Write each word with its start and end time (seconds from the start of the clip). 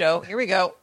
show. 0.00 0.20
Here 0.20 0.36
we 0.36 0.46
go. 0.46 0.74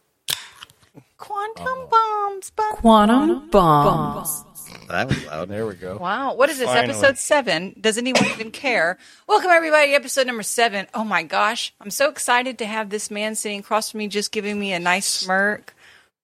Quantum 1.18 1.88
bombs. 1.90 2.50
bum- 2.52 2.76
Quantum 2.76 3.50
bombs. 3.50 4.44
That 4.90 5.08
was 5.08 5.26
loud. 5.28 5.50
There 5.50 5.66
we 5.68 5.76
go. 5.76 5.98
Wow. 5.98 6.34
What 6.36 6.50
is 6.50 6.58
this? 6.58 6.68
Finally. 6.68 6.90
Episode 6.96 7.18
seven. 7.18 7.76
Does 7.80 7.98
anyone 7.98 8.26
even 8.26 8.50
care? 8.52 8.98
Welcome, 9.28 9.52
everybody, 9.52 9.94
episode 9.94 10.26
number 10.28 10.42
seven. 10.44 10.88
Oh, 10.94 11.04
my 11.04 11.24
gosh. 11.24 11.74
I'm 11.80 11.92
so 11.92 12.10
excited 12.10 12.58
to 12.58 12.66
have 12.66 12.90
this 12.90 13.10
man 13.12 13.36
sitting 13.36 13.60
across 13.60 13.92
from 13.92 14.00
me 14.00 14.08
just 14.08 14.32
giving 14.32 14.60
me 14.60 14.74
a 14.74 14.80
nice 14.80 15.06
smirk. 15.06 15.76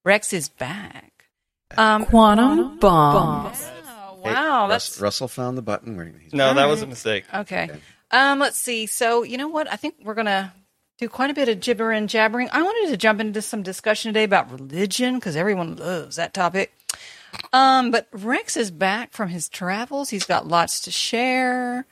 Rex 0.04 0.34
is 0.34 0.50
back. 0.50 1.26
Um, 1.78 2.06
Quantum 2.06 2.80
bombs. 2.80 3.62
wow. 3.62 4.18
Hey, 4.24 4.34
wow 4.34 4.68
Russ- 4.68 4.90
that's 4.90 5.00
Russell 5.02 5.28
found 5.28 5.58
the 5.58 5.62
button. 5.62 5.96
Where 5.96 6.12
he's 6.22 6.34
No, 6.34 6.54
that 6.56 6.66
was 6.66 6.82
a 6.82 6.88
mistake. 6.88 7.26
okay. 7.34 7.70
Um, 8.12 8.40
let's 8.40 8.58
see. 8.58 8.88
So, 8.88 9.22
you 9.24 9.38
know 9.38 9.48
what? 9.48 9.72
I 9.72 9.76
think 9.76 9.96
we're 10.04 10.16
going 10.16 10.26
to 10.26 10.52
do 11.00 11.08
quite 11.08 11.30
a 11.30 11.34
bit 11.34 11.48
of 11.48 11.62
gibber 11.62 11.92
and 11.92 12.10
jabbering. 12.10 12.50
I 12.52 12.62
wanted 12.62 12.92
to 12.92 12.98
jump 12.98 13.22
into 13.22 13.42
some 13.42 13.64
discussion 13.64 14.10
today 14.10 14.26
about 14.26 14.52
religion 14.52 15.16
because 15.16 15.38
everyone 15.38 15.78
loves 15.78 16.18
that 16.18 16.34
topic. 16.34 16.74
Um, 17.54 17.90
but 17.90 18.08
Rex 18.12 18.58
is 18.58 18.70
back 18.70 19.14
from 19.14 19.30
his 19.30 19.48
travels. 19.48 20.10
He's 20.10 20.26
got 20.26 20.48
lots 20.48 20.82
to 20.82 20.92
share. 20.92 21.86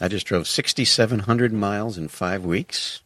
I 0.00 0.08
just 0.08 0.26
drove 0.26 0.48
6,700 0.48 1.52
miles 1.52 1.96
in 1.96 2.08
five 2.08 2.44
weeks. 2.44 3.00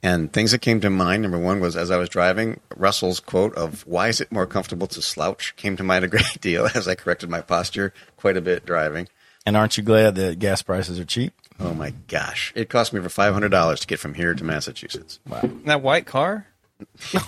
And 0.00 0.32
things 0.32 0.52
that 0.52 0.60
came 0.60 0.80
to 0.80 0.90
mind, 0.90 1.22
number 1.22 1.38
one 1.38 1.60
was 1.60 1.76
as 1.76 1.90
I 1.90 1.96
was 1.96 2.08
driving, 2.08 2.60
Russell's 2.76 3.20
quote 3.20 3.54
of, 3.54 3.84
Why 3.86 4.08
is 4.08 4.20
it 4.20 4.30
more 4.30 4.46
comfortable 4.46 4.86
to 4.88 5.02
slouch? 5.02 5.56
came 5.56 5.76
to 5.76 5.82
mind 5.82 6.04
a 6.04 6.08
great 6.08 6.38
deal 6.40 6.68
as 6.72 6.86
I 6.86 6.94
corrected 6.94 7.30
my 7.30 7.40
posture 7.40 7.92
quite 8.16 8.36
a 8.36 8.40
bit 8.40 8.64
driving. 8.64 9.08
And 9.44 9.56
aren't 9.56 9.76
you 9.76 9.82
glad 9.82 10.14
that 10.16 10.38
gas 10.38 10.62
prices 10.62 11.00
are 11.00 11.04
cheap? 11.04 11.32
Oh 11.60 11.74
my 11.74 11.90
gosh. 12.08 12.52
It 12.56 12.68
cost 12.68 12.92
me 12.92 12.98
over 13.00 13.08
$500 13.08 13.80
to 13.80 13.86
get 13.86 13.98
from 13.98 14.14
here 14.14 14.34
to 14.34 14.44
Massachusetts. 14.44 15.20
Wow. 15.28 15.42
That 15.66 15.82
white 15.82 16.06
car? 16.06 16.46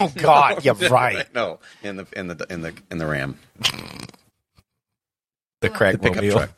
Oh 0.00 0.12
God, 0.16 0.64
you're 0.64 0.74
right. 0.90 1.26
No, 1.34 1.60
in 1.82 1.94
the 1.96 2.06
in 2.16 2.26
the 2.26 2.44
in 2.50 2.62
the 2.62 2.74
in 2.90 2.98
the 2.98 3.06
Ram, 3.06 3.38
The 5.60 5.70
crack 5.70 5.92
the 5.92 5.98
pickup 5.98 6.16
mobile. 6.24 6.30
truck. 6.38 6.50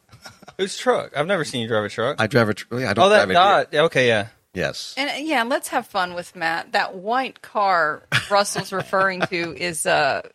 Whose 0.56 0.76
truck? 0.78 1.16
I've 1.16 1.26
never 1.26 1.44
seen 1.44 1.60
you 1.60 1.68
drive 1.68 1.84
a 1.84 1.88
truck. 1.90 2.16
I 2.18 2.26
drive 2.26 2.48
a. 2.48 2.54
Tr- 2.54 2.74
I 2.86 2.94
don't 2.94 3.04
oh, 3.04 3.08
that 3.10 3.16
drive 3.26 3.28
here. 3.28 3.34
dot. 3.34 3.68
Yeah, 3.72 3.82
Okay, 3.82 4.08
yeah. 4.08 4.28
Yes. 4.54 4.94
And 4.96 5.26
yeah, 5.28 5.42
let's 5.42 5.68
have 5.68 5.86
fun 5.86 6.14
with 6.14 6.34
Matt. 6.34 6.72
That 6.72 6.94
white 6.94 7.42
car 7.42 8.04
Russell's 8.30 8.72
referring 8.72 9.20
to 9.20 9.54
is, 9.54 9.84
uh, 9.84 10.22
m- 10.24 10.30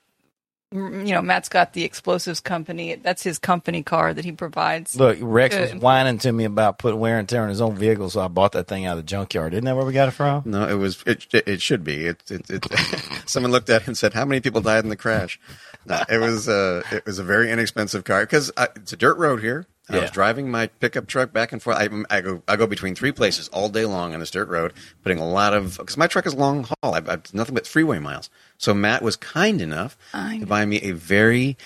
you 0.71 1.13
know, 1.13 1.21
Matt's 1.21 1.49
got 1.49 1.73
the 1.73 1.83
explosives 1.83 2.39
company. 2.39 2.95
That's 2.95 3.23
his 3.23 3.37
company 3.39 3.83
car 3.83 4.13
that 4.13 4.23
he 4.23 4.31
provides. 4.31 4.95
Look, 4.95 5.17
Rex 5.21 5.55
was 5.55 5.75
whining 5.75 6.17
to 6.19 6.31
me 6.31 6.45
about 6.45 6.79
putting 6.79 6.99
wear 6.99 7.19
and 7.19 7.27
tear 7.27 7.43
on 7.43 7.49
his 7.49 7.59
own 7.59 7.75
vehicle, 7.75 8.09
so 8.09 8.21
I 8.21 8.29
bought 8.29 8.53
that 8.53 8.67
thing 8.67 8.85
out 8.85 8.93
of 8.93 8.97
the 8.99 9.03
junkyard. 9.03 9.53
Isn't 9.53 9.65
that 9.65 9.75
where 9.75 9.85
we 9.85 9.93
got 9.93 10.07
it 10.07 10.11
from? 10.11 10.43
No, 10.45 10.67
it 10.67 10.75
was. 10.75 11.03
It, 11.05 11.27
it, 11.33 11.47
it 11.47 11.61
should 11.61 11.83
be. 11.83 12.05
It, 12.05 12.23
it, 12.31 12.49
it, 12.49 12.65
someone 13.25 13.51
looked 13.51 13.69
at 13.69 13.81
it 13.81 13.87
and 13.87 13.97
said, 13.97 14.13
"How 14.13 14.23
many 14.23 14.39
people 14.39 14.61
died 14.61 14.83
in 14.83 14.89
the 14.89 14.95
crash?" 14.95 15.39
No, 15.85 16.01
it 16.09 16.19
was. 16.19 16.47
Uh, 16.47 16.83
it 16.91 17.05
was 17.05 17.19
a 17.19 17.23
very 17.23 17.51
inexpensive 17.51 18.03
car 18.03 18.21
because 18.21 18.51
it's 18.57 18.93
a 18.93 18.97
dirt 18.97 19.17
road 19.17 19.41
here. 19.41 19.65
I 19.91 19.95
Yeah. 19.97 20.01
was 20.03 20.11
driving 20.11 20.49
my 20.49 20.67
pickup 20.67 21.07
truck 21.07 21.33
back 21.33 21.51
and 21.51 21.61
forth. 21.61 21.77
I, 21.77 21.89
I 22.09 22.21
go. 22.21 22.41
I 22.47 22.55
go 22.55 22.67
between 22.67 22.95
three 22.95 23.11
places 23.11 23.47
all 23.49 23.69
day 23.69 23.85
long 23.85 24.13
on 24.13 24.19
this 24.19 24.31
dirt 24.31 24.47
road, 24.49 24.73
putting 25.03 25.19
a 25.19 25.27
lot 25.27 25.53
of 25.53 25.77
because 25.77 25.97
my 25.97 26.07
truck 26.07 26.25
is 26.25 26.33
long 26.33 26.63
haul. 26.81 26.95
I've, 26.95 27.09
I've 27.09 27.33
nothing 27.33 27.55
but 27.55 27.67
freeway 27.67 27.99
miles. 27.99 28.29
So 28.57 28.73
Matt 28.73 29.01
was 29.01 29.15
kind 29.15 29.61
enough 29.61 29.97
I 30.13 30.37
to 30.39 30.45
buy 30.45 30.65
me 30.65 30.77
a 30.81 30.91
very 30.91 31.57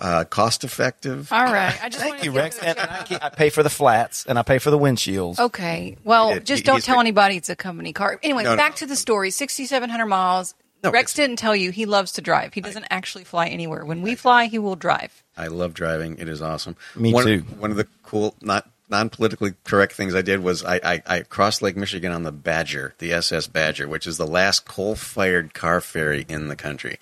uh, 0.00 0.24
cost-effective. 0.24 1.32
All 1.32 1.44
right. 1.44 1.78
I 1.82 1.88
just 1.88 2.02
Thank 2.02 2.24
you, 2.24 2.32
Rex. 2.32 2.58
And 2.58 2.78
I, 2.78 3.06
I 3.22 3.28
pay 3.30 3.50
for 3.50 3.62
the 3.62 3.70
flats 3.70 4.26
and 4.26 4.38
I 4.38 4.42
pay 4.42 4.58
for 4.58 4.70
the 4.70 4.78
windshields. 4.78 5.38
Okay. 5.38 5.96
Well, 6.02 6.30
It- 6.32 6.44
just 6.44 6.62
he- 6.62 6.64
don't 6.66 6.82
tell 6.82 6.96
the- 6.96 7.00
anybody 7.00 7.36
it's 7.36 7.48
a 7.48 7.56
company 7.56 7.92
car. 7.92 8.18
Anyway, 8.22 8.42
No, 8.42 8.50
no, 8.50 8.56
back 8.56 8.72
no. 8.72 8.76
to 8.78 8.86
the 8.86 8.96
story. 8.96 9.30
6,700 9.30 10.06
miles. 10.06 10.54
No, 10.84 10.90
Rex 10.90 11.14
didn't 11.14 11.36
tell 11.36 11.56
you 11.56 11.70
he 11.72 11.86
loves 11.86 12.12
to 12.12 12.20
drive. 12.22 12.54
He 12.54 12.60
doesn't 12.60 12.86
actually 12.90 13.24
fly 13.24 13.46
anywhere. 13.48 13.84
When 13.84 14.02
we 14.02 14.14
fly, 14.14 14.46
he 14.46 14.58
will 14.58 14.76
drive. 14.76 15.22
I 15.36 15.48
love 15.48 15.74
driving. 15.74 16.18
It 16.18 16.28
is 16.28 16.40
awesome. 16.42 16.76
Me 16.94 17.12
one, 17.12 17.24
too. 17.24 17.38
One 17.58 17.70
of 17.70 17.76
the 17.76 17.88
cool, 18.04 18.34
not 18.40 18.68
non 18.88 19.10
politically 19.10 19.54
correct 19.64 19.94
things 19.94 20.14
I 20.14 20.22
did 20.22 20.42
was 20.44 20.64
I, 20.64 20.76
I, 20.84 21.02
I 21.06 21.20
crossed 21.22 21.60
Lake 21.62 21.76
Michigan 21.76 22.12
on 22.12 22.22
the 22.22 22.30
Badger, 22.30 22.94
the 22.98 23.12
SS 23.14 23.48
Badger, 23.48 23.88
which 23.88 24.06
is 24.06 24.16
the 24.16 24.26
last 24.26 24.64
coal 24.64 24.94
fired 24.94 25.54
car 25.54 25.80
ferry 25.80 26.24
in 26.28 26.48
the 26.48 26.56
country. 26.56 26.98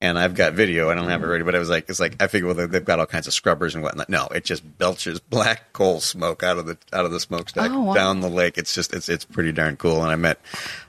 And 0.00 0.18
I've 0.18 0.34
got 0.34 0.52
video. 0.52 0.90
I 0.90 0.94
don't 0.94 1.08
have 1.08 1.22
it 1.22 1.26
ready, 1.26 1.44
but 1.44 1.54
I 1.54 1.58
was 1.58 1.70
like, 1.70 1.88
it's 1.88 1.98
like 2.00 2.22
I 2.22 2.26
figure 2.26 2.52
well, 2.52 2.68
they've 2.68 2.84
got 2.84 2.98
all 2.98 3.06
kinds 3.06 3.26
of 3.26 3.32
scrubbers 3.32 3.74
and 3.74 3.82
whatnot. 3.82 4.10
No, 4.10 4.26
it 4.26 4.44
just 4.44 4.76
belches 4.78 5.18
black 5.18 5.72
coal 5.72 6.00
smoke 6.00 6.42
out 6.42 6.58
of 6.58 6.66
the 6.66 6.76
out 6.92 7.06
of 7.06 7.10
the 7.10 7.20
smokestack 7.20 7.70
Oh, 7.70 7.80
wow. 7.84 7.94
down 7.94 8.20
the 8.20 8.28
lake. 8.28 8.58
It's 8.58 8.74
just 8.74 8.92
it's 8.92 9.08
it's 9.08 9.24
pretty 9.24 9.50
darn 9.50 9.76
cool. 9.76 10.02
And 10.02 10.12
I 10.12 10.16
met 10.16 10.38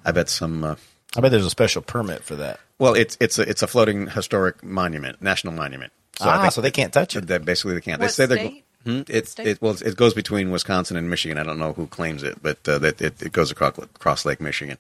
I 0.04 0.12
bet 0.12 0.28
some. 0.30 0.64
Uh, 0.64 0.76
I 1.18 1.22
bet 1.22 1.32
there's 1.32 1.46
a 1.46 1.50
special 1.50 1.82
permit 1.82 2.24
for 2.24 2.36
that. 2.36 2.60
well, 2.80 2.94
it's 2.94 3.18
it's 3.20 3.40
a 3.40 3.44
it's 3.50 3.62
a 3.62 3.68
floating 3.68 4.08
historic 4.08 4.64
monument, 4.64 5.22
national 5.22 5.54
monument. 5.54 5.94
So 6.18 6.30
I 6.30 6.38
ah, 6.38 6.42
think 6.42 6.54
so 6.54 6.62
they 6.62 6.72
can't 6.72 6.94
touch 6.94 7.16
it. 7.16 7.28
that 7.28 7.44
basically 7.44 7.76
they 7.76 7.82
can't. 7.82 8.00
What 8.00 8.08
they 8.08 8.12
say 8.12 8.26
they're 8.26 8.38
state? 8.38 8.66
Hmm? 8.86 9.02
It, 9.08 9.28
State? 9.28 9.48
it 9.48 9.62
well, 9.62 9.76
it 9.84 9.98
goes 9.98 10.14
between 10.14 10.52
Wisconsin 10.52 10.96
and 10.96 11.10
Michigan. 11.10 11.40
I 11.40 11.44
don't 11.44 11.58
know 11.58 11.74
who 11.74 11.88
claims 11.88 12.22
it, 12.22 12.42
but 12.44 12.58
uh, 12.70 12.78
that 12.80 13.02
it, 13.02 13.22
it 13.22 13.32
goes 13.32 13.50
across, 13.50 13.78
across 13.80 14.26
Lake 14.26 14.40
Michigan. 14.40 14.78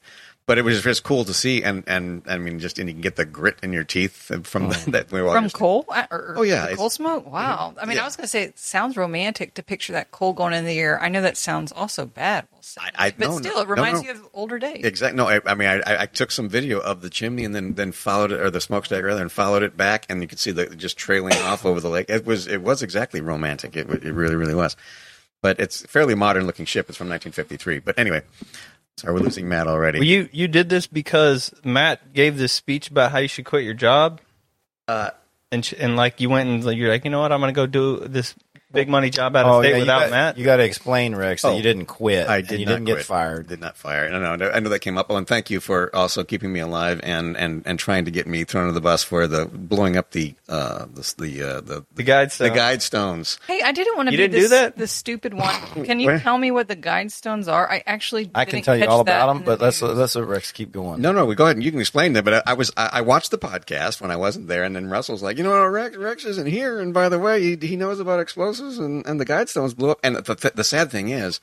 But 0.47 0.59
it 0.59 0.61
was 0.61 0.83
just 0.83 1.01
cool 1.03 1.25
to 1.25 1.33
see, 1.33 1.63
and, 1.63 1.83
and 1.88 2.22
I 2.28 2.38
mean, 2.38 2.59
just 2.59 2.78
and 2.78 2.88
you 2.88 2.94
can 2.94 3.01
get 3.01 3.16
the 3.16 3.25
grit 3.25 3.57
in 3.63 3.73
your 3.73 3.83
teeth 3.83 4.31
from 4.45 4.69
that. 4.91 5.07
we 5.11 5.19
From 5.22 5.45
just- 5.45 5.56
coal? 5.56 5.85
Uh, 5.89 6.06
Or, 6.11 6.35
Oh, 6.38 6.44
yeah, 6.44 6.72
coal 6.75 6.91
smoke? 6.91 7.25
Wow. 7.25 7.73
I 7.81 7.85
mean, 7.88 7.95
Yeah. 7.95 8.03
I 8.03 8.06
was 8.06 8.16
going 8.16 8.25
to 8.25 8.28
say 8.29 8.44
it 8.44 8.59
sounds 8.59 8.95
romantic 8.95 9.56
to 9.56 9.63
picture 9.63 9.94
that 9.94 10.11
coal 10.11 10.33
going 10.33 10.53
in 10.53 10.66
the 10.66 10.78
air. 10.79 11.01
I 11.01 11.09
know 11.09 11.23
that 11.23 11.35
sounds 11.35 11.72
also 11.72 12.06
bad. 12.06 12.45
We'll 12.51 12.61
say. 12.61 12.79
I- 12.83 13.07
I- 13.07 13.11
but 13.17 13.28
no, 13.28 13.38
still, 13.39 13.57
it 13.59 13.67
reminds 13.67 14.01
no, 14.03 14.06
you 14.09 14.11
of 14.13 14.28
older 14.35 14.59
days. 14.59 14.85
Exactly. 14.85 15.17
No, 15.17 15.28
I, 15.28 15.39
I 15.47 15.56
mean, 15.56 15.67
I, 15.67 15.79
I- 15.79 16.01
I 16.03 16.06
took 16.06 16.29
some 16.29 16.47
video 16.47 16.79
of 16.79 17.01
the 17.01 17.09
chimney 17.09 17.44
and 17.44 17.56
then, 17.56 17.73
then 17.73 17.91
followed 17.91 18.31
it, 18.31 18.39
or 18.39 18.51
the 18.51 18.62
smokestack 18.62 19.03
rather, 19.03 19.23
and 19.23 19.31
followed 19.31 19.63
it 19.63 19.75
back, 19.75 20.06
and 20.09 20.22
you 20.22 20.27
could 20.27 20.38
see 20.38 20.51
the 20.51 20.67
just 20.75 20.95
trailing 20.95 21.33
off 21.38 21.66
over 21.66 21.79
the 21.79 21.89
lake. 21.89 22.07
It 22.07 22.23
was 22.23 22.45
it 22.45 22.62
was 22.62 22.83
exactly 22.83 23.19
romantic. 23.19 23.75
It, 23.75 23.89
it 23.89 24.13
really 24.13 24.35
really 24.35 24.53
was. 24.53 24.75
But 25.41 25.59
it's 25.59 25.83
a 25.83 25.88
fairly 25.88 26.13
modern 26.16 26.45
looking 26.45 26.66
ship. 26.66 26.88
It's 26.88 26.97
from 26.97 27.09
1953. 27.09 27.79
But 27.79 27.97
anyway, 28.00 28.22
sorry, 28.97 29.13
we're 29.13 29.19
losing 29.22 29.47
Matt 29.50 29.67
already. 29.67 30.00
Well, 30.00 30.07
you 30.07 30.29
you 30.31 30.47
did 30.47 30.69
this 30.69 30.88
because 30.88 31.53
Matt 31.63 32.13
gave 32.13 32.38
this 32.38 32.51
speech 32.53 32.89
about 32.89 33.11
how 33.11 33.19
you 33.19 33.28
should 33.28 33.45
quit 33.45 33.63
your 33.63 33.73
job, 33.73 34.22
Uh, 34.88 35.09
and 35.51 35.63
sh- 35.66 35.73
and 35.79 35.95
like 35.95 36.19
you 36.22 36.29
went 36.29 36.50
and 36.50 36.78
you're 36.78 36.89
like, 36.89 37.06
you 37.06 37.11
know 37.11 37.19
what, 37.22 37.31
I'm 37.31 37.39
going 37.39 37.53
to 37.53 37.56
go 37.56 37.66
do 37.67 38.07
this 38.07 38.35
big 38.75 38.90
money 38.90 39.09
job 39.09 39.36
out 39.36 39.46
of 39.46 39.52
Oh, 39.53 39.62
state 39.62 39.72
yeah, 39.72 39.80
without 39.80 40.00
got, 40.02 40.09
Matt. 40.12 40.38
You 40.38 40.46
got 40.46 40.58
to 40.58 40.63
explain, 40.63 41.16
Rex, 41.16 41.41
that 41.41 41.47
Oh, 41.50 41.56
you 41.58 41.63
didn't 41.63 41.86
quit. 41.86 42.28
I 42.28 42.38
and 42.38 42.47
did 42.47 42.59
you 42.59 42.66
not 42.66 42.72
didn't 42.74 42.86
quit. 42.86 42.97
get 42.97 43.06
fired. 43.06 43.47
Did 43.47 43.62
not 43.62 43.78
fire. 43.78 44.09
No, 44.09 44.36
no, 44.36 44.50
I 44.52 44.59
know 44.59 44.69
that 44.69 44.80
came 44.80 44.97
up. 44.97 45.08
Oh, 45.09 45.16
and 45.18 45.28
thank 45.28 45.50
you 45.50 45.59
for 45.59 45.96
also 45.96 46.24
keeping 46.24 46.52
me 46.53 46.59
alive 46.59 47.00
and, 47.03 47.36
and, 47.38 47.63
and 47.66 47.80
trying 47.80 48.06
to 48.06 48.12
get 48.12 48.28
me 48.28 48.44
thrown 48.44 48.63
under 48.63 48.74
the 48.74 48.81
bus 48.81 49.03
for 49.03 49.28
the 49.28 49.46
blowing 49.46 49.97
up 49.97 50.12
the 50.12 50.36
uh 50.50 50.86
the 50.94 51.13
the 51.18 51.41
uh, 51.41 51.62
the, 51.62 51.86
the 51.96 52.03
guide 52.03 52.31
the 52.31 52.50
guide 52.50 52.81
stones. 52.81 53.40
Hey, 53.47 53.62
I 53.63 53.72
didn't 53.72 53.96
want 53.97 54.09
to 54.09 54.12
You 54.13 54.18
be 54.19 54.28
didn't 54.28 54.41
do 54.41 54.47
that? 54.50 54.78
the 54.78 54.88
stupid 54.88 55.34
one. 55.34 55.56
Can 55.86 56.00
you 56.00 56.19
tell 56.19 56.38
me 56.38 56.52
what 56.52 56.68
the 56.68 56.75
guide 56.75 57.12
stones 57.12 57.47
are? 57.47 57.69
I 57.72 57.84
actually 57.86 58.30
I 58.36 58.46
can 58.46 58.56
didn't 58.56 58.66
tell 58.66 58.78
you 58.78 58.86
all 58.88 59.00
about 59.00 59.30
in 59.30 59.36
them, 59.38 59.46
the 59.46 59.52
but 59.52 59.62
let's 59.62 59.81
news. 59.81 59.96
let's 59.97 60.16
let 60.16 60.28
Rex 60.28 60.52
keep 60.52 60.72
going. 60.72 61.02
No, 61.02 61.12
no, 61.12 61.25
we 61.25 61.36
go 61.36 61.46
ahead 61.46 61.56
and 61.56 61.63
you 61.63 61.72
can 61.72 61.80
explain 61.80 62.13
that. 62.13 62.24
But 62.25 62.34
I, 62.36 62.52
I 62.52 62.53
was 62.53 62.72
I, 62.75 62.90
I 62.94 63.02
watched 63.02 63.31
the 63.31 63.38
podcast 63.38 64.02
when 64.02 64.12
I 64.12 64.16
wasn't 64.16 64.47
there, 64.47 64.63
and 64.63 64.75
then 64.75 64.90
Russell's 64.90 65.22
like, 65.24 65.38
you 65.38 65.44
know, 65.44 65.66
Rex 65.66 65.96
Rex 65.96 66.25
isn't 66.25 66.47
here, 66.47 66.80
and 66.80 66.94
by 66.94 67.09
the 67.09 67.19
way, 67.19 67.42
he, 67.42 67.68
he 67.68 67.75
knows 67.75 68.00
about 68.00 68.19
explosives, 68.19 68.65
and, 68.78 69.06
and 69.06 69.20
the 69.20 69.26
guide 69.26 69.50
stones 69.50 69.74
blew 69.74 69.92
up. 69.92 70.00
And 70.03 70.16
the, 70.16 70.36
the, 70.36 70.52
the 70.56 70.64
sad 70.64 70.92
thing 70.92 71.09
is. 71.09 71.40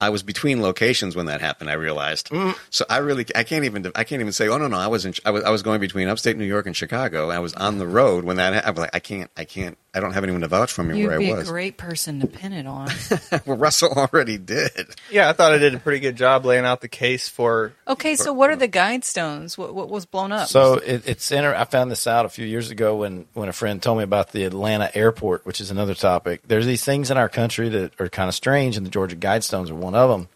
I 0.00 0.08
was 0.08 0.24
between 0.24 0.60
locations 0.60 1.14
when 1.14 1.26
that 1.26 1.40
happened. 1.40 1.70
I 1.70 1.74
realized, 1.74 2.30
mm. 2.30 2.56
so 2.70 2.84
I 2.90 2.98
really 2.98 3.24
I 3.36 3.44
can't 3.44 3.64
even 3.64 3.92
I 3.94 4.02
can't 4.02 4.20
even 4.20 4.32
say 4.32 4.48
oh 4.48 4.58
no 4.58 4.66
no 4.66 4.76
I 4.76 4.88
was 4.88 5.06
in 5.06 5.14
I 5.24 5.30
was 5.30 5.44
I 5.44 5.50
was 5.50 5.62
going 5.62 5.78
between 5.78 6.08
upstate 6.08 6.36
New 6.36 6.44
York 6.44 6.66
and 6.66 6.74
Chicago. 6.74 7.30
I 7.30 7.38
was 7.38 7.54
on 7.54 7.78
the 7.78 7.86
road 7.86 8.24
when 8.24 8.38
that 8.38 8.52
happened. 8.52 8.66
I 8.66 8.70
was 8.72 8.80
like 8.80 8.96
I 8.96 8.98
can't 8.98 9.30
I 9.36 9.44
can't 9.44 9.78
I 9.94 10.00
don't 10.00 10.12
have 10.14 10.24
anyone 10.24 10.40
to 10.40 10.48
vouch 10.48 10.72
for 10.72 10.82
me 10.82 10.98
You'd 10.98 11.08
where 11.08 11.18
be 11.18 11.28
I 11.28 11.34
a 11.34 11.36
was. 11.36 11.50
great 11.50 11.76
person 11.76 12.20
to 12.20 12.26
pin 12.26 12.54
it 12.54 12.66
on. 12.66 12.88
well, 13.46 13.58
Russell 13.58 13.92
already 13.92 14.38
did. 14.38 14.86
yeah, 15.10 15.28
I 15.28 15.34
thought 15.34 15.52
I 15.52 15.58
did 15.58 15.74
a 15.74 15.78
pretty 15.78 16.00
good 16.00 16.16
job 16.16 16.46
laying 16.46 16.64
out 16.64 16.80
the 16.80 16.88
case 16.88 17.28
for. 17.28 17.74
Okay, 17.86 18.16
so 18.16 18.32
what 18.32 18.48
are 18.48 18.56
the 18.56 18.68
guide 18.68 19.04
stones? 19.04 19.58
What, 19.58 19.74
what 19.74 19.90
was 19.90 20.06
blown 20.06 20.32
up? 20.32 20.48
So 20.48 20.74
it, 20.74 21.06
it's 21.06 21.30
inter- 21.30 21.54
I 21.54 21.64
found 21.66 21.90
this 21.90 22.06
out 22.06 22.24
a 22.24 22.30
few 22.30 22.46
years 22.46 22.70
ago 22.70 22.96
when, 22.96 23.26
when 23.34 23.50
a 23.50 23.52
friend 23.52 23.82
told 23.82 23.98
me 23.98 24.04
about 24.04 24.32
the 24.32 24.44
Atlanta 24.44 24.90
airport, 24.96 25.44
which 25.44 25.60
is 25.60 25.70
another 25.70 25.94
topic. 25.94 26.40
There's 26.46 26.64
these 26.66 26.84
things 26.84 27.10
in 27.10 27.18
our 27.18 27.28
country 27.28 27.68
that 27.68 28.00
are 28.00 28.08
kind 28.08 28.28
of 28.30 28.34
strange, 28.34 28.78
and 28.78 28.86
the 28.86 28.90
Georgia 28.90 29.16
Guidestones 29.16 29.70
are 29.70 29.74
one 29.74 29.94
of 29.94 30.08
them. 30.08 30.28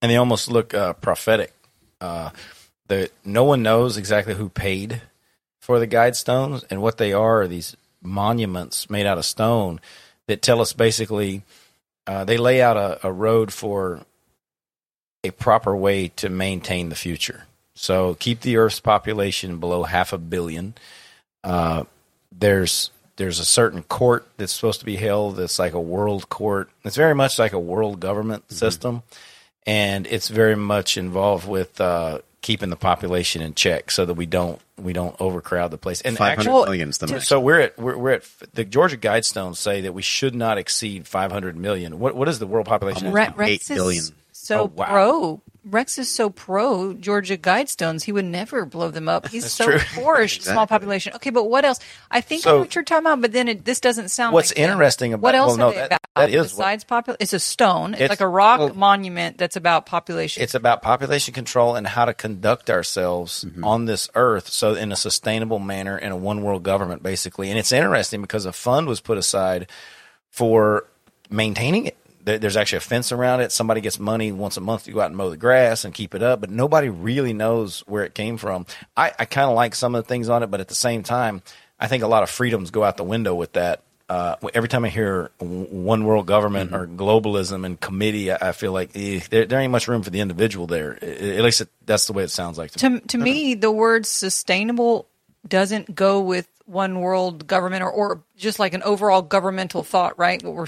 And 0.00 0.12
they 0.12 0.16
almost 0.16 0.48
look 0.48 0.74
uh, 0.74 0.92
prophetic. 0.92 1.52
Uh, 2.00 2.30
the, 2.86 3.10
no 3.24 3.42
one 3.42 3.62
knows 3.64 3.96
exactly 3.96 4.34
who 4.34 4.48
paid 4.48 5.02
for 5.58 5.80
the 5.80 5.88
Guidestones, 5.88 6.64
and 6.70 6.80
what 6.80 6.98
they 6.98 7.12
are 7.12 7.42
are 7.42 7.48
these 7.48 7.76
monuments 8.02 8.88
made 8.90 9.06
out 9.06 9.18
of 9.18 9.24
stone 9.24 9.80
that 10.26 10.42
tell 10.42 10.60
us 10.60 10.72
basically 10.72 11.42
uh, 12.06 12.24
they 12.24 12.36
lay 12.36 12.62
out 12.62 12.76
a, 12.76 13.06
a 13.06 13.12
road 13.12 13.52
for 13.52 14.00
a 15.22 15.30
proper 15.30 15.76
way 15.76 16.08
to 16.08 16.28
maintain 16.28 16.88
the 16.88 16.94
future. 16.94 17.46
So 17.74 18.14
keep 18.14 18.40
the 18.40 18.56
Earth's 18.56 18.80
population 18.80 19.58
below 19.58 19.84
half 19.84 20.12
a 20.12 20.18
billion. 20.18 20.74
Uh, 21.44 21.84
there's 22.32 22.90
there's 23.16 23.38
a 23.38 23.44
certain 23.44 23.82
court 23.82 24.26
that's 24.38 24.52
supposed 24.52 24.80
to 24.80 24.86
be 24.86 24.96
held 24.96 25.36
that's 25.36 25.58
like 25.58 25.74
a 25.74 25.80
world 25.80 26.28
court. 26.28 26.70
It's 26.84 26.96
very 26.96 27.14
much 27.14 27.38
like 27.38 27.52
a 27.52 27.58
world 27.58 28.00
government 28.00 28.50
system, 28.50 29.02
and 29.66 30.06
it's 30.06 30.28
very 30.28 30.56
much 30.56 30.96
involved 30.96 31.46
with 31.46 31.80
uh, 31.80 32.20
keeping 32.42 32.70
the 32.70 32.76
population 32.76 33.42
in 33.42 33.54
check 33.54 33.90
so 33.90 34.04
that 34.06 34.14
we 34.14 34.26
don't 34.26 34.60
we 34.78 34.92
don't 34.92 35.14
overcrowd 35.20 35.70
the 35.70 35.78
place. 35.78 36.00
And 36.00 36.16
Five 36.16 36.38
actually, 36.38 36.52
hundred 36.52 36.64
million's 36.66 36.98
the 36.98 37.06
max. 37.08 37.28
so 37.28 37.38
we're 37.40 37.60
at 37.60 37.78
we're, 37.78 37.96
we're 37.98 38.12
at 38.12 38.24
the 38.54 38.64
Georgia 38.64 38.96
Guidestones 38.96 39.56
say 39.56 39.82
that 39.82 39.92
we 39.92 40.02
should 40.02 40.34
not 40.34 40.56
exceed 40.58 41.06
500 41.06 41.56
million. 41.56 41.98
What 41.98 42.14
what 42.14 42.28
is 42.28 42.38
the 42.38 42.46
world 42.46 42.66
population? 42.66 43.12
Re- 43.12 43.26
now? 43.26 43.34
Rex 43.36 43.50
Eight 43.50 43.60
is 43.62 43.68
billion. 43.68 44.04
so 44.32 44.60
Oh, 44.62 44.64
wow. 44.74 45.40
Pro. 45.62 45.70
Rex 45.70 45.98
is 45.98 46.08
so 46.08 46.30
pro 46.30 46.94
Georgia 46.94 47.36
Guidestones. 47.36 48.04
He 48.04 48.12
would 48.12 48.24
never 48.24 48.64
blow 48.64 48.90
them 48.90 49.08
up. 49.08 49.28
He's 49.28 49.50
so 49.52 49.64
true. 49.66 49.78
for 49.94 50.20
a 50.20 50.28
small 50.28 50.66
population. 50.66 51.12
Okay, 51.14 51.30
but 51.30 51.44
what 51.44 51.64
else? 51.64 51.80
I 52.10 52.20
think 52.20 52.46
I 52.46 52.50
know 52.50 52.56
So- 52.56 52.60
what 52.60 52.74
you're 52.74 52.84
talking 52.84 53.06
about. 53.06 53.20
But 53.20 53.32
then 53.32 53.48
it, 53.48 53.64
this 53.64 53.80
doesn't 53.80 54.10
sound. 54.10 54.34
What's 54.34 54.50
like 54.50 54.56
them. 54.56 54.70
interesting 54.72 55.12
about- 55.14 55.22
what 55.22 55.34
else 55.34 55.48
well, 55.58 55.68
no, 55.68 55.70
they 55.70 55.76
that- 55.78 55.86
about 55.86 56.00
that 56.16 56.30
is 56.30 56.52
besides 56.52 56.84
population? 56.84 57.18
It's 57.20 57.32
a 57.32 57.38
stone. 57.40 57.92
It's, 57.94 58.02
It's- 58.02 58.10
like 58.10 58.20
a 58.20 58.28
rock 58.28 58.58
well- 58.60 58.74
monument 58.74 59.38
that's 59.38 59.56
about 59.56 59.86
population. 59.86 60.42
It's 60.42 60.54
about 60.54 60.82
population 60.82 61.34
control 61.34 61.74
and 61.76 61.86
how 61.86 62.04
to 62.04 62.14
conduct 62.14 62.70
ourselves 62.70 63.44
Mm-hmm. 63.44 63.64
on 63.64 63.84
this 63.86 64.08
earth 64.14 64.48
so 64.48 64.74
in 64.74 64.92
a 64.92 64.96
sustainable 64.96 65.58
manner 65.58 65.96
in 65.96 66.12
a 66.12 66.16
one 66.16 66.42
world 66.42 66.62
government 66.62 67.02
basically. 67.02 67.48
And 67.50 67.58
it's 67.58 67.72
interesting 67.72 68.20
because 68.20 68.44
a 68.44 68.52
fund 68.52 68.86
was 68.86 69.00
put 69.00 69.16
aside 69.18 69.68
for 70.30 70.86
maintaining 71.30 71.86
it. 71.86 71.96
There- 72.24 72.38
There's 72.38 72.56
actually 72.56 72.78
a 72.78 72.80
fence 72.80 73.12
around 73.12 73.40
it. 73.40 73.52
Somebody 73.52 73.80
gets 73.80 73.98
money 73.98 74.32
once 74.32 74.56
a 74.56 74.60
month 74.60 74.84
to 74.84 74.92
go 74.92 75.00
out 75.00 75.06
and 75.06 75.16
mow 75.16 75.30
the 75.30 75.36
grass 75.36 75.84
and 75.84 75.92
keep 75.94 76.14
it 76.14 76.22
up, 76.22 76.40
but 76.40 76.50
nobody 76.50 76.88
really 76.88 77.32
knows 77.32 77.80
where 77.86 78.04
it 78.04 78.14
came 78.14 78.36
from. 78.36 78.66
I, 78.96 79.12
I 79.18 79.24
kind 79.24 79.48
of 79.48 79.54
like 79.56 79.74
some 79.74 79.94
of 79.94 80.04
the 80.04 80.08
things 80.08 80.28
on 80.28 80.42
it, 80.42 80.50
but 80.50 80.60
at 80.60 80.68
the 80.68 80.74
same 80.74 81.02
time, 81.02 81.42
I 81.78 81.86
think 81.88 82.02
a 82.02 82.08
lot 82.08 82.22
of 82.22 82.30
freedoms 82.30 82.70
go 82.70 82.84
out 82.84 82.96
the 82.96 83.04
window 83.04 83.34
with 83.34 83.52
that. 83.54 83.82
Uh, 84.08 84.34
every 84.54 84.68
time 84.68 84.84
I 84.84 84.88
hear 84.88 85.30
one 85.38 86.04
world 86.04 86.26
government 86.26 86.74
or 86.74 86.86
globalism 86.86 87.64
and 87.64 87.78
committee, 87.80 88.32
I, 88.32 88.48
I 88.48 88.52
feel 88.52 88.72
like 88.72 88.90
eh, 88.96 89.20
there, 89.30 89.46
there 89.46 89.60
ain't 89.60 89.70
much 89.70 89.86
room 89.86 90.02
for 90.02 90.10
the 90.10 90.18
individual 90.20 90.66
there. 90.66 90.98
I- 91.00 91.06
At 91.06 91.44
least 91.44 91.60
it, 91.60 91.68
that's 91.86 92.06
the 92.06 92.12
way 92.12 92.24
it 92.24 92.30
sounds 92.30 92.58
like 92.58 92.72
to 92.72 92.90
me. 92.90 93.00
to 93.00 93.06
to 93.06 93.18
me, 93.18 93.54
the 93.54 93.70
word 93.70 94.04
sustainable 94.06 95.06
doesn't 95.48 95.94
go 95.94 96.20
with 96.20 96.48
one 96.66 97.00
world 97.00 97.46
government 97.46 97.82
or, 97.82 97.90
or 97.90 98.22
just 98.36 98.58
like 98.58 98.74
an 98.74 98.82
overall 98.82 99.22
governmental 99.22 99.82
thought, 99.84 100.18
right? 100.18 100.42
What 100.42 100.54
we're 100.54 100.66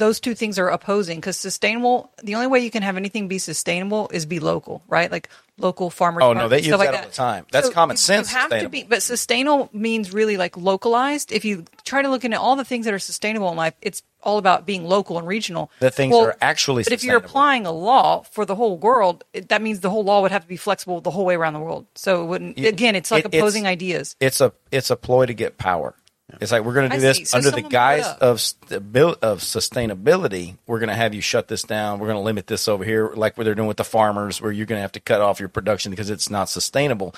those 0.00 0.18
two 0.18 0.34
things 0.34 0.58
are 0.58 0.68
opposing 0.68 1.18
because 1.18 1.36
sustainable. 1.36 2.10
The 2.24 2.34
only 2.34 2.48
way 2.48 2.60
you 2.60 2.70
can 2.72 2.82
have 2.82 2.96
anything 2.96 3.28
be 3.28 3.38
sustainable 3.38 4.08
is 4.12 4.26
be 4.26 4.40
local, 4.40 4.82
right? 4.88 5.10
Like 5.10 5.28
local 5.58 5.90
farmers. 5.90 6.24
Oh, 6.24 6.32
no, 6.32 6.48
they 6.48 6.58
use 6.58 6.66
stuff 6.68 6.80
like 6.80 6.90
that 6.90 7.04
all 7.04 7.08
the 7.10 7.14
time. 7.14 7.46
That's 7.52 7.68
common 7.70 7.94
you- 7.94 7.98
sense 7.98 8.32
You 8.32 8.38
have 8.38 8.50
to 8.50 8.68
be, 8.68 8.82
but 8.82 9.02
sustainable 9.02 9.68
means 9.72 10.12
really 10.12 10.36
like 10.36 10.56
localized. 10.56 11.30
If 11.32 11.44
you 11.44 11.64
try 11.84 12.02
to 12.02 12.08
look 12.08 12.24
into 12.24 12.40
all 12.40 12.56
the 12.56 12.64
things 12.64 12.86
that 12.86 12.94
are 12.94 12.98
sustainable 12.98 13.50
in 13.50 13.56
life, 13.56 13.74
it's 13.82 14.02
all 14.22 14.38
about 14.38 14.66
being 14.66 14.84
local 14.84 15.18
and 15.18 15.26
regional. 15.26 15.70
The 15.80 15.90
things 15.90 16.14
that 16.14 16.20
are 16.22 16.36
actually 16.40 16.82
But 16.84 16.92
if 16.92 17.04
you're 17.04 17.16
applying 17.16 17.66
a 17.66 17.72
law 17.72 18.22
for 18.22 18.44
the 18.44 18.54
whole 18.54 18.76
world, 18.78 19.24
it, 19.32 19.48
that 19.50 19.62
means 19.62 19.80
the 19.80 19.90
whole 19.90 20.04
law 20.04 20.20
would 20.22 20.30
have 20.30 20.42
to 20.42 20.48
be 20.48 20.56
flexible 20.56 21.00
the 21.00 21.10
whole 21.10 21.24
way 21.24 21.34
around 21.36 21.54
the 21.54 21.60
world. 21.60 21.86
So 21.94 22.22
it 22.22 22.26
wouldn't. 22.26 22.58
Again, 22.58 22.96
it's 22.96 23.10
like 23.10 23.24
It- 23.24 23.28
it's- 23.34 23.40
opposing 23.42 23.66
ideas. 23.66 24.16
It's 24.20 24.40
a 24.40 24.52
it's 24.72 24.90
a 24.90 24.96
ploy 24.96 25.26
to 25.26 25.34
get 25.34 25.58
power. 25.58 25.94
It's 26.40 26.52
like 26.52 26.64
we're 26.64 26.74
going 26.74 26.90
to 26.90 26.96
do 26.96 27.00
see. 27.00 27.22
this 27.22 27.30
So 27.30 27.38
under 27.38 27.50
the 27.50 27.62
guise 27.62 28.06
of 28.06 28.40
of 28.70 29.40
sustainability. 29.40 30.56
We're 30.66 30.78
going 30.78 30.88
to 30.88 30.94
have 30.94 31.14
you 31.14 31.20
shut 31.20 31.48
this 31.48 31.62
down. 31.62 31.98
We're 31.98 32.08
going 32.08 32.18
to 32.18 32.24
limit 32.24 32.46
this 32.46 32.68
over 32.68 32.84
here, 32.84 33.12
like 33.14 33.36
what 33.36 33.44
they're 33.44 33.54
doing 33.54 33.68
with 33.68 33.76
the 33.76 33.84
farmers, 33.84 34.40
where 34.40 34.52
you're 34.52 34.66
going 34.66 34.78
to 34.78 34.82
have 34.82 34.92
to 34.92 35.00
cut 35.00 35.20
off 35.20 35.40
your 35.40 35.48
production 35.48 35.90
because 35.90 36.10
it's 36.10 36.30
not 36.30 36.48
sustainable. 36.48 37.14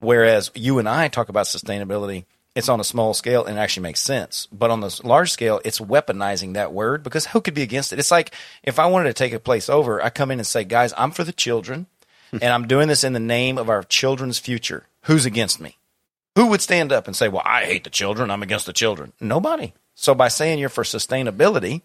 Whereas 0.00 0.50
you 0.54 0.78
and 0.78 0.88
I 0.88 1.08
talk 1.08 1.28
about 1.28 1.46
sustainability, 1.46 2.24
it's 2.54 2.68
on 2.68 2.80
a 2.80 2.84
small 2.84 3.14
scale 3.14 3.44
and 3.44 3.58
it 3.58 3.60
actually 3.60 3.82
makes 3.82 4.00
sense. 4.00 4.48
But 4.52 4.70
on 4.70 4.80
the 4.80 5.00
large 5.02 5.30
scale, 5.30 5.60
it's 5.64 5.80
weaponizing 5.80 6.54
that 6.54 6.72
word 6.72 7.02
because 7.02 7.26
who 7.26 7.40
could 7.40 7.54
be 7.54 7.62
against 7.62 7.92
it? 7.92 7.98
It's 7.98 8.10
like 8.10 8.34
if 8.62 8.78
I 8.78 8.86
wanted 8.86 9.08
to 9.08 9.14
take 9.14 9.32
a 9.32 9.40
place 9.40 9.68
over, 9.68 10.02
I 10.02 10.10
come 10.10 10.30
in 10.30 10.38
and 10.38 10.46
say, 10.46 10.64
guys, 10.64 10.92
I'm 10.96 11.10
for 11.10 11.24
the 11.24 11.32
children, 11.32 11.86
and 12.32 12.44
I'm 12.44 12.66
doing 12.66 12.88
this 12.88 13.04
in 13.04 13.12
the 13.12 13.20
name 13.20 13.58
of 13.58 13.68
our 13.68 13.82
children's 13.82 14.38
future. 14.38 14.86
Who's 15.02 15.26
against 15.26 15.60
me? 15.60 15.78
Who 16.36 16.46
would 16.46 16.60
stand 16.60 16.92
up 16.92 17.06
and 17.06 17.14
say, 17.14 17.28
"Well, 17.28 17.42
I 17.44 17.64
hate 17.64 17.84
the 17.84 17.90
children. 17.90 18.30
I'm 18.30 18.42
against 18.42 18.66
the 18.66 18.72
children"? 18.72 19.12
Nobody. 19.20 19.72
So 19.94 20.14
by 20.14 20.28
saying 20.28 20.58
you're 20.58 20.68
for 20.68 20.84
sustainability, 20.84 21.82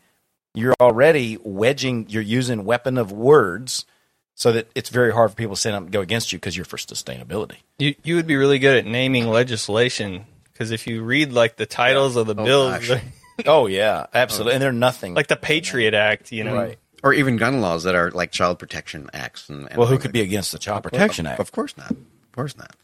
you're 0.53 0.75
already 0.79 1.37
wedging. 1.43 2.07
You're 2.09 2.23
using 2.23 2.65
weapon 2.65 2.97
of 2.97 3.11
words, 3.11 3.85
so 4.33 4.51
that 4.51 4.67
it's 4.73 4.89
very 4.89 5.13
hard 5.13 5.31
for 5.31 5.35
people 5.35 5.55
to 5.55 5.59
stand 5.59 5.75
up 5.75 5.83
and 5.83 5.91
go 5.91 6.01
against 6.01 6.31
you 6.31 6.39
because 6.39 6.57
you're 6.57 6.65
for 6.65 6.77
sustainability. 6.77 7.57
You 7.77 7.95
you 8.03 8.15
would 8.15 8.27
be 8.27 8.37
really 8.37 8.59
good 8.59 8.77
at 8.77 8.85
naming 8.85 9.27
legislation 9.27 10.25
because 10.51 10.71
if 10.71 10.87
you 10.87 11.03
read 11.03 11.31
like 11.31 11.55
the 11.55 11.65
titles 11.65 12.15
of 12.15 12.25
the 12.25 12.35
oh, 12.35 12.45
bills, 12.45 12.91
Oh 13.45 13.67
yeah, 13.67 14.07
absolutely. 14.13 14.53
And 14.53 14.61
they're 14.61 14.71
nothing 14.71 15.13
like 15.13 15.27
the 15.27 15.35
Patriot 15.35 15.93
Act, 15.93 16.31
you 16.31 16.43
know, 16.43 16.55
right. 16.55 16.77
or 17.03 17.13
even 17.13 17.37
gun 17.37 17.61
laws 17.61 17.83
that 17.83 17.95
are 17.95 18.11
like 18.11 18.31
child 18.31 18.59
protection 18.59 19.09
acts. 19.13 19.49
And, 19.49 19.67
and 19.69 19.77
Well, 19.77 19.87
who 19.87 19.97
could 19.97 20.09
like 20.09 20.13
be 20.13 20.21
against 20.21 20.51
the 20.51 20.59
Child 20.59 20.83
Protection 20.83 21.27
Act? 21.27 21.39
Of 21.39 21.51
course 21.51 21.77
not. 21.77 21.91
Of 21.91 22.31
course 22.33 22.57
not. 22.57 22.75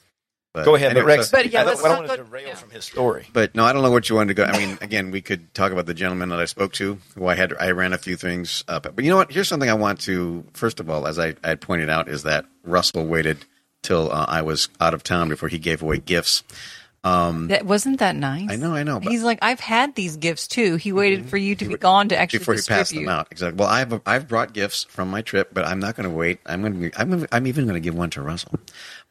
But 0.56 0.66
Go 0.66 0.76
ahead, 0.76 0.94
but 0.94 1.00
anyway, 1.02 1.18
Rex. 1.18 1.30
so- 1.30 1.38
But 1.38 1.52
yeah, 1.52 1.62
I 1.62 1.64
don't, 1.66 1.74
let's 1.74 1.84
I 1.86 1.88
don't 1.90 1.98
want 2.00 2.12
to 2.12 2.18
go- 2.18 2.24
derail 2.24 2.48
yeah. 2.48 2.56
from 2.56 2.70
his 2.72 2.86
story. 2.86 3.28
But 3.34 3.54
no, 3.56 3.66
I 3.66 3.74
don't 3.74 3.84
know 3.84 3.92
what 3.92 4.10
you 4.10 4.16
wanted 4.16 4.30
to 4.30 4.34
go. 4.36 4.44
I 4.46 4.58
mean, 4.58 4.78
again, 4.82 5.12
we 5.12 5.22
could 5.22 5.54
talk 5.54 5.72
about 5.72 5.86
the 5.86 5.94
gentleman 5.94 6.30
that 6.30 6.40
I 6.40 6.46
spoke 6.46 6.74
to, 6.74 6.98
who 7.16 7.28
I 7.28 7.36
had. 7.36 7.54
I 7.60 7.72
ran 7.72 7.92
a 7.94 7.98
few 7.98 8.16
things 8.16 8.64
up. 8.68 8.84
But 8.96 9.04
you 9.04 9.10
know 9.12 9.18
what? 9.18 9.32
Here's 9.32 9.48
something 9.50 9.70
I 9.70 9.74
want 9.74 10.00
to. 10.02 10.44
First 10.54 10.80
of 10.80 10.90
all, 10.90 11.06
as 11.08 11.20
I, 11.20 11.36
I 11.44 11.50
had 11.50 11.62
pointed 11.62 11.90
out, 11.90 12.08
is 12.08 12.24
that 12.24 12.46
Russell 12.64 13.06
waited 13.06 13.46
till 13.84 14.12
uh, 14.12 14.26
I 14.28 14.42
was 14.42 14.70
out 14.80 14.94
of 14.94 15.04
town 15.04 15.30
before 15.30 15.50
he 15.50 15.60
gave 15.60 15.82
away 15.84 15.98
gifts. 16.00 16.44
That 17.04 17.68
wasn't 17.68 18.00
that 18.00 18.16
nice. 18.16 18.50
I 18.50 18.56
know, 18.56 18.74
I 18.74 18.82
know, 18.82 19.00
He's 19.00 19.22
like, 19.22 19.38
I've 19.44 19.60
had 19.60 19.94
these 19.94 20.18
gifts 20.18 20.48
too. 20.48 20.76
He 20.78 20.92
waited 20.92 21.30
for 21.30 21.38
you 21.38 21.56
to 21.56 21.68
be 21.68 21.76
gone 21.78 22.10
to 22.10 22.18
actually 22.18 22.40
before 22.40 22.56
he 22.56 22.62
passed 22.62 22.68
distribute. 22.90 23.06
them 23.06 23.16
out. 23.16 23.28
Exactly. 23.30 23.60
Well, 23.60 23.70
I've 23.70 24.02
I've 24.08 24.28
brought 24.28 24.54
gifts 24.54 24.86
from 24.86 25.12
my 25.12 25.22
trip, 25.22 25.50
but 25.54 25.66
I'm 25.66 25.80
not 25.80 25.96
going 25.96 26.10
to 26.10 26.16
wait. 26.16 26.40
I'm 26.48 26.62
going 26.62 26.90
to. 26.90 27.00
I'm. 27.00 27.12
Gonna, 27.12 27.28
I'm 27.32 27.46
even 27.46 27.66
going 27.66 27.76
to 27.76 27.80
give 27.80 27.94
one 27.94 28.10
to 28.12 28.24
Russell. 28.24 28.60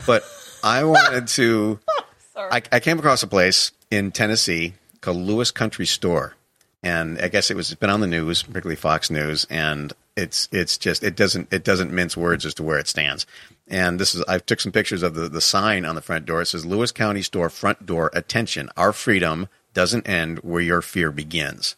But 0.07 0.25
I 0.63 0.85
wanted 0.85 1.29
to. 1.29 1.79
I, 2.37 2.63
I 2.73 2.81
came 2.81 2.99
across 2.99 3.23
a 3.23 3.29
place 3.29 3.71
in 3.91 4.11
Tennessee 4.11 4.75
called 5.01 5.19
Lewis 5.19 5.51
Country 5.51 5.87
Store, 5.87 6.35
and 6.83 7.19
I 7.21 7.29
guess 7.29 7.51
it 7.51 7.57
was 7.57 7.71
it's 7.71 7.79
been 7.79 7.91
on 7.91 8.01
the 8.01 8.07
news, 8.07 8.43
particularly 8.43 8.77
Fox 8.77 9.11
News, 9.11 9.47
and 9.49 9.93
it's 10.17 10.49
it's 10.51 10.77
just 10.79 11.05
it 11.05 11.17
doesn't 11.17 11.53
it 11.53 11.65
doesn't 11.65 11.93
mince 11.93 12.17
words 12.17 12.45
as 12.45 12.55
to 12.55 12.63
where 12.63 12.79
it 12.79 12.89
stands. 12.89 13.27
And 13.69 13.99
this 14.01 14.15
is 14.15 14.25
I 14.27 14.39
took 14.39 14.61
some 14.61 14.73
pictures 14.73 15.03
of 15.03 15.15
the 15.15 15.29
the 15.29 15.41
sign 15.41 15.85
on 15.85 15.95
the 15.95 16.03
front 16.03 16.27
door. 16.27 16.43
It 16.43 16.47
says 16.47 16.67
Lewis 16.67 16.93
County 16.93 17.23
Store 17.23 17.49
front 17.49 17.87
door 17.87 18.11
attention. 18.13 18.69
Our 18.77 18.93
freedom 18.93 19.49
doesn't 19.75 20.09
end 20.09 20.39
where 20.39 20.63
your 20.63 20.81
fear 20.81 21.11
begins 21.11 21.77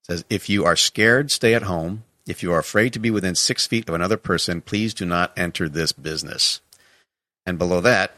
It 0.00 0.06
says 0.06 0.24
if 0.30 0.48
you 0.48 0.64
are 0.64 0.76
scared 0.76 1.30
stay 1.30 1.52
at 1.52 1.64
home 1.64 2.04
if 2.26 2.42
you 2.42 2.52
are 2.52 2.60
afraid 2.60 2.94
to 2.94 2.98
be 2.98 3.10
within 3.10 3.34
six 3.34 3.66
feet 3.66 3.88
of 3.88 3.94
another 3.94 4.16
person 4.16 4.62
please 4.62 4.94
do 4.94 5.04
not 5.04 5.36
enter 5.36 5.68
this 5.68 5.92
business 5.92 6.60
and 7.46 7.58
below 7.58 7.80
that 7.80 8.12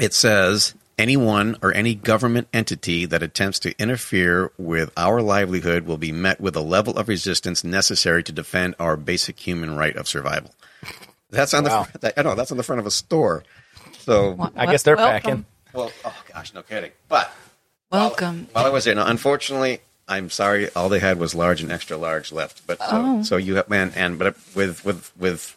it 0.00 0.12
says 0.14 0.74
anyone 0.98 1.56
or 1.62 1.72
any 1.74 1.94
government 1.94 2.48
entity 2.52 3.06
that 3.06 3.22
attempts 3.22 3.58
to 3.60 3.78
interfere 3.80 4.50
with 4.58 4.90
our 4.96 5.22
livelihood 5.22 5.86
will 5.86 5.96
be 5.98 6.12
met 6.12 6.40
with 6.40 6.56
a 6.56 6.60
level 6.60 6.96
of 6.98 7.08
resistance 7.08 7.62
necessary 7.62 8.22
to 8.22 8.32
defend 8.32 8.74
our 8.78 8.96
basic 8.96 9.38
human 9.38 9.76
right 9.76 9.96
of 9.96 10.08
survival 10.08 10.50
that's 11.30 11.54
on 11.54 11.64
Wow. 11.64 11.86
the 12.00 12.18
I 12.18 12.22
know 12.22 12.34
that's 12.34 12.50
on 12.50 12.56
the 12.56 12.62
front 12.62 12.80
of 12.80 12.86
a 12.86 12.90
store 12.90 13.44
so 13.98 14.32
Wel- 14.32 14.52
I 14.56 14.66
guess 14.66 14.82
they're 14.82 14.96
welcome. 14.96 15.20
packing. 15.22 15.44
well 15.72 15.92
oh 16.04 16.22
gosh 16.32 16.52
no 16.54 16.62
kidding 16.62 16.92
but 17.08 17.30
Welcome. 17.90 18.48
while 18.52 18.66
I 18.66 18.68
was 18.68 18.84
there, 18.84 18.94
now 18.94 19.06
unfortunately, 19.06 19.80
I'm 20.06 20.28
sorry, 20.28 20.68
all 20.76 20.90
they 20.90 20.98
had 20.98 21.18
was 21.18 21.34
large 21.34 21.62
and 21.62 21.72
extra 21.72 21.96
large 21.96 22.30
left. 22.32 22.66
But 22.66 22.78
so, 22.80 22.86
Oh. 22.90 23.22
so 23.22 23.38
you 23.38 23.54
have 23.54 23.72
and 23.72 23.96
and 23.96 24.18
but 24.18 24.36
with 24.54 24.84
with 24.84 25.10
with, 25.16 25.56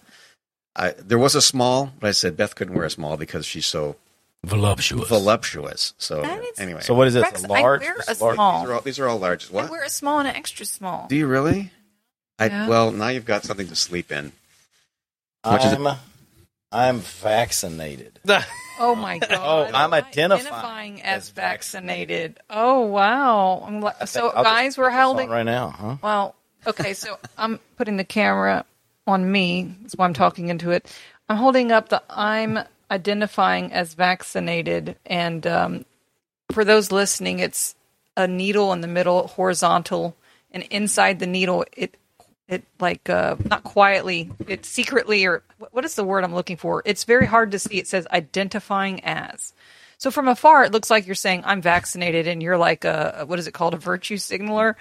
I 0.75 0.91
there 0.91 1.17
was 1.17 1.35
a 1.35 1.41
small, 1.41 1.91
but 1.99 2.07
I 2.07 2.11
said 2.11 2.37
Beth 2.37 2.55
couldn't 2.55 2.73
wear 2.75 2.85
a 2.85 2.89
small 2.89 3.17
because 3.17 3.45
she's 3.45 3.65
so 3.65 3.95
Voluptuous. 4.43 5.07
voluptuous. 5.07 5.93
So 5.99 6.21
That 6.21 6.41
is- 6.43 6.59
anyway, 6.59 6.81
So 6.81 6.93
what 6.95 7.07
is 7.07 7.13
this? 7.13 7.23
Rex, 7.23 7.43
a 7.43 7.47
large? 7.47 7.81
I 7.83 7.85
wear 7.85 7.95
a 8.07 8.23
large- 8.23 8.35
small. 8.35 8.59
these 8.61 8.69
are 8.69 8.73
all 8.73 8.81
these 8.81 8.99
are 8.99 9.07
all 9.07 9.19
larges. 9.19 9.59
I 9.67 9.69
wear 9.69 9.83
a 9.83 9.89
small 9.89 10.19
and 10.19 10.27
an 10.27 10.35
extra 10.35 10.65
small. 10.65 11.07
do 11.07 11.15
you 11.15 11.27
really? 11.27 11.71
I 12.39 12.45
Yeah. 12.47 12.67
well 12.67 12.91
now 12.91 13.09
you've 13.09 13.25
got 13.25 13.43
something 13.43 13.67
to 13.67 13.75
sleep 13.75 14.11
in. 14.11 14.31
much? 15.45 15.63
I'm, 15.63 15.87
I'm 16.71 16.99
vaccinated. 16.99 18.19
Oh 18.79 18.95
my 18.95 19.15
oh, 19.21 19.27
god! 19.27 19.69
Oh, 19.73 19.77
I'm 19.77 19.93
identifying 19.93 21.03
as 21.03 21.25
as 21.25 21.29
vaccinated. 21.29 22.39
Oh 22.49 22.79
wow! 22.81 23.63
I'm 23.67 23.79
like, 23.79 24.07
so 24.07 24.29
I'll 24.29 24.43
just 24.43 24.55
guys, 24.55 24.77
we're 24.77 24.89
put 24.89 24.99
holding. 24.99 25.29
right 25.29 25.43
now, 25.43 25.69
huh? 25.69 25.97
Well, 26.01 26.35
okay, 26.65 26.95
so 26.95 27.19
I'm 27.37 27.59
putting 27.77 27.97
the 27.97 28.03
camera 28.03 28.65
on 29.07 29.31
me. 29.31 29.75
That's 29.81 29.95
why 29.95 30.05
I'm 30.05 30.13
talking 30.13 30.49
into 30.49 30.71
it. 30.71 30.85
I'm 31.29 31.37
holding 31.37 31.71
up 31.71 31.89
the 31.89 32.01
I'm 32.09 32.59
identifying 32.89 33.71
as 33.71 33.93
vaccinated, 33.93 34.97
and 35.05 35.45
um, 35.47 35.85
for 36.51 36.65
those 36.65 36.91
listening, 36.91 37.39
it's 37.39 37.75
a 38.17 38.27
needle 38.27 38.73
in 38.73 38.81
the 38.81 38.87
middle, 38.87 39.27
horizontal, 39.27 40.15
and 40.51 40.63
inside 40.63 41.19
the 41.19 41.27
needle, 41.27 41.65
it 41.75 41.95
it 42.47 42.63
like 42.81 43.09
uh, 43.09 43.37
not 43.49 43.63
quietly, 43.63 44.29
it 44.45 44.65
secretly 44.65 45.25
or 45.25 45.41
what- 45.57 45.73
what 45.73 45.85
is 45.85 45.95
the 45.95 46.03
word 46.03 46.25
I'm 46.25 46.35
looking 46.35 46.57
for? 46.57 46.81
It's 46.85 47.05
very 47.05 47.25
hard 47.25 47.51
to 47.51 47.59
see. 47.59 47.77
It 47.77 47.87
says 47.87 48.05
identifying 48.11 49.01
as. 49.05 49.53
So 49.97 50.11
from 50.11 50.27
afar, 50.27 50.65
it 50.65 50.73
looks 50.73 50.89
like 50.89 51.05
you're 51.05 51.15
saying 51.15 51.43
I'm 51.45 51.61
vaccinated, 51.61 52.27
and 52.27 52.43
you're 52.43 52.57
like 52.57 52.83
a 52.83 53.23
what 53.25 53.39
is 53.39 53.47
it 53.47 53.53
called, 53.53 53.73
a 53.73 53.77
virtue 53.77 54.17
signaler. 54.17 54.75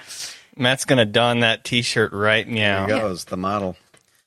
Matt's 0.57 0.85
gonna 0.85 1.05
don 1.07 1.41
that 1.41 1.63
T-shirt 1.63 2.13
right 2.13 2.49
now. 2.49 2.87
There 2.87 2.99
goes 2.99 3.27
the 3.27 3.37
model. 3.37 3.77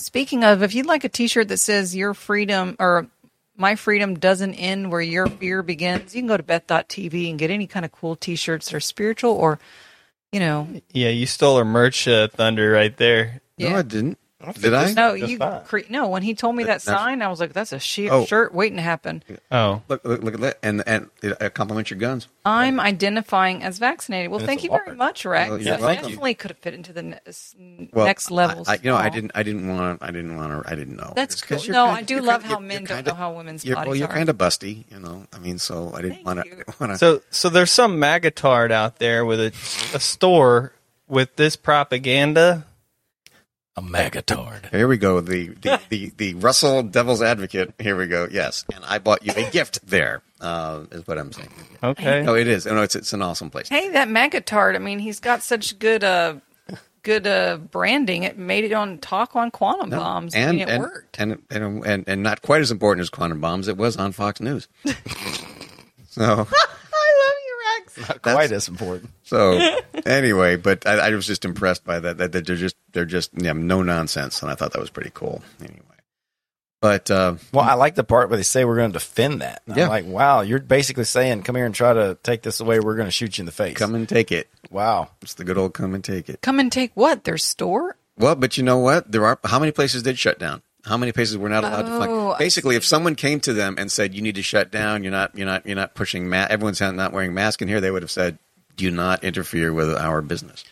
Speaking 0.04 0.44
of, 0.44 0.62
if 0.62 0.76
you'd 0.76 0.86
like 0.86 1.04
a 1.04 1.10
T-shirt 1.10 1.48
that 1.48 1.58
says 1.58 1.96
"Your 1.96 2.14
Freedom" 2.14 2.76
or 2.78 3.08
my 3.56 3.76
freedom 3.76 4.16
doesn't 4.16 4.56
end 4.56 4.92
where 4.92 5.02
your 5.02 5.28
fear 5.28 5.62
begins. 5.64 6.16
You 6.16 6.22
can 6.22 6.28
go 6.28 6.38
to 6.38 6.44
Beth.tv 6.44 7.30
and 7.30 7.40
get 7.40 7.52
any 7.52 7.68
kind 7.68 7.86
of 7.86 7.92
cool 7.92 8.16
T-shirts 8.16 8.70
that 8.70 8.76
are 8.76 8.80
spiritual 8.80 9.32
or, 9.32 9.60
you 10.32 10.40
know, 10.40 10.68
Yeah, 10.92 11.10
you 11.10 11.26
stole 11.26 11.58
her 11.58 11.66
merch 11.66 12.08
uh, 12.08 12.28
thunder 12.30 12.72
right 12.72 12.96
there. 12.98 13.42
No, 13.58 13.70
yeah. 13.70 13.78
I 13.78 13.82
didn't. 13.84 14.18
Did 14.60 14.74
I? 14.74 14.92
No, 14.94 15.14
you 15.14 15.40
cre- 15.66 15.80
no. 15.90 16.08
When 16.10 16.22
he 16.24 16.34
told 16.34 16.56
me 16.56 16.64
that 16.66 16.82
That's- 16.82 17.02
sign, 17.02 17.22
I 17.22 17.28
was 17.30 17.40
like, 17.40 17.54
"That's 17.54 17.72
a 17.72 17.80
she- 17.80 18.10
Oh. 18.10 18.26
shirt 18.26 18.54
waiting 18.54 18.76
to 18.78 18.84
happen." 18.84 19.24
Oh, 19.52 19.82
Look, 19.88 20.04
look, 20.04 20.22
look 20.24 20.34
at 20.34 20.42
that, 20.42 20.58
and 20.62 20.84
and 20.86 21.10
it, 21.22 21.54
compliment 21.54 21.90
your 21.90 22.00
guns. 22.00 22.28
I'm 22.46 22.80
identifying 22.80 23.64
as 23.64 23.80
vaccinated. 23.80 24.30
Well, 24.30 24.40
And 24.40 24.48
thank 24.48 24.64
you 24.64 24.72
a 24.72 24.80
very 24.84 24.98
much, 24.98 25.24
Rex. 25.24 25.50
Well, 25.50 25.58
That 25.60 25.64
you're 25.66 25.78
welcome. 25.78 26.04
definitely 26.04 26.34
could 26.34 26.52
have 26.52 26.58
fit 26.58 26.74
into 26.74 26.92
the 26.92 27.04
ne- 27.04 27.90
Well, 27.94 28.06
next 28.06 28.30
levels. 28.32 28.68
I, 28.68 28.74
I, 28.74 28.76
you 28.84 28.90
know, 28.92 28.98
I 28.98 29.08
Oh. 29.08 29.10
didn't. 29.12 29.32
I 29.36 29.44
didn't 29.44 29.68
want 29.68 30.00
to. 30.02 30.06
I 30.06 30.12
didn't 30.12 30.36
want 30.36 30.64
to. 30.66 30.70
I 30.72 30.76
didn't 30.76 30.98
know. 30.98 31.14
That's 31.16 31.36
It's 31.36 31.42
'cause 31.42 31.66
cool. 31.66 31.74
No, 31.74 31.86
kinda- 31.86 32.00
I 32.00 32.04
do 32.04 32.20
love 32.22 32.42
kinda- 32.42 32.48
how 32.56 32.60
you're 32.60 32.68
men 32.68 32.78
don't 32.84 32.88
kinda- 32.98 33.12
know 33.12 33.16
how 33.16 33.32
women's 33.32 33.64
you're, 33.64 33.76
bodies 33.76 33.88
Well, 33.88 33.96
you're 33.98 34.08
kind 34.10 34.28
of 34.30 34.38
busty, 34.38 34.84
you 34.92 35.00
know. 35.00 35.26
I 35.34 35.40
mean, 35.40 35.58
so 35.58 35.94
I 35.96 36.02
didn't 36.02 36.16
Thank 36.16 36.26
want 36.28 36.46
you. 36.46 36.56
to. 36.56 36.74
Want 36.80 36.92
to. 36.94 36.98
so 36.98 37.22
so 37.30 37.50
there's 37.50 37.72
some 37.72 37.98
magatard 37.98 38.72
out 38.72 39.00
there 39.00 39.24
with 39.26 39.40
a, 39.40 39.48
a 39.96 40.00
store 40.00 40.74
with 41.08 41.36
this 41.38 41.56
propaganda. 41.56 42.66
A 43.76 43.82
magatard. 43.82 44.70
Here 44.70 44.88
we 44.88 44.98
go. 44.98 45.20
The, 45.20 45.48
the, 45.50 45.80
the, 45.90 46.12
the 46.18 46.34
Russell 46.36 46.84
Devil's 46.84 47.22
Advocate. 47.24 47.74
Here 47.80 47.96
we 47.98 48.06
go. 48.08 48.28
Yes, 48.32 48.66
and 48.74 48.84
I 48.86 49.00
bought 49.00 49.26
you 49.26 49.34
a 49.36 49.50
gift 49.50 49.86
there. 49.88 50.22
Uh, 50.40 50.84
is 50.92 51.08
what 51.08 51.18
I'm 51.18 51.32
saying. 51.32 51.50
Okay. 51.82 52.22
No, 52.22 52.36
it 52.36 52.48
is. 52.48 52.68
Oh, 52.68 52.76
No, 52.76 52.82
it's 52.84 52.96
it's 52.96 53.14
an 53.14 53.22
awesome 53.22 53.50
place. 53.50 53.70
Hey, 53.70 53.90
that 53.92 54.10
Magatard. 54.10 54.76
I 54.76 54.80
mean, 54.80 55.00
he's 55.00 55.20
got 55.20 55.42
such 55.42 55.80
good 55.80 56.04
uh 56.04 56.36
good 57.02 57.26
uh 57.26 57.58
branding. 57.58 58.24
It 58.24 58.38
made 58.38 58.64
it 58.64 58.74
on 58.74 59.00
talk 59.00 59.36
on 59.36 59.50
quantum 59.52 59.90
No, 59.90 59.98
bombs. 59.98 60.36
I 60.36 60.40
and 60.40 60.58
mean, 60.58 60.68
it 60.68 60.72
and, 60.72 60.84
worked. 60.84 61.20
and 61.20 61.42
and 61.50 61.86
and 61.86 62.04
and 62.08 62.22
not 62.24 62.42
quite 62.44 62.62
as 62.62 62.70
important 62.72 63.02
as 63.02 63.10
quantum 63.10 63.40
bombs. 63.42 63.68
It 63.68 63.78
was 63.78 63.98
on 63.98 64.12
Fox 64.12 64.40
News. 64.40 64.68
so 64.86 66.22
I 66.22 66.28
love 66.28 66.46
you, 66.46 67.60
Rex. 67.80 67.83
Not 68.08 68.22
quite 68.22 68.52
as 68.52 68.68
important. 68.68 69.10
so 69.24 69.60
anyway, 70.06 70.56
but 70.56 70.86
I, 70.88 71.08
I 71.08 71.10
was 71.12 71.26
just 71.28 71.46
impressed 71.46 71.84
by 71.86 72.00
that. 72.00 72.18
That, 72.18 72.32
that 72.32 72.46
they're 72.48 72.56
just 72.56 72.76
they're 72.92 73.06
just 73.06 73.32
yeah, 73.36 73.54
no 73.54 73.82
nonsense, 73.82 74.42
and 74.42 74.52
I 74.52 74.56
thought 74.56 74.74
that 74.74 74.82
was 74.82 74.90
pretty 74.90 75.12
cool. 75.14 75.42
Anyway, 75.62 75.80
but 76.82 77.10
uh, 77.10 77.36
Well, 77.52 77.64
I 77.64 77.76
like 77.76 77.96
the 77.96 78.04
part 78.04 78.30
where 78.30 78.38
they 78.38 78.44
say 78.44 78.66
we're 78.66 78.76
going 78.76 78.92
to 78.92 79.00
defend 79.00 79.42
that. 79.42 79.62
And 79.68 79.78
Yeah. 79.78 79.84
I'm 79.84 79.90
like, 79.90 80.06
wow, 80.06 80.42
you're 80.42 80.60
basically 80.60 81.06
saying, 81.06 81.44
come 81.44 81.56
here 81.56 81.66
and 81.66 81.74
try 81.74 81.94
to 81.94 82.18
take 82.24 82.42
this 82.42 82.60
away. 82.60 82.80
We're 82.82 82.96
going 82.96 83.08
to 83.08 83.12
shoot 83.12 83.38
you 83.38 83.44
in 83.44 83.46
the 83.46 83.52
face. 83.54 83.78
come 83.78 83.96
and 83.96 84.08
take 84.08 84.32
it. 84.34 84.50
Wow. 84.70 85.10
It's 85.22 85.36
the 85.36 85.46
good 85.46 85.58
old 85.58 85.74
come 85.74 85.94
and 85.96 86.04
take 86.04 86.28
it. 86.30 86.42
Come 86.42 86.60
and 86.60 86.70
take 86.72 86.92
what? 86.96 87.24
Their 87.24 87.38
store? 87.38 87.96
Well, 88.18 88.36
but 88.36 88.58
you 88.58 88.64
know 88.64 88.80
what? 88.80 89.12
There 89.12 89.26
are 89.26 89.40
how 89.46 89.60
many 89.60 89.72
places 89.72 90.04
did 90.04 90.20
shut 90.20 90.40
down? 90.40 90.62
How 90.86 90.98
many 90.98 91.12
places 91.12 91.38
were 91.38 91.50
not 91.50 91.64
allowed 91.64 91.84
to 91.84 91.94
Oh, 91.94 91.98
fly? 91.98 92.36
I 92.36 92.38
Basically, 92.40 92.76
if 92.76 92.84
someone 92.86 93.16
came 93.16 93.40
to 93.42 93.54
them 93.54 93.76
and 93.78 93.92
said, 93.92 94.14
"You 94.14 94.22
need 94.22 94.36
to 94.36 94.44
shut 94.44 94.70
down. 94.72 95.04
You're 95.04 95.12
not. 95.12 95.36
You're 95.36 95.46
not. 95.46 95.66
You're 95.66 95.76
not 95.78 95.96
pushing 95.96 96.30
mask. 96.30 96.52
Everyone's 96.52 96.82
not 96.82 97.14
wearing 97.14 97.34
mask 97.34 97.62
in 97.62 97.68
here," 97.68 97.80
they 97.80 97.90
would 97.92 98.02
have 98.04 98.12
said, 98.12 98.38
"Do 98.76 98.92
not 98.92 99.24
interfere 99.24 99.72
with 99.72 99.96
our 99.96 100.22
business." 100.22 100.64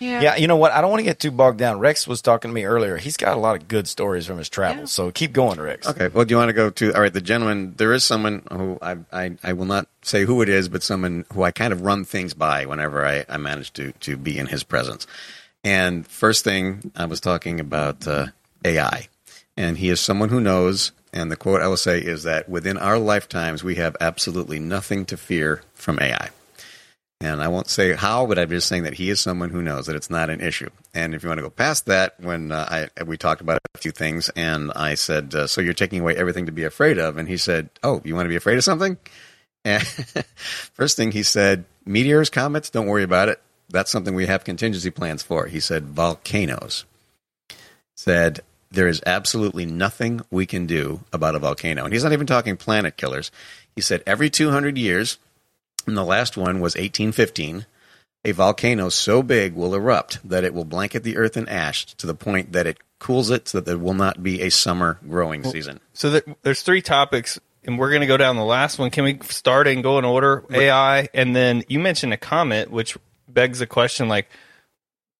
Yeah. 0.00 0.20
Yeah, 0.22 0.36
you 0.36 0.46
know 0.46 0.56
what? 0.56 0.70
I 0.70 0.80
don't 0.80 0.90
want 0.90 1.00
to 1.00 1.04
get 1.04 1.18
too 1.18 1.32
bogged 1.32 1.58
down. 1.58 1.80
Rex 1.80 2.06
was 2.06 2.22
talking 2.22 2.50
to 2.50 2.54
me 2.54 2.64
earlier. 2.64 2.98
He's 2.98 3.16
got 3.16 3.36
a 3.36 3.40
lot 3.40 3.60
of 3.60 3.66
good 3.66 3.88
stories 3.88 4.26
from 4.26 4.38
his 4.38 4.48
travels. 4.48 4.92
Yeah. 4.92 5.04
So 5.06 5.10
keep 5.10 5.32
going, 5.32 5.60
Rex. 5.60 5.88
Okay. 5.88 6.06
Well, 6.06 6.24
do 6.24 6.32
you 6.32 6.36
want 6.38 6.50
to 6.50 6.52
go 6.52 6.70
to? 6.70 6.94
All 6.94 7.00
right. 7.00 7.12
The 7.12 7.20
gentleman. 7.20 7.74
There 7.76 7.92
is 7.92 8.04
someone 8.04 8.42
who 8.52 8.78
I 8.80 8.96
I, 9.12 9.36
I 9.42 9.52
will 9.54 9.64
not 9.66 9.88
say 10.02 10.24
who 10.24 10.40
it 10.40 10.48
is, 10.48 10.68
but 10.68 10.82
someone 10.84 11.24
who 11.32 11.42
I 11.42 11.50
kind 11.50 11.72
of 11.72 11.82
run 11.82 12.04
things 12.04 12.32
by 12.32 12.64
whenever 12.64 13.04
I, 13.04 13.24
I 13.28 13.36
manage 13.38 13.72
to 13.74 13.92
to 13.92 14.16
be 14.16 14.38
in 14.38 14.46
his 14.46 14.62
presence. 14.62 15.06
And 15.64 16.06
first 16.06 16.44
thing 16.44 16.92
I 16.96 17.04
was 17.06 17.18
talking 17.20 17.58
about 17.58 18.06
uh, 18.06 18.28
AI, 18.64 19.08
and 19.58 19.76
he 19.76 19.90
is 19.90 20.00
someone 20.00 20.28
who 20.28 20.40
knows. 20.40 20.92
And 21.12 21.32
the 21.32 21.36
quote 21.36 21.60
I 21.60 21.66
will 21.66 21.76
say 21.76 21.98
is 21.98 22.22
that 22.22 22.48
within 22.48 22.78
our 22.78 22.98
lifetimes, 22.98 23.64
we 23.64 23.74
have 23.74 23.96
absolutely 24.00 24.60
nothing 24.60 25.04
to 25.06 25.16
fear 25.16 25.62
from 25.74 25.98
AI. 26.00 26.30
And 27.20 27.42
I 27.42 27.48
won't 27.48 27.68
say 27.68 27.94
how, 27.94 28.26
but 28.26 28.38
I'm 28.38 28.48
just 28.48 28.68
saying 28.68 28.84
that 28.84 28.94
he 28.94 29.10
is 29.10 29.20
someone 29.20 29.50
who 29.50 29.60
knows 29.60 29.86
that 29.86 29.96
it's 29.96 30.10
not 30.10 30.30
an 30.30 30.40
issue. 30.40 30.70
And 30.94 31.12
if 31.12 31.24
you 31.24 31.28
want 31.28 31.38
to 31.38 31.42
go 31.42 31.50
past 31.50 31.86
that, 31.86 32.14
when 32.20 32.52
uh, 32.52 32.86
I 32.96 33.02
we 33.02 33.16
talked 33.16 33.40
about 33.40 33.58
a 33.74 33.78
few 33.78 33.90
things, 33.90 34.28
and 34.36 34.70
I 34.76 34.94
said, 34.94 35.34
uh, 35.34 35.48
"So 35.48 35.60
you're 35.60 35.74
taking 35.74 36.00
away 36.02 36.14
everything 36.14 36.46
to 36.46 36.52
be 36.52 36.62
afraid 36.62 36.96
of?" 36.96 37.18
And 37.18 37.26
he 37.26 37.36
said, 37.36 37.70
"Oh, 37.82 38.00
you 38.04 38.14
want 38.14 38.26
to 38.26 38.30
be 38.30 38.36
afraid 38.36 38.58
of 38.58 38.64
something?" 38.64 38.96
And 39.64 39.84
first 40.74 40.96
thing 40.96 41.10
he 41.10 41.24
said, 41.24 41.64
"Meteors, 41.84 42.30
comets, 42.30 42.70
don't 42.70 42.86
worry 42.86 43.02
about 43.02 43.28
it. 43.28 43.42
That's 43.68 43.90
something 43.90 44.14
we 44.14 44.26
have 44.26 44.44
contingency 44.44 44.90
plans 44.90 45.24
for." 45.24 45.46
He 45.46 45.58
said, 45.58 45.86
"Volcanoes." 45.88 46.84
Said 47.96 48.42
there 48.70 48.88
is 48.88 49.02
absolutely 49.06 49.66
nothing 49.66 50.20
we 50.30 50.46
can 50.46 50.66
do 50.66 51.00
about 51.12 51.34
a 51.34 51.38
volcano, 51.38 51.84
and 51.84 51.92
he's 51.92 52.04
not 52.04 52.12
even 52.12 52.26
talking 52.26 52.56
planet 52.56 52.96
killers. 52.96 53.30
He 53.74 53.80
said 53.80 54.02
every 54.06 54.28
200 54.28 54.76
years 54.76 55.18
and 55.88 55.96
the 55.96 56.04
last 56.04 56.36
one 56.36 56.60
was 56.60 56.74
1815. 56.74 57.66
A 58.24 58.32
volcano 58.32 58.88
so 58.88 59.22
big 59.22 59.54
will 59.54 59.74
erupt 59.74 60.18
that 60.28 60.44
it 60.44 60.52
will 60.52 60.64
blanket 60.64 61.02
the 61.02 61.16
earth 61.16 61.36
in 61.36 61.48
ash 61.48 61.86
to 61.94 62.06
the 62.06 62.14
point 62.14 62.52
that 62.52 62.66
it 62.66 62.78
cools 62.98 63.30
it 63.30 63.48
so 63.48 63.58
that 63.58 63.64
there 63.64 63.78
will 63.78 63.94
not 63.94 64.22
be 64.22 64.42
a 64.42 64.50
summer 64.50 64.98
growing 65.08 65.44
season. 65.44 65.80
So 65.94 66.10
there, 66.10 66.22
there's 66.42 66.62
three 66.62 66.82
topics, 66.82 67.40
and 67.64 67.78
we're 67.78 67.90
going 67.90 68.02
to 68.02 68.06
go 68.06 68.16
down 68.16 68.36
the 68.36 68.44
last 68.44 68.78
one. 68.78 68.90
Can 68.90 69.04
we 69.04 69.18
start 69.22 69.66
and 69.66 69.82
go 69.82 69.98
in 69.98 70.04
order? 70.04 70.44
AI, 70.50 71.08
and 71.14 71.34
then 71.34 71.64
you 71.68 71.78
mentioned 71.78 72.12
a 72.12 72.16
comment, 72.16 72.70
which 72.70 72.98
begs 73.28 73.60
the 73.60 73.66
question: 73.66 74.08
like, 74.08 74.28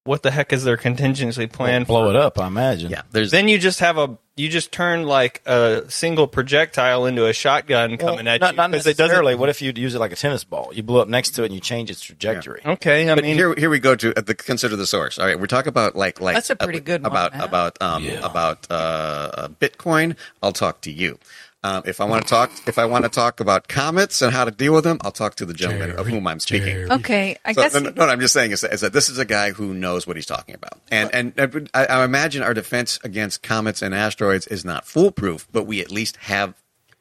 what 0.08 0.22
the 0.22 0.30
heck 0.30 0.52
is 0.52 0.64
their 0.64 0.76
contingency 0.76 1.46
plan? 1.46 1.84
Blow 1.84 2.04
for? 2.06 2.10
it 2.10 2.16
up, 2.16 2.38
I 2.38 2.46
imagine. 2.48 2.90
Yeah, 2.90 3.02
there's 3.12 3.30
Then 3.30 3.46
you 3.46 3.58
just 3.58 3.80
have 3.80 3.98
a 3.98 4.18
you 4.36 4.48
just 4.48 4.70
turn 4.70 5.02
like 5.02 5.42
a 5.46 5.82
single 5.88 6.28
projectile 6.28 7.06
into 7.06 7.26
a 7.26 7.32
shotgun 7.32 7.90
Well, 7.90 7.98
coming 7.98 8.28
at 8.28 8.40
not, 8.40 8.52
you 8.52 8.56
not 8.56 8.70
'cause 8.70 8.86
it 8.86 8.96
doesn't- 8.96 9.06
necessarily. 9.08 9.34
What 9.34 9.48
if 9.48 9.60
you 9.62 9.72
use 9.74 9.96
it 9.96 9.98
like 9.98 10.12
a 10.12 10.16
tennis 10.16 10.44
ball? 10.44 10.70
You 10.72 10.84
blow 10.84 11.00
up 11.00 11.08
next 11.08 11.30
to 11.32 11.42
it 11.42 11.46
and 11.46 11.54
you 11.54 11.60
change 11.60 11.90
its 11.90 12.00
trajectory. 12.02 12.60
Okay, 12.64 13.08
I 13.10 13.14
but 13.16 13.24
mean, 13.24 13.34
here, 13.36 13.52
here 13.56 13.68
we 13.68 13.80
go 13.80 13.96
to 13.96 14.16
uh, 14.16 14.20
the 14.20 14.34
consider 14.36 14.76
the 14.76 14.86
source. 14.86 15.18
All 15.18 15.26
right, 15.26 15.38
we're 15.38 15.46
talking 15.46 15.70
about 15.70 15.96
like 15.96 16.20
like 16.20 16.34
That's 16.36 16.50
a 16.50 16.56
pretty 16.56 16.78
good 16.80 17.02
one, 17.02 17.10
about 17.10 17.32
Matt. 17.34 17.44
about 17.48 17.82
um 17.82 18.04
Yeah. 18.04 18.24
about 18.24 18.66
uh, 18.70 18.74
uh, 18.74 19.48
Bitcoin. 19.48 20.16
I'll 20.42 20.52
talk 20.52 20.82
to 20.82 20.92
you. 20.92 21.18
Um, 21.64 21.82
if 21.86 22.00
I 22.00 22.04
want 22.04 22.24
to 22.24 22.28
talk, 22.30 22.52
if 22.68 22.78
I 22.78 22.84
want 22.84 23.04
to 23.04 23.08
talk 23.10 23.40
about 23.40 23.66
comets 23.66 24.22
and 24.22 24.32
how 24.32 24.44
to 24.44 24.52
deal 24.52 24.72
with 24.72 24.84
them, 24.84 24.98
I'll 25.02 25.10
talk 25.10 25.34
to 25.36 25.44
the 25.46 25.54
gentleman 25.54 25.90
of 25.90 26.06
whom 26.06 26.26
I'm 26.28 26.38
speaking. 26.38 26.88
Okay. 26.90 27.36
I 27.44 27.52
So, 27.52 27.62
guess. 27.62 27.74
no, 27.74 27.80
no, 27.80 27.90
no, 27.90 28.04
I'm 28.04 28.20
just 28.20 28.32
saying 28.32 28.52
is 28.52 28.60
that, 28.60 28.72
is 28.72 28.80
that 28.82 28.92
this 28.92 29.08
is 29.08 29.18
a 29.18 29.24
guy 29.24 29.50
who 29.50 29.74
knows 29.74 30.06
what 30.06 30.14
he's 30.14 30.26
talking 30.26 30.54
about, 30.54 30.78
and 30.90 31.12
and, 31.12 31.32
and 31.36 31.68
I, 31.74 31.86
I 31.86 32.04
imagine 32.04 32.42
our 32.44 32.54
defense 32.54 33.00
against 33.02 33.42
comets 33.42 33.82
and 33.82 33.92
asteroids 33.92 34.46
is 34.46 34.64
not 34.64 34.86
foolproof, 34.86 35.48
but 35.50 35.64
we 35.64 35.80
at 35.80 35.90
least 35.90 36.16
have 36.18 36.54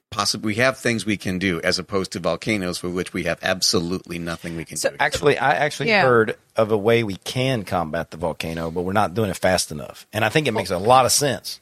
possibly 0.10 0.48
we 0.54 0.56
have 0.56 0.78
things 0.78 1.06
we 1.06 1.18
can 1.18 1.38
do 1.38 1.62
as 1.62 1.78
opposed 1.78 2.14
to 2.14 2.20
volcanoes 2.20 2.78
for 2.80 2.90
which 2.90 3.14
we 3.14 3.26
have 3.26 3.38
absolutely 3.44 4.18
nothing 4.18 4.56
we 4.56 4.66
can 4.66 4.78
So, 4.78 4.90
do. 4.90 4.96
Actually, 5.00 5.38
I 5.38 5.52
actually 5.54 5.90
Yeah. 5.90 6.02
heard 6.02 6.36
of 6.56 6.72
a 6.72 6.78
way 6.78 7.04
we 7.04 7.18
can 7.18 7.64
combat 7.64 8.10
the 8.12 8.18
volcano, 8.18 8.72
but 8.72 8.82
we're 8.84 8.94
not 8.94 9.14
doing 9.14 9.30
it 9.30 9.38
fast 9.38 9.70
enough. 9.70 10.08
And 10.14 10.24
I 10.26 10.30
think 10.30 10.48
it 10.48 10.52
makes 10.54 10.72
a 10.72 10.78
lot 10.78 11.06
of 11.06 11.12
sense. 11.12 11.60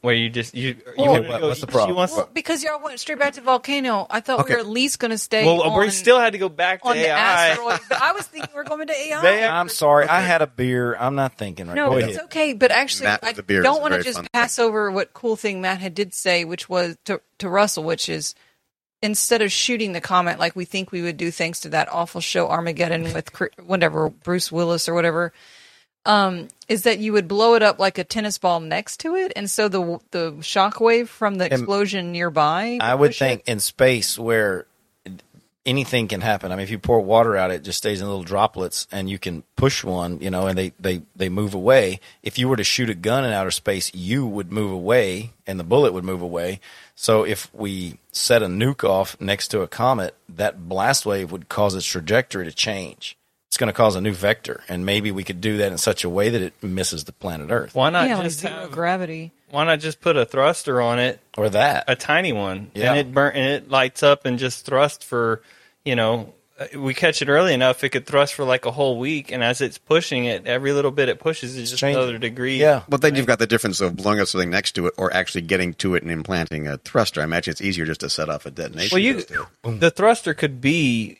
Where 0.00 0.14
you 0.14 0.28
just 0.30 0.52
you 0.54 0.70
you 0.70 0.76
Well, 0.98 1.06
wanna 1.12 1.28
what- 1.28 1.40
go- 1.40 1.48
what's 1.48 1.60
the 1.60 1.66
she 1.68 1.72
problem? 1.72 1.96
wants- 1.96 2.14
well, 2.16 2.28
because 2.34 2.64
y'all 2.64 2.82
went 2.82 2.98
straight 2.98 3.20
back 3.20 3.34
to 3.34 3.40
volcano. 3.40 4.04
I 4.10 4.18
thought 4.20 4.40
Okay. 4.40 4.54
we 4.54 4.54
were 4.56 4.60
at 4.60 4.66
least 4.66 4.98
going 4.98 5.12
to 5.12 5.18
stay. 5.18 5.44
well, 5.46 5.62
on, 5.62 5.78
we 5.78 5.90
still 5.90 6.18
had 6.18 6.32
to 6.32 6.38
go 6.38 6.48
back 6.48 6.82
to 6.82 6.88
on 6.88 6.96
the 6.96 7.06
AI. 7.06 7.48
asteroid. 7.50 7.78
But 7.88 8.02
I 8.02 8.10
was 8.12 8.26
thinking 8.26 8.50
we 8.52 8.60
are 8.60 8.64
going 8.64 8.88
to 8.88 8.92
AI. 8.96 9.20
They- 9.22 9.46
I'm 9.46 9.68
sorry, 9.68 10.08
I 10.08 10.20
had 10.22 10.42
a 10.42 10.48
beer. 10.48 10.96
I'm 10.96 11.14
not 11.14 11.38
thinking 11.38 11.68
right. 11.68 11.74
No, 11.76 11.90
Go 11.90 11.96
it's 11.98 12.08
ahead. 12.08 12.24
okay. 12.24 12.52
But 12.52 12.72
actually, 12.72 13.06
Matt 13.06 13.20
I 13.22 13.28
with 13.28 13.36
the 13.36 13.42
beard 13.44 13.62
don't 13.62 13.80
want 13.80 13.94
to 13.94 14.02
just 14.02 14.18
fun. 14.18 14.26
pass 14.32 14.58
over 14.58 14.90
what 14.90 15.14
cool 15.14 15.36
thing 15.36 15.60
Matt 15.60 15.78
had 15.78 15.94
did 15.94 16.14
say, 16.14 16.44
which 16.44 16.68
was 16.68 16.96
to 17.04 17.20
to 17.38 17.48
Russell, 17.48 17.84
which 17.84 18.08
is 18.08 18.34
instead 19.02 19.40
of 19.40 19.52
shooting 19.52 19.92
the 19.92 20.00
comet 20.00 20.38
like 20.40 20.56
we 20.56 20.64
think 20.64 20.90
we 20.90 21.00
would 21.00 21.16
do, 21.16 21.30
thanks 21.30 21.60
to 21.60 21.68
that 21.70 21.88
awful 21.92 22.20
show 22.20 22.48
Armageddon 22.48 23.12
with 23.14 23.30
whatever 23.64 24.10
Bruce 24.10 24.50
Willis 24.50 24.88
or 24.88 24.94
whatever, 24.94 25.32
um, 26.06 26.48
is 26.68 26.82
that 26.82 26.98
you 26.98 27.12
would 27.12 27.28
blow 27.28 27.54
it 27.54 27.62
up 27.62 27.78
like 27.78 27.98
a 27.98 28.04
tennis 28.04 28.38
ball 28.38 28.60
next 28.60 29.00
to 29.00 29.16
it, 29.16 29.32
and 29.36 29.50
so 29.50 29.68
the 29.68 30.00
the 30.10 30.40
shock 30.40 30.80
wave 30.80 31.08
from 31.08 31.36
the 31.36 31.46
explosion 31.46 32.12
nearby. 32.12 32.78
I 32.80 32.94
would 32.94 33.14
think 33.14 33.42
it. 33.46 33.52
in 33.52 33.60
space 33.60 34.18
where 34.18 34.66
anything 35.66 36.08
can 36.08 36.20
happen. 36.20 36.52
I 36.52 36.56
mean, 36.56 36.62
if 36.62 36.70
you 36.70 36.78
pour 36.78 37.00
water 37.00 37.36
out, 37.36 37.50
it 37.50 37.62
just 37.62 37.78
stays 37.78 38.00
in 38.00 38.06
little 38.06 38.22
droplets, 38.22 38.86
and 38.90 39.10
you 39.10 39.18
can 39.18 39.42
push 39.56 39.84
one, 39.84 40.20
you 40.20 40.30
know, 40.30 40.46
and 40.46 40.56
they 40.56 40.72
they 40.80 41.02
they 41.14 41.28
move 41.28 41.54
away. 41.54 42.00
If 42.22 42.38
you 42.38 42.48
were 42.48 42.56
to 42.56 42.64
shoot 42.64 42.90
a 42.90 42.94
gun 42.94 43.24
in 43.24 43.32
outer 43.32 43.50
space, 43.50 43.94
you 43.94 44.26
would 44.26 44.52
move 44.52 44.72
away, 44.72 45.32
and 45.46 45.60
the 45.60 45.64
bullet 45.64 45.92
would 45.92 46.04
move 46.04 46.22
away. 46.22 46.60
So 46.94 47.24
if 47.24 47.52
we 47.54 47.98
set 48.12 48.42
a 48.42 48.46
nuke 48.46 48.88
off 48.88 49.18
next 49.20 49.48
to 49.48 49.62
a 49.62 49.68
comet, 49.68 50.14
that 50.28 50.68
blast 50.68 51.06
wave 51.06 51.32
would 51.32 51.48
cause 51.48 51.74
its 51.74 51.86
trajectory 51.86 52.44
to 52.44 52.52
change. 52.52 53.16
It's 53.50 53.56
going 53.58 53.66
to 53.66 53.72
cause 53.72 53.96
a 53.96 54.00
new 54.00 54.12
vector, 54.12 54.62
and 54.68 54.86
maybe 54.86 55.10
we 55.10 55.24
could 55.24 55.40
do 55.40 55.56
that 55.56 55.72
in 55.72 55.76
such 55.78 56.04
a 56.04 56.08
way 56.08 56.28
that 56.28 56.40
it 56.40 56.62
misses 56.62 57.02
the 57.02 57.10
planet 57.12 57.50
Earth, 57.50 57.74
Why 57.74 57.90
not 57.90 58.06
yeah, 58.08 58.14
like 58.14 58.24
just 58.26 58.38
zero 58.38 58.54
have, 58.54 58.70
gravity. 58.70 59.32
why 59.50 59.64
not 59.64 59.80
just 59.80 60.00
put 60.00 60.16
a 60.16 60.24
thruster 60.24 60.80
on 60.80 61.00
it, 61.00 61.18
or 61.36 61.48
that. 61.50 61.82
a 61.88 61.96
tiny 61.96 62.32
one, 62.32 62.70
Yeah. 62.76 62.90
and 62.92 63.00
it 63.00 63.12
burn 63.12 63.32
and 63.34 63.48
it 63.48 63.68
lights 63.68 64.04
up 64.04 64.24
and 64.24 64.38
just 64.38 64.64
thrust 64.66 65.02
for 65.02 65.42
you 65.84 65.96
know 65.96 66.32
uh, 66.60 66.78
we 66.78 66.94
catch 66.94 67.22
it 67.22 67.28
early 67.28 67.52
enough, 67.52 67.82
it 67.82 67.88
could 67.88 68.06
thrust 68.06 68.34
for 68.34 68.44
like 68.44 68.66
a 68.66 68.70
whole 68.70 69.00
week, 69.00 69.32
and 69.32 69.42
as 69.42 69.60
it's 69.60 69.78
pushing 69.78 70.26
it, 70.26 70.46
every 70.46 70.72
little 70.72 70.92
bit 70.92 71.08
it 71.08 71.18
pushes 71.18 71.56
is 71.56 71.70
just 71.70 71.80
changing. 71.80 72.00
another 72.00 72.18
degree. 72.18 72.58
Yeah. 72.60 72.82
But 72.88 73.00
then 73.02 73.16
you've 73.16 73.26
got 73.26 73.40
the 73.40 73.48
difference 73.48 73.80
of 73.80 73.96
blowing 73.96 74.20
up 74.20 74.28
something 74.28 74.50
next 74.50 74.76
to 74.76 74.86
it 74.86 74.94
or 74.96 75.12
actually 75.12 75.40
getting 75.42 75.74
to 75.74 75.96
it 75.96 76.04
and 76.04 76.12
implanting 76.12 76.68
a 76.68 76.76
thruster. 76.78 77.20
I 77.20 77.24
imagine 77.24 77.50
it's 77.50 77.60
easier 77.62 77.84
just 77.84 77.98
to 78.02 78.10
set 78.10 78.28
off 78.28 78.46
a 78.46 78.52
detonation. 78.52 78.94
Well, 78.94 79.02
you 79.02 79.14
dose 79.14 79.24
to 79.24 79.46
it. 79.64 79.80
the 79.80 79.90
thruster 79.90 80.34
could 80.34 80.60
be 80.60 81.16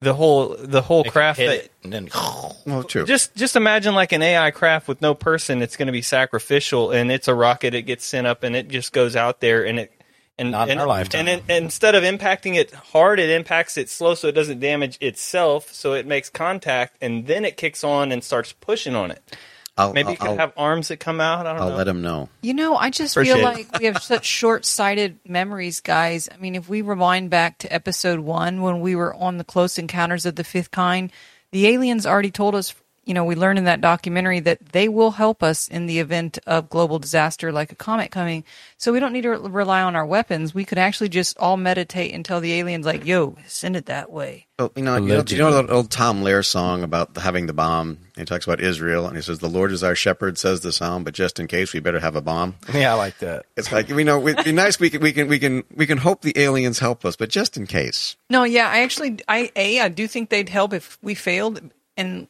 the 0.00 0.14
whole 0.14 0.56
the 0.58 0.82
whole 0.82 1.02
It 1.02 1.12
craft 1.12 1.38
hit 1.38 1.46
that 1.46 1.64
it, 1.64 1.72
and 1.82 1.92
then 1.92 2.08
well, 2.66 2.84
true. 2.84 3.04
just 3.04 3.34
just 3.34 3.56
imagine 3.56 3.94
like 3.94 4.12
an 4.12 4.22
AI 4.22 4.50
craft 4.50 4.88
with 4.88 5.02
no 5.02 5.14
person. 5.14 5.62
It's 5.62 5.76
going 5.76 5.86
to 5.86 5.92
be 5.92 6.02
sacrificial, 6.02 6.90
and 6.90 7.10
it's 7.10 7.28
a 7.28 7.34
rocket. 7.34 7.74
It 7.74 7.82
gets 7.82 8.04
sent 8.04 8.26
up, 8.26 8.42
and 8.44 8.54
it 8.54 8.68
just 8.68 8.92
goes 8.92 9.16
out 9.16 9.40
there, 9.40 9.66
and 9.66 9.80
it 9.80 9.92
and 10.38 10.52
Not 10.52 10.68
in 10.68 10.72
and, 10.72 10.80
our 10.80 10.86
lifetime. 10.86 11.26
And, 11.26 11.42
and 11.48 11.64
instead 11.64 11.94
of 11.96 12.04
impacting 12.04 12.54
it 12.54 12.72
hard, 12.72 13.18
it 13.18 13.28
impacts 13.30 13.76
it 13.76 13.90
slow, 13.90 14.14
so 14.14 14.28
it 14.28 14.32
doesn't 14.32 14.60
damage 14.60 14.96
itself. 15.00 15.72
So 15.72 15.94
it 15.94 16.06
makes 16.06 16.30
contact, 16.30 16.96
and 17.00 17.26
then 17.26 17.44
it 17.44 17.56
kicks 17.56 17.82
on 17.82 18.12
and 18.12 18.22
starts 18.22 18.52
pushing 18.52 18.94
on 18.94 19.10
it. 19.10 19.36
I'll, 19.78 19.92
Maybe 19.92 20.06
I'll, 20.08 20.12
you 20.12 20.18
could 20.18 20.28
I'll, 20.30 20.36
have 20.36 20.52
arms 20.56 20.88
that 20.88 20.98
come 20.98 21.20
out. 21.20 21.46
I 21.46 21.52
don't 21.52 21.62
I'll 21.62 21.70
know. 21.70 21.76
let 21.76 21.86
him 21.88 22.02
know. 22.02 22.28
You 22.42 22.52
know, 22.52 22.76
I 22.76 22.90
just 22.90 23.16
Appreciate 23.16 23.36
feel 23.36 23.46
it. 23.46 23.54
like 23.54 23.78
we 23.78 23.84
have 23.86 24.02
such 24.02 24.24
short-sighted 24.62 25.20
memories, 25.26 25.80
guys. 25.80 26.28
I 26.32 26.36
mean, 26.36 26.56
if 26.56 26.68
we 26.68 26.82
rewind 26.82 27.30
back 27.30 27.58
to 27.58 27.72
episode 27.72 28.18
one 28.20 28.60
when 28.60 28.80
we 28.80 28.96
were 28.96 29.14
on 29.14 29.38
the 29.38 29.44
Close 29.44 29.78
Encounters 29.78 30.26
of 30.26 30.34
the 30.34 30.44
Fifth 30.44 30.72
Kind, 30.72 31.12
the 31.52 31.68
aliens 31.68 32.04
already 32.06 32.30
told 32.32 32.54
us. 32.56 32.74
You 33.08 33.14
know, 33.14 33.24
we 33.24 33.36
learned 33.36 33.58
in 33.58 33.64
that 33.64 33.80
documentary 33.80 34.38
that 34.40 34.58
they 34.72 34.86
will 34.86 35.12
help 35.12 35.42
us 35.42 35.66
in 35.66 35.86
the 35.86 35.98
event 35.98 36.38
of 36.46 36.68
global 36.68 36.98
disaster, 36.98 37.50
like 37.50 37.72
a 37.72 37.74
comet 37.74 38.10
coming. 38.10 38.44
So 38.76 38.92
we 38.92 39.00
don't 39.00 39.14
need 39.14 39.22
to 39.22 39.30
re- 39.30 39.48
rely 39.48 39.80
on 39.80 39.96
our 39.96 40.04
weapons. 40.04 40.54
We 40.54 40.66
could 40.66 40.76
actually 40.76 41.08
just 41.08 41.38
all 41.38 41.56
meditate 41.56 42.12
and 42.12 42.22
tell 42.22 42.42
the 42.42 42.52
aliens, 42.52 42.84
like, 42.84 43.06
"Yo, 43.06 43.38
send 43.46 43.76
it 43.76 43.86
that 43.86 44.12
way." 44.12 44.46
Well, 44.58 44.72
you 44.76 44.82
know, 44.82 44.96
you 44.96 45.08
know, 45.08 45.22
do 45.22 45.34
you 45.34 45.40
know 45.40 45.52
that 45.52 45.72
old 45.72 45.90
Tom 45.90 46.22
Lehrer 46.22 46.44
song 46.44 46.82
about 46.82 47.16
having 47.16 47.46
the 47.46 47.54
bomb? 47.54 47.96
He 48.14 48.26
talks 48.26 48.44
about 48.44 48.60
Israel, 48.60 49.06
and 49.06 49.16
he 49.16 49.22
says, 49.22 49.38
"The 49.38 49.48
Lord 49.48 49.72
is 49.72 49.82
our 49.82 49.94
shepherd," 49.94 50.36
says 50.36 50.60
the 50.60 50.70
psalm, 50.70 51.02
but 51.02 51.14
just 51.14 51.40
in 51.40 51.46
case, 51.46 51.72
we 51.72 51.80
better 51.80 52.00
have 52.00 52.14
a 52.14 52.20
bomb. 52.20 52.56
yeah, 52.74 52.92
I 52.92 52.94
like 52.96 53.16
that. 53.20 53.46
It's 53.56 53.72
like 53.72 53.88
you 53.88 54.04
know, 54.04 54.28
it'd 54.28 54.44
be 54.44 54.52
nice. 54.52 54.78
We 54.78 54.90
can, 54.90 55.00
we 55.00 55.14
can, 55.14 55.28
we 55.28 55.38
can, 55.38 55.64
we 55.74 55.86
can 55.86 55.96
hope 55.96 56.20
the 56.20 56.38
aliens 56.38 56.78
help 56.78 57.06
us, 57.06 57.16
but 57.16 57.30
just 57.30 57.56
in 57.56 57.66
case. 57.66 58.16
No, 58.28 58.44
yeah, 58.44 58.68
I 58.68 58.80
actually, 58.80 59.20
I 59.26 59.50
a, 59.56 59.80
I 59.80 59.88
do 59.88 60.06
think 60.06 60.28
they'd 60.28 60.50
help 60.50 60.74
if 60.74 60.98
we 61.00 61.14
failed, 61.14 61.72
and 61.96 62.28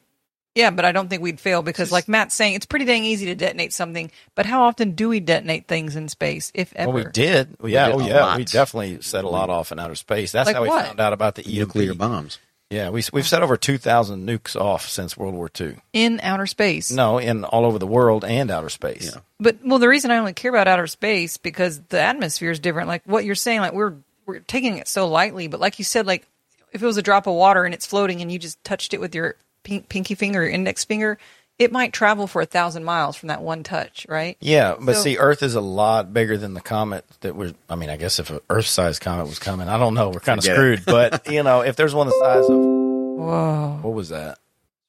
yeah, 0.58 0.70
but 0.70 0.84
I 0.84 0.90
don't 0.90 1.08
think 1.08 1.22
we'd 1.22 1.38
fail 1.38 1.62
because, 1.62 1.92
like 1.92 2.08
Matt's 2.08 2.34
saying, 2.34 2.54
it's 2.54 2.66
pretty 2.66 2.84
dang 2.84 3.04
easy 3.04 3.26
to 3.26 3.36
detonate 3.36 3.72
something. 3.72 4.10
But 4.34 4.44
how 4.44 4.64
often 4.64 4.90
do 4.92 5.08
we 5.08 5.20
detonate 5.20 5.68
things 5.68 5.94
in 5.94 6.08
space, 6.08 6.50
if 6.52 6.74
ever? 6.74 6.92
Well, 6.92 7.04
we 7.04 7.10
did. 7.12 7.56
Well, 7.60 7.70
yeah, 7.70 7.86
did 7.86 7.94
oh 7.94 8.00
yeah, 8.00 8.20
lot. 8.24 8.38
we 8.38 8.44
definitely 8.44 9.00
set 9.00 9.22
a 9.24 9.28
lot 9.28 9.50
off 9.50 9.70
in 9.70 9.78
outer 9.78 9.94
space. 9.94 10.32
That's 10.32 10.48
Like 10.48 10.56
how 10.56 10.62
we 10.62 10.68
what? 10.68 10.86
found 10.86 10.98
out 10.98 11.12
about 11.12 11.36
the 11.36 11.42
EMP. 11.42 11.54
Nuclear 11.76 11.94
bombs. 11.94 12.38
Yeah, 12.70 12.90
we 12.90 13.02
we've 13.12 13.26
set 13.26 13.42
over 13.42 13.56
two 13.56 13.78
thousand 13.78 14.28
nukes 14.28 14.54
off 14.60 14.88
since 14.88 15.16
World 15.16 15.34
War 15.34 15.48
II. 15.58 15.76
in 15.92 16.18
outer 16.22 16.46
space. 16.46 16.90
No, 16.90 17.18
in 17.18 17.44
all 17.44 17.64
over 17.64 17.78
the 17.78 17.86
world 17.86 18.24
and 18.24 18.50
outer 18.50 18.68
space. 18.68 19.12
Yeah. 19.14 19.20
But 19.38 19.58
well, 19.64 19.78
the 19.78 19.88
reason 19.88 20.10
I 20.10 20.18
only 20.18 20.32
care 20.34 20.50
about 20.50 20.66
outer 20.68 20.88
space 20.88 21.36
because 21.38 21.80
the 21.88 22.00
atmosphere 22.00 22.50
is 22.50 22.58
different. 22.58 22.88
Like 22.88 23.02
what 23.06 23.24
you're 23.24 23.36
saying, 23.36 23.60
like 23.60 23.72
we're 23.74 23.94
we're 24.26 24.40
taking 24.40 24.76
it 24.76 24.88
so 24.88 25.08
lightly. 25.08 25.46
But 25.46 25.60
like 25.60 25.78
you 25.78 25.84
said, 25.84 26.04
like 26.06 26.26
if 26.72 26.82
it 26.82 26.86
was 26.86 26.98
a 26.98 27.02
drop 27.02 27.26
of 27.26 27.34
water 27.34 27.64
and 27.64 27.72
it's 27.72 27.86
floating 27.86 28.20
and 28.20 28.30
you 28.30 28.38
just 28.38 28.62
touched 28.64 28.92
it 28.92 29.00
with 29.00 29.14
your 29.14 29.36
pink, 29.62 29.88
pinky 29.88 30.14
finger 30.14 30.42
or 30.42 30.48
index 30.48 30.84
finger, 30.84 31.18
it 31.58 31.72
might 31.72 31.92
travel 31.92 32.26
for 32.26 32.40
a 32.40 32.46
thousand 32.46 32.84
miles 32.84 33.16
from 33.16 33.28
that 33.28 33.42
one 33.42 33.62
touch, 33.64 34.06
right? 34.08 34.36
Yeah, 34.40 34.76
but 34.80 34.96
So- 34.96 35.02
see, 35.02 35.18
Earth 35.18 35.42
is 35.42 35.54
a 35.54 35.60
lot 35.60 36.12
bigger 36.12 36.36
than 36.36 36.54
the 36.54 36.60
comet 36.60 37.04
that 37.20 37.34
we're. 37.34 37.52
I 37.68 37.74
mean, 37.74 37.90
I 37.90 37.96
guess 37.96 38.18
if 38.18 38.30
an 38.30 38.40
Earth-sized 38.48 39.00
comet 39.02 39.26
was 39.26 39.38
coming, 39.38 39.68
I 39.68 39.76
don't 39.78 39.94
know. 39.94 40.10
We're 40.10 40.20
kind 40.20 40.38
of 40.38 40.44
Forget 40.44 40.56
screwed. 40.56 40.84
But 40.86 41.26
you 41.32 41.42
know, 41.42 41.62
if 41.62 41.74
there's 41.76 41.94
one 41.94 42.06
the 42.08 42.14
size 42.20 42.44
of 42.48 42.56
Whoa, 42.56 43.78
what 43.82 43.94
was 43.94 44.10
that? 44.10 44.38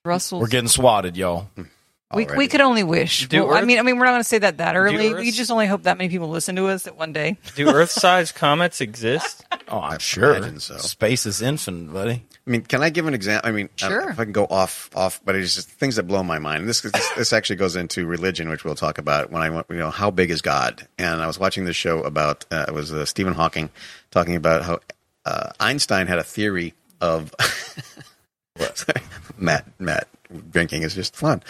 Russell. 0.05 0.39
We're 0.39 0.47
getting 0.47 0.67
swatted, 0.67 1.17
y'all. 1.17 1.49
Hmm. 1.55 1.63
We, 2.11 2.25
we 2.25 2.47
could 2.47 2.61
only 2.61 2.81
wish. 2.81 3.27
Do 3.27 3.45
Well, 3.45 3.55
I 3.55 3.61
mean, 3.61 3.77
I 3.77 3.83
mean, 3.83 3.99
we're 3.99 4.05
not 4.05 4.13
going 4.13 4.21
to 4.23 4.27
say 4.27 4.39
that 4.39 4.57
that 4.57 4.75
early. 4.75 5.13
We 5.13 5.29
just 5.29 5.51
only 5.51 5.67
hope 5.67 5.83
that 5.83 5.95
many 5.99 6.09
people 6.09 6.27
listen 6.29 6.55
to 6.55 6.65
us 6.67 6.83
that 6.83 6.97
one 6.97 7.13
day. 7.13 7.37
Do 7.55 7.69
Earth-sized 7.69 8.33
comets 8.35 8.81
exist? 8.81 9.45
Oh, 9.71 9.81
I'm 9.81 9.93
I 9.93 9.97
sure. 9.99 10.33
imagine 10.33 10.59
so. 10.59 10.77
Space 10.77 11.27
is 11.27 11.43
infinite, 11.43 11.93
buddy. 11.93 12.23
I 12.49 12.51
mean, 12.51 12.63
can 12.63 12.81
I 12.81 12.89
give 12.89 13.05
an 13.05 13.13
example? 13.13 13.47
I 13.47 13.51
mean, 13.51 13.69
I 13.79 13.87
Sure. 13.89 14.09
if 14.09 14.19
I 14.19 14.23
can 14.23 14.33
go 14.33 14.47
off, 14.49 14.89
off, 14.95 15.21
but 15.23 15.35
it's 15.35 15.53
just 15.53 15.69
things 15.69 15.97
that 15.97 16.03
blow 16.07 16.23
my 16.23 16.39
mind. 16.39 16.67
This, 16.67 16.81
this, 16.81 17.09
this 17.15 17.31
actually 17.31 17.57
goes 17.57 17.75
into 17.75 18.07
religion, 18.07 18.49
which 18.49 18.65
we'll 18.65 18.73
talk 18.73 18.97
about 18.97 19.29
when 19.31 19.43
I 19.43 19.51
want, 19.51 19.67
you 19.69 19.77
know, 19.77 19.91
how 19.91 20.09
big 20.09 20.31
is 20.31 20.41
God? 20.41 20.87
And 20.97 21.21
I 21.21 21.27
was 21.27 21.37
watching 21.37 21.65
this 21.65 21.75
show 21.75 22.01
about, 22.01 22.45
uh, 22.49 22.65
it 22.67 22.73
was 22.73 22.91
uh, 22.91 23.05
Stephen 23.05 23.33
Hawking 23.33 23.69
talking 24.09 24.35
about 24.35 24.63
how 24.63 24.79
uh, 25.25 25.51
Einstein 25.59 26.07
had 26.07 26.17
a 26.17 26.23
theory 26.23 26.73
of, 27.01 27.35
Sorry. 28.73 29.01
Matt, 29.37 29.67
Matt, 29.77 30.07
drinking 30.49 30.81
is 30.81 30.95
just 30.95 31.15
fun. 31.15 31.43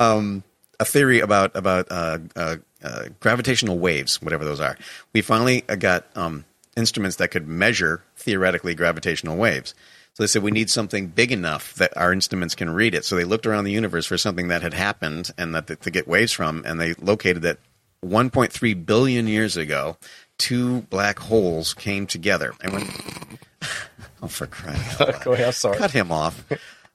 Um, 0.00 0.42
a 0.78 0.84
theory 0.84 1.20
about 1.20 1.56
about 1.56 1.86
uh, 1.90 2.18
uh, 2.36 2.56
uh, 2.84 3.04
gravitational 3.20 3.78
waves, 3.78 4.20
whatever 4.20 4.44
those 4.44 4.60
are. 4.60 4.76
We 5.12 5.22
finally 5.22 5.62
got 5.62 6.06
um, 6.14 6.44
instruments 6.76 7.16
that 7.16 7.28
could 7.28 7.48
measure 7.48 8.02
theoretically 8.16 8.74
gravitational 8.74 9.36
waves. 9.36 9.74
So 10.22 10.26
they 10.26 10.30
said 10.30 10.44
we 10.44 10.52
need 10.52 10.70
something 10.70 11.08
big 11.08 11.32
enough 11.32 11.74
that 11.74 11.96
our 11.96 12.12
instruments 12.12 12.54
can 12.54 12.70
read 12.70 12.94
it. 12.94 13.04
So 13.04 13.16
they 13.16 13.24
looked 13.24 13.44
around 13.44 13.64
the 13.64 13.72
universe 13.72 14.06
for 14.06 14.16
something 14.16 14.46
that 14.48 14.62
had 14.62 14.72
happened 14.72 15.32
and 15.36 15.52
that 15.52 15.80
to 15.80 15.90
get 15.90 16.06
waves 16.06 16.30
from, 16.30 16.62
and 16.64 16.80
they 16.80 16.94
located 16.94 17.42
that 17.42 17.58
1.3 18.04 18.86
billion 18.86 19.26
years 19.26 19.56
ago, 19.56 19.96
two 20.38 20.82
black 20.82 21.18
holes 21.18 21.74
came 21.74 22.06
together. 22.06 22.54
And 22.62 22.72
when 22.72 22.82
oh, 24.22 24.28
for 24.28 24.46
crying 24.46 24.80
out 25.00 25.00
loud. 25.00 25.20
Go 25.24 25.32
ahead. 25.32 25.46
I'm 25.48 25.52
sorry. 25.54 25.76
cut 25.76 25.90
him 25.90 26.12
off. 26.12 26.44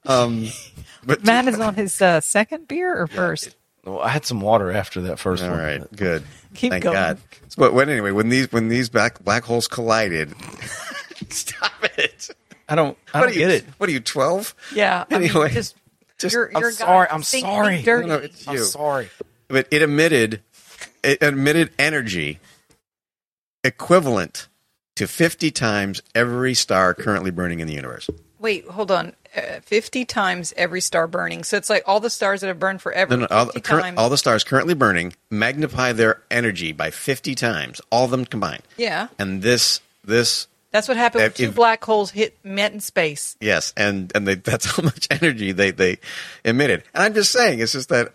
Um, 0.06 0.46
but 1.04 1.22
Matt 1.26 1.46
is 1.48 1.60
on 1.60 1.74
his 1.74 2.00
uh, 2.00 2.22
second 2.22 2.66
beer 2.66 2.98
or 2.98 3.08
first? 3.08 3.56
Well, 3.84 4.00
I 4.00 4.08
had 4.08 4.24
some 4.24 4.40
water 4.40 4.72
after 4.72 5.02
that 5.02 5.18
first 5.18 5.42
All 5.42 5.50
one. 5.50 5.58
right, 5.58 5.82
good. 5.94 6.22
Keep 6.54 6.70
Thank 6.70 6.84
going. 6.84 6.94
God. 6.94 7.18
But 7.58 7.74
when 7.74 7.90
anyway, 7.90 8.12
when 8.12 8.30
these 8.30 8.50
when 8.52 8.68
these 8.68 8.88
black 8.88 9.22
black 9.22 9.44
holes 9.44 9.68
collided, 9.68 10.32
stop 11.28 11.72
it. 11.98 12.30
I 12.68 12.74
don't. 12.74 12.96
I 13.14 13.18
What 13.20 13.26
don't 13.26 13.30
are 13.30 13.32
you? 13.34 13.38
get 13.40 13.50
it. 13.50 13.64
What 13.78 13.88
are 13.88 13.92
you? 13.92 14.00
Twelve? 14.00 14.54
Yeah. 14.74 15.04
I 15.10 15.18
mean, 15.18 15.30
Anyway, 15.30 15.50
just, 15.52 15.74
just- 16.18 16.32
you're, 16.34 16.50
I'm 16.54 16.70
sorry. 16.72 17.08
I'm 17.10 17.22
sorry. 17.22 17.82
Dirty. 17.82 18.06
No, 18.08 18.18
no, 18.18 18.22
it's 18.24 18.46
I'm 18.46 18.58
sorry. 18.58 19.08
But 19.48 19.66
it 19.70 19.82
emitted 19.82 20.42
it 21.02 21.22
emitted 21.22 21.70
energy 21.78 22.38
equivalent 23.64 24.48
to 24.96 25.06
fifty 25.06 25.50
times 25.50 26.02
every 26.14 26.54
star 26.54 26.94
currently 26.94 27.30
burning 27.30 27.60
in 27.60 27.66
the 27.66 27.74
universe. 27.74 28.08
Wait, 28.38 28.66
hold 28.68 28.90
on. 28.90 29.14
Uh, 29.36 29.60
50 29.62 30.04
times 30.06 30.54
every 30.56 30.80
star 30.80 31.06
burning. 31.06 31.44
So 31.44 31.56
it's 31.58 31.68
like 31.68 31.82
all 31.86 32.00
the 32.00 32.08
stars 32.08 32.40
that 32.40 32.46
have 32.46 32.58
burned 32.58 32.80
forever. 32.80 33.14
No, 33.16 33.20
no, 33.22 33.26
all, 33.30 33.46
the 33.46 33.60
current, 33.60 33.98
all 33.98 34.08
the 34.08 34.16
stars 34.16 34.42
currently 34.42 34.72
burning 34.74 35.12
magnify 35.30 35.92
their 35.92 36.22
energy 36.30 36.72
by 36.72 36.90
fifty 36.90 37.34
times, 37.34 37.80
all 37.90 38.04
of 38.06 38.10
them 38.10 38.24
combined. 38.24 38.62
yeah. 38.76 39.08
And 39.18 39.42
this 39.42 39.80
this 40.04 40.46
That's 40.70 40.86
what 40.88 40.96
happened 40.98 41.22
when 41.22 41.30
If- 41.30 41.36
two 41.36 41.50
black 41.52 41.82
holes 41.84 42.10
hit 42.10 42.36
met 42.44 42.72
in 42.72 42.80
space. 42.80 43.36
Yes, 43.40 43.72
and 43.76 44.12
and 44.14 44.26
they, 44.28 44.34
that's 44.50 44.66
how 44.66 44.82
much 44.82 45.06
energy 45.10 45.52
they 45.52 45.70
they 45.70 45.98
emitted. 46.44 46.84
And 46.94 47.02
I'm 47.04 47.14
just 47.14 47.32
saying, 47.32 47.60
it's 47.60 47.72
just 47.72 47.88
that 47.88 48.12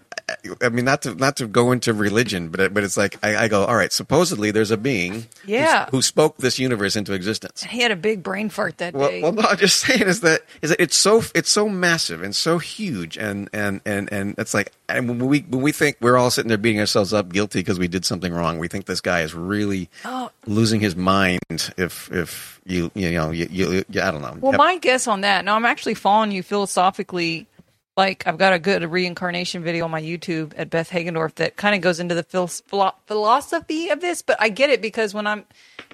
I 0.62 0.70
mean, 0.70 0.86
not 0.86 1.02
to 1.04 1.16
not 1.16 1.38
to 1.38 1.48
go 1.48 1.72
into 1.72 1.94
religion, 1.94 2.50
but 2.50 2.74
but 2.74 2.84
it's 2.84 2.98
like 2.98 3.18
I, 3.24 3.46
I 3.46 3.48
go, 3.48 3.64
all 3.66 3.76
right. 3.76 3.92
Supposedly, 3.92 4.52
there's 4.52 4.72
a 4.72 4.78
being, 4.78 5.26
Yeah. 5.46 5.88
who 5.92 6.02
spoke 6.02 6.38
this 6.38 6.60
universe 6.60 6.96
into 6.96 7.14
existence. 7.14 7.64
He 7.64 7.82
had 7.82 7.92
a 7.92 7.96
big 7.96 8.24
brain 8.24 8.50
fart 8.50 8.78
that 8.80 8.94
Well, 8.94 9.10
day. 9.10 9.22
well, 9.22 9.32
no, 9.32 9.42
I'm 9.44 9.58
just 9.58 9.80
saying 9.86 10.02
is 10.04 10.22
that 10.22 10.42
is 10.62 10.70
that 10.72 10.82
it's 10.82 10.98
so 10.98 11.22
it's 11.34 11.50
so 11.50 11.70
massive 11.70 12.22
and 12.24 12.36
so 12.36 12.58
huge, 12.60 13.18
and 13.18 13.50
and 13.54 13.82
and 13.86 14.12
and 14.12 14.36
it's 14.38 14.54
like, 14.54 14.72
and 14.90 15.08
when 15.08 15.28
we 15.28 15.40
when 15.42 15.62
we 15.62 15.72
think 15.72 15.98
we're 16.02 16.18
all 16.18 16.30
sitting 16.32 16.50
there 16.50 16.58
beating 16.58 16.80
ourselves 16.80 17.14
up, 17.14 17.30
guilty 17.32 17.60
because 17.60 17.80
we 17.80 17.88
did 17.88 18.04
something 18.06 18.34
wrong, 18.34 18.58
we 18.60 18.68
think 18.68 18.86
this 18.86 19.02
guy 19.02 19.22
is 19.22 19.34
really 19.34 19.90
Oh. 20.06 20.30
losing 20.46 20.80
his 20.82 20.96
mind. 20.96 21.40
If 21.78 22.12
if 22.12 22.60
you 22.66 22.92
you 22.96 23.12
know 23.12 23.32
you, 23.32 23.48
you, 23.50 23.84
you 23.90 24.02
I 24.02 24.12
don't 24.12 24.22
know. 24.22 24.36
Well, 24.40 24.54
my 24.54 24.78
guess 24.78 25.08
on 25.08 25.22
that. 25.22 25.46
Now, 25.46 25.56
I'm 25.56 25.66
actually 25.66 25.94
following 25.96 26.32
you 26.32 26.44
philosophically. 26.44 27.48
Like, 27.96 28.26
I've 28.26 28.40
got 28.40 28.54
a 28.54 28.60
good 28.60 28.84
reincarnation 28.84 29.62
video 29.62 29.86
on 29.86 29.92
my 29.92 30.02
YouTube 30.02 30.54
at 30.58 30.72
Beth 30.72 30.90
Hagendorf 30.90 31.36
that 31.36 31.56
kind 31.58 31.76
of 31.76 31.82
goes 31.82 32.00
into 32.00 32.16
the 32.16 32.24
phil- 32.24 32.48
philo- 32.48 32.96
philosophy 33.06 33.90
of 33.90 34.02
this. 34.02 34.24
But 34.24 34.38
I 34.40 34.50
get 34.50 34.72
it 34.72 34.82
because 34.82 35.14
when 35.14 35.28
I'm, 35.28 35.46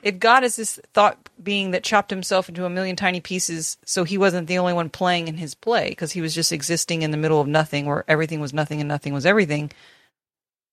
if 0.01 0.17
God 0.17 0.45
is 0.45 0.55
this 0.55 0.79
thought 0.93 1.17
being 1.43 1.71
that 1.71 1.83
chopped 1.83 2.09
himself 2.09 2.47
into 2.47 2.63
a 2.63 2.69
million 2.69 2.95
tiny 2.95 3.19
pieces, 3.19 3.77
so 3.83 4.05
he 4.05 4.17
wasn't 4.17 4.47
the 4.47 4.59
only 4.59 4.71
one 4.71 4.89
playing 4.89 5.27
in 5.27 5.35
his 5.35 5.55
play 5.55 5.89
because 5.89 6.13
he 6.13 6.21
was 6.21 6.33
just 6.33 6.53
existing 6.53 7.01
in 7.01 7.11
the 7.11 7.17
middle 7.17 7.41
of 7.41 7.47
nothing 7.47 7.85
where 7.85 8.05
everything 8.07 8.39
was 8.39 8.53
nothing 8.53 8.79
and 8.79 8.87
nothing 8.87 9.13
was 9.13 9.25
everything. 9.25 9.69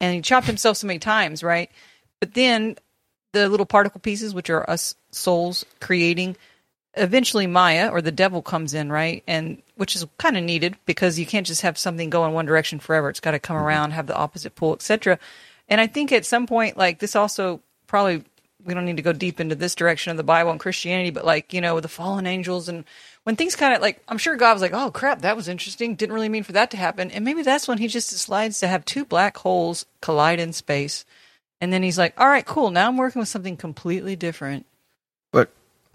And 0.01 0.15
he 0.15 0.21
chopped 0.21 0.47
himself 0.47 0.77
so 0.77 0.87
many 0.87 1.01
times, 1.01 1.43
right? 1.43 1.73
But 2.21 2.35
then 2.35 2.77
the 3.33 3.49
little 3.49 3.67
particle 3.67 4.01
pieces, 4.01 4.33
which 4.33 4.49
are 4.49 4.69
us 4.71 4.95
souls 5.11 5.67
creating, 5.81 6.37
eventually 6.97 7.47
Maya 7.47 7.91
or 7.91 8.01
the 8.01 8.13
devil 8.13 8.43
comes 8.43 8.75
in, 8.75 8.91
right? 8.91 9.23
And 9.27 9.63
which 9.77 9.95
is 9.95 10.07
kind 10.19 10.37
of 10.37 10.45
needed 10.45 10.77
because 10.87 11.19
you 11.19 11.27
can't 11.27 11.47
just 11.47 11.63
have 11.63 11.79
something 11.79 12.11
go 12.11 12.25
in 12.27 12.33
one 12.33 12.47
direction 12.47 12.79
forever. 12.79 13.11
It's 13.11 13.21
got 13.21 13.33
to 13.33 13.39
come 13.39 13.57
mm-hmm. 13.57 13.67
around, 13.67 13.91
have 13.93 14.07
the 14.07 14.17
opposite 14.17 14.55
pull, 14.55 14.75
etc. 14.75 15.19
And 15.69 15.81
I 15.81 15.87
think 15.87 16.13
at 16.13 16.25
some 16.25 16.47
point, 16.47 16.77
like 16.77 16.99
this 16.99 17.17
also 17.17 17.61
probably 17.87 18.25
we 18.65 18.75
don't 18.75 18.85
need 18.85 18.97
to 18.97 19.03
go 19.03 19.13
deep 19.13 19.39
into 19.39 19.55
this 19.55 19.77
direction 19.77 20.11
of 20.11 20.17
the 20.17 20.25
Bible 20.25 20.51
and 20.51 20.59
Christianity, 20.59 21.11
but 21.11 21.25
like 21.25 21.53
you 21.53 21.61
know, 21.61 21.75
with 21.75 21.83
the 21.83 21.89
fallen 21.89 22.27
angels 22.27 22.69
and 22.69 22.85
when 23.25 23.37
things 23.37 23.57
kind 23.57 23.75
of 23.75 23.81
like 23.81 24.03
I'm 24.09 24.19
sure 24.19 24.37
God 24.37 24.55
was 24.55 24.63
like, 24.63 24.75
oh 24.75 24.91
crap, 24.91 25.23
that 25.23 25.37
was 25.37 25.49
interesting. 25.49 25.95
Didn't 25.95 26.15
really 26.15 26.29
mean 26.29 26.43
for 26.43 26.53
that 26.53 26.71
to 26.73 26.77
happen, 26.77 27.11
and 27.11 27.25
maybe 27.25 27.43
that's 27.43 27.69
when 27.69 27.79
He 27.79 27.89
just 27.89 28.11
decides 28.11 28.61
to 28.61 28.69
have 28.69 28.85
two 28.85 29.05
black 29.05 29.37
holes 29.37 29.87
collide 30.01 30.41
in 30.41 30.53
space, 30.53 31.05
and 31.61 31.73
then 31.73 31.83
He's 31.83 31.99
like, 31.99 32.19
all 32.19 32.29
right, 32.29 32.47
cool. 32.47 32.71
Now 32.71 32.89
I'm 32.89 32.97
working 32.97 33.21
with 33.21 33.29
something 33.29 33.57
completely 33.57 34.17
different. 34.17 34.67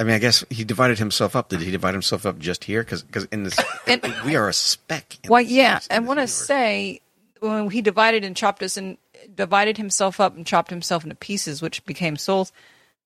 I 0.01 0.03
mean, 0.03 0.15
I 0.15 0.19
guess 0.19 0.43
he 0.49 0.63
divided 0.63 0.97
himself 0.97 1.35
up. 1.35 1.49
Did 1.49 1.61
he 1.61 1.69
divide 1.69 1.93
himself 1.93 2.25
up 2.25 2.39
just 2.39 2.63
here? 2.63 2.83
Because 2.83 3.05
in 3.31 3.43
this, 3.43 3.55
And- 3.85 4.01
we 4.25 4.35
are 4.35 4.49
a 4.49 4.53
speck. 4.53 5.17
Well, 5.27 5.43
this- 5.43 5.51
yeah, 5.51 5.79
I 5.91 5.99
want 5.99 6.19
to 6.19 6.27
say 6.27 7.01
when 7.39 7.69
he 7.69 7.83
divided 7.83 8.23
and 8.23 8.35
chopped 8.35 8.63
us 8.63 8.77
and 8.77 8.97
divided 9.35 9.77
himself 9.77 10.19
up 10.19 10.35
and 10.35 10.43
chopped 10.43 10.71
himself 10.71 11.03
into 11.03 11.15
pieces, 11.15 11.61
which 11.61 11.85
became 11.85 12.17
souls. 12.17 12.51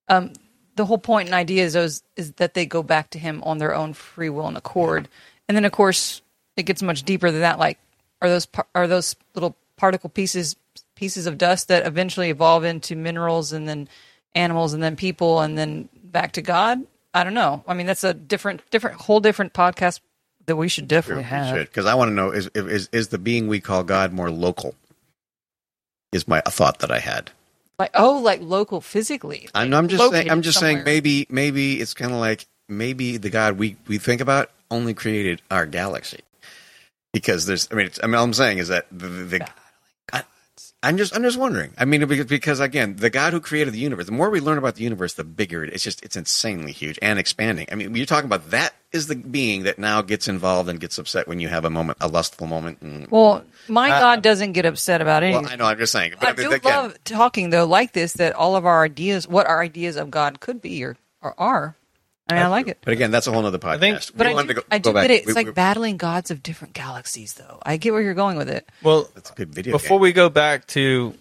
Um, 0.08 0.32
the 0.78 0.86
whole 0.86 0.98
point 0.98 1.28
and 1.28 1.36
idea 1.36 1.66
is 1.66 1.74
those 1.74 2.02
is 2.16 2.32
that 2.34 2.54
they 2.54 2.66
go 2.66 2.82
back 2.82 3.10
to 3.10 3.20
him 3.20 3.44
on 3.44 3.58
their 3.58 3.76
own 3.76 3.94
free 3.94 4.30
will 4.30 4.48
and 4.48 4.56
accord, 4.56 5.10
and 5.50 5.56
then 5.58 5.66
of 5.66 5.74
course 5.74 6.22
it 6.56 6.64
gets 6.64 6.82
much 6.82 7.04
deeper 7.04 7.30
than 7.30 7.42
that. 7.42 7.60
Like, 7.60 7.78
are 8.22 8.30
those 8.30 8.48
are 8.74 8.88
those 8.88 9.18
little 9.34 9.58
particle 9.76 10.10
pieces 10.10 10.56
pieces 10.96 11.26
of 11.26 11.38
dust 11.38 11.68
that 11.68 11.86
eventually 11.86 12.30
evolve 12.30 12.64
into 12.64 12.96
minerals 12.96 13.52
and 13.52 13.68
then 13.68 13.90
animals 14.34 14.74
and 14.74 14.82
then 14.82 14.96
people 14.96 15.42
and 15.42 15.58
then 15.58 15.90
back 16.16 16.32
to 16.32 16.42
God? 16.42 16.80
I 17.14 17.26
don't 17.26 17.34
know. 17.34 17.62
I 17.68 17.74
mean, 17.74 17.88
that's 17.88 18.06
a 18.06 18.14
different, 18.14 18.62
different, 18.72 19.02
whole 19.02 19.20
different 19.20 19.52
podcast 19.52 20.00
that 20.46 20.56
we 20.56 20.70
should 20.70 20.88
definitely 20.88 21.24
have. 21.24 21.58
because 21.58 21.86
I 21.86 21.94
want 21.96 22.10
to 22.10 22.14
know 22.14 22.32
is, 22.32 22.50
is 22.56 22.88
is 22.94 23.10
the 23.10 23.18
being 23.18 23.48
we 23.50 23.60
call 23.60 23.84
God 23.84 24.14
more 24.14 24.32
local? 24.32 24.76
Is 26.14 26.26
my 26.26 26.42
a 26.46 26.52
thought 26.52 26.80
that 26.80 26.90
I 26.90 27.00
had. 27.00 27.32
Like 27.78 27.92
oh, 27.96 28.20
like 28.20 28.40
local 28.42 28.80
physically. 28.80 29.50
I'm, 29.54 29.74
I'm 29.74 29.90
just 29.90 30.10
saying. 30.10 30.32
I'm 30.32 30.42
just 30.42 30.60
saying. 30.60 30.84
Maybe 30.86 31.28
maybe 31.30 31.82
it's 31.82 31.94
kind 31.94 32.14
of 32.14 32.20
like 32.20 32.46
maybe 32.70 33.18
the 33.18 33.30
God 33.30 33.58
we 33.58 33.76
we 33.88 33.98
think 33.98 34.22
about 34.22 34.50
only 34.72 34.94
created 34.94 35.42
our 35.52 35.66
galaxy 35.66 36.22
because 37.12 37.46
there's. 37.46 37.68
I 37.72 37.76
mean, 37.76 37.88
it's, 37.88 38.00
I 38.02 38.08
mean, 38.08 38.16
all 38.16 38.24
I'm 38.24 38.32
saying 38.32 38.60
is 38.60 38.70
that 38.70 38.86
the, 38.90 39.08
the, 39.08 39.24
the 39.24 39.44
I, 39.44 39.50
I'm 40.86 40.98
just 40.98 41.16
I'm 41.16 41.24
just 41.24 41.40
wondering. 41.40 41.74
I 41.80 41.86
mean, 41.86 42.06
because, 42.06 42.28
because 42.28 42.60
again, 42.60 42.98
the 42.98 43.10
God 43.10 43.34
who 43.34 43.40
created 43.40 43.74
the 43.74 43.80
universe. 43.80 44.06
The 44.06 44.12
more 44.12 44.30
we 44.30 44.40
learn 44.40 44.60
about 44.60 44.76
the 44.76 44.84
universe, 44.84 45.16
the 45.16 45.24
bigger 45.24 45.64
it 45.64 45.70
is. 45.70 45.76
It's 45.76 45.84
just 45.84 46.06
it's 46.06 46.16
insanely 46.16 46.74
huge 46.74 47.00
and 47.02 47.18
expanding. 47.18 47.66
I 47.72 47.76
mean, 47.76 47.88
when 47.88 47.96
you're 47.96 48.06
talking 48.06 48.28
about 48.28 48.52
that 48.52 48.76
is 48.92 49.08
the 49.08 49.16
being 49.16 49.64
that 49.64 49.80
now 49.80 50.04
gets 50.04 50.28
involved 50.28 50.70
and 50.70 50.80
gets 50.80 51.00
upset 51.00 51.28
when 51.28 51.40
you 51.40 51.48
have 51.48 51.66
a 51.66 51.72
moment, 51.72 51.98
a 52.02 52.08
lustful 52.08 52.46
moment. 52.46 52.82
And, 52.82 53.08
Well, 53.10 53.44
my 53.68 53.90
uh, 53.90 54.00
God 54.00 54.22
doesn't 54.22 54.52
get 54.52 54.66
upset 54.66 55.02
about 55.02 55.24
anything. 55.24 55.42
well, 55.46 55.52
I 55.52 55.56
know. 55.56 55.66
I'm 55.66 55.78
just 55.80 55.92
saying. 55.92 56.14
But 56.20 56.30
I 56.30 56.34
do 56.34 56.52
again, 56.52 56.72
love 56.72 57.04
talking 57.04 57.50
though 57.50 57.66
like 57.66 57.94
this. 57.94 58.14
That 58.14 58.34
all 58.34 58.56
of 58.56 58.68
our 58.68 58.84
ideas, 58.86 59.28
what 59.28 59.48
our 59.48 59.64
ideas 59.64 59.96
of 59.96 60.12
God 60.12 60.40
could 60.40 60.62
be 60.62 60.84
or, 60.84 60.98
or 61.20 61.34
are. 61.40 61.76
I 62.28 62.34
mean, 62.34 62.44
I 62.44 62.48
like 62.48 62.68
it. 62.68 62.80
But 62.84 62.94
again, 62.94 63.12
that's 63.12 63.28
a 63.28 63.32
whole 63.32 63.46
other 63.46 63.60
podcast. 63.60 63.80
think- 63.80 64.00
But 64.18 64.28
We 64.28 64.34
I 64.34 64.44
do, 64.46 64.54
go- 64.56 64.62
I 64.72 64.78
do 64.80 64.94
get 64.94 65.12
it. 65.12 65.14
It's 65.18 65.28
We- 65.28 65.34
like 65.34 65.46
we- 65.48 65.52
battling 65.54 65.98
gods 65.98 66.32
of 66.32 66.42
different 66.42 66.74
galaxies, 66.74 67.34
though. 67.36 67.60
I 67.64 67.78
get 67.78 67.94
where 67.94 68.02
you're 68.02 68.14
going 68.16 68.38
with 68.38 68.50
it. 68.50 68.68
Well, 68.82 69.10
That's 69.14 69.30
a 69.30 69.34
good 69.34 69.54
video. 69.54 69.74
before 69.74 69.98
game. 69.98 70.02
we 70.02 70.12
go 70.14 70.30
back 70.30 70.66
to 70.68 71.14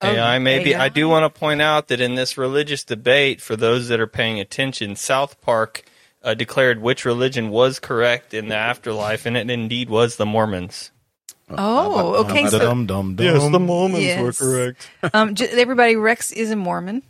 Oh, 0.00 0.08
AI, 0.08 0.38
maybe 0.38 0.72
AI? 0.74 0.84
I 0.84 0.88
do 0.88 1.08
want 1.08 1.24
to 1.32 1.38
point 1.40 1.60
out 1.60 1.88
that 1.88 2.00
in 2.00 2.14
this 2.14 2.38
religious 2.38 2.82
debate, 2.84 3.40
for 3.42 3.56
those 3.56 3.88
that 3.88 4.00
are 4.00 4.06
paying 4.06 4.40
attention, 4.40 4.96
South 4.96 5.40
Park 5.42 5.84
uh, 6.22 6.34
declared 6.34 6.80
which 6.80 7.04
religion 7.04 7.50
was 7.50 7.78
correct 7.78 8.32
in 8.32 8.48
the 8.48 8.54
afterlife, 8.54 9.26
and 9.26 9.36
it 9.36 9.50
indeed 9.50 9.90
was 9.90 10.16
the 10.16 10.24
Mormons. 10.26 10.90
Oh, 11.50 12.16
okay. 12.24 12.46
So, 12.48 12.58
Dum 12.58 12.86
dum 12.86 13.16
dum. 13.16 13.62
Mormons 13.62 14.02
Yes. 14.04 14.40
um, 15.14 15.34
j- 15.34 15.48
everybody, 15.48 15.96
Rex 15.96 16.30
is 16.32 16.50
a 16.50 16.56
Mormon, 16.56 17.02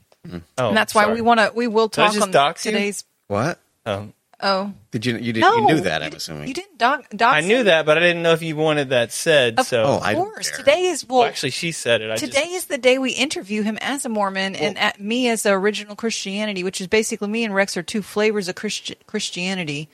Oh, 0.59 0.69
and 0.69 0.77
that's 0.77 0.95
why 0.95 1.05
sorry. 1.05 1.15
we 1.17 1.21
want 1.23 1.41
to. 1.41 1.53
We 1.55 1.67
will 1.67 1.89
talk 1.89 2.21
on 2.21 2.31
dox 2.31 2.65
you? 2.65 2.73
today's. 2.73 3.05
What 3.29 3.59
Oh. 3.87 4.13
Oh 4.41 4.73
did 4.93 5.05
you 5.05 5.17
you 5.17 5.33
did 5.33 5.41
no, 5.41 5.57
you 5.57 5.67
knew 5.67 5.81
that? 5.81 6.01
you 6.01 6.05
I'm 6.07 6.11
di- 6.13 6.17
assuming. 6.17 6.47
you 6.49 6.55
didn't 6.55 6.79
doc. 6.79 7.09
dox 7.11 7.35
I 7.37 7.41
knew 7.41 7.59
him? 7.59 7.67
that, 7.67 7.85
but 7.87 7.97
I 7.97 8.01
didn't 8.01 8.23
know 8.23 8.33
if 8.35 8.43
you 8.43 8.55
wanted 8.55 8.91
that 8.91 9.11
said. 9.11 9.59
Of 9.59 9.67
so, 9.67 9.83
Oh, 9.83 10.01
I 10.01 10.15
course, 10.15 10.51
care. 10.51 10.59
today 10.59 10.83
is 10.87 11.05
well. 11.09 11.21
well, 11.21 11.29
actually, 11.29 11.51
she 11.51 11.73
said 11.73 12.03
it. 12.03 12.11
I 12.13 12.17
Today 12.17 12.43
just, 12.45 12.53
is 12.55 12.65
the 12.67 12.79
day 12.79 12.99
we 12.99 13.11
interview 13.11 13.63
him 13.63 13.79
as 13.81 14.05
a 14.05 14.09
Mormon 14.09 14.55
and 14.55 14.79
at 14.79 15.01
me 15.01 15.29
as 15.29 15.43
the 15.43 15.51
original 15.51 15.97
Christianity, 15.97 16.63
which 16.63 16.81
is 16.81 16.87
basically 16.87 17.27
me 17.27 17.43
and 17.45 17.53
Rex 17.53 17.77
are 17.77 17.83
two 17.83 18.01
flavors 18.01 18.47
of 18.49 18.55
Christi- 18.55 18.95
Christianity. 19.09 19.89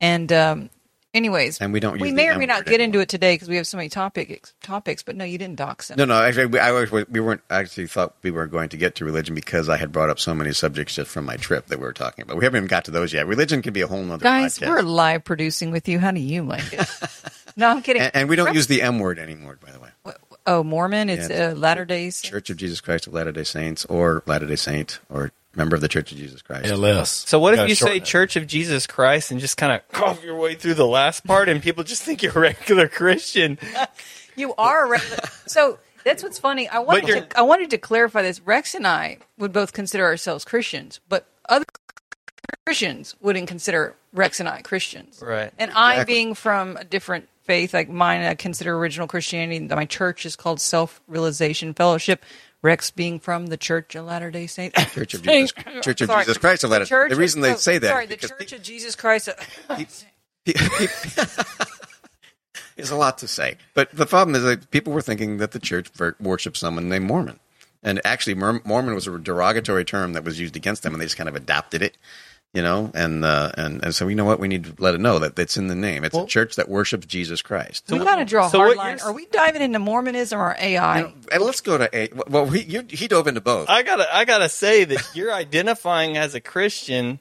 And 0.00 0.32
um, 0.32 0.70
anyways, 1.14 1.58
And 1.60 1.72
we 1.72 1.80
don't 1.80 2.00
we 2.00 2.12
may 2.12 2.28
or 2.28 2.38
may 2.38 2.46
not 2.46 2.66
get 2.66 2.80
into 2.80 3.00
it 3.00 3.08
today 3.08 3.34
because 3.34 3.48
we 3.48 3.56
have 3.56 3.66
so 3.66 3.76
many 3.76 3.88
topics. 3.88 4.54
Topics, 4.62 5.02
but 5.02 5.16
no, 5.16 5.24
you 5.24 5.38
didn't 5.38 5.56
dox 5.56 5.90
him. 5.90 5.96
No, 5.96 6.04
no. 6.04 6.20
Actually, 6.22 6.46
we, 6.46 6.58
I 6.58 6.72
was, 6.72 6.90
we 6.90 7.20
weren't 7.20 7.42
actually 7.50 7.86
thought 7.86 8.14
we 8.22 8.30
were 8.30 8.46
going 8.46 8.68
to 8.70 8.76
get 8.76 8.94
to 8.96 9.04
religion 9.04 9.34
because 9.34 9.68
I 9.68 9.76
had 9.76 9.92
brought 9.92 10.10
up 10.10 10.18
so 10.18 10.34
many 10.34 10.52
subjects 10.52 10.94
just 10.94 11.10
from 11.10 11.24
my 11.24 11.36
trip 11.36 11.66
that 11.66 11.78
we 11.78 11.84
were 11.84 11.92
talking 11.92 12.22
about. 12.22 12.36
We 12.36 12.44
haven't 12.44 12.58
even 12.58 12.68
got 12.68 12.84
to 12.86 12.90
those 12.90 13.12
yet. 13.12 13.26
Religion 13.26 13.62
can 13.62 13.72
be 13.72 13.80
a 13.80 13.86
whole 13.86 14.02
nother 14.02 14.22
Guys, 14.22 14.58
podcast. 14.58 14.68
we're 14.68 14.82
live 14.82 15.24
producing 15.24 15.70
with 15.70 15.88
you. 15.88 15.98
How 15.98 16.10
do 16.10 16.20
you 16.20 16.42
like 16.42 16.72
it? 16.72 16.88
no, 17.56 17.68
I'm 17.68 17.82
kidding. 17.82 18.02
and, 18.02 18.14
and 18.14 18.28
we 18.28 18.36
don't 18.36 18.54
use 18.54 18.66
the 18.66 18.82
M 18.82 18.98
word 18.98 19.18
anymore, 19.18 19.58
by 19.64 19.72
the 19.72 19.80
way. 19.80 19.90
oh, 20.46 20.62
Mormon. 20.62 21.08
It's 21.08 21.28
Yeah, 21.28 21.48
uh, 21.48 21.54
Latter 21.54 21.84
Days. 21.84 22.20
Church 22.20 22.50
of 22.50 22.56
Jesus 22.56 22.80
Christ 22.80 23.06
of 23.06 23.14
Latter 23.14 23.32
Day 23.32 23.44
Saints, 23.44 23.84
or 23.86 24.22
Latter 24.26 24.46
Day 24.46 24.56
Saint, 24.56 25.00
or 25.08 25.32
member 25.54 25.74
of 25.74 25.82
the 25.82 25.88
Church 25.88 26.12
of 26.12 26.18
Jesus 26.18 26.42
Christ. 26.42 26.66
LS. 26.70 27.10
so 27.28 27.38
what 27.38 27.54
if 27.58 27.68
you 27.68 27.74
say 27.74 27.96
it. 27.96 28.04
Church 28.04 28.36
of 28.36 28.46
Jesus 28.46 28.86
Christ 28.86 29.30
and 29.30 29.40
just 29.40 29.56
kind 29.56 29.72
of 29.72 29.86
cough 29.88 30.22
your 30.22 30.36
way 30.36 30.54
through 30.54 30.74
the 30.74 30.86
last 30.86 31.24
part, 31.24 31.48
and 31.48 31.62
people 31.62 31.84
just 31.84 32.02
think 32.02 32.22
you're 32.22 32.32
a 32.32 32.40
regular 32.40 32.88
Christian? 32.88 33.58
You 34.36 34.54
are 34.56 34.86
a 34.86 34.88
regular. 34.88 35.18
so 35.46 35.80
that's 36.04 36.22
what's 36.22 36.38
funny. 36.38 36.68
I 36.68 36.78
wanted 36.78 37.06
to 37.30 37.38
I 37.38 37.42
wanted 37.42 37.70
to 37.70 37.78
clarify 37.78 38.22
this. 38.22 38.40
Rex 38.40 38.72
and 38.72 38.86
I 38.86 39.18
would 39.36 39.52
both 39.52 39.72
consider 39.72 40.04
ourselves 40.04 40.44
Christians, 40.44 41.00
but 41.08 41.26
other 41.48 41.64
Christians 42.64 43.16
wouldn't 43.20 43.48
consider 43.48 43.96
Rex 44.12 44.40
and 44.40 44.48
I 44.48 44.62
Christians. 44.62 45.20
Right. 45.20 45.52
And 45.58 45.72
I 45.74 45.94
Exactly. 45.94 46.14
being 46.14 46.34
from 46.34 46.76
a 46.76 46.84
different 46.84 47.28
faith, 47.42 47.74
like 47.74 47.88
mine, 47.88 48.20
I 48.22 48.34
consider 48.36 48.76
original 48.76 49.08
Christianity. 49.08 49.58
My 49.74 49.86
church 49.86 50.24
is 50.24 50.36
called 50.36 50.60
Self 50.60 51.00
Realization 51.08 51.74
Fellowship. 51.74 52.24
Rex 52.62 52.90
being 52.90 53.20
from 53.20 53.46
the 53.46 53.56
Church 53.56 53.94
of 53.94 54.04
Latter 54.06 54.30
Day 54.30 54.46
Saints. 54.46 54.76
Church 54.92 55.14
of 55.14 55.22
Jesus, 55.24 55.52
Church 55.82 56.00
of 56.00 56.06
Sorry. 56.08 56.24
Jesus 56.24 56.38
Christ 56.38 56.64
of 56.64 56.70
Latter. 56.70 56.84
Church 56.86 57.08
The 57.10 57.14
of- 57.14 57.18
reason 57.18 57.40
they 57.40 57.54
say 57.54 57.78
that 57.78 57.88
Sorry, 57.88 58.06
the 58.06 58.16
Church 58.16 58.52
of 58.52 58.62
Jesus 58.62 58.96
Christ. 58.96 59.28
There's 62.76 62.90
a 62.90 62.96
lot 62.96 63.18
to 63.18 63.28
say, 63.28 63.56
but 63.74 63.90
the 63.92 64.06
problem 64.06 64.34
is 64.36 64.42
that 64.44 64.70
people 64.70 64.92
were 64.92 65.02
thinking 65.02 65.38
that 65.38 65.50
the 65.50 65.58
church 65.58 65.88
worshipped 66.20 66.56
someone 66.56 66.88
named 66.88 67.06
Mormon, 67.06 67.40
and 67.82 68.00
actually, 68.04 68.34
Mormon 68.34 68.94
was 68.94 69.06
a 69.08 69.18
derogatory 69.18 69.84
term 69.84 70.12
that 70.12 70.24
was 70.24 70.38
used 70.40 70.54
against 70.56 70.82
them, 70.84 70.94
and 70.94 71.00
they 71.00 71.06
just 71.06 71.16
kind 71.16 71.28
of 71.28 71.34
adopted 71.36 71.82
it, 71.82 71.96
you 72.54 72.62
know. 72.62 72.90
And 72.94 73.24
uh, 73.24 73.52
and 73.56 73.82
and 73.84 73.94
so 73.94 74.08
you 74.08 74.14
know 74.16 74.24
what? 74.24 74.40
We 74.40 74.48
need 74.48 74.64
to 74.64 74.74
let 74.78 74.94
it 74.94 75.00
know 75.00 75.18
that 75.18 75.38
it's 75.38 75.56
in 75.56 75.68
the 75.68 75.74
name. 75.74 76.04
It's 76.04 76.16
a 76.16 76.26
church 76.26 76.56
that 76.56 76.68
worships 76.68 77.06
Jesus 77.06 77.42
Christ. 77.42 77.84
we 77.90 77.98
got 77.98 78.16
to 78.16 78.24
draw 78.24 78.46
a 78.46 78.50
so 78.50 78.58
hard 78.58 78.76
line. 78.76 78.98
you're- 78.98 79.12
we 79.12 79.26
diving 79.26 79.62
into 79.62 79.78
Mormonism 79.78 80.40
or 80.40 80.56
AI? 80.58 80.98
You 80.98 81.04
know, 81.04 81.12
and 81.32 81.42
let's 81.42 81.60
go 81.60 81.78
to 81.78 81.88
a. 81.96 82.08
Well, 82.28 82.46
he 82.46 82.62
you, 82.62 82.84
he 82.88 83.08
dove 83.08 83.26
into 83.26 83.40
both. 83.40 83.68
I 83.68 83.82
gotta, 83.82 84.14
I 84.14 84.24
gotta 84.24 84.48
say 84.48 84.84
that 84.84 85.08
you're 85.14 85.32
identifying 85.44 86.16
as 86.16 86.34
a 86.34 86.40
Christian, 86.40 87.20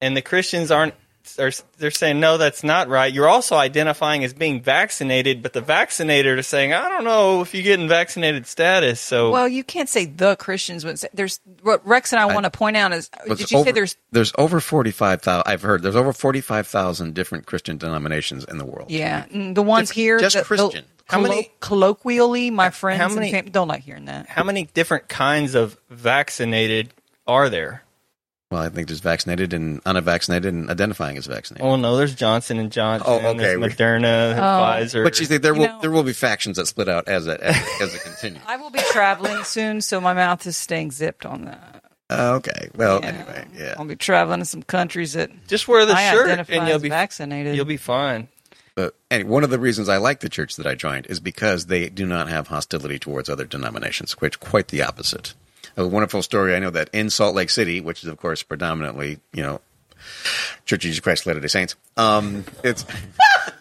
and 0.00 0.16
the 0.16 0.22
Christians 0.22 0.70
aren't. 0.70 0.94
Are, 1.38 1.50
they're 1.78 1.90
saying 1.90 2.20
no, 2.20 2.38
that's 2.38 2.62
not 2.62 2.88
right. 2.88 3.12
You're 3.12 3.28
also 3.28 3.56
identifying 3.56 4.22
as 4.24 4.32
being 4.32 4.62
vaccinated, 4.62 5.42
but 5.42 5.52
the 5.52 5.60
vaccinated 5.60 6.38
are 6.38 6.42
saying, 6.42 6.72
I 6.72 6.88
don't 6.88 7.04
know 7.04 7.40
if 7.42 7.54
you 7.54 7.62
get 7.62 7.80
in 7.80 7.88
vaccinated 7.88 8.46
status. 8.46 9.00
So 9.00 9.30
Well, 9.32 9.48
you 9.48 9.64
can't 9.64 9.88
say 9.88 10.04
the 10.04 10.36
Christians 10.36 10.84
would 10.84 10.98
say 10.98 11.08
there's 11.12 11.40
what 11.62 11.84
Rex 11.86 12.12
and 12.12 12.20
I, 12.20 12.26
want 12.26 12.44
to 12.44 12.50
point 12.50 12.76
out 12.76 12.92
is 12.92 13.08
did 13.26 13.50
you 13.50 13.58
over, 13.58 13.66
say 13.68 13.72
there's 13.72 13.96
there's 14.12 14.32
over 14.38 14.60
forty 14.60 14.90
five 14.92 15.22
thousand? 15.22 15.44
I've 15.50 15.62
heard 15.62 15.82
there's 15.82 15.96
over 15.96 16.12
forty 16.12 16.40
five 16.40 16.66
thousand 16.66 17.14
different 17.14 17.46
Christian 17.46 17.78
denominations 17.78 18.44
in 18.44 18.58
the 18.58 18.64
world. 18.66 18.90
yeah 18.90 19.26
the 19.30 19.62
ones 19.62 19.88
Just- 19.88 19.92
here 19.96 20.18
just 20.20 20.34
the- 20.36 20.40
the 20.42 20.46
Christian. 20.46 20.84
How 21.06 21.16
collo- 21.22 21.28
many- 21.30 21.50
colloquially 21.60 22.50
my 22.50 22.68
friends 22.68 23.00
and 23.00 23.14
many- 23.14 23.30
fam- 23.32 23.46
don't 23.50 23.66
like 23.68 23.82
hearing 23.82 24.04
that. 24.04 24.28
how 24.28 24.44
many 24.44 24.64
different 24.74 25.08
kinds 25.08 25.54
of 25.54 25.78
vaccinated 25.88 26.92
are 27.26 27.48
there? 27.48 27.82
Well, 28.50 28.62
I 28.62 28.70
think 28.70 28.88
there's 28.88 29.00
vaccinated 29.00 29.52
and 29.52 29.80
unvaccinated 29.84 30.54
and 30.54 30.70
identifying 30.70 31.18
as 31.18 31.26
vaccinated. 31.26 31.66
Oh 31.66 31.76
no, 31.76 31.96
there's 31.98 32.14
Johnson 32.14 32.58
and 32.58 32.72
Johnson. 32.72 33.06
Oh, 33.06 33.18
okay. 33.30 33.56
There's 33.56 33.74
Moderna, 33.74 34.38
Pfizer. 34.38 35.04
But 35.04 35.20
you 35.20 35.26
think 35.26 35.42
there 35.42 35.52
You 35.54 35.60
will 35.60 35.66
know- 35.68 35.80
there 35.82 35.90
will 35.90 36.02
be 36.02 36.14
factions 36.14 36.56
that 36.56 36.66
split 36.66 36.88
out 36.88 37.08
as 37.08 37.26
it 37.26 37.40
as, 37.40 37.56
as 37.82 37.94
it 37.94 38.02
continues. 38.02 38.42
I 38.46 38.56
will 38.56 38.70
be 38.70 38.80
traveling 38.90 39.44
soon, 39.44 39.82
so 39.82 40.00
my 40.00 40.14
mouth 40.14 40.46
is 40.46 40.56
staying 40.56 40.92
zipped 40.92 41.26
on 41.26 41.44
that. 41.44 41.84
Uh, 42.10 42.36
okay. 42.36 42.70
Well, 42.74 43.00
Yeah. 43.02 43.08
anyway, 43.08 43.44
yeah. 43.54 43.74
I'll 43.78 43.84
be 43.84 43.96
traveling 43.96 44.38
to 44.40 44.46
some 44.46 44.62
countries 44.62 45.12
that 45.12 45.30
just 45.46 45.68
wear 45.68 45.84
the 45.84 45.92
I 45.92 46.10
shirt 46.10 46.24
identify 46.28 46.54
and 46.54 46.68
you'll 46.68 46.78
be 46.78 46.88
vaccinated. 46.88 47.54
you'll 47.54 47.66
be 47.66 47.76
fine. 47.76 48.28
But 48.74 48.94
anyway, 49.10 49.28
one 49.28 49.44
of 49.44 49.50
the 49.50 49.58
reasons 49.58 49.90
I 49.90 49.98
like 49.98 50.20
the 50.20 50.30
church 50.30 50.56
that 50.56 50.66
I 50.66 50.74
joined 50.74 51.06
is 51.08 51.20
because 51.20 51.66
they 51.66 51.90
do 51.90 52.06
not 52.06 52.28
have 52.30 52.46
hostility 52.48 52.98
towards 52.98 53.28
other 53.28 53.44
denominations. 53.44 54.12
which 54.20 54.40
quite 54.40 54.68
the 54.68 54.80
opposite. 54.82 55.34
A 55.78 55.86
wonderful 55.86 56.22
story. 56.22 56.54
I 56.54 56.58
know 56.58 56.70
that 56.70 56.90
in 56.92 57.08
Salt 57.08 57.34
Lake 57.34 57.50
City, 57.50 57.80
which 57.80 58.02
is 58.02 58.08
of 58.08 58.18
course 58.18 58.42
predominantly 58.42 59.20
you 59.32 59.42
know 59.42 59.60
Church 60.66 60.80
of 60.80 60.80
Jesus 60.80 61.00
Christ 61.00 61.24
Latter 61.24 61.40
Day 61.40 61.46
Saints, 61.46 61.76
um, 61.96 62.44
it's 62.64 62.84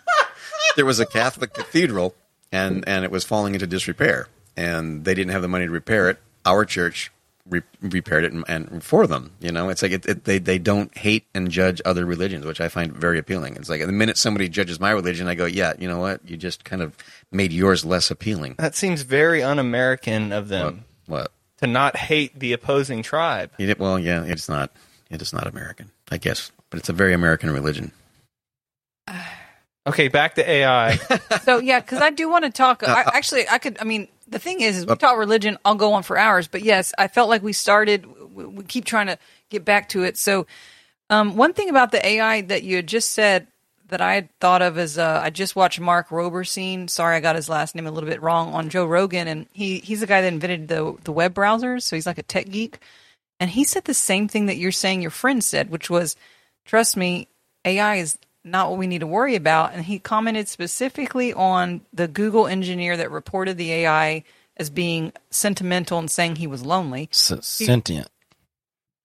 there 0.75 0.85
was 0.85 0.99
a 0.99 1.05
Catholic 1.05 1.53
cathedral 1.53 2.15
and 2.51 2.87
and 2.87 3.05
it 3.05 3.11
was 3.11 3.23
falling 3.23 3.53
into 3.53 3.67
disrepair, 3.67 4.27
and 4.55 5.05
they 5.05 5.13
didn't 5.13 5.31
have 5.31 5.41
the 5.41 5.47
money 5.47 5.65
to 5.65 5.71
repair 5.71 6.09
it. 6.09 6.17
Our 6.45 6.65
church 6.65 7.11
re- 7.49 7.61
repaired 7.81 8.23
it 8.23 8.33
and, 8.33 8.43
and 8.47 8.83
for 8.83 9.07
them. 9.07 9.31
You 9.39 9.51
know, 9.51 9.69
it's 9.69 9.81
like 9.81 9.91
it, 9.91 10.05
it, 10.05 10.23
they 10.23 10.39
they 10.39 10.59
don't 10.59 10.95
hate 10.97 11.25
and 11.33 11.49
judge 11.51 11.81
other 11.85 12.05
religions, 12.05 12.45
which 12.45 12.61
I 12.61 12.67
find 12.69 12.93
very 12.93 13.19
appealing. 13.19 13.55
It's 13.55 13.69
like 13.69 13.85
the 13.85 13.91
minute 13.91 14.17
somebody 14.17 14.49
judges 14.49 14.79
my 14.79 14.91
religion, 14.91 15.27
I 15.27 15.35
go, 15.35 15.45
yeah, 15.45 15.73
you 15.77 15.87
know 15.87 15.99
what? 15.99 16.27
You 16.27 16.37
just 16.37 16.63
kind 16.63 16.81
of 16.81 16.95
made 17.31 17.51
yours 17.51 17.85
less 17.85 18.09
appealing. 18.09 18.55
That 18.57 18.75
seems 18.75 19.01
very 19.01 19.43
un-American 19.43 20.31
of 20.31 20.47
them 20.47 20.85
What? 21.05 21.31
To 21.57 21.67
not 21.67 21.95
hate 21.95 22.37
the 22.39 22.53
opposing 22.53 23.03
tribe. 23.03 23.51
You 23.57 23.67
did- 23.67 23.79
well, 23.79 23.97
yeah, 23.99 24.23
it's 24.23 24.47
not. 24.49 24.71
It 25.09 25.21
is 25.21 25.31
not 25.33 25.47
American, 25.47 25.91
I 26.11 26.17
guess, 26.17 26.51
but 26.69 26.79
it's 26.79 26.89
a 26.89 26.93
very 26.93 27.13
American 27.13 27.51
religion. 27.51 27.91
Okay, 29.87 30.09
back 30.09 30.35
to 30.35 30.49
AI. 30.49 30.99
So 31.43 31.59
yeah, 31.59 31.79
because 31.79 32.01
I 32.01 32.09
do 32.09 32.27
want 32.29 32.43
to 32.43 32.49
talk. 32.49 32.83
I, 32.85 33.03
actually, 33.13 33.47
I 33.47 33.57
could. 33.57 33.77
I 33.79 33.85
mean, 33.85 34.09
the 34.27 34.37
thing 34.37 34.59
is, 34.59 34.79
is 34.79 34.85
we 34.85 34.93
talk 34.97 35.17
religion. 35.17 35.57
I'll 35.63 35.75
go 35.75 35.93
on 35.93 36.03
for 36.03 36.17
hours. 36.17 36.49
But 36.49 36.61
yes, 36.61 36.93
I 36.97 37.07
felt 37.07 37.29
like 37.29 37.41
we 37.41 37.53
started. 37.53 38.05
We, 38.35 38.45
we 38.45 38.63
keep 38.65 38.83
trying 38.83 39.07
to 39.07 39.17
get 39.49 39.63
back 39.63 39.87
to 39.89 40.03
it. 40.03 40.17
So, 40.17 40.45
um, 41.09 41.37
one 41.37 41.53
thing 41.53 41.69
about 41.69 41.93
the 41.93 42.05
AI 42.05 42.41
that 42.41 42.63
you 42.63 42.75
had 42.75 42.87
just 42.87 43.13
said 43.13 43.47
that 43.89 44.01
I 44.01 44.15
had 44.15 44.29
thought 44.39 44.61
of 44.61 44.77
is 44.77 44.97
uh, 44.97 45.21
I 45.23 45.29
just 45.29 45.55
watched 45.55 45.79
Mark 45.79 46.11
Roberstein. 46.11 46.87
Sorry, 46.87 47.15
I 47.15 47.19
got 47.19 47.35
his 47.35 47.49
last 47.49 47.75
name 47.75 47.87
a 47.87 47.91
little 47.91 48.09
bit 48.09 48.21
wrong 48.21 48.53
on 48.53 48.69
Joe 48.69 48.85
Rogan, 48.85 49.27
and 49.27 49.47
he 49.51 49.79
he's 49.79 50.01
the 50.01 50.07
guy 50.07 50.21
that 50.21 50.33
invented 50.33 50.67
the 50.67 50.95
the 51.03 51.11
web 51.11 51.33
browsers. 51.33 51.83
So 51.83 51.95
he's 51.95 52.05
like 52.05 52.17
a 52.17 52.23
tech 52.23 52.49
geek, 52.49 52.79
and 53.39 53.49
he 53.49 53.63
said 53.63 53.85
the 53.85 53.93
same 53.93 54.27
thing 54.27 54.47
that 54.47 54.57
you're 54.57 54.71
saying. 54.71 55.01
Your 55.01 55.11
friend 55.11 55.43
said, 55.43 55.69
which 55.69 55.89
was, 55.89 56.15
"Trust 56.65 56.97
me, 56.97 57.27
AI 57.65 57.95
is 57.95 58.17
not 58.43 58.69
what 58.69 58.79
we 58.79 58.87
need 58.87 58.99
to 58.99 59.07
worry 59.07 59.35
about." 59.35 59.73
And 59.73 59.85
he 59.85 59.99
commented 59.99 60.47
specifically 60.47 61.33
on 61.33 61.81
the 61.93 62.07
Google 62.07 62.47
engineer 62.47 62.97
that 62.97 63.11
reported 63.11 63.57
the 63.57 63.71
AI 63.71 64.23
as 64.57 64.69
being 64.69 65.13
sentimental 65.29 65.99
and 65.99 66.11
saying 66.11 66.37
he 66.37 66.47
was 66.47 66.65
lonely. 66.65 67.09
S- 67.11 67.33
sentient. 67.41 68.09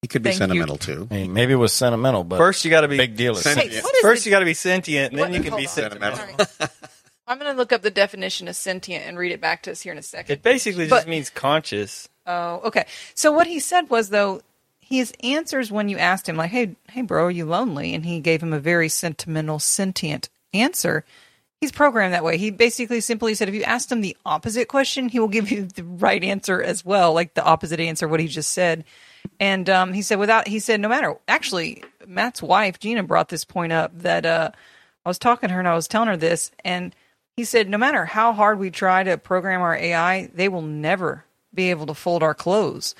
He 0.02 0.08
could 0.08 0.22
be 0.22 0.30
Thank 0.30 0.40
you. 0.40 0.46
sentimental 0.48 0.76
too. 0.78 1.06
I 1.10 1.14
mean, 1.14 1.32
maybe 1.32 1.52
it 1.52 1.56
was 1.56 1.72
sentimental, 1.72 2.24
but 2.24 2.36
First, 2.38 2.64
you 2.64 2.70
got 2.72 2.80
to 2.82 2.88
be 2.88 2.96
big 2.96 3.16
deal 3.16 3.36
is 3.36 3.42
Sent- 3.42 3.60
Hey, 3.60 3.80
what 3.80 3.94
is 3.94 4.00
First, 4.02 4.24
the- 4.24 4.30
you 4.30 4.34
got 4.34 4.40
to 4.40 4.44
be 4.44 4.54
sentient, 4.54 5.12
and 5.12 5.18
then 5.20 5.30
What- 5.30 5.36
you 5.38 5.42
can 5.48 5.56
be 5.56 5.66
on. 5.66 5.72
sentimental. 5.72 6.18
Sentimental. 6.18 6.68
I'm 7.28 7.38
going 7.38 7.50
to 7.52 7.56
look 7.56 7.72
up 7.72 7.82
the 7.82 7.90
definition 7.90 8.48
of 8.48 8.56
sentient 8.56 9.04
and 9.06 9.16
read 9.16 9.30
it 9.30 9.40
back 9.40 9.62
to 9.62 9.70
us 9.70 9.80
here 9.80 9.92
in 9.92 9.98
a 9.98 10.02
second. 10.02 10.32
It 10.34 10.42
basically 10.42 10.88
But- 10.88 10.96
just 10.96 11.08
means 11.08 11.30
conscious. 11.30 12.08
Oh, 12.26 12.60
okay. 12.64 12.84
So 13.14 13.30
what 13.32 13.46
he 13.46 13.60
said 13.60 13.90
was 13.90 14.08
though 14.10 14.42
his 14.80 15.12
answers 15.22 15.70
when 15.70 15.88
you 15.88 15.98
asked 15.98 16.28
him 16.28 16.36
like, 16.36 16.50
"Hey, 16.50 16.74
hey, 16.90 17.02
bro, 17.02 17.24
are 17.26 17.30
you 17.30 17.44
lonely?" 17.46 17.94
and 17.94 18.04
he 18.04 18.18
gave 18.20 18.42
him 18.42 18.52
a 18.52 18.58
very 18.60 18.88
sentimental, 18.88 19.58
sentient 19.60 20.28
answer. 20.52 21.04
He's 21.60 21.72
programmed 21.72 22.12
that 22.12 22.24
way. 22.24 22.38
He 22.38 22.50
basically 22.50 23.00
simply 23.00 23.34
said, 23.36 23.48
if 23.48 23.54
you 23.54 23.62
asked 23.62 23.90
him 23.92 24.00
the 24.00 24.16
opposite 24.26 24.66
question, 24.66 25.08
he 25.08 25.20
will 25.20 25.28
give 25.28 25.48
you 25.52 25.64
the 25.66 25.84
right 25.84 26.22
answer 26.24 26.60
as 26.60 26.84
well, 26.84 27.12
like 27.12 27.34
the 27.34 27.44
opposite 27.44 27.78
answer 27.78 28.08
what 28.08 28.18
he 28.18 28.26
just 28.26 28.52
said. 28.52 28.82
And 29.40 29.68
um, 29.68 29.92
he 29.92 30.02
said, 30.02 30.18
without 30.18 30.48
he 30.48 30.58
said, 30.58 30.80
no 30.80 30.88
matter. 30.88 31.16
Actually, 31.28 31.84
Matt's 32.06 32.42
wife 32.42 32.78
Gina 32.78 33.02
brought 33.02 33.28
this 33.28 33.44
point 33.44 33.72
up 33.72 33.90
that 34.00 34.26
uh, 34.26 34.50
I 35.04 35.08
was 35.08 35.18
talking 35.18 35.48
to 35.48 35.54
her 35.54 35.60
and 35.60 35.68
I 35.68 35.74
was 35.74 35.88
telling 35.88 36.08
her 36.08 36.16
this, 36.16 36.50
and 36.64 36.94
he 37.36 37.44
said, 37.44 37.68
no 37.68 37.78
matter 37.78 38.04
how 38.04 38.32
hard 38.32 38.58
we 38.58 38.70
try 38.70 39.02
to 39.02 39.16
program 39.16 39.62
our 39.62 39.74
AI, 39.74 40.30
they 40.34 40.48
will 40.48 40.62
never 40.62 41.24
be 41.54 41.70
able 41.70 41.86
to 41.86 41.94
fold 41.94 42.22
our 42.22 42.34
clothes. 42.34 42.94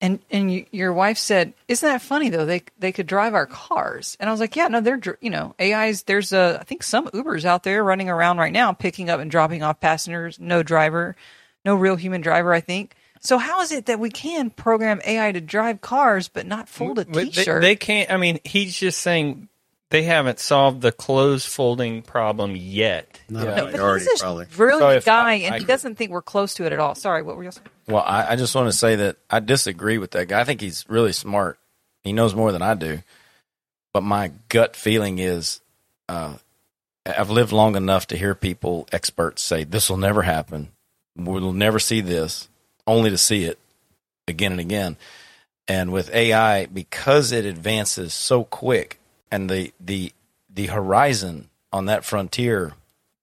And 0.00 0.18
and 0.30 0.52
you, 0.52 0.66
your 0.70 0.92
wife 0.92 1.16
said, 1.16 1.54
"Isn't 1.68 1.88
that 1.88 2.02
funny 2.02 2.28
though? 2.28 2.44
They 2.44 2.62
they 2.78 2.92
could 2.92 3.06
drive 3.06 3.32
our 3.32 3.46
cars." 3.46 4.16
And 4.20 4.28
I 4.28 4.32
was 4.32 4.40
like, 4.40 4.56
"Yeah, 4.56 4.68
no, 4.68 4.80
they're 4.80 5.00
you 5.20 5.30
know 5.30 5.54
AIs. 5.60 6.02
There's 6.02 6.32
a 6.32 6.58
I 6.60 6.64
think 6.64 6.82
some 6.82 7.08
Ubers 7.08 7.44
out 7.44 7.62
there 7.62 7.82
running 7.82 8.10
around 8.10 8.38
right 8.38 8.52
now, 8.52 8.72
picking 8.72 9.08
up 9.08 9.20
and 9.20 9.30
dropping 9.30 9.62
off 9.62 9.80
passengers. 9.80 10.38
No 10.38 10.62
driver, 10.62 11.16
no 11.64 11.74
real 11.74 11.96
human 11.96 12.20
driver. 12.20 12.52
I 12.52 12.60
think. 12.60 12.94
So 13.24 13.38
how 13.38 13.62
is 13.62 13.72
it 13.72 13.86
that 13.86 13.98
we 13.98 14.10
can 14.10 14.50
program 14.50 15.00
AI 15.04 15.32
to 15.32 15.40
drive 15.40 15.80
cars 15.80 16.28
but 16.28 16.46
not 16.46 16.68
fold 16.68 16.98
a 16.98 17.04
But 17.06 17.14
they- 17.14 17.24
T-shirt? 17.30 17.62
They, 17.62 17.74
can't. 17.76 18.10
I 18.10 18.16
mean, 18.18 18.38
he's 18.44 18.76
just 18.78 19.00
saying 19.00 19.48
they 19.90 20.02
haven't 20.02 20.38
solved 20.40 20.82
the 20.82 20.92
clothes 20.92 21.46
folding 21.46 22.02
problem 22.02 22.54
yet. 22.54 23.18
Not 23.30 23.44
Yeah. 23.46 23.52
a 23.52 23.56
no, 23.56 23.64
but 23.72 24.00
he's 24.02 24.20
a 24.20 24.22
probably. 24.22 24.46
brilliant 24.54 24.80
So 24.82 24.90
if 24.90 25.04
guy, 25.06 25.30
I- 25.30 25.34
and 25.36 25.54
I- 25.54 25.58
he 25.60 25.64
doesn't 25.64 25.96
think 25.96 26.10
we're 26.10 26.20
close 26.22 26.54
to 26.54 26.66
it 26.66 26.72
at 26.72 26.78
all. 26.78 26.94
Sorry, 26.94 27.22
what 27.22 27.36
were 27.36 27.44
you 27.44 27.50
saying? 27.50 27.66
Well, 27.88 28.02
I, 28.06 28.32
I 28.32 28.36
just 28.36 28.54
want 28.54 28.68
to 28.70 28.76
say 28.76 28.96
that 28.96 29.16
I 29.30 29.40
disagree 29.40 29.96
with 29.98 30.10
that 30.12 30.28
guy. 30.28 30.40
I 30.40 30.44
think 30.44 30.60
he's 30.60 30.84
really 30.88 31.12
smart. 31.12 31.58
He 32.02 32.12
knows 32.12 32.34
more 32.34 32.52
than 32.52 32.60
I 32.62 32.74
do. 32.74 33.02
But 33.94 34.02
my 34.02 34.32
gut 34.48 34.74
feeling 34.76 35.18
is 35.18 35.60
uh, 36.08 36.34
I've 37.06 37.30
lived 37.30 37.52
long 37.52 37.76
enough 37.76 38.06
to 38.08 38.16
hear 38.18 38.34
people, 38.34 38.86
experts, 38.92 39.40
say 39.42 39.64
this 39.64 39.88
will 39.88 39.96
never 39.96 40.22
happen. 40.22 40.68
We'll 41.16 41.52
never 41.52 41.78
see 41.78 42.00
this, 42.02 42.48
only 42.86 43.10
to 43.10 43.18
see 43.18 43.44
it 43.44 43.58
again 44.28 44.52
and 44.52 44.60
again. 44.60 44.96
And 45.66 45.92
with 45.92 46.14
AI, 46.14 46.66
because 46.66 47.32
it 47.32 47.46
advances 47.46 48.12
so 48.12 48.44
quick, 48.44 49.00
and 49.30 49.48
the 49.48 49.72
the 49.80 50.12
the 50.52 50.66
horizon 50.66 51.48
on 51.72 51.86
that 51.86 52.04
frontier 52.04 52.74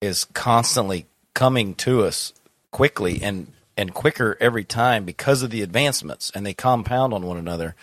is 0.01 0.25
constantly 0.25 1.05
coming 1.33 1.75
to 1.75 2.03
us 2.03 2.33
quickly 2.71 3.21
and 3.21 3.53
and 3.77 3.93
quicker 3.93 4.37
every 4.39 4.63
time 4.63 5.05
because 5.05 5.41
of 5.41 5.49
the 5.49 5.61
advancements 5.61 6.31
and 6.33 6.45
they 6.45 6.53
compound 6.53 7.13
on 7.13 7.25
one 7.25 7.37
another. 7.37 7.75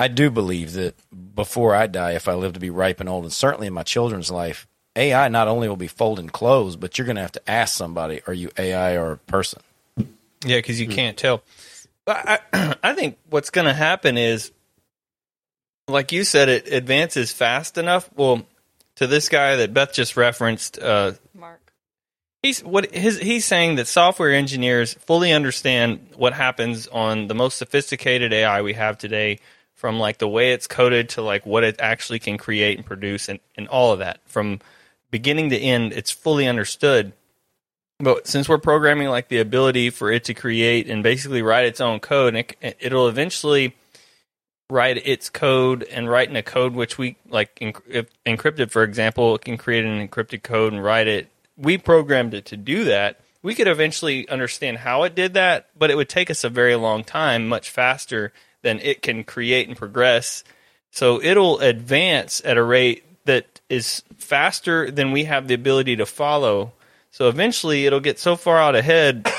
I 0.00 0.08
do 0.08 0.30
believe 0.30 0.74
that 0.74 0.94
before 1.34 1.74
I 1.74 1.88
die, 1.88 2.12
if 2.12 2.28
I 2.28 2.34
live 2.34 2.52
to 2.52 2.60
be 2.60 2.70
ripe 2.70 3.00
and 3.00 3.08
old, 3.08 3.24
and 3.24 3.32
certainly 3.32 3.66
in 3.66 3.74
my 3.74 3.82
children's 3.82 4.30
life, 4.30 4.66
AI 4.94 5.28
not 5.28 5.48
only 5.48 5.68
will 5.68 5.76
be 5.76 5.88
folding 5.88 6.28
clothes, 6.28 6.76
but 6.76 6.96
you're 6.96 7.04
going 7.04 7.16
to 7.16 7.22
have 7.22 7.32
to 7.32 7.50
ask 7.50 7.74
somebody, 7.74 8.20
are 8.26 8.34
you 8.34 8.50
AI 8.56 8.96
or 8.96 9.12
a 9.12 9.16
person? 9.16 9.60
Yeah, 10.44 10.58
because 10.58 10.80
you 10.80 10.88
can't 10.88 11.16
tell. 11.16 11.42
But 12.04 12.42
I, 12.52 12.76
I 12.82 12.94
think 12.94 13.18
what's 13.28 13.50
going 13.50 13.66
to 13.66 13.74
happen 13.74 14.16
is, 14.16 14.52
like 15.88 16.12
you 16.12 16.24
said, 16.24 16.48
it 16.48 16.72
advances 16.72 17.32
fast 17.32 17.78
enough. 17.78 18.08
Well, 18.14 18.46
to 18.96 19.06
this 19.06 19.28
guy 19.28 19.56
that 19.56 19.74
Beth 19.74 19.92
just 19.92 20.16
referenced, 20.16 20.78
uh, 20.78 21.12
Mark. 21.34 21.72
he's 22.42 22.64
what 22.64 22.94
his 22.94 23.18
he's 23.18 23.44
saying 23.44 23.76
that 23.76 23.86
software 23.86 24.32
engineers 24.32 24.94
fully 24.94 25.32
understand 25.32 26.08
what 26.16 26.32
happens 26.32 26.86
on 26.88 27.26
the 27.28 27.34
most 27.34 27.58
sophisticated 27.58 28.32
AI 28.32 28.62
we 28.62 28.72
have 28.72 28.98
today, 28.98 29.38
from 29.74 29.98
like 29.98 30.18
the 30.18 30.28
way 30.28 30.52
it's 30.52 30.66
coded 30.66 31.10
to 31.10 31.22
like 31.22 31.46
what 31.46 31.62
it 31.62 31.76
actually 31.78 32.18
can 32.18 32.38
create 32.38 32.78
and 32.78 32.86
produce, 32.86 33.28
and, 33.28 33.38
and 33.56 33.68
all 33.68 33.92
of 33.92 34.00
that 34.00 34.20
from 34.26 34.60
beginning 35.10 35.50
to 35.50 35.56
end. 35.56 35.92
It's 35.92 36.10
fully 36.10 36.46
understood. 36.48 37.12
But 38.00 38.28
since 38.28 38.48
we're 38.48 38.58
programming 38.58 39.08
like 39.08 39.28
the 39.28 39.40
ability 39.40 39.90
for 39.90 40.12
it 40.12 40.24
to 40.24 40.34
create 40.34 40.88
and 40.88 41.02
basically 41.02 41.42
write 41.42 41.66
its 41.66 41.80
own 41.80 41.98
code, 41.98 42.34
and 42.34 42.46
it, 42.60 42.76
it'll 42.80 43.08
eventually 43.08 43.74
write 44.70 45.04
its 45.06 45.30
code 45.30 45.82
and 45.82 46.08
write 46.08 46.28
in 46.28 46.36
a 46.36 46.42
code 46.42 46.74
which 46.74 46.96
we 46.96 47.16
like 47.28 47.56
encrypted, 47.56 48.70
for 48.70 48.84
example, 48.84 49.34
it 49.34 49.40
can 49.40 49.56
create 49.56 49.84
an 49.84 50.06
encrypted 50.06 50.42
code 50.42 50.72
and 50.72 50.84
write 50.84 51.08
it. 51.08 51.28
We 51.56 51.76
programmed 51.78 52.34
it 52.34 52.44
to 52.46 52.56
do 52.56 52.84
that. 52.84 53.20
We 53.42 53.54
could 53.54 53.66
eventually 53.66 54.28
understand 54.28 54.78
how 54.78 55.02
it 55.04 55.14
did 55.14 55.34
that, 55.34 55.70
but 55.76 55.90
it 55.90 55.96
would 55.96 56.08
take 56.08 56.30
us 56.30 56.44
a 56.44 56.48
very 56.48 56.76
long 56.76 57.02
time, 57.02 57.48
much 57.48 57.70
faster 57.70 58.32
than 58.62 58.78
it 58.80 59.02
can 59.02 59.24
create 59.24 59.66
and 59.68 59.76
progress. 59.76 60.44
So 60.92 61.20
it'll 61.20 61.58
advance 61.58 62.42
at 62.44 62.56
a 62.56 62.62
rate 62.62 63.04
that 63.24 63.60
is 63.68 64.02
faster 64.18 64.90
than 64.90 65.12
we 65.12 65.24
have 65.24 65.48
the 65.48 65.54
ability 65.54 65.96
to 65.96 66.06
follow. 66.06 66.72
So 67.10 67.28
eventually 67.28 67.86
it'll 67.86 68.00
get 68.00 68.18
so 68.18 68.36
far 68.36 68.58
out 68.58 68.76
ahead, 68.76 69.30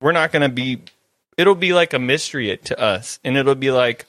we're 0.00 0.12
not 0.12 0.32
going 0.32 0.42
to 0.42 0.48
be, 0.48 0.82
it'll 1.36 1.54
be 1.54 1.72
like 1.72 1.92
a 1.94 1.98
mystery 1.98 2.56
to 2.56 2.80
us. 2.80 3.18
And 3.24 3.36
it'll 3.36 3.54
be 3.54 3.70
like 3.70 4.06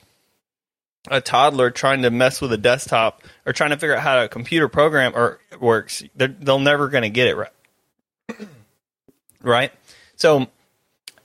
a 1.08 1.20
toddler 1.20 1.70
trying 1.70 2.02
to 2.02 2.10
mess 2.10 2.40
with 2.40 2.52
a 2.52 2.58
desktop 2.58 3.22
or 3.44 3.52
trying 3.52 3.70
to 3.70 3.76
figure 3.76 3.96
out 3.96 4.02
how 4.02 4.22
a 4.22 4.28
computer 4.28 4.68
program 4.68 5.12
or 5.14 5.38
works. 5.60 6.02
They're, 6.14 6.28
they'll 6.28 6.58
never 6.58 6.88
going 6.88 7.02
to 7.02 7.10
get 7.10 7.28
it 7.28 7.36
right. 7.36 8.48
right? 9.42 9.72
So 10.16 10.48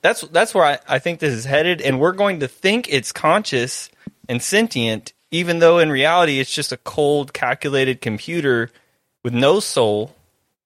that's 0.02 0.22
that's 0.22 0.54
where 0.54 0.66
I, 0.66 0.80
I 0.88 1.00
think 1.00 1.20
this 1.20 1.34
is 1.34 1.46
headed, 1.46 1.82
and 1.82 2.00
we're 2.00 2.12
going 2.12 2.40
to 2.40 2.48
think 2.48 2.88
it's 2.90 3.12
conscious 3.12 3.90
and 4.28 4.42
sentient, 4.42 5.14
even 5.30 5.60
though 5.60 5.80
in 5.80 5.92
reality 5.92 6.40
it's 6.40 6.54
just 6.54 6.72
a 6.72 6.78
cold, 6.78 7.34
calculated 7.34 8.02
computer 8.02 8.72
with 9.24 9.34
no 9.34 9.60
soul. 9.60 10.16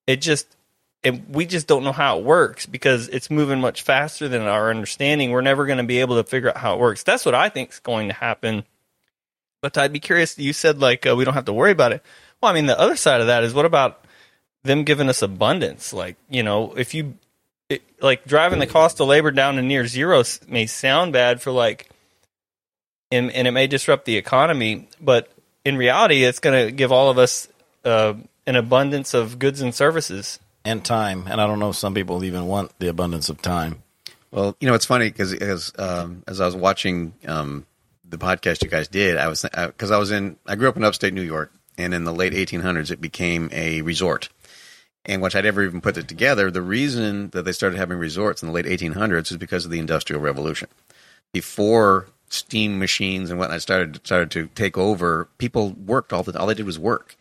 It 0.06 0.20
just 0.20 0.56
and 1.04 1.24
we 1.28 1.46
just 1.46 1.66
don't 1.66 1.84
know 1.84 1.92
how 1.92 2.18
it 2.18 2.24
works 2.24 2.66
because 2.66 3.08
it's 3.08 3.30
moving 3.30 3.60
much 3.60 3.82
faster 3.82 4.28
than 4.28 4.42
our 4.42 4.70
understanding. 4.70 5.30
We're 5.30 5.40
never 5.40 5.66
going 5.66 5.78
to 5.78 5.84
be 5.84 6.00
able 6.00 6.16
to 6.16 6.24
figure 6.24 6.48
out 6.48 6.56
how 6.56 6.74
it 6.74 6.80
works. 6.80 7.02
That's 7.02 7.24
what 7.24 7.34
I 7.34 7.48
think 7.48 7.70
is 7.70 7.78
going 7.78 8.08
to 8.08 8.14
happen. 8.14 8.64
But 9.62 9.78
I'd 9.78 9.92
be 9.92 10.00
curious. 10.00 10.38
You 10.38 10.52
said 10.52 10.80
like 10.80 11.06
uh, 11.06 11.14
we 11.16 11.24
don't 11.24 11.34
have 11.34 11.44
to 11.46 11.52
worry 11.52 11.72
about 11.72 11.92
it. 11.92 12.02
Well, 12.40 12.50
I 12.50 12.54
mean, 12.54 12.66
the 12.66 12.78
other 12.78 12.96
side 12.96 13.20
of 13.20 13.28
that 13.28 13.44
is 13.44 13.54
what 13.54 13.64
about 13.64 14.04
them 14.64 14.84
giving 14.84 15.08
us 15.08 15.22
abundance? 15.22 15.92
Like 15.92 16.16
you 16.28 16.42
know, 16.42 16.74
if 16.76 16.94
you 16.94 17.14
it, 17.68 17.82
like 18.00 18.24
driving 18.24 18.58
the 18.58 18.66
cost 18.66 19.00
of 19.00 19.08
labor 19.08 19.30
down 19.30 19.56
to 19.56 19.62
near 19.62 19.86
zero 19.86 20.22
may 20.48 20.66
sound 20.66 21.12
bad 21.12 21.40
for 21.42 21.50
like, 21.50 21.88
and 23.10 23.30
and 23.32 23.48
it 23.48 23.52
may 23.52 23.66
disrupt 23.66 24.04
the 24.04 24.16
economy, 24.16 24.88
but 25.00 25.30
in 25.64 25.76
reality, 25.76 26.22
it's 26.22 26.38
going 26.38 26.66
to 26.66 26.72
give 26.72 26.92
all 26.92 27.10
of 27.10 27.18
us 27.18 27.48
uh, 27.84 28.14
an 28.46 28.56
abundance 28.56 29.14
of 29.14 29.38
goods 29.38 29.60
and 29.60 29.74
services. 29.74 30.38
And 30.64 30.84
time. 30.84 31.28
And 31.28 31.40
I 31.40 31.46
don't 31.46 31.60
know 31.60 31.70
if 31.70 31.76
some 31.76 31.94
people 31.94 32.24
even 32.24 32.48
want 32.48 32.76
the 32.80 32.88
abundance 32.88 33.28
of 33.28 33.40
time. 33.40 33.84
Well, 34.32 34.56
you 34.60 34.66
know, 34.66 34.74
it's 34.74 34.84
funny 34.84 35.08
because 35.08 35.32
as 35.32 35.72
um, 35.78 36.24
as 36.26 36.40
I 36.40 36.46
was 36.46 36.56
watching 36.56 37.14
um, 37.26 37.66
the 38.08 38.18
podcast 38.18 38.64
you 38.64 38.68
guys 38.68 38.88
did, 38.88 39.16
I 39.16 39.28
was 39.28 39.46
because 39.52 39.92
I 39.92 39.98
was 39.98 40.10
in 40.10 40.36
I 40.44 40.56
grew 40.56 40.68
up 40.68 40.76
in 40.76 40.82
upstate 40.82 41.14
New 41.14 41.22
York, 41.22 41.52
and 41.78 41.94
in 41.94 42.02
the 42.02 42.12
late 42.12 42.32
1800s, 42.32 42.90
it 42.90 43.00
became 43.00 43.48
a 43.52 43.82
resort. 43.82 44.28
And 45.04 45.22
which 45.22 45.36
I'd 45.36 45.44
never 45.44 45.62
even 45.62 45.80
put 45.80 45.96
it 45.96 46.08
together. 46.08 46.50
The 46.50 46.62
reason 46.62 47.30
that 47.30 47.44
they 47.44 47.52
started 47.52 47.76
having 47.76 47.96
resorts 47.96 48.42
in 48.42 48.48
the 48.48 48.52
late 48.52 48.66
1800s 48.66 49.30
is 49.30 49.36
because 49.36 49.64
of 49.64 49.70
the 49.70 49.78
Industrial 49.78 50.20
Revolution. 50.20 50.68
Before 51.32 52.08
steam 52.28 52.80
machines 52.80 53.30
and 53.30 53.38
whatnot 53.38 53.62
started 53.62 54.04
started 54.04 54.32
to 54.32 54.48
take 54.48 54.76
over, 54.76 55.28
people 55.38 55.70
worked 55.70 56.12
all 56.12 56.24
the 56.24 56.36
all 56.38 56.48
they 56.48 56.54
did 56.54 56.66
was 56.66 56.78
work. 56.78 57.16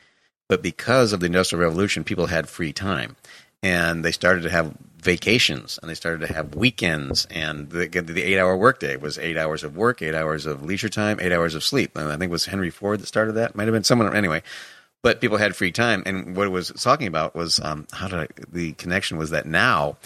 But 0.47 0.61
because 0.61 1.13
of 1.13 1.19
the 1.19 1.25
Industrial 1.25 1.63
Revolution, 1.63 2.03
people 2.03 2.27
had 2.27 2.47
free 2.47 2.73
time, 2.73 3.15
and 3.63 4.05
they 4.05 4.11
started 4.11 4.43
to 4.43 4.49
have 4.49 4.75
vacations, 5.01 5.79
and 5.79 5.89
they 5.89 5.95
started 5.95 6.27
to 6.27 6.33
have 6.33 6.55
weekends, 6.55 7.25
and 7.31 7.69
the, 7.69 7.87
the 7.87 8.23
eight-hour 8.23 8.57
workday 8.57 8.95
was 8.95 9.17
eight 9.17 9.37
hours 9.37 9.63
of 9.63 9.75
work, 9.75 10.01
eight 10.01 10.15
hours 10.15 10.45
of 10.45 10.63
leisure 10.63 10.89
time, 10.89 11.19
eight 11.19 11.31
hours 11.31 11.55
of 11.55 11.63
sleep. 11.63 11.95
And 11.95 12.07
I 12.07 12.17
think 12.17 12.29
it 12.29 12.31
was 12.31 12.45
Henry 12.45 12.69
Ford 12.69 12.99
that 12.99 13.07
started 13.07 13.33
that. 13.33 13.55
Might 13.55 13.65
have 13.65 13.73
been 13.73 13.83
someone 13.83 14.15
anyway. 14.15 14.43
But 15.03 15.21
people 15.21 15.37
had 15.37 15.55
free 15.55 15.71
time, 15.71 16.01
and 16.07 16.35
what 16.35 16.47
it 16.47 16.51
was 16.51 16.69
talking 16.69 17.05
about 17.05 17.35
was 17.35 17.59
um, 17.59 17.85
how 17.91 18.07
did 18.07 18.19
I, 18.19 18.27
the 18.51 18.73
connection 18.73 19.17
was 19.17 19.29
that 19.29 19.45
now 19.45 19.97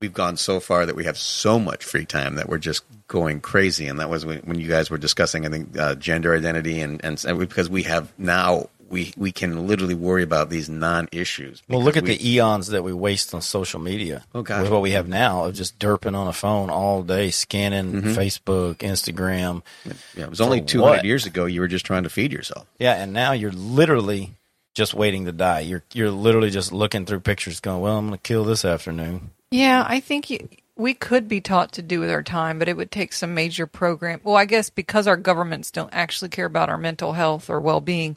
we've 0.00 0.14
gone 0.14 0.36
so 0.36 0.58
far 0.58 0.86
that 0.86 0.96
we 0.96 1.04
have 1.04 1.18
so 1.18 1.58
much 1.58 1.84
free 1.84 2.06
time 2.06 2.34
that 2.34 2.48
we're 2.48 2.58
just 2.58 2.82
going 3.08 3.40
crazy. 3.40 3.86
And 3.86 4.00
that 4.00 4.08
was 4.08 4.24
when, 4.24 4.38
when 4.40 4.58
you 4.58 4.66
guys 4.68 4.90
were 4.90 4.98
discussing, 4.98 5.46
I 5.46 5.50
think, 5.50 5.78
uh, 5.78 5.94
gender 5.96 6.34
identity, 6.34 6.80
and, 6.80 7.04
and 7.04 7.22
and 7.24 7.38
because 7.38 7.68
we 7.68 7.82
have 7.82 8.12
now 8.18 8.70
we 8.92 9.12
we 9.16 9.32
can 9.32 9.66
literally 9.66 9.94
worry 9.94 10.22
about 10.22 10.50
these 10.50 10.68
non-issues. 10.68 11.62
Well, 11.68 11.82
look 11.82 11.96
at 11.96 12.04
because 12.04 12.18
the 12.18 12.30
eons 12.30 12.68
that 12.68 12.84
we 12.84 12.92
waste 12.92 13.34
on 13.34 13.40
social 13.40 13.80
media. 13.80 14.22
Oh, 14.34 14.42
gosh. 14.42 14.62
With 14.62 14.70
what 14.70 14.82
we 14.82 14.92
have 14.92 15.08
now 15.08 15.46
of 15.46 15.54
just 15.54 15.78
derping 15.78 16.14
on 16.14 16.28
a 16.28 16.32
phone 16.32 16.70
all 16.70 17.02
day, 17.02 17.30
scanning 17.30 17.92
Mm-hmm. 17.92 18.10
Facebook, 18.10 18.76
Instagram. 18.76 19.62
we, 19.84 19.92
yeah, 20.16 20.24
it 20.24 20.30
was 20.30 20.40
only 20.40 20.60
200 20.60 21.04
years 21.04 21.26
ago. 21.26 21.46
You 21.46 21.60
were 21.60 21.68
just 21.68 21.84
trying 21.86 22.04
to 22.04 22.10
feed 22.10 22.32
yourself. 22.32 22.66
Yeah, 22.78 22.94
and 22.94 23.12
now 23.12 23.32
you're 23.32 23.50
literally 23.52 24.34
just 24.74 24.94
waiting 24.94 25.24
to 25.24 25.32
die. 25.32 25.60
You're 25.60 25.82
you're 25.92 26.10
literally 26.10 26.50
just 26.50 26.70
looking 26.72 27.06
through 27.06 27.20
pictures, 27.20 27.60
going, 27.60 27.80
"Well, 27.80 27.98
I'm 27.98 28.06
going 28.06 28.18
to 28.18 28.22
kill 28.22 28.44
this 28.44 28.64
afternoon." 28.64 29.30
Yeah, 29.50 29.84
I 29.86 30.00
think 30.00 30.30
you, 30.30 30.48
we 30.76 30.94
could 30.94 31.28
be 31.28 31.40
taught 31.42 31.72
to 31.72 31.82
do 31.82 32.00
with 32.00 32.10
our 32.10 32.22
time, 32.22 32.58
but 32.58 32.68
it 32.68 32.76
would 32.76 32.90
take 32.90 33.12
some 33.12 33.34
major 33.34 33.66
program. 33.66 34.20
Well, 34.24 34.36
I 34.36 34.46
guess 34.46 34.70
because 34.70 35.06
our 35.06 35.16
governments 35.18 35.70
don't 35.70 35.92
actually 35.92 36.30
care 36.30 36.46
about 36.46 36.70
our 36.70 36.78
mental 36.78 37.12
health 37.12 37.50
or 37.50 37.60
well 37.60 37.80
being. 37.80 38.16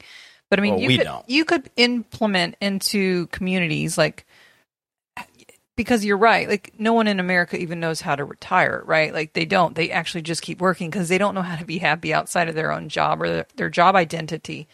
But 0.50 0.58
I 0.60 0.62
mean, 0.62 0.74
Well, 0.74 0.82
you 0.82 0.88
we 0.88 0.98
could 0.98 1.04
don't. 1.04 1.28
you 1.28 1.44
could 1.44 1.70
implement 1.76 2.56
into 2.60 3.26
communities 3.28 3.98
like 3.98 4.26
because 5.76 6.04
you're 6.04 6.16
right. 6.16 6.48
Like 6.48 6.72
no 6.78 6.92
one 6.94 7.06
in 7.06 7.20
America 7.20 7.58
even 7.58 7.80
knows 7.80 8.00
how 8.00 8.16
to 8.16 8.24
retire, 8.24 8.82
right? 8.86 9.12
Like 9.12 9.34
they 9.34 9.44
don't. 9.44 9.74
They 9.74 9.90
actually 9.90 10.22
just 10.22 10.42
keep 10.42 10.60
working 10.60 10.90
because 10.90 11.08
they 11.08 11.18
don't 11.18 11.34
know 11.34 11.42
how 11.42 11.56
to 11.56 11.66
be 11.66 11.78
happy 11.78 12.14
outside 12.14 12.48
of 12.48 12.54
their 12.54 12.72
own 12.72 12.88
job 12.88 13.22
or 13.22 13.28
their, 13.28 13.46
their 13.56 13.70
job 13.70 13.94
identity. 13.94 14.68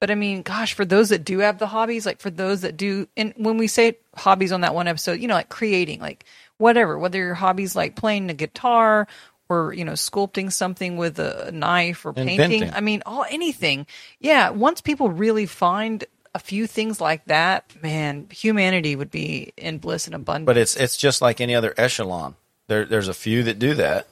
But 0.00 0.10
I 0.10 0.14
mean, 0.14 0.40
gosh, 0.42 0.72
for 0.72 0.86
those 0.86 1.10
that 1.10 1.24
do 1.24 1.40
have 1.40 1.58
the 1.58 1.66
hobbies, 1.66 2.06
like 2.06 2.20
for 2.20 2.30
those 2.30 2.62
that 2.62 2.78
do, 2.78 3.06
and 3.18 3.34
when 3.36 3.58
we 3.58 3.66
say 3.66 3.98
hobbies 4.16 4.50
on 4.50 4.62
that 4.62 4.74
one 4.74 4.88
episode, 4.88 5.20
you 5.20 5.28
know, 5.28 5.34
like 5.34 5.50
creating, 5.50 6.00
like 6.00 6.24
whatever, 6.56 6.98
whether 6.98 7.18
your 7.18 7.34
hobbies 7.34 7.76
like 7.76 7.96
playing 7.96 8.26
the 8.26 8.34
guitar 8.34 9.06
or, 9.50 9.72
you 9.74 9.84
know, 9.84 9.92
sculpting 9.92 10.52
something 10.52 10.96
with 10.96 11.18
a 11.18 11.50
knife 11.52 12.06
or 12.06 12.12
painting. 12.12 12.40
Inventing. 12.40 12.74
I 12.74 12.80
mean, 12.80 13.02
all 13.04 13.26
anything. 13.28 13.86
Yeah. 14.20 14.50
Once 14.50 14.80
people 14.80 15.10
really 15.10 15.46
find 15.46 16.04
a 16.34 16.38
few 16.38 16.66
things 16.66 17.00
like 17.00 17.24
that, 17.26 17.70
man, 17.82 18.28
humanity 18.30 18.94
would 18.96 19.10
be 19.10 19.52
in 19.56 19.78
bliss 19.78 20.06
and 20.06 20.14
abundance. 20.14 20.46
But 20.46 20.56
it's 20.56 20.76
it's 20.76 20.96
just 20.96 21.20
like 21.20 21.40
any 21.40 21.54
other 21.54 21.74
echelon. 21.76 22.36
There 22.68 22.84
there's 22.84 23.08
a 23.08 23.14
few 23.14 23.42
that 23.44 23.58
do 23.58 23.74
that, 23.74 24.06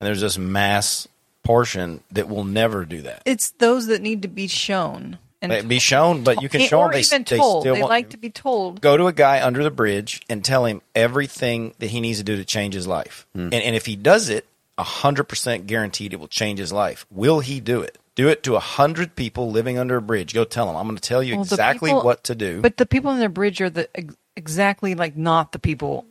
and 0.00 0.06
there's 0.06 0.20
this 0.20 0.36
mass 0.36 1.06
portion 1.44 2.02
that 2.10 2.28
will 2.28 2.44
never 2.44 2.84
do 2.84 3.02
that. 3.02 3.22
it's 3.24 3.52
those 3.52 3.86
that 3.86 4.02
need 4.02 4.22
to 4.22 4.28
be 4.28 4.46
shown 4.46 5.18
and 5.42 5.50
They 5.50 5.62
be 5.62 5.78
shown, 5.78 6.22
but 6.22 6.42
you 6.42 6.48
can 6.48 6.60
show 6.60 6.80
or 6.80 6.92
them. 6.92 6.92
They, 6.92 7.00
even 7.00 7.24
they 7.24 7.36
told. 7.36 7.62
still 7.62 7.74
They 7.74 7.82
like 7.82 8.10
to 8.10 8.18
be 8.18 8.30
told. 8.30 8.80
go 8.80 8.96
to 8.96 9.06
a 9.06 9.12
guy 9.12 9.44
under 9.44 9.62
the 9.62 9.70
bridge 9.70 10.20
and 10.28 10.44
tell 10.44 10.66
him 10.66 10.82
everything 10.94 11.74
that 11.78 11.88
he 11.88 12.00
needs 12.00 12.18
to 12.18 12.24
do 12.24 12.36
to 12.36 12.44
change 12.44 12.74
his 12.74 12.86
life. 12.86 13.26
Hmm. 13.34 13.44
And, 13.44 13.54
and 13.54 13.76
if 13.76 13.86
he 13.86 13.96
does 13.96 14.28
it, 14.28 14.46
hundred 14.82 15.24
percent 15.24 15.66
guaranteed 15.66 16.12
it 16.12 16.20
will 16.20 16.28
change 16.28 16.58
his 16.58 16.72
life. 16.72 17.06
Will 17.10 17.40
he 17.40 17.60
do 17.60 17.80
it? 17.82 17.98
Do 18.16 18.28
it 18.28 18.42
to 18.44 18.56
a 18.56 18.60
hundred 18.60 19.16
people 19.16 19.50
living 19.50 19.78
under 19.78 19.96
a 19.96 20.02
bridge. 20.02 20.34
Go 20.34 20.44
tell 20.44 20.66
them. 20.66 20.76
I'm 20.76 20.86
going 20.86 20.96
to 20.96 21.02
tell 21.02 21.22
you 21.22 21.34
Well, 21.36 21.42
exactly 21.42 21.90
people- 21.90 22.02
what 22.02 22.24
to 22.24 22.34
do. 22.34 22.60
But 22.60 22.76
the 22.76 22.86
people 22.86 23.10
on 23.10 23.18
the 23.20 23.28
bridge 23.28 23.60
are 23.60 23.70
the 23.70 23.88
ex- 23.96 24.14
exactly 24.36 24.94
like 24.94 25.16
not 25.16 25.52
the 25.52 25.58
people 25.58 26.06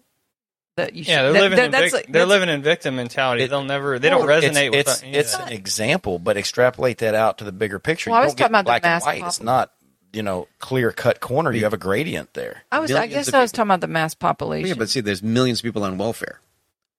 that 0.77 0.95
you. 0.95 1.03
Yeah, 1.03 1.17
should, 1.17 1.21
they're 1.23 1.34
that- 1.34 1.39
living 1.41 1.58
that- 1.58 1.65
in 1.65 1.71
that's 1.71 1.84
vic- 1.86 1.93
like- 1.93 2.08
they're 2.08 2.25
living 2.25 2.49
in 2.49 2.62
victim 2.63 2.95
mentality. 2.95 3.43
It- 3.43 3.49
They'll 3.49 3.63
never. 3.63 3.99
They 3.99 4.10
don't 4.10 4.27
resonate 4.27 4.73
it's, 4.73 5.01
the- 5.01 5.08
it's, 5.10 5.13
yeah. 5.13 5.19
it's 5.19 5.34
an 5.36 5.49
example, 5.49 6.17
but 6.19 6.38
extrapolate 6.38 6.99
that 6.99 7.15
out 7.15 7.38
to 7.39 7.43
the 7.43 7.51
bigger 7.51 7.79
picture. 7.79 8.10
Well, 8.12 8.21
I 8.21 8.23
was 8.25 8.34
talking 8.34 8.47
about 8.51 8.62
the 8.65 8.69
black 8.69 8.84
and 8.86 8.91
mass 8.93 9.05
white. 9.05 9.19
pop- 9.21 9.27
It's 9.29 9.41
not 9.43 9.71
you 10.13 10.23
know 10.23 10.47
clear 10.58 10.91
cut 10.91 11.19
corner. 11.19 11.51
You 11.51 11.65
have 11.65 11.73
a 11.73 11.77
gradient 11.77 12.34
there. 12.34 12.63
I 12.71 12.79
was. 12.79 12.91
I 12.91 13.05
guess 13.08 13.32
I 13.34 13.41
was 13.41 13.51
people. 13.51 13.58
talking 13.58 13.69
about 13.69 13.82
the 13.82 13.88
mass 13.88 14.15
population. 14.15 14.67
Yeah, 14.69 14.73
but 14.75 14.89
see, 14.89 15.01
there's 15.01 15.21
millions 15.21 15.60
of 15.60 15.63
people 15.63 15.84
on 15.84 15.97
welfare. 15.99 16.39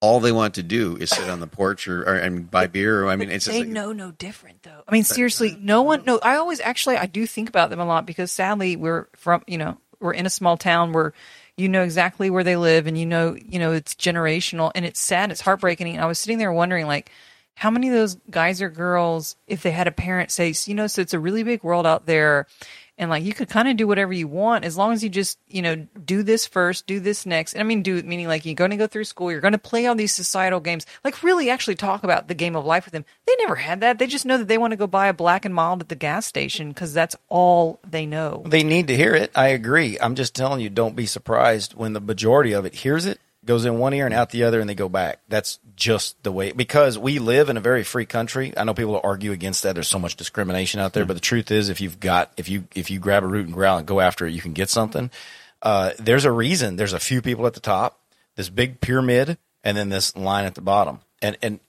All 0.00 0.20
they 0.20 0.32
want 0.32 0.54
to 0.54 0.62
do 0.62 0.96
is 0.96 1.10
sit 1.10 1.28
on 1.28 1.40
the 1.40 1.46
porch 1.46 1.86
or, 1.86 2.02
or 2.02 2.14
and 2.14 2.50
buy 2.50 2.66
beer. 2.66 3.04
Or, 3.04 3.10
I 3.10 3.16
mean, 3.16 3.30
it's 3.30 3.44
just 3.44 3.54
they 3.54 3.64
like, 3.64 3.68
know 3.68 3.92
no 3.92 4.10
different 4.10 4.62
though. 4.62 4.82
I 4.88 4.92
mean, 4.92 5.04
seriously, 5.04 5.56
no 5.60 5.82
one. 5.82 6.04
No, 6.06 6.18
I 6.22 6.36
always 6.36 6.60
actually 6.60 6.96
I 6.96 7.06
do 7.06 7.26
think 7.26 7.48
about 7.48 7.70
them 7.70 7.80
a 7.80 7.84
lot 7.84 8.06
because 8.06 8.32
sadly 8.32 8.76
we're 8.76 9.08
from 9.16 9.42
you 9.46 9.58
know 9.58 9.76
we're 10.00 10.14
in 10.14 10.24
a 10.24 10.30
small 10.30 10.56
town 10.56 10.92
where 10.92 11.12
you 11.56 11.68
know 11.68 11.82
exactly 11.82 12.30
where 12.30 12.44
they 12.44 12.56
live 12.56 12.86
and 12.86 12.96
you 12.96 13.04
know 13.04 13.36
you 13.36 13.58
know 13.58 13.72
it's 13.72 13.94
generational 13.94 14.72
and 14.74 14.84
it's 14.84 15.00
sad, 15.00 15.30
it's 15.30 15.42
heartbreaking. 15.42 15.88
And 15.88 16.02
I 16.02 16.06
was 16.06 16.18
sitting 16.18 16.38
there 16.38 16.52
wondering 16.52 16.86
like 16.86 17.10
how 17.54 17.70
many 17.70 17.88
of 17.88 17.94
those 17.94 18.16
guys 18.30 18.62
or 18.62 18.70
girls 18.70 19.36
if 19.46 19.62
they 19.62 19.70
had 19.70 19.86
a 19.86 19.92
parent 19.92 20.30
say 20.30 20.54
you 20.64 20.74
know 20.74 20.86
so 20.86 21.02
it's 21.02 21.12
a 21.12 21.18
really 21.18 21.42
big 21.42 21.62
world 21.62 21.86
out 21.86 22.06
there 22.06 22.46
and 23.00 23.10
like 23.10 23.24
you 23.24 23.32
could 23.32 23.48
kind 23.48 23.66
of 23.66 23.76
do 23.76 23.88
whatever 23.88 24.12
you 24.12 24.28
want 24.28 24.64
as 24.64 24.76
long 24.76 24.92
as 24.92 25.02
you 25.02 25.08
just 25.08 25.38
you 25.48 25.62
know 25.62 25.74
do 26.04 26.22
this 26.22 26.46
first 26.46 26.86
do 26.86 27.00
this 27.00 27.26
next. 27.26 27.54
And 27.54 27.62
i 27.62 27.64
mean 27.64 27.82
do 27.82 28.00
meaning 28.02 28.28
like 28.28 28.44
you're 28.44 28.54
going 28.54 28.70
to 28.70 28.76
go 28.76 28.86
through 28.86 29.04
school 29.04 29.32
you're 29.32 29.40
going 29.40 29.52
to 29.52 29.58
play 29.58 29.86
all 29.86 29.94
these 29.94 30.12
societal 30.12 30.60
games. 30.60 30.86
Like 31.02 31.22
really 31.22 31.50
actually 31.50 31.74
talk 31.74 32.04
about 32.04 32.28
the 32.28 32.34
game 32.34 32.54
of 32.54 32.64
life 32.64 32.84
with 32.84 32.92
them. 32.92 33.06
They 33.26 33.34
never 33.38 33.56
had 33.56 33.80
that. 33.80 33.98
They 33.98 34.06
just 34.06 34.26
know 34.26 34.38
that 34.38 34.48
they 34.48 34.58
want 34.58 34.72
to 34.72 34.76
go 34.76 34.86
buy 34.86 35.08
a 35.08 35.14
black 35.14 35.44
and 35.44 35.54
mild 35.54 35.80
at 35.80 35.88
the 35.88 35.96
gas 35.96 36.26
station 36.26 36.68
because 36.68 36.92
that's 36.92 37.16
all 37.28 37.80
they 37.88 38.04
know. 38.04 38.42
They 38.46 38.62
need 38.62 38.86
to 38.88 38.96
hear 38.96 39.14
it. 39.14 39.32
I 39.34 39.48
agree. 39.48 39.98
I'm 39.98 40.14
just 40.14 40.34
telling 40.34 40.60
you, 40.60 40.68
don't 40.68 40.94
be 40.94 41.06
surprised 41.06 41.74
when 41.74 41.94
the 41.94 42.00
majority 42.00 42.52
of 42.52 42.66
it 42.66 42.74
hears 42.74 43.06
it, 43.06 43.18
goes 43.44 43.64
in 43.64 43.78
one 43.78 43.94
ear 43.94 44.06
and 44.06 44.14
out 44.14 44.30
the 44.30 44.44
other, 44.44 44.60
and 44.60 44.68
they 44.68 44.74
go 44.74 44.88
back. 44.88 45.20
That's 45.28 45.58
just 45.76 46.22
the 46.22 46.32
way. 46.32 46.52
Because 46.52 46.98
we 46.98 47.18
live 47.18 47.48
in 47.48 47.56
a 47.56 47.60
very 47.60 47.84
free 47.84 48.06
country. 48.06 48.52
I 48.56 48.64
know 48.64 48.74
people 48.74 49.00
argue 49.02 49.32
against 49.32 49.62
that. 49.62 49.74
There's 49.74 49.88
so 49.88 49.98
much 49.98 50.16
discrimination 50.16 50.80
out 50.80 50.92
there, 50.92 51.06
but 51.06 51.14
the 51.14 51.20
truth 51.20 51.50
is, 51.50 51.68
if 51.68 51.80
you've 51.80 52.00
got, 52.00 52.32
if 52.36 52.48
you 52.48 52.64
if 52.74 52.90
you 52.90 52.98
grab 52.98 53.24
a 53.24 53.26
root 53.26 53.46
and 53.46 53.54
growl 53.54 53.78
and 53.78 53.86
go 53.86 54.00
after 54.00 54.26
it, 54.26 54.32
you 54.32 54.40
can 54.40 54.52
get 54.52 54.68
something. 54.68 55.10
Uh, 55.62 55.92
there's 55.98 56.24
a 56.24 56.32
reason. 56.32 56.76
There's 56.76 56.92
a 56.92 57.00
few 57.00 57.22
people 57.22 57.46
at 57.46 57.54
the 57.54 57.60
top, 57.60 58.00
this 58.36 58.48
big 58.48 58.80
pyramid, 58.80 59.38
and 59.64 59.76
then 59.76 59.88
this 59.88 60.16
line 60.16 60.44
at 60.44 60.54
the 60.54 60.60
bottom, 60.60 61.00
and 61.20 61.36
and 61.42 61.60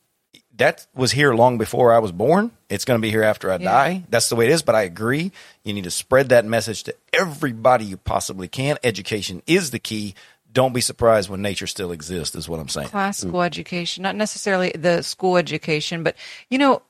that 0.57 0.85
was 0.93 1.11
here 1.13 1.33
long 1.33 1.57
before 1.57 1.93
I 1.93 1.99
was 1.99 2.11
born. 2.11 2.51
It's 2.69 2.85
going 2.85 2.99
to 2.99 3.01
be 3.01 3.09
here 3.09 3.23
after 3.23 3.51
I 3.51 3.57
die. 3.57 4.03
That's 4.09 4.29
the 4.29 4.35
way 4.35 4.45
it 4.45 4.51
is. 4.51 4.61
But 4.61 4.75
I 4.75 4.83
agree. 4.83 5.31
You 5.63 5.73
need 5.73 5.85
to 5.85 5.91
spread 5.91 6.29
that 6.29 6.45
message 6.45 6.83
to 6.83 6.95
everybody 7.13 7.85
you 7.85 7.97
possibly 7.97 8.47
can. 8.47 8.77
Education 8.83 9.41
is 9.47 9.71
the 9.71 9.79
key. 9.79 10.13
Don't 10.53 10.73
be 10.73 10.81
surprised 10.81 11.29
when 11.29 11.41
nature 11.41 11.67
still 11.67 11.91
exists, 11.91 12.35
is 12.35 12.49
what 12.49 12.59
I'm 12.59 12.67
saying. 12.67 12.89
classical 12.89 13.41
education 13.41 14.03
not 14.03 14.15
necessarily 14.15 14.71
the 14.71 15.01
school 15.01 15.37
education 15.37 16.03
but 16.03 16.15
you 16.49 16.57
know 16.57 16.81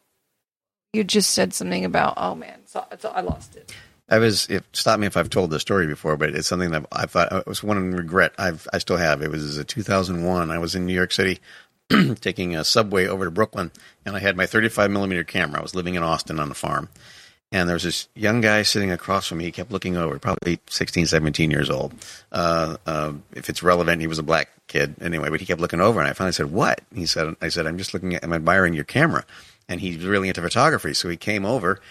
you 0.93 1.04
just 1.04 1.32
said 1.32 1.54
something 1.54 1.86
about 1.86 2.15
oh 2.17 2.36
man 2.36 2.60
so, 2.65 2.84
so 3.00 3.10
i 3.10 3.21
lost 3.21 3.56
it 3.56 3.74
I 4.12 4.19
was. 4.19 4.47
If, 4.50 4.63
stop 4.74 5.00
me 5.00 5.08
if 5.08 5.15
I've 5.15 5.30
told 5.30 5.52
this 5.52 5.62
story 5.62 5.88
before, 5.88 6.17
but 6.17 6.32
it's 6.32 6.47
something 6.47 6.71
that 6.71 6.86
I 6.91 7.06
thought 7.06 7.32
it 7.32 7.47
was 7.47 7.63
one 7.63 7.91
regret. 7.91 8.34
I've 8.38 8.67
I 8.74 8.80
still 8.80 8.97
have. 8.97 9.21
It 9.21 9.32
was 9.32 9.58
uh, 9.58 9.63
2001. 9.65 10.52
I 10.52 10.58
was 10.58 10.76
in 10.76 10.86
New 10.86 10.93
York 10.93 11.13
City, 11.13 11.39
taking 12.19 12.54
a 12.54 12.65
subway 12.65 13.08
over 13.08 13.24
to 13.24 13.32
Brooklyn, 13.32 13.71
and 14.06 14.15
I 14.15 14.19
had 14.19 14.36
my 14.36 14.45
35 14.45 14.91
millimeter 14.91 15.24
camera. 15.24 15.60
I 15.60 15.63
was 15.63 15.76
living 15.76 15.95
in 15.95 16.04
Austin 16.04 16.41
on 16.41 16.52
a 16.52 16.54
farm, 16.54 16.89
and 17.51 17.67
there 17.67 17.75
was 17.75 17.83
this 17.83 18.07
young 18.15 18.39
guy 18.39 18.61
sitting 18.61 18.91
across 18.91 19.27
from 19.27 19.39
me. 19.39 19.45
He 19.45 19.51
kept 19.51 19.71
looking 19.71 19.97
over, 19.97 20.17
probably 20.19 20.59
16, 20.69 21.05
17 21.07 21.51
years 21.51 21.69
old. 21.69 21.93
Uh, 22.31 22.77
uh, 22.85 23.13
if 23.35 23.49
it's 23.49 23.61
relevant, 23.61 23.99
he 23.99 24.07
was 24.07 24.19
a 24.19 24.23
black 24.23 24.49
kid 24.67 24.95
anyway, 25.01 25.29
but 25.29 25.41
he 25.41 25.45
kept 25.45 25.60
looking 25.60 25.81
over, 25.81 25.99
and 25.99 26.08
I 26.08 26.13
finally 26.13 26.31
said, 26.31 26.52
"What?" 26.52 26.81
He 26.95 27.06
said, 27.06 27.35
"I 27.41 27.49
said 27.49 27.67
I'm 27.67 27.77
just 27.77 27.93
looking 27.93 28.15
at, 28.15 28.23
I'm 28.23 28.33
admiring 28.33 28.73
your 28.73 28.85
camera." 28.85 29.25
And 29.67 29.81
he's 29.81 30.04
really 30.06 30.27
into 30.27 30.41
photography, 30.41 30.93
so 30.93 31.10
he 31.10 31.17
came 31.17 31.45
over, 31.45 31.81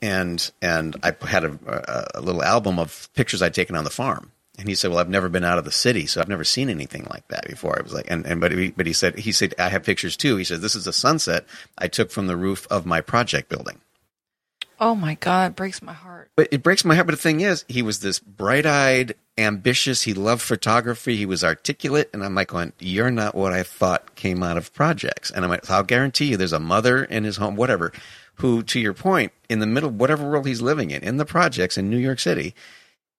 and 0.00 0.50
and 0.62 0.96
I 1.02 1.14
had 1.26 1.44
a, 1.44 1.58
a, 1.66 2.18
a 2.18 2.20
little 2.20 2.42
album 2.42 2.78
of 2.78 3.08
pictures 3.14 3.42
I'd 3.42 3.54
taken 3.54 3.76
on 3.76 3.84
the 3.84 3.90
farm. 3.90 4.32
And 4.58 4.68
he 4.68 4.74
said, 4.74 4.90
"Well, 4.90 5.00
I've 5.00 5.08
never 5.08 5.28
been 5.28 5.44
out 5.44 5.58
of 5.58 5.64
the 5.64 5.72
city, 5.72 6.06
so 6.06 6.20
I've 6.20 6.28
never 6.28 6.44
seen 6.44 6.70
anything 6.70 7.06
like 7.10 7.28
that 7.28 7.46
before." 7.46 7.78
I 7.78 7.82
was 7.82 7.92
like, 7.92 8.10
"And, 8.10 8.26
and 8.26 8.40
but 8.40 8.52
he, 8.52 8.70
but 8.70 8.86
he 8.86 8.94
said 8.94 9.18
he 9.18 9.32
said 9.32 9.54
I 9.58 9.68
have 9.68 9.84
pictures 9.84 10.16
too." 10.16 10.36
He 10.36 10.44
said, 10.44 10.62
"This 10.62 10.74
is 10.74 10.86
a 10.86 10.92
sunset 10.94 11.44
I 11.76 11.88
took 11.88 12.10
from 12.10 12.26
the 12.26 12.36
roof 12.36 12.66
of 12.70 12.86
my 12.86 13.02
project 13.02 13.50
building." 13.50 13.80
Oh 14.82 14.94
my 14.94 15.14
God, 15.16 15.50
it 15.50 15.56
breaks 15.56 15.82
my 15.82 15.92
heart. 15.92 16.30
But 16.36 16.48
it 16.52 16.62
breaks 16.62 16.86
my 16.86 16.94
heart. 16.94 17.06
But 17.06 17.16
the 17.16 17.20
thing 17.20 17.40
is, 17.40 17.66
he 17.68 17.82
was 17.82 18.00
this 18.00 18.18
bright 18.18 18.64
eyed, 18.64 19.14
ambitious. 19.36 20.02
He 20.02 20.14
loved 20.14 20.40
photography. 20.40 21.16
He 21.16 21.26
was 21.26 21.44
articulate. 21.44 22.08
And 22.14 22.24
I'm 22.24 22.34
like, 22.34 22.48
going, 22.48 22.72
you're 22.78 23.10
not 23.10 23.34
what 23.34 23.52
I 23.52 23.62
thought 23.62 24.14
came 24.14 24.42
out 24.42 24.56
of 24.56 24.72
projects. 24.72 25.30
And 25.30 25.44
I'm 25.44 25.50
like, 25.50 25.68
I'll 25.70 25.82
guarantee 25.82 26.26
you 26.26 26.38
there's 26.38 26.54
a 26.54 26.58
mother 26.58 27.04
in 27.04 27.24
his 27.24 27.36
home, 27.36 27.56
whatever, 27.56 27.92
who, 28.36 28.62
to 28.62 28.80
your 28.80 28.94
point, 28.94 29.32
in 29.50 29.58
the 29.58 29.66
middle, 29.66 29.90
whatever 29.90 30.28
world 30.28 30.46
he's 30.46 30.62
living 30.62 30.90
in, 30.90 31.02
in 31.02 31.18
the 31.18 31.26
projects 31.26 31.76
in 31.76 31.90
New 31.90 31.98
York 31.98 32.18
City, 32.18 32.54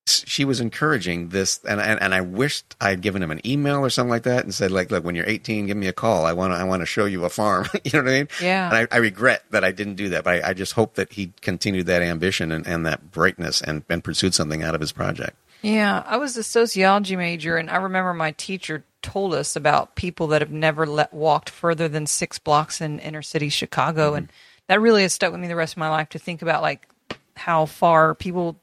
she 0.08 0.46
was 0.46 0.60
encouraging 0.60 1.30
this. 1.30 1.60
And, 1.64 1.80
and, 1.80 2.02
and 2.02 2.14
I 2.14 2.22
wished 2.22 2.76
I 2.82 2.90
had 2.90 3.02
given 3.02 3.22
him 3.22 3.32
an 3.32 3.46
email 3.46 3.80
or 3.80 3.90
something 3.90 4.10
like 4.10 4.24
that 4.24 4.44
and 4.44 4.54
said, 4.54 4.72
like, 4.72 4.92
look, 4.92 5.04
when 5.04 5.16
you're 5.16 5.28
18, 5.28 5.68
give 5.68 5.78
me 5.78 5.88
a 5.88 5.94
call. 5.94 6.26
I 6.26 6.34
want 6.34 6.54
to, 6.54 6.58
I 6.58 6.64
want 6.64 6.82
to 6.82 6.86
show 6.86 7.06
you 7.06 7.26
a 7.26 7.30
farm. 7.30 7.68
you 7.84 7.92
know 7.94 8.04
what 8.04 8.12
I 8.12 8.18
mean? 8.18 8.28
Yeah. 8.42 8.68
And 8.68 8.88
I, 8.92 8.96
I 8.96 9.00
regret 9.00 9.44
that 9.52 9.64
I 9.64 9.72
didn't 9.72 9.96
do 9.96 10.10
that, 10.10 10.24
but 10.24 10.44
I, 10.44 10.50
I 10.50 10.54
just 10.54 10.74
hope 10.74 10.96
that 10.96 11.14
he 11.14 11.34
continued 11.42 11.86
that 11.88 12.02
ambition 12.02 12.52
and, 12.52 12.66
and 12.66 12.86
that 12.86 13.12
brightness 13.12 13.62
and, 13.62 13.84
and 13.90 14.04
pursued 14.04 14.34
something 14.34 14.64
out 14.64 14.76
of 14.76 14.82
his 14.82 14.92
project. 14.92 15.38
Yeah, 15.62 16.04
I 16.08 16.18
was 16.18 16.36
a 16.38 16.44
sociology 16.44 17.16
major, 17.16 17.56
and 17.56 17.70
I 17.70 17.76
remember 17.76 18.14
my 18.14 18.32
teacher 18.32 18.84
told 19.04 19.34
us 19.36 19.56
about 19.56 19.96
people 19.96 20.28
that 20.28 20.42
have 20.42 20.52
never 20.52 20.88
let, 20.88 21.14
walked 21.14 21.50
further 21.52 21.88
than 21.88 22.08
six 22.08 22.40
blocks 22.40 22.82
in 22.82 23.00
inner 23.00 23.22
city 23.22 23.50
Chicago, 23.50 24.16
and 24.16 24.28
mm-hmm. 24.28 24.36
that 24.68 24.82
really 24.82 25.04
has 25.04 25.14
stuck 25.14 25.32
with 25.32 25.40
me 25.40 25.48
the 25.48 25.56
rest 25.56 25.74
of 25.74 25.78
my 25.78 25.90
life 25.90 26.10
to 26.10 26.20
think 26.20 26.42
about 26.42 26.64
like 26.64 26.88
how 27.36 27.68
far 27.68 28.16
people 28.16 28.60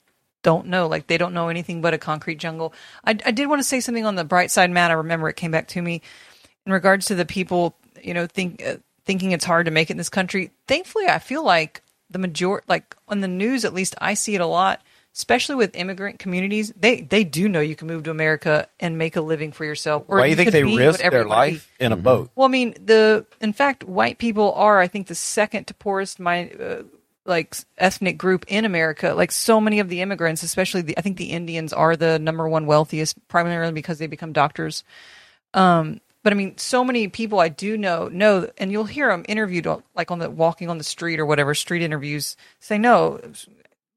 don't 0.49 0.68
know, 0.68 0.86
like 0.86 1.09
they 1.09 1.18
don't 1.18 1.34
know 1.34 1.51
anything 1.51 1.82
but 1.82 1.92
a 1.92 1.99
concrete 1.99 2.36
jungle. 2.36 2.72
I, 3.05 3.11
I 3.26 3.32
did 3.32 3.51
want 3.51 3.59
to 3.61 3.64
say 3.64 3.80
something 3.80 4.07
on 4.07 4.14
the 4.14 4.24
bright 4.24 4.51
side, 4.51 4.70
Matt. 4.70 4.90
I 4.90 4.94
remember 4.94 5.28
it 5.28 5.36
came 5.36 5.51
back 5.51 5.68
to 5.68 5.82
me 5.82 6.01
in 6.64 6.72
regards 6.72 7.05
to 7.07 7.14
the 7.14 7.26
people, 7.26 7.76
you 8.03 8.14
know, 8.14 8.26
think 8.26 8.64
uh, 8.64 8.76
thinking 9.05 9.32
it's 9.32 9.44
hard 9.44 9.66
to 9.66 9.70
make 9.70 9.90
it 9.90 9.92
in 9.92 9.99
this 9.99 10.09
country. 10.09 10.51
Thankfully, 10.66 11.07
I 11.07 11.18
feel 11.18 11.44
like 11.44 11.82
the 12.09 12.18
major, 12.18 12.62
like 12.66 12.96
on 13.09 13.20
the 13.20 13.28
news, 13.28 13.66
at 13.66 13.74
least 13.74 13.94
I 14.01 14.14
see 14.14 14.36
it 14.36 14.40
a 14.40 14.46
lot, 14.46 14.80
especially 15.14 15.57
with 15.57 15.76
immigrant 15.76 16.18
communities. 16.18 16.72
They 16.74 17.03
they 17.03 17.24
do 17.24 17.46
know 17.46 17.61
you 17.61 17.76
can 17.76 17.86
move 17.86 18.05
to 18.05 18.11
America 18.11 18.70
and 18.80 18.96
make 18.96 19.16
a 19.16 19.20
living 19.20 19.53
for 19.53 19.66
yourself. 19.66 20.05
Or 20.09 20.16
Why 20.16 20.24
do 20.24 20.30
you 20.30 20.36
think 20.36 20.53
they 20.53 20.64
risk 20.64 21.01
their 21.01 21.24
be. 21.24 21.28
life 21.28 21.70
in 21.78 21.92
a 21.92 21.96
boat? 21.96 22.30
Well, 22.34 22.46
I 22.46 22.51
mean, 22.51 22.74
the 22.82 23.26
in 23.42 23.53
fact, 23.53 23.84
white 23.84 24.16
people 24.16 24.55
are, 24.55 24.80
I 24.80 24.88
think, 24.88 25.09
the 25.09 25.14
second 25.14 25.66
to 25.66 25.74
poorest 25.74 26.18
my 26.18 26.49
uh, 26.53 26.84
like 27.29 27.57
ethnic 27.76 28.18
group 28.18 28.45
in 28.49 28.64
America. 28.64 29.12
Like 29.14 29.31
so 29.31 29.61
many 29.61 29.79
of 29.79 29.89
the 29.89 30.01
immigrants, 30.01 30.43
especially 30.43 30.83
the, 30.83 30.99
I 30.99 31.03
think 31.03 31.16
the 31.16 31.31
Indians 31.31 31.72
are 31.72 31.97
the 31.97 32.18
number 32.18 32.49
one 32.49 32.66
wealthiest, 32.66 33.16
primarily 33.29 33.72
because 33.72 33.99
they 33.99 34.07
become 34.07 34.33
doctors. 34.33 34.83
Um, 35.55 36.01
but 36.24 36.33
I 36.33 36.37
mean, 36.37 36.59
so 36.59 36.83
many 36.83 37.09
people 37.09 37.39
I 37.39 37.49
do 37.49 37.79
know 37.79 38.09
know, 38.09 38.49
and 38.59 38.72
you'll 38.72 38.85
hear 38.85 39.09
them 39.09 39.24
interviewed 39.29 39.66
like 39.95 40.11
on 40.11 40.18
the 40.18 40.29
walking 40.29 40.68
on 40.68 40.79
the 40.79 40.85
street 40.85 41.20
or 41.20 41.26
whatever 41.26 41.55
street 41.55 41.83
interviews 41.83 42.37
say, 42.61 42.79
no. 42.79 43.20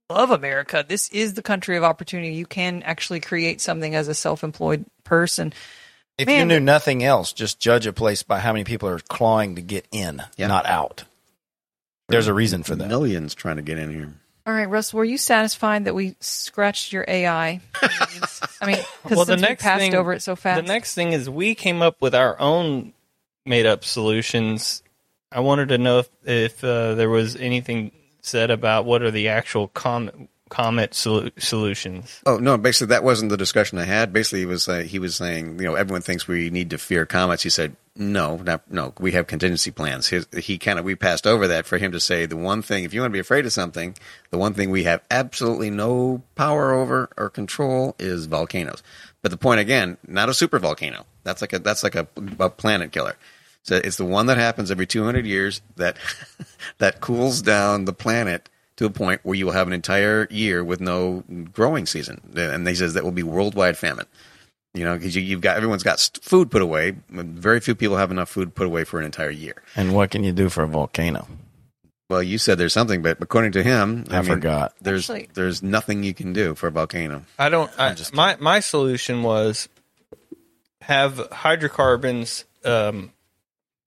Love 0.10 0.32
America. 0.32 0.84
This 0.86 1.08
is 1.12 1.36
the 1.36 1.42
country 1.42 1.78
of 1.78 1.86
opportunity. 1.86 2.34
You 2.34 2.46
can 2.46 2.84
actually 2.84 3.22
create 3.22 3.62
something 3.62 3.96
as 3.96 4.10
a 4.10 4.14
self-employed 4.14 4.86
person. 5.06 5.54
If 6.18 6.30
you 6.30 6.44
knew 6.44 6.60
nothing 6.60 7.02
else, 7.02 7.32
just 7.32 7.62
judge 7.62 7.88
a 7.88 7.94
place 7.94 8.22
by 8.22 8.40
how 8.40 8.52
many 8.52 8.66
people 8.66 8.90
are 8.90 9.00
clawing 9.00 9.56
to 9.56 9.62
get 9.62 9.88
in, 9.90 10.22
Yeah. 10.36 10.48
not 10.48 10.66
out. 10.66 11.06
There's 12.12 12.28
a 12.28 12.34
reason 12.34 12.64
for 12.64 12.76
that. 12.76 12.88
Millions 12.88 13.34
trying 13.36 13.56
to 13.58 13.62
get 13.62 13.78
in 13.80 13.90
here. 13.92 14.14
All 14.46 14.54
right, 14.54 14.66
Russ, 14.70 14.94
were 14.94 15.06
you 15.06 15.18
satisfied 15.20 15.86
that 15.86 15.94
we 15.94 16.16
scratched 16.20 16.92
your 16.94 17.06
AI? 17.08 17.62
I 17.82 18.66
mean, 18.66 18.78
because 19.04 19.16
Well, 19.16 19.26
the 19.26 19.34
since 19.34 19.42
we 19.42 19.48
next 19.48 19.64
passed 19.64 19.80
thing- 19.80 19.96
over 19.96 20.14
it 20.14 20.22
so 20.22 20.36
fast. 20.36 20.62
The 20.66 20.68
next 20.68 20.96
thing 20.96 21.14
is 21.14 21.30
we 21.30 21.54
came 21.56 21.82
up 21.82 22.02
with 22.02 22.16
our 22.16 22.40
own 22.40 22.94
made 23.46 23.66
up 23.68 23.84
solutions. 23.86 24.82
I 25.32 25.42
wanted 25.42 25.70
to 25.70 25.78
know 25.78 26.00
if, 26.00 26.10
if 26.26 26.64
uh, 26.64 26.96
there 26.96 27.10
was 27.10 27.36
anything 27.36 27.92
said 28.22 28.50
about 28.52 28.86
what 28.86 29.02
are 29.04 29.12
the 29.12 29.30
actual 29.30 29.68
comet, 29.68 30.16
comet 30.52 30.92
solu- 30.92 31.32
solutions. 31.42 32.22
Oh 32.26 32.38
no! 32.38 32.58
Basically, 32.58 32.88
that 32.88 33.04
wasn't 33.04 33.32
the 33.32 33.38
discussion 33.38 33.80
I 33.80 33.86
had. 33.86 34.14
Basically, 34.14 34.40
he 34.40 34.46
was 34.46 34.68
uh, 34.68 34.80
he 34.80 35.00
was 35.00 35.16
saying, 35.16 35.58
you 35.58 35.66
know, 35.66 35.76
everyone 35.76 36.02
thinks 36.02 36.28
we 36.28 36.52
need 36.52 36.70
to 36.70 36.78
fear 36.78 37.08
comets. 37.08 37.42
He 37.42 37.50
said, 37.50 37.76
no, 37.96 38.38
not, 38.38 38.70
no, 38.70 38.94
we 39.00 39.14
have 39.14 39.28
contingency 39.28 39.72
plans. 39.72 40.08
His, 40.08 40.28
he 40.38 40.58
kind 40.58 40.78
of 40.78 40.86
we 40.86 40.96
passed 40.96 41.26
over 41.26 41.48
that 41.48 41.66
for 41.66 41.78
him 41.78 41.94
to 41.94 42.00
say 42.00 42.26
the 42.26 42.38
one 42.38 42.62
thing. 42.62 42.84
If 42.84 42.94
you 42.94 43.02
want 43.02 43.12
to 43.12 43.16
be 43.16 43.20
afraid 43.20 43.46
of 43.46 43.54
something, 43.54 43.96
the 44.30 44.38
one 44.38 44.54
thing 44.54 44.70
we 44.70 44.84
have 44.84 45.02
absolutely 45.10 45.70
no 45.70 46.22
power 46.36 46.74
over 46.74 47.10
or 47.18 47.30
control 47.30 47.96
is 47.98 48.26
volcanoes. 48.26 48.84
But 49.22 49.32
the 49.32 49.38
point 49.38 49.62
again, 49.62 49.98
not 50.06 50.30
a 50.30 50.34
super 50.34 50.60
volcano. 50.60 51.06
That's 51.24 51.42
like 51.42 51.54
a 51.54 51.60
that's 51.60 51.84
like 51.84 51.96
a, 51.96 52.08
a 52.40 52.50
planet 52.50 52.92
killer. 52.92 53.16
So 53.64 53.76
it's 53.76 53.98
the 53.98 54.06
one 54.06 54.26
that 54.26 54.38
happens 54.38 54.72
every 54.72 54.88
200 54.88 55.26
years 55.26 55.62
that 55.78 55.98
that 56.80 57.00
cools 57.00 57.42
down 57.42 57.86
the 57.86 57.94
planet 57.94 58.50
to 58.82 58.88
a 58.88 58.90
point 58.90 59.22
where 59.24 59.36
you 59.36 59.46
will 59.46 59.54
have 59.54 59.68
an 59.68 59.74
entire 59.74 60.28
year 60.30 60.64
with 60.64 60.82
no 60.82 61.24
growing 61.54 61.86
season. 61.86 62.20
And 62.36 62.68
he 62.68 62.76
says 62.76 62.94
that 62.96 63.04
will 63.04 63.12
be 63.12 63.24
worldwide 63.24 63.78
famine. 63.78 64.06
You 64.74 64.86
know, 64.86 64.96
because 64.96 65.16
you, 65.16 65.22
you've 65.22 65.42
got 65.42 65.58
everyone's 65.58 65.84
got 65.84 66.00
food 66.22 66.50
put 66.50 66.62
away. 66.62 66.96
Very 67.10 67.60
few 67.60 67.76
people 67.76 67.98
have 67.98 68.10
enough 68.12 68.30
food 68.30 68.56
put 68.56 68.66
away 68.66 68.84
for 68.86 69.00
an 69.00 69.06
entire 69.06 69.30
year. 69.30 69.62
And 69.76 69.94
what 69.94 70.12
can 70.12 70.24
you 70.24 70.32
do 70.32 70.50
for 70.50 70.64
a 70.64 70.68
volcano? 70.68 71.28
Well, 72.10 72.24
you 72.24 72.38
said 72.38 72.58
there's 72.58 72.74
something, 72.74 73.02
but 73.02 73.18
according 73.22 73.54
to 73.54 73.64
him, 73.64 74.06
I 74.10 74.22
forgot. 74.22 74.74
There's 74.82 75.10
Actually- 75.10 75.30
there's 75.34 75.62
nothing 75.62 76.04
you 76.04 76.14
can 76.14 76.34
do 76.34 76.56
for 76.56 76.68
a 76.68 76.72
volcano. 76.72 77.24
I 77.38 77.50
don't. 77.50 77.72
I, 77.80 77.94
just 77.94 78.14
my 78.14 78.38
my 78.40 78.60
solution 78.60 79.24
was 79.24 79.70
have 80.82 81.28
hydrocarbons 81.32 82.46
um, 82.66 83.12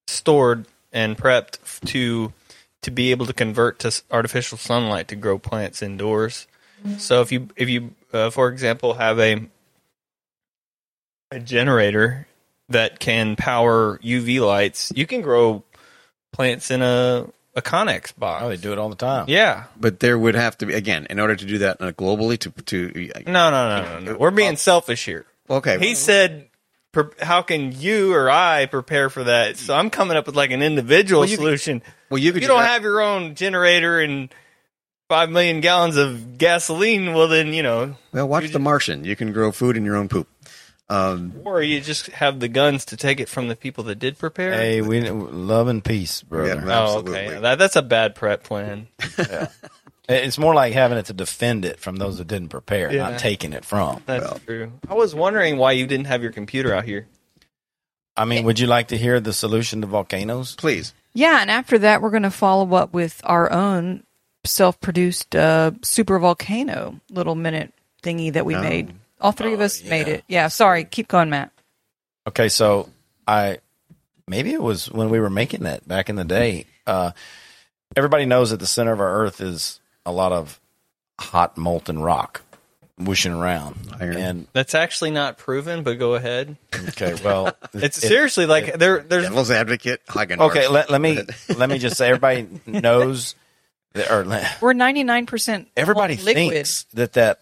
stored 0.06 0.66
and 0.92 1.16
prepped 1.18 1.58
to 1.88 2.32
to 2.84 2.90
be 2.90 3.10
able 3.10 3.26
to 3.26 3.32
convert 3.32 3.78
to 3.80 4.02
artificial 4.10 4.58
sunlight 4.58 5.08
to 5.08 5.16
grow 5.16 5.38
plants 5.38 5.82
indoors. 5.82 6.46
So 6.98 7.22
if 7.22 7.32
you 7.32 7.48
if 7.56 7.68
you 7.70 7.94
uh, 8.12 8.28
for 8.30 8.48
example 8.48 8.94
have 8.94 9.18
a 9.18 9.46
a 11.30 11.40
generator 11.40 12.26
that 12.68 13.00
can 13.00 13.36
power 13.36 13.98
UV 13.98 14.40
lights, 14.46 14.92
you 14.94 15.06
can 15.06 15.22
grow 15.22 15.62
plants 16.32 16.70
in 16.70 16.82
a 16.82 17.26
a 17.56 17.62
Connex 17.62 18.16
box. 18.18 18.42
Oh, 18.44 18.48
they 18.48 18.56
do 18.56 18.72
it 18.72 18.78
all 18.78 18.88
the 18.90 18.96
time. 18.96 19.26
Yeah. 19.28 19.64
But 19.80 20.00
there 20.00 20.18
would 20.18 20.34
have 20.34 20.58
to 20.58 20.66
be 20.66 20.74
again 20.74 21.06
in 21.08 21.18
order 21.20 21.36
to 21.36 21.44
do 21.44 21.58
that 21.58 21.80
uh, 21.80 21.92
globally 21.92 22.38
to 22.40 22.50
to 22.50 23.10
No, 23.26 23.50
no, 23.50 23.68
no, 23.80 23.82
no, 23.82 24.12
no. 24.12 24.18
We're 24.18 24.30
being 24.30 24.56
selfish 24.56 25.06
here. 25.06 25.24
okay. 25.48 25.78
He 25.78 25.94
said, 25.94 26.48
"Pre- 26.94 27.04
"How 27.20 27.42
can 27.42 27.72
you 27.78 28.14
or 28.14 28.30
I 28.30 28.64
prepare 28.66 29.10
for 29.10 29.24
that?" 29.24 29.58
So 29.58 29.74
I'm 29.74 29.90
coming 29.90 30.16
up 30.16 30.24
with 30.26 30.34
like 30.36 30.50
an 30.52 30.62
individual 30.62 31.20
Well, 31.20 31.28
you 31.28 31.36
could- 31.36 31.42
solution. 31.42 31.82
well, 32.08 32.18
you 32.18 32.30
If 32.30 32.40
you 32.40 32.48
don't 32.48 32.62
have 32.62 32.82
your 32.82 33.02
own 33.02 33.34
generator 33.34 34.00
and 34.00 34.30
five 35.10 35.28
million 35.28 35.60
gallons 35.60 35.96
of 35.98 36.38
gasoline, 36.38 37.12
well, 37.12 37.28
then 37.28 37.52
you 37.52 37.62
know, 37.62 37.96
well 38.12 38.26
watch 38.28 38.50
The 38.50 38.58
Martian. 38.58 39.04
You 39.04 39.16
can 39.16 39.32
grow 39.32 39.52
food 39.52 39.76
in 39.76 39.84
your 39.84 39.96
own 39.96 40.08
poop. 40.08 40.28
Um, 40.88 41.32
or 41.44 41.62
you 41.62 41.80
just 41.80 42.08
have 42.08 42.40
the 42.40 42.48
guns 42.48 42.84
to 42.86 42.96
take 42.98 43.18
it 43.18 43.28
from 43.28 43.48
the 43.48 43.56
people 43.56 43.84
that 43.84 43.98
did 43.98 44.18
prepare. 44.18 44.52
Hey, 44.52 44.82
we 44.82 45.00
love 45.10 45.66
and 45.68 45.82
peace, 45.82 46.20
brother. 46.22 46.62
Yeah, 46.66 46.78
oh, 46.86 46.98
okay. 46.98 47.38
That, 47.40 47.58
that's 47.58 47.74
a 47.76 47.82
bad 47.82 48.14
prep 48.14 48.44
plan. 48.44 48.88
It's 50.08 50.36
more 50.38 50.54
like 50.54 50.72
having 50.74 50.98
it 50.98 51.06
to 51.06 51.12
defend 51.14 51.64
it 51.64 51.80
from 51.80 51.96
those 51.96 52.18
that 52.18 52.26
didn't 52.28 52.50
prepare, 52.50 52.92
Yeah. 52.92 53.10
not 53.10 53.18
taking 53.18 53.52
it 53.54 53.64
from. 53.64 54.02
That's 54.04 54.24
Well. 54.24 54.40
true. 54.44 54.72
I 54.88 54.94
was 54.94 55.14
wondering 55.14 55.56
why 55.56 55.72
you 55.72 55.86
didn't 55.86 56.06
have 56.06 56.22
your 56.22 56.32
computer 56.32 56.74
out 56.74 56.84
here. 56.84 57.06
I 58.16 58.26
mean, 58.26 58.44
would 58.44 58.58
you 58.58 58.66
like 58.66 58.88
to 58.88 58.98
hear 58.98 59.18
the 59.18 59.32
solution 59.32 59.80
to 59.80 59.86
volcanoes? 59.86 60.54
please. 60.56 60.92
yeah, 61.14 61.40
and 61.40 61.50
after 61.50 61.78
that, 61.78 62.02
we're 62.02 62.10
going 62.10 62.22
to 62.24 62.30
follow 62.30 62.74
up 62.76 62.92
with 62.92 63.20
our 63.24 63.50
own 63.50 64.02
self-produced 64.44 65.34
uh, 65.34 65.70
super 65.82 66.18
volcano 66.18 67.00
little 67.10 67.34
minute 67.34 67.72
thingy 68.02 68.32
that 68.32 68.44
we 68.44 68.54
Oh. 68.56 68.60
made. 68.62 68.94
All 69.20 69.32
three 69.32 69.54
of 69.54 69.60
Oh, 69.60 69.64
us 69.64 69.82
made 69.84 70.06
it. 70.08 70.22
Yeah, 70.28 70.48
sorry. 70.48 70.84
Keep 70.84 71.08
going, 71.08 71.30
Matt. 71.30 71.50
Okay, 72.28 72.48
so 72.50 72.90
I 73.26 73.58
maybe 74.28 74.52
it 74.52 74.62
was 74.62 74.90
when 74.90 75.08
we 75.08 75.18
were 75.18 75.30
making 75.30 75.62
that 75.62 75.86
back 75.88 76.08
in 76.10 76.16
the 76.16 76.24
day. 76.24 76.66
Uh, 76.86 77.12
everybody 77.96 78.26
knows 78.26 78.50
that 78.50 78.60
the 78.60 78.66
center 78.66 78.92
of 78.92 79.00
our 79.00 79.22
Earth 79.24 79.40
is 79.40 79.80
a 80.06 80.12
lot 80.12 80.32
of 80.32 80.60
hot 81.18 81.56
molten 81.56 81.98
rock 82.00 82.42
whooshing 82.98 83.32
around, 83.32 83.76
Iron. 83.98 84.16
and 84.16 84.46
That's 84.52 84.74
actually 84.74 85.10
not 85.10 85.36
proven, 85.38 85.82
but 85.82 85.98
go 85.98 86.14
ahead. 86.14 86.56
okay, 86.90 87.14
well, 87.24 87.52
It's 87.74 87.98
it- 87.98 88.06
seriously 88.08 88.46
like 88.46 88.74
there. 88.78 89.00
There's 89.00 89.24
Devil's 89.24 89.50
advocate. 89.50 90.00
Hagen 90.12 90.40
Okay, 90.40 90.68
let, 90.68 90.90
let 90.90 91.00
me 91.00 91.18
let 91.56 91.68
me 91.68 91.78
just 91.78 91.96
say 91.96 92.06
everybody 92.08 92.46
knows 92.66 93.34
that, 93.94 94.10
or 94.10 94.24
We're 94.60 94.72
ninety-nine 94.74 95.26
percent 95.26 95.68
everybody 95.76 96.16
liquid. 96.16 96.34
thinks 96.52 96.84
that 96.94 97.14
that 97.14 97.40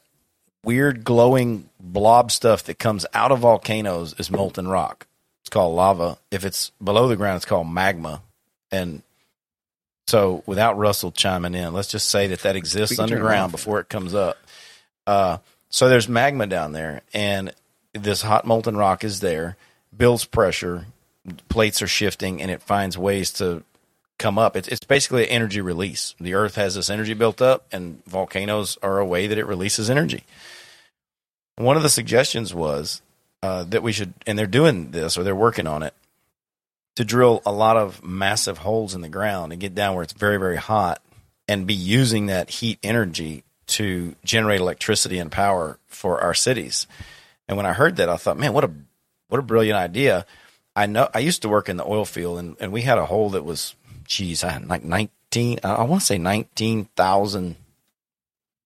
weird 0.64 1.02
glowing 1.04 1.68
blob 1.80 2.30
stuff 2.30 2.64
that 2.64 2.78
comes 2.78 3.04
out 3.12 3.32
of 3.32 3.40
volcanoes 3.40 4.14
is 4.18 4.30
molten 4.30 4.66
rock. 4.68 5.06
It's 5.42 5.50
called 5.50 5.74
lava. 5.74 6.18
If 6.30 6.44
it's 6.44 6.70
below 6.82 7.08
the 7.08 7.16
ground, 7.16 7.36
it's 7.36 7.44
called 7.44 7.68
magma. 7.68 8.22
And 8.70 9.02
so, 10.06 10.42
without 10.46 10.76
Russell 10.76 11.12
chiming 11.12 11.54
in, 11.54 11.72
let's 11.72 11.88
just 11.88 12.10
say 12.10 12.28
that 12.28 12.40
that 12.40 12.56
exists 12.56 12.90
We 12.90 12.96
can 12.96 13.08
turn 13.08 13.18
it 13.18 13.20
underground 13.20 13.52
before 13.52 13.80
it 13.80 13.88
comes 13.88 14.14
up. 14.14 14.36
Uh, 15.06 15.38
so 15.68 15.88
there's 15.88 16.08
magma 16.08 16.46
down 16.46 16.72
there, 16.72 17.02
and 17.14 17.52
this 17.92 18.22
hot 18.22 18.44
molten 18.44 18.76
rock 18.76 19.04
is 19.04 19.20
there, 19.20 19.56
builds 19.96 20.24
pressure, 20.24 20.86
plates 21.48 21.82
are 21.82 21.86
shifting, 21.86 22.42
and 22.42 22.50
it 22.50 22.62
finds 22.62 22.98
ways 22.98 23.32
to 23.34 23.62
come 24.18 24.38
up. 24.38 24.56
It's 24.56 24.68
it's 24.68 24.84
basically 24.84 25.24
an 25.24 25.30
energy 25.30 25.60
release. 25.60 26.14
The 26.20 26.34
Earth 26.34 26.56
has 26.56 26.74
this 26.74 26.90
energy 26.90 27.14
built 27.14 27.40
up, 27.40 27.66
and 27.72 28.04
volcanoes 28.04 28.78
are 28.82 28.98
a 28.98 29.06
way 29.06 29.26
that 29.26 29.38
it 29.38 29.46
releases 29.46 29.88
energy. 29.88 30.24
One 31.56 31.76
of 31.76 31.82
the 31.82 31.88
suggestions 31.88 32.54
was 32.54 33.02
uh, 33.42 33.64
that 33.64 33.82
we 33.82 33.92
should, 33.92 34.14
and 34.26 34.38
they're 34.38 34.46
doing 34.46 34.90
this 34.90 35.16
or 35.16 35.22
they're 35.22 35.34
working 35.34 35.66
on 35.66 35.82
it, 35.82 35.94
to 36.96 37.04
drill 37.04 37.40
a 37.46 37.52
lot 37.52 37.76
of 37.76 38.04
massive 38.04 38.58
holes 38.58 38.94
in 38.94 39.00
the 39.00 39.08
ground 39.08 39.52
and 39.52 39.60
get 39.60 39.74
down 39.74 39.94
where 39.94 40.02
it's 40.02 40.12
very 40.12 40.38
very 40.38 40.56
hot, 40.56 41.02
and 41.48 41.66
be 41.66 41.74
using 41.74 42.26
that 42.26 42.50
heat 42.50 42.78
energy 42.82 43.44
to 43.66 44.14
generate 44.24 44.60
electricity 44.60 45.18
and 45.18 45.32
power 45.32 45.78
for 45.86 46.20
our 46.20 46.34
cities. 46.34 46.86
And 47.48 47.56
when 47.56 47.66
I 47.66 47.72
heard 47.72 47.96
that, 47.96 48.08
I 48.08 48.16
thought, 48.16 48.38
man, 48.38 48.52
what 48.52 48.64
a 48.64 48.70
what 49.28 49.38
a 49.38 49.42
brilliant 49.42 49.78
idea. 49.78 50.26
I 50.74 50.86
know 50.86 51.08
I 51.14 51.20
used 51.20 51.42
to 51.42 51.48
work 51.48 51.68
in 51.68 51.76
the 51.76 51.86
oil 51.86 52.04
field 52.04 52.38
and, 52.38 52.56
and 52.60 52.72
we 52.72 52.82
had 52.82 52.98
a 52.98 53.06
hole 53.06 53.30
that 53.30 53.44
was 53.44 53.74
geez, 54.04 54.44
I 54.44 54.50
had 54.50 54.68
like 54.68 54.84
nineteen 54.84 55.58
I 55.62 55.82
want 55.84 56.00
to 56.00 56.06
say 56.06 56.18
nineteen 56.18 56.86
thousand 56.96 57.56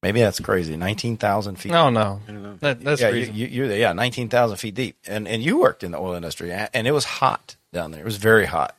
maybe 0.03 0.21
that's 0.21 0.41
crazy. 0.41 0.77
Nineteen 0.77 1.17
thousand 1.17 1.57
feet. 1.57 1.73
No, 1.73 1.91
no, 1.91 2.21
I 2.27 2.31
don't 2.31 2.43
know. 2.43 2.57
that, 2.61 2.81
that's 2.81 3.01
yeah, 3.01 3.11
you, 3.11 3.27
you, 3.33 3.47
you're 3.47 3.69
there, 3.69 3.79
yeah, 3.79 3.93
nineteen 3.93 4.29
thousand 4.29 4.57
feet 4.59 4.75
deep, 4.75 4.97
and 5.07 5.27
and 5.27 5.43
you 5.43 5.59
worked 5.59 5.83
in 5.83 5.93
the 5.93 5.99
oil 5.99 6.15
industry, 6.15 6.53
and 6.53 6.87
it 6.87 6.93
was 6.93 7.05
hot 7.05 7.57
down 7.77 7.93
there. 7.93 8.01
It 8.01 8.05
was 8.05 8.17
very 8.17 8.47
hot. 8.47 8.75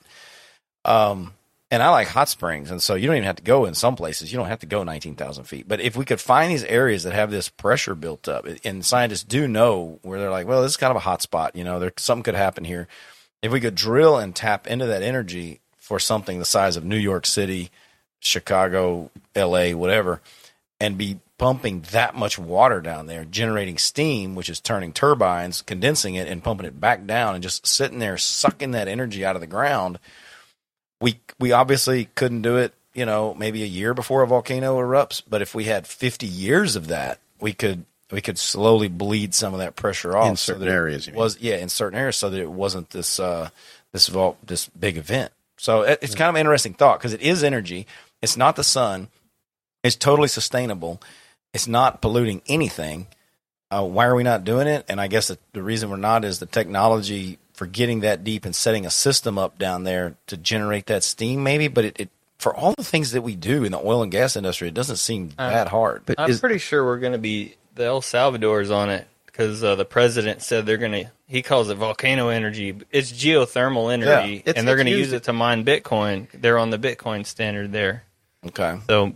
Um, 0.84 1.34
and 1.70 1.84
I 1.84 1.90
like 1.90 2.08
hot 2.08 2.30
springs, 2.30 2.72
and 2.72 2.82
so 2.82 2.96
you 2.96 3.08
don't 3.08 3.18
even 3.18 3.28
have 3.28 3.36
to 3.38 3.44
go 3.44 3.66
in 3.66 3.74
some 3.74 3.96
places. 3.96 4.32
You 4.32 4.38
don't 4.38 4.48
have 4.48 4.60
to 4.60 4.66
go 4.66 4.84
nineteen 4.84 5.16
thousand 5.16 5.46
feet. 5.46 5.68
But 5.68 5.82
if 5.82 5.98
we 5.98 6.06
could 6.06 6.22
find 6.22 6.50
these 6.50 6.64
areas 6.64 7.04
that 7.04 7.14
have 7.14 7.30
this 7.30 7.50
pressure 7.50 7.94
built 7.94 8.28
up, 8.28 8.48
and 8.64 8.86
scientists 8.86 9.24
do 9.24 9.48
know 9.48 10.00
where 10.02 10.20
they're 10.20 10.32
like, 10.32 10.48
well, 10.48 10.62
this 10.62 10.72
is 10.72 10.78
kind 10.78 10.92
of 10.92 10.98
a 10.98 11.02
hot 11.02 11.22
spot. 11.22 11.56
You 11.56 11.64
know, 11.64 11.80
there 11.80 11.92
something 11.98 12.24
could 12.24 12.36
happen 12.36 12.64
here. 12.64 12.88
If 13.42 13.52
we 13.52 13.60
could 13.60 13.76
drill 13.76 14.18
and 14.18 14.36
tap 14.36 14.66
into 14.66 14.86
that 14.86 15.04
energy 15.04 15.60
for 15.78 16.00
something 16.00 16.40
the 16.40 16.46
size 16.46 16.78
of 16.78 16.86
New 16.86 16.98
York 16.98 17.26
City, 17.26 17.70
Chicago, 18.20 19.12
L.A., 19.36 19.74
whatever, 19.74 20.22
and 20.80 20.98
be 20.98 21.20
pumping 21.38 21.82
that 21.92 22.16
much 22.16 22.40
water 22.40 22.82
down 22.82 23.06
there, 23.06 23.24
generating 23.26 23.78
steam, 23.78 24.36
which 24.36 24.50
is 24.50 24.60
turning 24.60 24.92
turbines, 24.92 25.62
condensing 25.62 26.16
it, 26.16 26.28
and 26.28 26.44
pumping 26.44 26.66
it 26.66 26.80
back 26.80 27.06
down, 27.06 27.36
and 27.36 27.44
just 27.44 27.66
sitting 27.68 28.00
there 28.00 28.18
sucking 28.18 28.72
that 28.72 28.88
energy 28.88 29.26
out 29.26 29.36
of 29.36 29.42
the 29.42 29.48
ground. 29.48 30.00
We 31.00 31.20
we 31.40 31.52
obviously 31.52 32.06
couldn't 32.16 32.42
do 32.42 32.58
it, 32.58 32.74
you 32.94 33.06
know, 33.06 33.34
maybe 33.36 33.64
a 33.64 33.68
year 33.68 33.94
before 33.94 34.24
a 34.24 34.28
volcano 34.28 34.78
erupts, 34.80 35.22
but 35.30 35.42
if 35.42 35.54
we 35.54 35.66
had 35.66 35.86
50 35.86 36.26
years 36.26 36.76
of 36.76 36.88
that, 36.88 37.20
we 37.40 37.54
could 37.54 37.86
we 38.12 38.22
could 38.22 38.40
slowly 38.40 38.88
bleed 38.88 39.34
some 39.34 39.54
of 39.54 39.60
that 39.60 39.76
pressure 39.76 40.16
off 40.16 40.30
In 40.30 40.38
certain 40.38 40.68
it 40.68 40.72
areas. 40.72 41.10
Was 41.12 41.40
yeah, 41.40 41.58
in 41.58 41.70
certain 41.70 42.00
areas, 42.00 42.16
so 42.16 42.30
that 42.30 42.40
it 42.40 42.50
wasn't 42.50 42.90
this 42.92 43.20
uh, 43.20 43.50
this 43.92 44.08
vol- 44.08 44.38
this 44.44 44.68
big 44.70 44.98
event. 44.98 45.32
So 45.58 45.82
it, 45.82 46.00
it's 46.02 46.16
kind 46.16 46.30
of 46.30 46.36
an 46.36 46.42
interesting 46.42 46.74
thought 46.74 47.00
because 47.00 47.14
it 47.14 47.22
is 47.22 47.44
energy. 47.44 47.86
It's 48.22 48.38
not 48.38 48.56
the 48.56 48.64
sun. 48.64 49.10
It's 49.84 49.96
totally 49.96 50.28
sustainable. 50.28 51.02
It's 51.58 51.68
not 51.68 52.02
polluting 52.04 52.44
anything. 52.46 53.08
Uh, 53.72 53.84
why 53.84 54.06
are 54.06 54.14
we 54.14 54.22
not 54.22 54.44
doing 54.44 54.68
it? 54.68 54.86
And 54.88 55.02
I 55.02 55.08
guess 55.08 55.30
the, 55.30 55.40
the 55.54 55.64
reason 55.64 55.90
we're 55.90 55.98
not 55.98 56.24
is 56.24 56.38
the 56.38 56.46
technology 56.46 57.40
for 57.54 57.66
getting 57.66 58.02
that 58.02 58.24
deep 58.24 58.46
and 58.46 58.56
setting 58.56 58.86
a 58.86 58.92
system 58.92 59.40
up 59.40 59.58
down 59.58 59.84
there 59.84 60.14
to 60.28 60.38
generate 60.38 60.86
that 60.86 61.04
steam, 61.04 61.42
maybe. 61.42 61.68
But 61.68 61.86
it, 61.86 62.00
it 62.00 62.10
for 62.38 62.56
all 62.56 62.76
the 62.78 62.84
things 62.84 63.14
that 63.14 63.24
we 63.24 63.36
do 63.36 63.64
in 63.64 63.72
the 63.72 63.80
oil 63.80 64.04
and 64.04 64.12
gas 64.12 64.36
industry, 64.36 64.68
it 64.68 64.76
doesn't 64.76 64.98
seem 64.98 65.32
Uh, 65.36 65.50
that 65.50 65.70
hard. 65.70 66.04
But 66.06 66.20
I'm 66.20 66.30
is, 66.30 66.40
pretty 66.40 66.60
sure 66.60 66.86
we're 66.86 67.00
going 67.00 67.14
to 67.14 67.18
be 67.18 67.56
the 67.74 67.86
El 67.86 68.02
Salvador's 68.02 68.70
on 68.70 68.92
it 68.92 69.08
because 69.26 69.64
uh, 69.64 69.74
the 69.74 69.84
president 69.86 70.44
said 70.44 70.68
they're 70.68 70.78
going 70.78 70.92
to. 70.92 71.06
He 71.26 71.42
calls 71.42 71.72
it 71.72 71.76
volcano 71.76 72.30
energy. 72.30 72.78
It's 72.92 73.12
geothermal 73.12 73.92
energy, 73.92 74.36
it's- 74.38 74.54
and 74.56 74.68
they're 74.68 74.76
going 74.76 74.86
to 74.86 74.92
use 74.96 75.12
it 75.12 75.24
to 75.24 75.34
mine 75.34 75.66
Bitcoin. 75.66 76.28
They're 76.40 76.60
on 76.60 76.70
the 76.70 76.78
Bitcoin 76.78 77.26
standard 77.26 77.72
there. 77.72 78.04
Okay. 78.46 78.78
So 78.88 79.16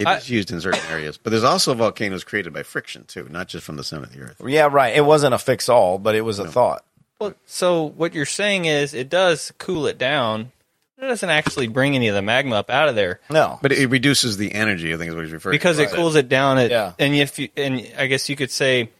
it 0.00 0.06
I- 0.06 0.16
is 0.16 0.28
used 0.30 0.50
in 0.50 0.60
certain 0.60 0.84
areas, 0.90 1.18
but 1.18 1.30
there's 1.30 1.44
also 1.44 1.74
volcanoes 1.74 2.24
created 2.24 2.52
by 2.52 2.62
friction 2.62 3.04
too, 3.04 3.28
not 3.30 3.48
just 3.48 3.64
from 3.64 3.76
the 3.76 3.84
center 3.84 4.04
of 4.04 4.12
the 4.12 4.20
earth. 4.20 4.40
Yeah, 4.44 4.68
right. 4.70 4.94
It 4.96 5.04
wasn't 5.04 5.34
a 5.34 5.38
fix 5.38 5.68
all, 5.68 5.98
but 5.98 6.14
it 6.14 6.22
was 6.22 6.38
a 6.38 6.46
thought. 6.48 6.84
Well, 7.20 7.34
so 7.46 7.84
what 7.84 8.14
you're 8.14 8.24
saying 8.26 8.64
is 8.64 8.94
it 8.94 9.10
does 9.10 9.52
cool 9.58 9.86
it 9.86 9.98
down. 9.98 10.52
It 10.98 11.02
doesn't 11.06 11.30
actually 11.30 11.68
bring 11.68 11.94
any 11.94 12.08
of 12.08 12.14
the 12.14 12.22
magma 12.22 12.56
up 12.56 12.68
out 12.68 12.88
of 12.90 12.94
there 12.94 13.20
No. 13.30 13.58
But 13.62 13.72
it 13.72 13.88
reduces 13.88 14.36
the 14.36 14.52
energy. 14.52 14.92
I 14.92 14.98
think 14.98 15.08
is 15.10 15.14
what 15.14 15.24
he's 15.24 15.32
referring 15.32 15.54
because 15.54 15.76
to. 15.76 15.82
Because 15.82 15.94
it 15.94 15.96
cools 15.96 16.14
it 16.16 16.28
down. 16.28 16.58
At, 16.58 16.70
Yeah. 16.70 16.92
And 16.98 17.14
if 17.14 17.38
you, 17.38 17.48
and 17.56 17.86
I 17.96 18.06
guess 18.06 18.28
you 18.28 18.36
could 18.36 18.50
say 18.50 18.90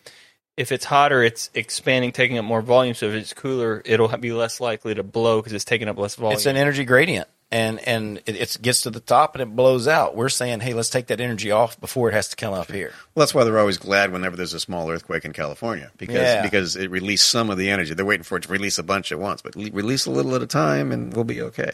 if 0.57 0.73
it's 0.73 0.85
hotter, 0.85 1.23
it's 1.23 1.49
expanding, 1.55 2.13
taking 2.13 2.37
up 2.39 2.45
more 2.45 2.61
volume. 2.63 2.95
So 2.95 3.07
if 3.09 3.15
it's 3.15 3.33
cooler, 3.33 3.83
it'll 3.85 4.09
be 4.19 4.33
less 4.33 4.61
likely 4.61 4.95
to 4.95 5.03
blow 5.03 5.41
because 5.41 5.53
it's 5.53 5.65
taking 5.65 5.89
up 5.89 5.99
less 5.99 6.15
volume. 6.17 6.37
It's 6.37 6.47
an 6.47 6.57
energy 6.57 6.85
gradient, 6.85 7.29
and 7.53 7.81
and 7.89 8.19
it, 8.27 8.37
it 8.37 8.59
gets 8.63 8.83
to 8.83 8.91
the 8.91 9.01
top 9.01 9.35
and 9.35 9.43
it 9.43 9.57
blows 9.57 9.89
out. 9.89 10.15
We're 10.17 10.29
saying, 10.29 10.61
hey, 10.61 10.73
let's 10.75 10.91
take 10.91 11.09
that 11.09 11.21
energy 11.21 11.51
off 11.51 11.81
before 11.81 12.09
it 12.09 12.13
has 12.13 12.29
to 12.29 12.37
come 12.37 12.55
up 12.55 12.71
here. 12.71 12.93
Well, 13.15 13.23
that's 13.23 13.35
why 13.35 13.45
they're 13.45 13.59
always 13.59 13.79
glad 13.79 14.13
whenever 14.13 14.37
there's 14.37 14.55
a 14.55 14.61
small 14.61 14.91
earthquake 14.91 15.25
in 15.25 15.33
California 15.33 15.91
because 15.99 16.15
Yeah. 16.17 16.43
because 16.43 16.77
it 16.77 16.91
released 16.91 17.29
some 17.29 17.51
of 17.51 17.59
the 17.59 17.71
energy. 17.71 17.95
They're 17.95 18.05
waiting 18.07 18.25
for 18.25 18.37
it 18.39 18.43
to 18.45 18.49
release 18.53 18.79
a 18.79 18.83
bunch 18.83 19.11
at 19.13 19.19
once, 19.19 19.43
but 19.43 19.55
release 19.57 20.07
a 20.07 20.11
little 20.11 20.35
at 20.37 20.43
a 20.43 20.47
time, 20.47 20.93
and 20.93 21.13
we'll 21.15 21.25
be 21.25 21.43
okay. 21.43 21.73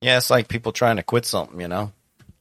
Yeah, 0.00 0.16
it's 0.18 0.30
like 0.30 0.48
people 0.48 0.72
trying 0.72 0.96
to 0.96 1.02
quit 1.02 1.24
something, 1.26 1.60
you 1.60 1.68
know, 1.68 1.92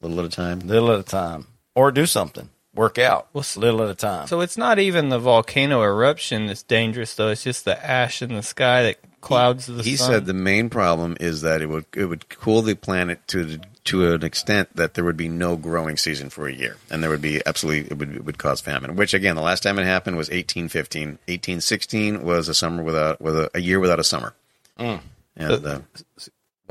little 0.01 0.19
at 0.19 0.25
a 0.25 0.29
time. 0.29 0.59
little 0.61 0.91
at 0.91 0.99
a 0.99 1.03
time, 1.03 1.47
or 1.75 1.91
do 1.91 2.05
something, 2.05 2.49
work 2.75 2.97
out, 2.97 3.27
Well, 3.33 3.45
little 3.55 3.83
at 3.83 3.89
a 3.89 3.95
time. 3.95 4.27
so 4.27 4.41
it's 4.41 4.57
not 4.57 4.79
even 4.79 5.09
the 5.09 5.19
volcano 5.19 5.81
eruption 5.83 6.47
that's 6.47 6.63
dangerous, 6.63 7.15
though. 7.15 7.29
It's 7.29 7.43
just 7.43 7.63
the 7.65 7.85
ash 7.85 8.21
in 8.21 8.33
the 8.33 8.43
sky 8.43 8.83
that 8.83 8.97
clouds 9.23 9.65
the 9.65 9.81
He 9.81 9.95
sun. 9.95 10.11
said 10.11 10.25
the 10.25 10.33
main 10.33 10.69
problem 10.69 11.17
is 11.19 11.41
that 11.41 11.61
it 11.61 11.67
would 11.69 11.85
it 11.95 12.05
would 12.05 12.29
cool 12.29 12.61
the 12.61 12.75
planet 12.75 13.25
to 13.29 13.43
the, 13.45 13.61
to 13.85 14.13
an 14.13 14.23
extent 14.23 14.75
that 14.75 14.93
there 14.93 15.03
would 15.03 15.17
be 15.17 15.27
no 15.27 15.55
growing 15.57 15.97
season 15.97 16.29
for 16.29 16.47
a 16.47 16.53
year, 16.53 16.77
and 16.89 17.01
there 17.01 17.09
would 17.09 17.21
be 17.21 17.41
absolutely 17.45 17.89
it 17.91 17.97
would 17.97 18.15
it 18.15 18.25
would 18.25 18.37
cause 18.37 18.61
famine. 18.61 18.95
Which 18.95 19.13
again, 19.13 19.35
the 19.35 19.41
last 19.41 19.63
time 19.63 19.79
it 19.79 19.85
happened 19.85 20.17
was 20.17 20.27
1815. 20.29 21.07
1816 21.27 22.23
was 22.23 22.47
a 22.49 22.53
summer 22.53 22.83
without 22.83 23.19
with 23.19 23.35
a, 23.35 23.49
a 23.55 23.59
year 23.59 23.79
without 23.79 23.99
a 23.99 24.03
summer. 24.03 24.33
Mm. 24.79 24.99
And 25.35 25.65
uh, 25.65 25.79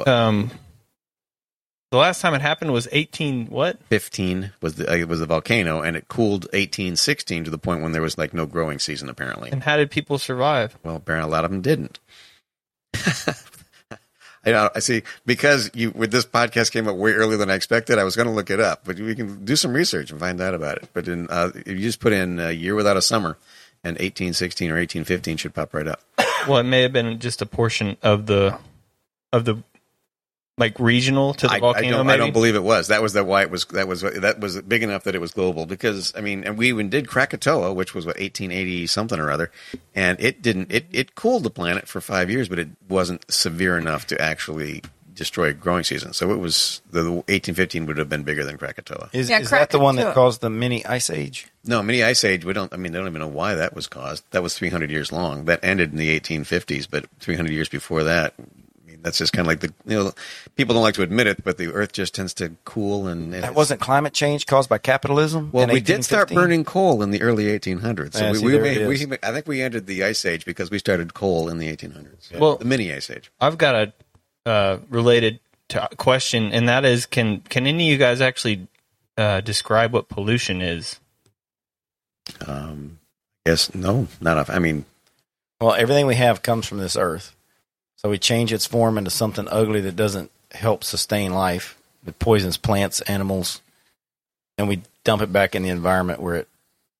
um, 0.07 0.51
the 1.91 1.99
last 1.99 2.21
time 2.23 2.33
it 2.35 2.41
happened 2.41 2.73
was 2.73 2.89
18 2.93 3.47
what? 3.49 3.83
15 3.91 4.53
was 4.63 4.77
the 4.77 4.91
uh, 4.91 5.07
was 5.07 5.21
the 5.21 5.27
volcano, 5.27 5.83
and 5.83 5.97
it 5.97 6.09
cooled 6.09 6.45
1816 6.53 7.45
to 7.45 7.51
the 7.51 7.59
point 7.59 7.83
when 7.83 7.93
there 7.93 8.01
was 8.03 8.17
like 8.17 8.33
no 8.33 8.47
growing 8.47 8.79
season. 8.79 9.09
Apparently, 9.11 9.51
And 9.53 9.63
how 9.63 9.77
did 9.77 9.91
people 9.91 10.19
survive? 10.19 10.79
well, 10.83 10.97
apparently 10.97 11.29
a 11.29 11.31
lot 11.33 11.45
of 11.45 11.51
them 11.51 11.61
didn't. 11.61 11.99
I, 14.45 14.71
I 14.75 14.79
see 14.81 15.03
because 15.25 15.71
you 15.73 15.91
with 15.93 16.11
this 16.11 16.27
podcast 16.27 16.73
came 16.73 16.89
up 16.89 16.97
way 16.97 17.13
earlier 17.13 17.37
than 17.37 17.51
I 17.51 17.55
expected. 17.55 17.99
I 17.99 18.05
was 18.05 18.17
going 18.17 18.29
to 18.29 18.35
look 18.35 18.51
it 18.51 18.61
up, 18.61 18.83
but 18.85 18.99
we 18.99 19.15
can 19.15 19.45
do 19.45 19.55
some 19.57 19.73
research 19.73 20.11
and 20.11 20.19
find 20.19 20.41
out 20.41 20.55
about 20.55 20.79
it. 20.79 20.89
But 20.93 21.07
in 21.09 21.29
uh, 21.31 21.51
if 21.55 21.69
you 21.69 21.79
just 21.79 22.01
put 22.01 22.13
in 22.13 22.41
a 22.41 22.51
year 22.51 22.75
without 22.75 22.97
a 22.97 23.03
summer, 23.03 23.37
and 23.85 23.95
1816 23.95 24.71
or 24.71 24.75
1815 24.75 25.37
should 25.37 25.55
pop 25.55 25.75
right 25.75 25.87
up. 25.87 26.01
Well, 26.49 26.59
it 26.59 26.65
may 26.65 26.83
have 26.83 26.93
been 26.93 27.19
just 27.19 27.43
a 27.43 27.47
portion 27.47 27.97
of 28.03 28.27
the 28.27 28.59
of 29.33 29.45
the 29.45 29.63
like 30.59 30.79
regional 30.79 31.35
to 31.35 31.47
the 31.47 31.53
I, 31.53 31.57
I 31.57 31.61
volcano. 31.61 31.97
don't, 31.99 32.11
I 32.11 32.17
don't 32.17 32.33
believe 32.33 32.55
it 32.55 32.63
was. 32.63 32.89
That 32.89 33.03
was 33.03 33.13
the 33.13 33.25
why 33.25 33.43
it 33.43 33.51
was. 33.51 33.65
That 33.67 33.89
was 33.89 34.03
that 34.03 34.41
was 34.41 34.61
big 34.63 34.83
enough 34.83 35.05
that 35.05 35.15
it 35.15 35.21
was 35.21 35.33
global. 35.33 35.67
Because 35.67 36.13
I 36.17 36.21
mean, 36.21 36.45
and 36.45 36.59
we 36.59 36.69
even 36.69 36.91
did 36.91 37.09
Krakatoa, 37.09 37.73
which 37.73 37.95
was 37.95 38.05
what 38.05 38.17
1880 38.17 38.87
something 38.87 39.19
or 39.19 39.31
other, 39.31 39.51
and 39.95 40.21
it 40.21 40.43
didn't. 40.43 40.71
It 40.73 40.87
it 40.93 41.15
cooled 41.15 41.45
the 41.45 41.51
planet 41.51 41.89
for 41.89 42.01
five 42.01 42.31
years, 42.31 42.49
but 42.49 42.59
it 42.59 42.69
wasn't 42.89 43.31
severe 43.33 43.79
enough 43.79 44.07
to 44.09 44.21
actually 44.21 44.83
destroy 45.15 45.49
a 45.49 45.53
growing 45.53 45.85
season. 45.85 46.13
So 46.13 46.33
it 46.33 46.39
was 46.39 46.81
the, 46.91 47.03
the 47.03 47.11
1815 47.11 47.87
would 47.87 47.99
have 47.99 48.09
been 48.09 48.23
bigger 48.23 48.45
than 48.45 48.57
Krakatoa. 48.57 49.11
Is, 49.13 49.29
Yeah, 49.29 49.41
is 49.41 49.51
that 49.51 49.71
the 49.71 49.79
one 49.79 49.97
that 49.97 50.15
caused 50.15 50.41
the 50.41 50.51
mini 50.51 50.85
ice 50.87 51.11
age? 51.11 51.49
No, 51.65 51.83
mini 51.83 52.03
ice 52.03 52.25
age. 52.25 52.45
We 52.45 52.53
don't. 52.53 52.73
I 52.73 52.77
mean, 52.77 52.93
they 52.93 52.99
don't 52.99 53.09
even 53.09 53.21
know 53.21 53.29
why 53.29 53.55
that 53.55 53.75
was 53.75 53.87
caused. 53.87 54.25
That 54.31 54.43
was 54.43 54.57
300 54.57 54.91
years 54.91 55.13
long. 55.13 55.45
That 55.47 55.61
ended 55.63 55.93
in 55.93 55.99
the 55.99 56.19
1850s, 56.19 56.89
but 56.91 57.07
300 57.21 57.53
years 57.53 57.69
before 57.69 58.05
that. 58.05 58.35
I 59.03 59.05
mean, 59.05 59.13
that's 59.13 59.19
just 59.19 59.33
kind 59.33 59.47
of 59.47 59.49
like 59.49 59.61
the 59.61 59.73
you 59.87 59.99
know 59.99 60.13
people 60.57 60.75
don't 60.75 60.83
like 60.83 60.95
to 60.95 61.03
admit 61.03 61.27
it, 61.27 61.45
but 61.45 61.59
the 61.59 61.73
Earth 61.73 61.93
just 61.93 62.15
tends 62.15 62.35
to 62.35 62.53
cool 62.65 63.07
and, 63.07 63.35
and 63.35 63.43
That 63.43 63.55
wasn't 63.55 63.81
climate 63.81 64.13
change 64.13 64.47
caused 64.47 64.69
by 64.69 64.79
capitalism. 64.79 65.51
Well, 65.53 65.65
in 65.65 65.71
we 65.71 65.81
did 65.81 66.05
start 66.05 66.31
1815? 66.31 66.37
burning 66.37 66.65
coal 66.65 67.03
in 67.03 67.11
the 67.11 67.23
early 67.23 67.45
1800s. 67.47 68.15
So 68.15 68.25
Yeah, 68.25 68.31
we, 68.33 68.39
see, 68.39 68.45
we, 68.45 68.53
there 68.53 68.63
made, 68.63 68.87
we. 68.87 69.19
I 69.23 69.33
think 69.33 69.47
we 69.47 69.63
ended 69.63 69.87
the 69.87 70.05
ice 70.05 70.25
age 70.25 70.45
because 70.45 70.71
we 70.71 70.79
started 70.79 71.15
coal 71.15 71.49
in 71.49 71.59
the 71.59 71.75
1800s. 71.75 72.39
Well- 72.39 72.57
the 72.57 72.65
mini 72.65 72.93
ice 72.93 73.11
age. 73.11 73.31
I've 73.41 73.59
got 73.59 73.75
a 73.75 73.93
uh, 74.45 74.79
related 74.89 75.41
to 75.69 75.89
question, 75.97 76.53
and 76.53 76.69
that 76.69 76.85
is 76.85 77.07
can 77.07 77.41
can 77.41 77.67
any 77.67 77.89
of 77.89 77.93
you 77.93 77.99
guys 77.99 78.21
actually 78.21 78.67
uh, 79.17 79.41
describe 79.41 79.93
what 79.93 80.09
pollution 80.09 80.61
is? 80.61 80.99
Um, 82.47 82.99
yes, 83.47 83.75
no, 83.75 84.09
not 84.21 84.39
off. 84.39 84.51
I 84.51 84.59
mean, 84.59 84.85
Well, 85.61 85.75
everything 85.75 86.07
we 86.07 86.15
have 86.17 86.43
comes 86.43 86.67
from 86.67 86.79
this 86.79 86.97
earth. 86.97 87.35
So 88.03 88.11
we 88.11 88.19
change 88.19 88.53
its 88.53 88.67
form 88.67 88.99
into 88.99 89.11
something 89.11 89.47
ugly 89.49 89.81
that 89.83 89.97
doesn't 89.97 90.31
help 90.51 90.83
sustain 90.83 91.33
life. 91.33 91.79
It 92.07 92.19
poisons 92.19 92.57
plants, 92.57 93.01
animals, 93.03 93.61
and 94.59 94.69
we 94.69 94.83
dump 95.05 95.23
it 95.23 95.33
back 95.33 95.55
in 95.55 95.63
the 95.63 95.69
environment 95.69 96.21
where 96.21 96.35
it 96.35 96.49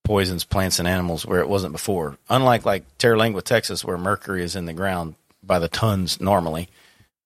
poisons 0.03 0.43
plants 0.43 0.79
and 0.79 0.87
animals 0.87 1.25
where 1.25 1.41
it 1.41 1.49
wasn't 1.49 1.73
before. 1.73 2.17
Unlike 2.29 2.65
like 2.65 2.97
Terlingua, 2.97 3.43
Texas, 3.43 3.83
where 3.83 3.97
mercury 3.97 4.43
is 4.43 4.55
in 4.55 4.65
the 4.65 4.73
ground 4.73 5.15
by 5.43 5.59
the 5.59 5.67
tons 5.67 6.21
normally. 6.21 6.69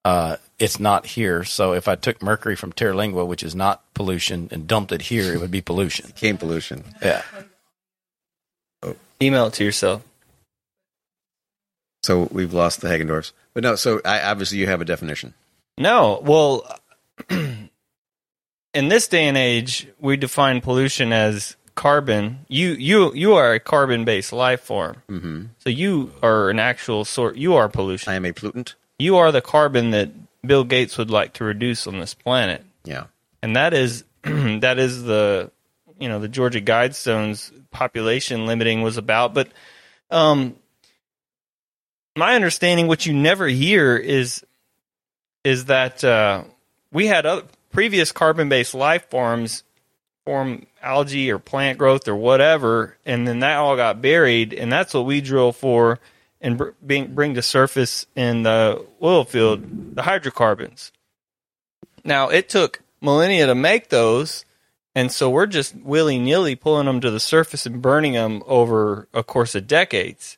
Uh, 0.03 0.37
it's 0.57 0.79
not 0.79 1.05
here. 1.05 1.43
So 1.43 1.73
if 1.73 1.87
I 1.87 1.95
took 1.95 2.21
mercury 2.21 2.55
from 2.55 2.73
Terlingua, 2.73 3.27
which 3.27 3.43
is 3.43 3.53
not 3.53 3.83
pollution, 3.93 4.47
and 4.51 4.67
dumped 4.67 4.91
it 4.91 5.03
here, 5.03 5.33
it 5.33 5.41
would 5.41 5.51
be 5.51 5.61
pollution. 5.61 6.13
Came 6.15 6.37
pollution. 6.37 6.83
Yeah. 7.01 7.21
Email 9.21 9.47
it 9.47 9.53
to 9.53 9.63
yourself. 9.63 10.03
So 12.03 12.29
we've 12.31 12.53
lost 12.53 12.81
the 12.81 12.87
Hagendorfs. 12.87 13.33
But 13.57 13.63
no, 13.63 13.75
so 13.75 13.99
I, 14.05 14.21
obviously 14.21 14.59
you 14.59 14.67
have 14.67 14.81
a 14.81 14.85
definition. 14.85 15.33
No, 15.79 16.21
well, 16.23 16.79
in 17.31 17.69
this 18.73 19.07
day 19.07 19.27
and 19.27 19.35
age, 19.35 19.87
we 19.99 20.15
define 20.15 20.61
pollution 20.61 21.11
as 21.11 21.55
carbon. 21.73 22.45
You 22.47 22.73
you 22.73 23.11
you 23.15 23.33
are 23.33 23.53
a 23.53 23.59
carbon 23.59 24.05
based 24.05 24.31
life 24.31 24.61
form, 24.61 24.97
Mm-hmm. 25.09 25.45
so 25.57 25.71
you 25.71 26.11
are 26.21 26.51
an 26.51 26.59
actual 26.59 27.03
sort. 27.03 27.35
You 27.37 27.55
are 27.55 27.67
pollution. 27.67 28.11
I 28.11 28.15
am 28.15 28.25
a 28.25 28.31
pollutant. 28.33 28.75
you 28.99 29.17
are 29.17 29.31
the 29.31 29.41
carbon 29.41 29.89
that 29.89 30.09
Bill 30.45 30.63
Gates 30.63 30.97
would 30.99 31.09
like 31.09 31.33
to 31.33 31.43
reduce 31.43 31.87
on 31.87 31.99
this 31.99 32.13
planet, 32.13 32.63
Yeah. 32.83 33.05
and 33.41 33.55
that 33.55 33.73
is 33.73 34.03
that 34.21 34.77
is 34.77 35.01
the 35.03 35.49
you 35.99 36.07
know 36.09 36.19
the 36.19 36.27
Georgia 36.27 36.61
Guidestones 36.61 37.51
population 37.71 38.45
limiting 38.45 38.83
was 38.83 38.97
about. 38.97 39.33
But 39.33 39.47
um, 40.11 40.55
my 42.17 42.35
understanding, 42.35 42.87
what 42.87 43.05
you 43.05 43.13
never 43.13 43.47
hear 43.47 43.95
is 43.95 44.43
is 45.43 45.65
that 45.65 46.03
uh, 46.03 46.43
we 46.91 47.05
had 47.05 47.25
other 47.25 47.43
previous 47.71 48.11
carbon 48.11 48.49
based 48.49 48.73
life 48.73 49.09
forms 49.09 49.63
form 50.25 50.65
algae 50.81 51.31
or 51.31 51.39
plant 51.39 51.77
growth 51.77 52.07
or 52.07 52.15
whatever, 52.15 52.97
and 53.05 53.25
then 53.27 53.39
that 53.39 53.57
all 53.57 53.77
got 53.77 54.01
buried, 54.01 54.53
and 54.53 54.71
that's 54.71 54.93
what 54.93 55.05
we 55.05 55.21
drill 55.21 55.53
for 55.53 55.99
and 56.41 56.57
br- 56.57 56.69
bring 56.81 57.13
bring 57.13 57.33
to 57.35 57.41
surface 57.41 58.05
in 58.15 58.43
the 58.43 58.85
oil 59.01 59.23
field 59.23 59.95
the 59.95 60.01
hydrocarbons. 60.01 60.91
Now 62.03 62.29
it 62.29 62.49
took 62.49 62.81
millennia 62.99 63.45
to 63.45 63.55
make 63.55 63.89
those, 63.89 64.43
and 64.95 65.11
so 65.11 65.29
we're 65.29 65.45
just 65.45 65.75
willy 65.75 66.17
nilly 66.17 66.55
pulling 66.55 66.87
them 66.87 66.99
to 67.01 67.11
the 67.11 67.19
surface 67.19 67.65
and 67.65 67.81
burning 67.81 68.13
them 68.13 68.43
over 68.47 69.07
a 69.13 69.23
course 69.23 69.55
of 69.55 69.67
decades. 69.67 70.35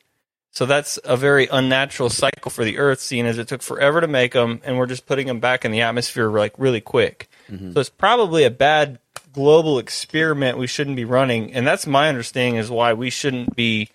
So 0.52 0.66
that's 0.66 0.98
a 1.04 1.16
very 1.16 1.46
unnatural 1.46 2.10
cycle 2.10 2.50
for 2.50 2.64
the 2.64 2.78
Earth, 2.78 3.00
seeing 3.00 3.24
as 3.26 3.38
it 3.38 3.46
took 3.48 3.62
forever 3.62 4.00
to 4.00 4.08
make 4.08 4.32
them, 4.32 4.60
and 4.64 4.76
we're 4.76 4.86
just 4.86 5.06
putting 5.06 5.26
them 5.28 5.38
back 5.40 5.64
in 5.64 5.70
the 5.70 5.80
atmosphere 5.82 6.28
like 6.28 6.54
really 6.58 6.80
quick. 6.80 7.28
So 7.72 7.80
it's 7.80 7.88
probably 7.90 8.44
a 8.44 8.50
bad 8.50 8.98
global 9.32 9.78
experiment 9.78 10.58
we 10.58 10.66
shouldn't 10.66 10.96
be 10.96 11.04
running, 11.04 11.52
and 11.54 11.66
that's 11.66 11.86
my 11.86 12.08
understanding 12.08 12.56
is 12.56 12.70
why 12.70 12.92
we 12.94 13.10
shouldn't 13.10 13.54
be 13.56 13.90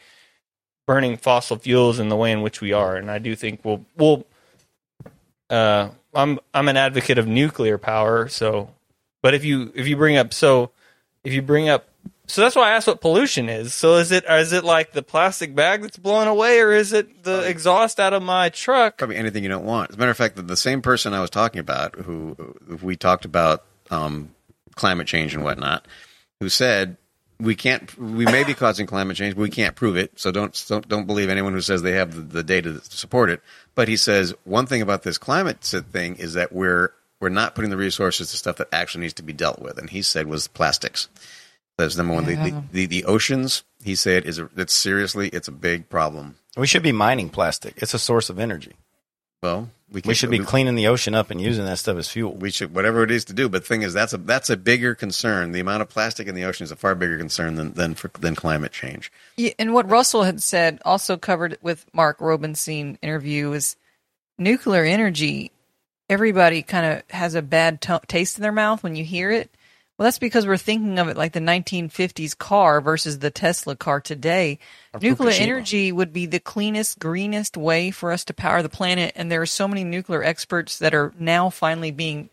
burning 0.87 1.17
fossil 1.17 1.57
fuels 1.57 1.99
in 1.99 2.09
the 2.09 2.15
way 2.15 2.31
in 2.31 2.41
which 2.41 2.61
we 2.61 2.71
are. 2.73 2.95
And 2.95 3.09
I 3.11 3.17
do 3.19 3.35
think 3.35 3.63
we'll 3.63 3.85
we'll. 3.97 4.25
Uh, 5.49 5.89
I'm 6.13 6.39
I'm 6.53 6.67
an 6.69 6.77
advocate 6.77 7.17
of 7.17 7.27
nuclear 7.27 7.77
power, 7.77 8.27
so 8.29 8.71
but 9.21 9.33
if 9.33 9.43
you 9.43 9.71
if 9.75 9.87
you 9.87 9.97
bring 9.97 10.15
up 10.17 10.33
so 10.33 10.71
if 11.23 11.33
you 11.33 11.41
bring 11.41 11.67
up 11.69 11.89
so 12.27 12.41
that's 12.41 12.55
why 12.55 12.69
I 12.69 12.75
asked 12.75 12.87
what 12.87 13.01
pollution 13.01 13.49
is. 13.49 13.73
So 13.73 13.95
is 13.95 14.11
it 14.11 14.25
is 14.27 14.51
it 14.51 14.63
like 14.63 14.91
the 14.91 15.03
plastic 15.03 15.53
bag 15.53 15.81
that's 15.81 15.97
blowing 15.97 16.27
away, 16.27 16.59
or 16.59 16.71
is 16.71 16.93
it 16.93 17.23
the 17.23 17.41
exhaust 17.41 17.99
out 17.99 18.13
of 18.13 18.23
my 18.23 18.49
truck? 18.49 18.97
Probably 18.97 19.17
anything 19.17 19.43
you 19.43 19.49
don't 19.49 19.65
want. 19.65 19.91
As 19.91 19.95
a 19.95 19.99
matter 19.99 20.11
of 20.11 20.17
fact, 20.17 20.35
the, 20.35 20.41
the 20.41 20.57
same 20.57 20.81
person 20.81 21.13
I 21.13 21.21
was 21.21 21.29
talking 21.29 21.59
about, 21.59 21.95
who, 21.95 22.35
who 22.67 22.77
we 22.85 22.95
talked 22.95 23.25
about 23.25 23.63
um, 23.91 24.31
climate 24.75 25.07
change 25.07 25.35
and 25.35 25.43
whatnot, 25.43 25.87
who 26.39 26.49
said 26.49 26.97
we 27.39 27.55
can't, 27.55 27.95
we 27.97 28.25
may 28.25 28.43
be 28.43 28.53
causing 28.53 28.87
climate 28.87 29.17
change, 29.17 29.35
but 29.35 29.41
we 29.41 29.49
can't 29.49 29.75
prove 29.75 29.97
it. 29.97 30.19
So 30.19 30.31
don't 30.31 30.65
don't, 30.67 30.87
don't 30.87 31.05
believe 31.05 31.29
anyone 31.29 31.53
who 31.53 31.61
says 31.61 31.81
they 31.81 31.93
have 31.93 32.15
the, 32.15 32.21
the 32.21 32.43
data 32.43 32.73
to 32.73 32.79
support 32.79 33.29
it. 33.29 33.41
But 33.75 33.87
he 33.87 33.97
says 33.97 34.33
one 34.45 34.65
thing 34.65 34.81
about 34.81 35.03
this 35.03 35.17
climate 35.17 35.61
thing 35.61 36.15
is 36.15 36.33
that 36.33 36.51
we're 36.51 36.93
we're 37.19 37.29
not 37.29 37.55
putting 37.55 37.71
the 37.71 37.77
resources 37.77 38.31
to 38.31 38.37
stuff 38.37 38.57
that 38.57 38.69
actually 38.71 39.01
needs 39.01 39.13
to 39.15 39.23
be 39.23 39.33
dealt 39.33 39.59
with. 39.59 39.77
And 39.77 39.89
he 39.89 40.01
said 40.01 40.27
was 40.27 40.47
plastics. 40.47 41.07
That's 41.77 41.97
number 41.97 42.13
one. 42.13 42.25
The, 42.25 42.35
the, 42.35 42.63
the 42.71 42.85
the 42.85 43.05
oceans, 43.05 43.63
he 43.83 43.95
said, 43.95 44.25
is 44.25 44.39
a, 44.39 44.49
it's 44.55 44.73
seriously 44.73 45.27
it's 45.29 45.47
a 45.47 45.51
big 45.51 45.89
problem. 45.89 46.35
We 46.57 46.67
should 46.67 46.83
be 46.83 46.91
mining 46.93 47.29
plastic. 47.29 47.73
It's 47.77 47.93
a 47.93 47.99
source 47.99 48.29
of 48.29 48.39
energy. 48.39 48.73
Well, 49.43 49.69
we, 49.89 49.95
We 49.95 50.01
can't- 50.01 50.17
should 50.17 50.31
be 50.31 50.39
cleaning 50.39 50.75
the 50.75 50.87
ocean 50.87 51.13
up 51.13 51.29
and 51.29 51.39
using 51.41 51.65
that 51.65 51.77
stuff 51.77 51.97
as 51.97 52.09
fuel. 52.09 52.33
we 52.33 52.49
should 52.49 52.73
whatever 52.73 53.03
it 53.03 53.11
is 53.11 53.25
to 53.25 53.33
do. 53.33 53.49
But 53.49 53.63
the 53.63 53.67
thing 53.67 53.81
is, 53.81 53.93
that's 53.93 54.13
a 54.13 54.17
that's 54.17 54.49
a 54.49 54.55
bigger 54.57 54.95
concern. 54.95 55.51
The 55.51 55.59
amount 55.59 55.81
of 55.81 55.89
plastic 55.89 56.27
in 56.27 56.33
the 56.35 56.45
ocean 56.45 56.63
is 56.63 56.71
a 56.71 56.75
far 56.77 56.95
bigger 56.95 57.17
concern 57.17 57.55
than 57.55 57.73
than 57.73 57.93
for, 57.95 58.09
than 58.19 58.35
climate 58.35 58.71
change. 58.71 59.11
Yeah, 59.35 59.51
and 59.59 59.73
what 59.73 59.89
Russell 59.89 60.23
had 60.23 60.41
said, 60.41 60.79
also 60.85 61.17
covered 61.17 61.57
with 61.61 61.85
Mark 61.93 62.19
Robenstein 62.19 62.97
interview, 63.01 63.51
is 63.51 63.75
nuclear 64.39 64.85
energy. 64.85 65.51
Everybody 66.09 66.61
kind 66.61 66.85
of 66.85 67.03
has 67.11 67.35
a 67.35 67.41
bad 67.41 67.81
to- 67.81 68.01
taste 68.07 68.37
in 68.37 68.43
their 68.43 68.51
mouth 68.51 68.81
when 68.81 68.95
you 68.95 69.03
hear 69.03 69.29
it. 69.31 69.49
Well, 69.97 70.05
that's 70.05 70.19
because 70.19 70.45
we're 70.45 70.57
thinking 70.57 70.99
of 70.99 71.07
it 71.07 71.15
like 71.15 71.31
the 71.31 71.39
1950s 71.39 72.37
car 72.37 72.81
versus 72.81 73.19
the 73.19 73.31
Tesla 73.31 73.77
car 73.77 74.01
today. 74.01 74.59
nuclear 75.01 75.31
Fukushima. 75.31 75.39
energy 75.39 75.91
would 75.93 76.11
be 76.11 76.25
the 76.25 76.41
cleanest, 76.41 76.99
greenest 76.99 77.55
way 77.55 77.91
for 77.91 78.11
us 78.11 78.25
to 78.25 78.33
power 78.33 78.61
the 78.61 78.67
planet. 78.67 79.13
And 79.15 79.31
there 79.31 79.41
are 79.41 79.45
so 79.45 79.69
many 79.69 79.85
nuclear 79.85 80.21
experts 80.21 80.79
that 80.79 80.93
are 80.93 81.13
now 81.17 81.49
finally 81.49 81.91
being 81.91 82.29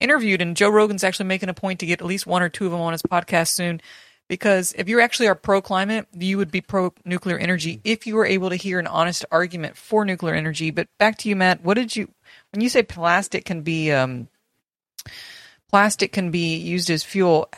interviewed. 0.00 0.42
And 0.42 0.56
Joe 0.56 0.70
Rogan's 0.70 1.04
actually 1.04 1.26
making 1.26 1.48
a 1.48 1.54
point 1.54 1.78
to 1.80 1.86
get 1.86 2.00
at 2.00 2.06
least 2.06 2.26
one 2.26 2.42
or 2.42 2.48
two 2.48 2.66
of 2.66 2.72
them 2.72 2.80
on 2.80 2.92
his 2.92 3.02
podcast 3.02 3.48
soon. 3.48 3.80
Because 4.26 4.72
if 4.76 4.88
you 4.88 5.00
actually 5.00 5.28
are 5.28 5.36
pro 5.36 5.62
climate, 5.62 6.08
you 6.12 6.38
would 6.38 6.50
be 6.50 6.62
pro 6.62 6.92
nuclear 7.04 7.38
energy 7.38 7.80
if 7.84 8.08
you 8.08 8.16
were 8.16 8.26
able 8.26 8.50
to 8.50 8.56
hear 8.56 8.80
an 8.80 8.88
honest 8.88 9.24
argument 9.30 9.76
for 9.76 10.04
nuclear 10.04 10.34
energy. 10.34 10.72
But 10.72 10.88
back 10.98 11.18
to 11.18 11.28
you, 11.28 11.36
Matt. 11.36 11.62
What 11.62 11.74
did 11.74 11.94
you, 11.94 12.08
when 12.50 12.60
you 12.60 12.68
say 12.68 12.82
plastic 12.82 13.44
can 13.44 13.60
be, 13.60 13.92
um, 13.92 14.28
plastic 15.70 16.12
can 16.12 16.30
be 16.30 16.56
used 16.56 16.90
as 16.90 17.02
fuel, 17.02 17.48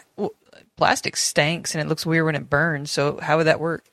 plastic 0.77 1.17
stinks 1.17 1.75
and 1.75 1.83
it 1.83 1.89
looks 1.89 2.07
weird 2.07 2.27
when 2.27 2.35
it 2.35 2.51
burns. 2.51 2.91
So 2.91 3.19
how 3.21 3.37
would 3.37 3.47
that 3.47 3.61
work? 3.61 3.85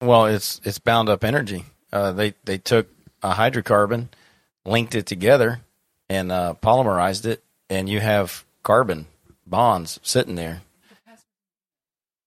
Well, 0.00 0.26
it's 0.26 0.60
it's 0.64 0.78
bound 0.78 1.08
up 1.08 1.22
energy. 1.22 1.64
Uh, 1.92 2.12
they 2.12 2.34
they 2.44 2.58
took 2.58 2.88
a 3.22 3.34
hydrocarbon, 3.34 4.08
linked 4.64 4.94
it 4.94 5.06
together, 5.06 5.60
and 6.08 6.32
uh, 6.32 6.54
polymerized 6.60 7.24
it, 7.24 7.42
and 7.70 7.88
you 7.88 8.00
have 8.00 8.44
carbon 8.64 9.06
bonds 9.46 10.00
sitting 10.02 10.34
there, 10.34 10.62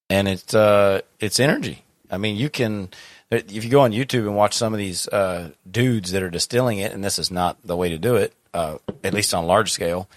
and 0.10 0.28
it's 0.28 0.54
uh, 0.54 1.02
it's 1.20 1.40
energy. 1.40 1.84
I 2.10 2.18
mean, 2.18 2.38
you 2.38 2.50
can 2.50 2.90
if 3.32 3.64
you 3.64 3.70
go 3.70 3.82
on 3.82 3.92
YouTube 3.92 4.22
and 4.22 4.36
watch 4.36 4.56
some 4.56 4.74
of 4.74 4.78
these 4.78 5.08
uh, 5.08 5.52
dudes 5.70 6.12
that 6.12 6.24
are 6.24 6.30
distilling 6.30 6.78
it, 6.80 6.92
and 6.92 7.04
this 7.04 7.20
is 7.20 7.32
not 7.32 7.58
the 7.64 7.76
way 7.76 7.90
to 7.90 7.98
do 7.98 8.16
it, 8.16 8.34
uh, 8.54 8.78
at 9.04 9.14
least 9.14 9.34
on 9.34 9.48
large 9.48 9.72
scale. 9.72 10.08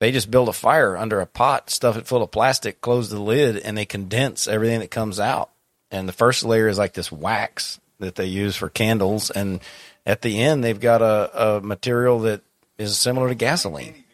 They 0.00 0.12
just 0.12 0.30
build 0.30 0.48
a 0.48 0.52
fire 0.52 0.96
under 0.96 1.20
a 1.20 1.26
pot, 1.26 1.70
stuff 1.70 1.96
it 1.96 2.06
full 2.06 2.22
of 2.22 2.30
plastic, 2.30 2.80
close 2.80 3.10
the 3.10 3.20
lid, 3.20 3.56
and 3.58 3.76
they 3.76 3.84
condense 3.84 4.46
everything 4.46 4.80
that 4.80 4.90
comes 4.90 5.18
out 5.20 5.50
and 5.90 6.06
the 6.08 6.12
first 6.12 6.44
layer 6.44 6.68
is 6.68 6.76
like 6.78 6.92
this 6.92 7.10
wax 7.10 7.80
that 7.98 8.14
they 8.14 8.26
use 8.26 8.54
for 8.54 8.68
candles 8.68 9.30
and 9.30 9.60
at 10.06 10.20
the 10.22 10.38
end 10.40 10.62
they've 10.62 10.80
got 10.80 11.00
a, 11.02 11.56
a 11.56 11.60
material 11.62 12.20
that 12.20 12.42
is 12.76 12.98
similar 12.98 13.28
to 13.28 13.34
gasoline 13.34 14.04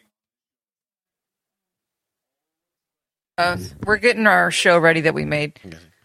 Uh, 3.37 3.57
we're 3.85 3.97
getting 3.97 4.27
our 4.27 4.49
show 4.51 4.77
ready 4.79 5.01
that 5.01 5.13
we 5.13 5.25
made. 5.25 5.59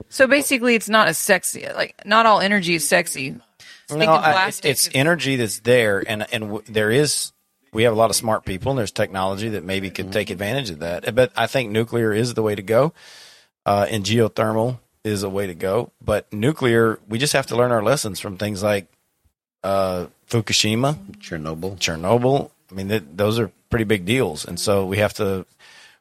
So 0.09 0.27
basically, 0.27 0.75
it's 0.75 0.89
not 0.89 1.07
as 1.07 1.17
sexy. 1.17 1.65
Like, 1.73 1.95
not 2.05 2.27
all 2.27 2.41
energy 2.41 2.75
is 2.75 2.89
sexy. 2.89 3.37
No, 4.07 4.13
I- 4.25 4.33
it's 4.71 4.89
energy 4.95 5.37
that's 5.37 5.61
there 5.61 6.03
and 6.07 6.27
and 6.33 6.45
w- 6.45 6.63
there 6.69 6.91
is 6.91 7.31
we 7.73 7.85
have 7.85 7.93
a 7.93 7.97
lot 7.97 8.11
of 8.11 8.17
smart 8.17 8.45
people 8.45 8.71
and 8.71 8.79
there's 8.79 8.91
technology 8.91 9.51
that 9.51 9.65
maybe 9.65 9.91
could 9.91 10.13
take 10.13 10.31
advantage 10.31 10.71
of 10.71 10.81
that 10.81 11.15
but 11.15 11.33
i 11.37 11.47
think 11.47 11.71
nuclear 11.71 12.13
is 12.13 12.35
the 12.35 12.43
way 12.43 12.55
to 12.55 12.63
go 12.63 12.93
uh, 13.67 13.87
and 13.91 14.05
geothermal 14.05 14.79
is 15.05 15.23
a 15.23 15.29
way 15.29 15.47
to 15.47 15.55
go 15.55 15.91
but 16.03 16.31
nuclear 16.33 16.99
we 17.09 17.19
just 17.19 17.33
have 17.33 17.47
to 17.47 17.57
learn 17.57 17.73
our 17.73 17.83
lessons 17.83 18.21
from 18.21 18.37
things 18.37 18.63
like 18.63 18.87
uh, 19.63 20.07
fukushima 20.29 20.97
Chernobyl. 21.19 21.79
Chernobyl. 21.79 22.51
I 22.71 22.75
mean, 22.75 22.89
th- 22.89 23.05
those 23.13 23.39
are 23.39 23.51
pretty 23.69 23.85
big 23.85 24.05
deals, 24.05 24.45
and 24.45 24.59
so 24.59 24.87
we 24.87 24.99
have 24.99 25.13
to 25.15 25.47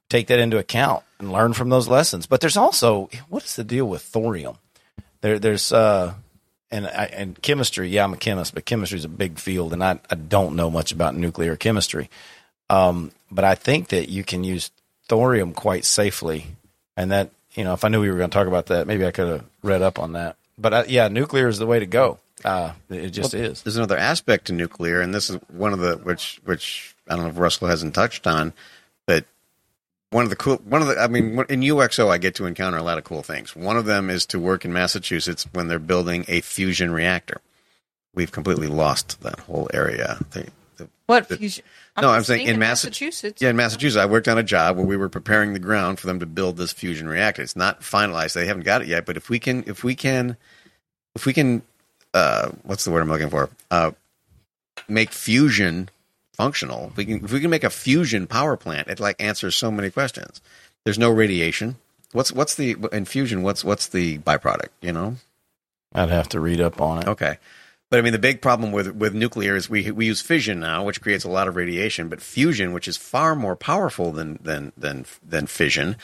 take 0.09 0.27
that 0.27 0.39
into 0.39 0.57
account 0.57 1.03
and 1.19 1.31
learn 1.31 1.53
from 1.53 1.69
those 1.69 1.87
lessons. 1.87 2.27
But 2.27 2.41
there's 2.41 2.57
also 2.57 3.09
what 3.27 3.43
is 3.43 3.55
the 3.55 3.63
deal 3.63 3.85
with 3.85 4.01
thorium? 4.01 4.57
There, 5.21 5.39
there's 5.39 5.71
uh, 5.73 6.13
and 6.71 6.87
I, 6.87 7.05
and 7.05 7.41
chemistry. 7.41 7.89
Yeah, 7.89 8.03
I'm 8.03 8.13
a 8.13 8.17
chemist, 8.17 8.53
but 8.53 8.65
chemistry 8.65 8.97
is 8.97 9.05
a 9.05 9.09
big 9.09 9.39
field, 9.39 9.73
and 9.73 9.83
I, 9.83 9.99
I 10.09 10.15
don't 10.15 10.55
know 10.55 10.69
much 10.69 10.91
about 10.91 11.15
nuclear 11.15 11.55
chemistry. 11.55 12.09
Um, 12.69 13.11
but 13.31 13.43
I 13.43 13.55
think 13.55 13.89
that 13.89 14.09
you 14.09 14.23
can 14.23 14.43
use 14.43 14.71
thorium 15.07 15.53
quite 15.53 15.85
safely, 15.85 16.45
and 16.95 17.11
that 17.11 17.31
you 17.53 17.63
know, 17.63 17.73
if 17.73 17.83
I 17.83 17.87
knew 17.89 18.01
we 18.01 18.09
were 18.09 18.17
going 18.17 18.29
to 18.29 18.33
talk 18.33 18.47
about 18.47 18.67
that, 18.67 18.87
maybe 18.87 19.05
I 19.05 19.11
could 19.11 19.27
have 19.27 19.45
read 19.63 19.81
up 19.81 19.99
on 19.99 20.13
that. 20.13 20.37
But 20.57 20.73
uh, 20.73 20.83
yeah, 20.87 21.07
nuclear 21.07 21.47
is 21.47 21.57
the 21.57 21.67
way 21.67 21.79
to 21.79 21.85
go. 21.85 22.19
Uh, 22.43 22.73
it 22.89 23.09
just 23.09 23.33
is. 23.33 23.63
There's 23.63 23.75
another 23.75 23.97
aspect 23.97 24.45
to 24.45 24.53
nuclear, 24.53 25.01
and 25.01 25.13
this 25.13 25.29
is 25.29 25.37
one 25.49 25.73
of 25.73 25.79
the 25.79 25.97
which 25.97 26.39
which 26.45 26.95
I 27.07 27.15
don't 27.15 27.25
know 27.25 27.29
if 27.31 27.37
Russell 27.37 27.67
hasn't 27.67 27.95
touched 27.95 28.27
on, 28.27 28.53
one 30.11 30.23
of 30.23 30.29
the 30.29 30.35
cool 30.35 30.57
one 30.57 30.81
of 30.81 30.87
the 30.87 30.99
I 30.99 31.07
mean 31.07 31.39
in 31.49 31.61
UXO 31.61 32.09
I 32.09 32.17
get 32.17 32.35
to 32.35 32.45
encounter 32.45 32.77
a 32.77 32.83
lot 32.83 32.97
of 32.97 33.03
cool 33.03 33.21
things. 33.23 33.55
One 33.55 33.77
of 33.77 33.85
them 33.85 34.09
is 34.09 34.25
to 34.27 34.39
work 34.39 34.65
in 34.65 34.73
Massachusetts 34.73 35.45
when 35.53 35.67
they're 35.67 35.79
building 35.79 36.25
a 36.27 36.41
fusion 36.41 36.91
reactor. 36.91 37.41
We've 38.15 38.31
completely 38.31 38.67
lost 38.67 39.21
that 39.21 39.39
whole 39.41 39.69
area. 39.73 40.17
They, 40.31 40.47
What 41.05 41.27
the- 41.29 41.37
fusion? 41.37 41.63
no, 42.01 42.09
I'm 42.09 42.23
saying 42.23 42.41
in 42.41 42.45
thinking 42.47 42.59
Massa- 42.59 42.87
Massachusetts. 42.87 43.41
Yeah, 43.41 43.49
in 43.49 43.55
Massachusetts, 43.55 44.01
I 44.01 44.05
worked 44.07 44.27
on 44.27 44.37
a 44.37 44.43
job 44.43 44.77
where 44.77 44.85
we 44.85 44.97
were 44.97 45.09
preparing 45.09 45.53
the 45.53 45.59
ground 45.59 45.99
for 45.99 46.07
them 46.07 46.19
to 46.21 46.25
build 46.25 46.57
this 46.57 46.71
fusion 46.73 47.07
reactor. 47.07 47.41
It's 47.43 47.55
not 47.55 47.81
finalized; 47.81 48.33
they 48.33 48.47
haven't 48.47 48.63
got 48.63 48.81
it 48.81 48.87
yet. 48.87 49.05
But 49.05 49.15
if 49.17 49.29
we 49.29 49.37
can, 49.39 49.63
if 49.67 49.83
we 49.83 49.95
can, 49.95 50.37
if 51.15 51.25
we 51.27 51.33
can, 51.33 51.61
uh, 52.15 52.49
what's 52.63 52.83
the 52.85 52.91
word 52.91 53.01
I'm 53.01 53.09
looking 53.09 53.29
for? 53.29 53.49
Uh, 53.69 53.91
make 54.87 55.11
fusion 55.11 55.89
functional. 56.39 56.87
If 56.91 56.95
we 56.95 57.05
can, 57.05 57.25
if 57.25 57.33
we 57.33 57.41
can 57.41 57.49
make 57.49 57.65
a 57.65 57.69
fusion 57.69 58.25
power 58.25 58.55
plant, 58.55 58.87
it 58.87 59.01
like 59.01 59.21
answers 59.21 59.57
so 59.57 59.69
many 59.69 59.91
questions. 59.91 60.39
There's 60.85 60.97
no 60.97 61.11
radiation. 61.11 61.75
What's 62.13 62.31
what's 62.31 62.55
the 62.55 62.77
in 62.93 63.03
fusion? 63.03 63.43
What's 63.43 63.65
what's 63.65 63.87
the 63.87 64.19
byproduct? 64.19 64.69
You 64.81 64.93
know? 64.93 65.15
I'd 65.93 66.09
have 66.09 66.29
to 66.29 66.39
read 66.39 66.61
up 66.61 66.79
on 66.79 66.99
it. 66.99 67.07
Okay. 67.09 67.39
But 67.89 67.99
I 67.99 68.01
mean, 68.03 68.13
the 68.13 68.19
big 68.19 68.41
problem 68.41 68.71
with 68.71 68.95
with 68.95 69.13
nuclear 69.13 69.57
is 69.57 69.69
we 69.69 69.91
we 69.91 70.05
use 70.05 70.21
fission 70.21 70.61
now, 70.61 70.85
which 70.85 71.01
creates 71.01 71.25
a 71.25 71.29
lot 71.29 71.49
of 71.49 71.57
radiation. 71.57 72.07
But 72.07 72.21
fusion, 72.21 72.71
which 72.71 72.87
is 72.87 72.95
far 72.95 73.35
more 73.35 73.57
powerful 73.57 74.13
than 74.13 74.39
than 74.41 74.71
than 74.77 75.05
than 75.21 75.45
fission, 75.45 75.97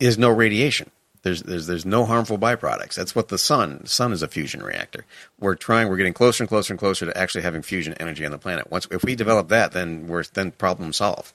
is 0.00 0.18
no 0.18 0.30
radiation. 0.30 0.90
There's 1.28 1.42
there's 1.42 1.66
there's 1.66 1.84
no 1.86 2.06
harmful 2.06 2.38
byproducts. 2.38 2.94
That's 2.94 3.14
what 3.14 3.28
the 3.28 3.36
sun 3.36 3.84
sun 3.84 4.12
is 4.12 4.22
a 4.22 4.28
fusion 4.28 4.62
reactor. 4.62 5.04
We're 5.38 5.56
trying. 5.56 5.88
We're 5.88 5.98
getting 5.98 6.14
closer 6.14 6.42
and 6.42 6.48
closer 6.48 6.72
and 6.72 6.78
closer 6.80 7.04
to 7.04 7.16
actually 7.18 7.42
having 7.42 7.60
fusion 7.62 7.92
energy 7.94 8.24
on 8.24 8.32
the 8.32 8.38
planet. 8.38 8.70
Once 8.70 8.86
if 8.90 9.04
we 9.04 9.14
develop 9.14 9.48
that, 9.48 9.72
then 9.72 10.06
we're 10.06 10.24
then 10.32 10.52
problem 10.52 10.94
solved. 10.94 11.34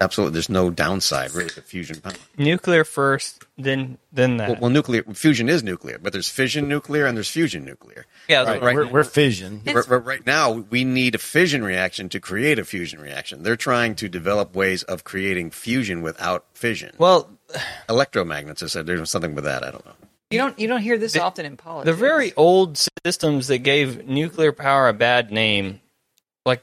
Absolutely, 0.00 0.32
there's 0.34 0.48
no 0.50 0.70
downside 0.70 1.32
really 1.32 1.48
to 1.50 1.62
fusion 1.62 2.00
power. 2.00 2.12
Nuclear 2.36 2.84
first, 2.84 3.44
then 3.56 3.96
then 4.12 4.36
that. 4.38 4.48
Well, 4.50 4.58
well, 4.62 4.70
nuclear 4.70 5.02
fusion 5.14 5.48
is 5.48 5.62
nuclear, 5.62 5.98
but 5.98 6.12
there's 6.12 6.28
fission 6.28 6.68
nuclear 6.68 7.06
and 7.06 7.16
there's 7.16 7.30
fusion 7.30 7.64
nuclear. 7.64 8.04
yeah, 8.28 8.42
Right, 8.42 8.60
right. 8.60 8.74
we're, 8.74 8.88
we're 8.88 9.04
fission. 9.04 9.62
Right, 9.64 9.76
right- 9.88 10.04
right 10.04 10.26
now, 10.26 10.50
we 10.68 10.82
need 10.84 11.14
a 11.14 11.18
fission 11.18 11.62
reaction 11.64 12.08
to 12.10 12.20
create 12.20 12.58
a 12.58 12.64
fusion 12.64 13.00
reaction. 13.00 13.44
They're 13.44 13.56
trying 13.56 13.94
to 13.94 14.08
develop 14.08 14.54
ways 14.56 14.82
of 14.82 15.04
creating 15.04 15.52
fusion 15.52 16.02
without 16.02 16.44
fission. 16.54 16.92
Well, 16.98 17.30
Electromagnets 17.88 18.62
I 18.62 18.66
said 18.66 18.86
there's 18.86 19.10
something 19.10 19.34
with 19.34 19.44
that. 19.44 19.62
I 19.64 19.70
don't 19.70 19.84
know. 19.84 19.92
You 20.30 20.38
don't 20.38 20.58
you 20.58 20.66
don't 20.68 20.80
hear 20.80 20.98
this 20.98 21.16
often 21.16 21.46
in 21.46 21.56
politics. 21.56 21.86
the 21.94 21.96
very 21.98 22.32
old 22.34 22.78
systems 23.06 23.48
that 23.48 23.58
gave 23.58 24.06
nuclear 24.08 24.52
power 24.52 24.88
a 24.88 24.92
bad 24.92 25.30
name, 25.30 25.80
like 26.44 26.62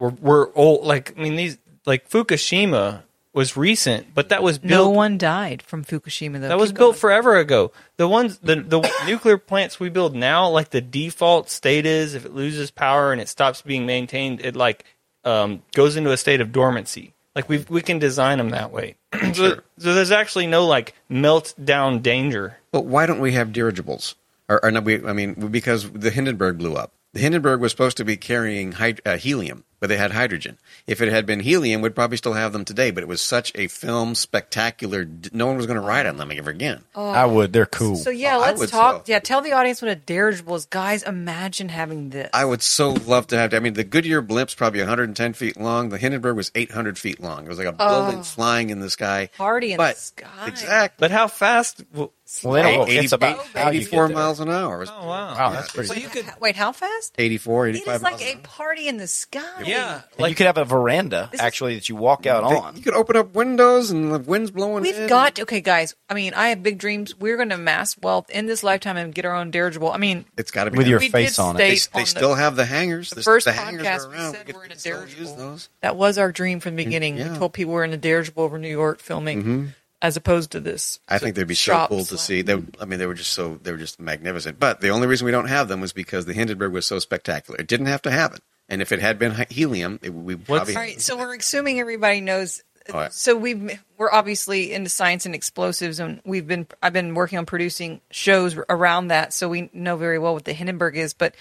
were 0.00 0.10
were 0.10 0.50
old. 0.56 0.84
Like 0.84 1.16
I 1.16 1.22
mean, 1.22 1.36
these 1.36 1.58
like 1.86 2.08
Fukushima 2.08 3.02
was 3.34 3.56
recent, 3.56 4.14
but 4.14 4.30
that 4.30 4.42
was 4.42 4.58
built. 4.58 4.70
no 4.70 4.90
one 4.90 5.16
died 5.16 5.62
from 5.62 5.84
Fukushima 5.84 6.40
though. 6.40 6.48
that 6.48 6.58
was 6.58 6.70
Keep 6.70 6.78
built 6.78 6.92
going. 6.94 7.00
forever 7.00 7.36
ago. 7.38 7.70
The 7.98 8.08
ones 8.08 8.38
the 8.38 8.56
the 8.56 8.90
nuclear 9.06 9.38
plants 9.38 9.78
we 9.78 9.88
build 9.88 10.14
now, 10.16 10.48
like 10.48 10.70
the 10.70 10.80
default 10.80 11.50
state 11.50 11.86
is 11.86 12.14
if 12.14 12.24
it 12.24 12.34
loses 12.34 12.70
power 12.70 13.12
and 13.12 13.20
it 13.20 13.28
stops 13.28 13.62
being 13.62 13.86
maintained, 13.86 14.40
it 14.40 14.56
like 14.56 14.84
um, 15.24 15.62
goes 15.72 15.94
into 15.96 16.10
a 16.10 16.16
state 16.16 16.40
of 16.40 16.50
dormancy. 16.52 17.14
Like 17.34 17.48
we 17.48 17.64
we 17.68 17.80
can 17.82 17.98
design 17.98 18.38
them 18.38 18.50
that 18.50 18.72
way. 18.72 18.96
so, 19.12 19.32
Sure. 19.32 19.64
so 19.78 19.94
there's 19.94 20.10
actually 20.10 20.46
no 20.46 20.66
like 20.66 20.94
meltdown 21.10 22.02
danger. 22.02 22.58
But 22.72 22.84
why 22.84 23.06
don't 23.06 23.20
we 23.20 23.32
have 23.32 23.52
dirigibles? 23.52 24.14
Or, 24.48 24.62
or 24.64 24.70
no, 24.70 24.80
we, 24.80 25.04
I 25.06 25.12
mean, 25.12 25.34
because 25.34 25.90
the 25.90 26.10
Hindenburg 26.10 26.58
blew 26.58 26.74
up. 26.74 26.92
The 27.14 27.20
Hindenburg 27.20 27.60
was 27.60 27.70
supposed 27.72 27.96
to 27.98 28.04
be 28.04 28.16
carrying 28.16 28.72
hyd- 28.74 29.00
uh, 29.06 29.16
helium, 29.16 29.64
but 29.82 29.88
they 29.88 29.96
had 29.96 30.12
hydrogen. 30.12 30.58
If 30.86 31.00
it 31.02 31.08
had 31.08 31.26
been 31.26 31.40
helium, 31.40 31.82
we'd 31.82 31.96
probably 31.96 32.16
still 32.16 32.34
have 32.34 32.52
them 32.52 32.64
today. 32.64 32.92
But 32.92 33.02
it 33.02 33.08
was 33.08 33.20
such 33.20 33.50
a 33.56 33.66
film 33.66 34.14
spectacular. 34.14 35.08
No 35.32 35.48
one 35.48 35.56
was 35.56 35.66
going 35.66 35.74
to 35.74 35.84
ride 35.84 36.06
on 36.06 36.18
them 36.18 36.30
ever 36.30 36.50
again. 36.50 36.84
Oh. 36.94 37.10
I 37.10 37.26
would. 37.26 37.52
They're 37.52 37.66
cool. 37.66 37.96
So 37.96 38.10
yeah, 38.10 38.36
Oh, 38.36 38.40
let's 38.40 38.70
talk. 38.70 39.06
so. 39.06 39.12
Yeah, 39.12 39.18
tell 39.18 39.40
the 39.40 39.50
audience 39.54 39.82
what 39.82 39.90
a 39.90 39.96
dirigible 39.96 40.54
is, 40.54 40.66
guys. 40.66 41.02
Imagine 41.02 41.68
having 41.68 42.10
this. 42.10 42.30
I 42.32 42.44
would 42.44 42.62
so 42.62 42.90
love 42.92 43.26
to 43.28 43.36
have. 43.36 43.52
I 43.54 43.58
mean, 43.58 43.72
the 43.74 43.82
Goodyear 43.82 44.22
blimp's 44.22 44.54
probably 44.54 44.78
110 44.78 45.32
feet 45.32 45.58
long. 45.58 45.88
The 45.88 45.98
Hindenburg 45.98 46.36
was 46.36 46.52
800 46.54 46.96
feet 46.96 47.18
long. 47.18 47.44
It 47.44 47.48
was 47.48 47.58
like 47.58 47.66
a 47.66 47.72
building 47.72 48.20
oh. 48.20 48.22
flying 48.22 48.70
in 48.70 48.78
the 48.78 48.88
sky. 48.88 49.30
Party 49.36 49.72
in 49.72 49.78
but, 49.78 49.96
the 49.96 50.00
sky. 50.00 50.46
Exactly. 50.46 50.96
But 51.00 51.10
how 51.10 51.26
fast? 51.26 51.78
w- 51.90 52.08
well, 52.42 52.54
they 52.54 52.62
don't. 52.62 52.88
Eighty- 52.88 53.04
it's 53.04 53.12
about 53.12 53.40
eight- 53.40 53.58
how 53.58 53.70
you 53.70 53.80
get 53.80 53.88
84 53.88 54.08
miles 54.08 54.40
an 54.40 54.48
hour. 54.48 54.86
Oh 54.88 55.06
wow! 55.06 55.34
Wow, 55.34 55.50
that's 55.52 55.70
pretty. 55.70 55.88
So 55.88 55.94
you 55.94 56.08
could, 56.08 56.24
Wait, 56.40 56.56
how 56.56 56.72
fast? 56.72 57.14
84, 57.18 57.68
It 57.68 57.70
85 57.76 57.94
is 57.94 58.02
like 58.02 58.12
miles 58.12 58.22
a 58.22 58.30
an 58.30 58.36
hour. 58.36 58.42
party 58.44 58.88
in 58.88 58.96
the 58.96 59.06
sky. 59.06 59.62
Yeah, 59.72 60.02
like 60.18 60.30
you 60.30 60.36
could 60.36 60.46
have 60.46 60.58
a 60.58 60.64
veranda 60.64 61.28
This 61.32 61.40
is- 61.40 61.44
actually 61.44 61.74
that 61.74 61.88
you 61.88 61.96
walk 61.96 62.26
out 62.26 62.48
They- 62.48 62.56
on. 62.56 62.76
You 62.76 62.82
could 62.82 62.94
open 62.94 63.16
up 63.16 63.34
windows 63.34 63.90
and 63.90 64.12
the 64.12 64.18
wind's 64.18 64.50
blowing 64.50 64.82
We've 64.82 64.96
in. 64.96 65.08
got 65.08 65.38
okay, 65.40 65.60
guys. 65.60 65.94
I 66.08 66.14
mean, 66.14 66.34
I 66.34 66.48
have 66.48 66.62
big 66.62 66.78
dreams. 66.78 67.18
We're 67.18 67.36
going 67.36 67.48
to 67.50 67.54
amass 67.56 67.96
wealth 67.98 68.30
in 68.30 68.46
this 68.46 68.62
lifetime 68.62 68.96
and 68.96 69.14
get 69.14 69.24
our 69.24 69.34
own 69.34 69.50
dirigible. 69.50 69.90
I 69.90 69.96
mean, 69.98 70.24
It's 70.36 70.50
got 70.50 70.64
to 70.64 70.70
be 70.70 70.78
With 70.78 70.86
your 70.86 70.98
we 71.00 71.08
face 71.08 71.38
on 71.38 71.56
it. 71.56 71.58
They, 71.58 71.76
state 71.76 71.92
they 71.94 72.00
on 72.00 72.04
the- 72.04 72.10
still 72.10 72.34
have 72.34 72.56
the 72.56 72.64
hangers. 72.64 73.10
the 73.10 73.16
The, 73.16 73.22
first 73.22 73.46
the 73.46 73.52
hangers 73.52 73.86
podcast 73.86 74.06
are 74.06 74.10
we 74.10 74.16
said 74.36 74.46
could 74.46 74.54
we're 74.56 74.64
in 74.64 74.72
a 74.72 74.78
still 74.78 74.96
dirigible. 74.98 75.20
use 75.22 75.32
those. 75.34 75.68
that 75.80 75.96
was 75.96 76.18
our 76.18 76.30
dream 76.32 76.60
from 76.60 76.76
the 76.76 76.82
mm, 76.82 76.86
beginning. 76.86 77.16
yeah. 77.16 77.32
We 77.32 77.38
told 77.38 77.52
people 77.52 77.72
we're 77.74 77.84
in 77.84 77.92
a 77.92 77.96
dirigible 77.96 78.44
over 78.44 78.58
New 78.58 78.68
York 78.68 79.00
filming, 79.00 79.40
mm-hmm. 79.40 79.66
as 80.00 80.16
opposed 80.16 80.50
to 80.52 80.60
this. 80.60 80.98
I 81.08 81.18
think 81.18 81.36
they'd 81.36 81.46
be 81.46 81.54
so 81.54 81.72
shop 81.72 81.88
cool 81.90 82.04
to 82.04 82.18
see. 82.18 82.42
They, 82.42 82.54
I 82.80 82.84
mean, 82.84 82.98
they 82.98 83.06
were 83.06 83.14
just 83.14 83.32
so 83.32 83.58
they 83.62 83.70
were 83.72 83.78
just 83.78 84.00
magnificent. 84.00 84.58
But 84.58 84.80
the 84.80 84.88
only 84.90 85.06
reason 85.06 85.24
we 85.24 85.30
don't 85.30 85.48
have 85.48 85.68
them 85.68 85.80
was 85.80 85.92
because 85.92 86.26
the 86.26 86.32
Hindenburg 86.32 86.72
was 86.72 86.86
so 86.86 86.98
spectacular. 86.98 87.58
It 87.60 87.66
didn't 87.68 87.86
have 87.86 88.02
to 88.02 88.10
happen. 88.10 88.40
And 88.68 88.80
if 88.80 88.92
it 88.92 89.00
had 89.00 89.18
been 89.18 89.34
helium, 89.50 89.98
it, 90.02 90.10
we 90.10 90.36
probably. 90.36 90.74
All 90.74 90.80
right, 90.80 91.00
so 91.00 91.16
we're 91.16 91.34
assuming 91.34 91.80
everybody 91.80 92.20
knows. 92.20 92.62
All 92.92 93.00
right. 93.00 93.12
So 93.12 93.36
we've 93.36 93.78
we're 93.96 94.10
obviously 94.10 94.72
into 94.72 94.90
science 94.90 95.26
and 95.26 95.34
explosives, 95.34 96.00
and 96.00 96.20
we've 96.24 96.46
been 96.46 96.66
I've 96.82 96.92
been 96.92 97.14
working 97.14 97.38
on 97.38 97.46
producing 97.46 98.00
shows 98.10 98.56
around 98.68 99.08
that, 99.08 99.32
so 99.32 99.48
we 99.48 99.70
know 99.72 99.96
very 99.96 100.18
well 100.18 100.34
what 100.34 100.44
the 100.44 100.52
Hindenburg 100.52 100.96
is. 100.96 101.12
But 101.14 101.34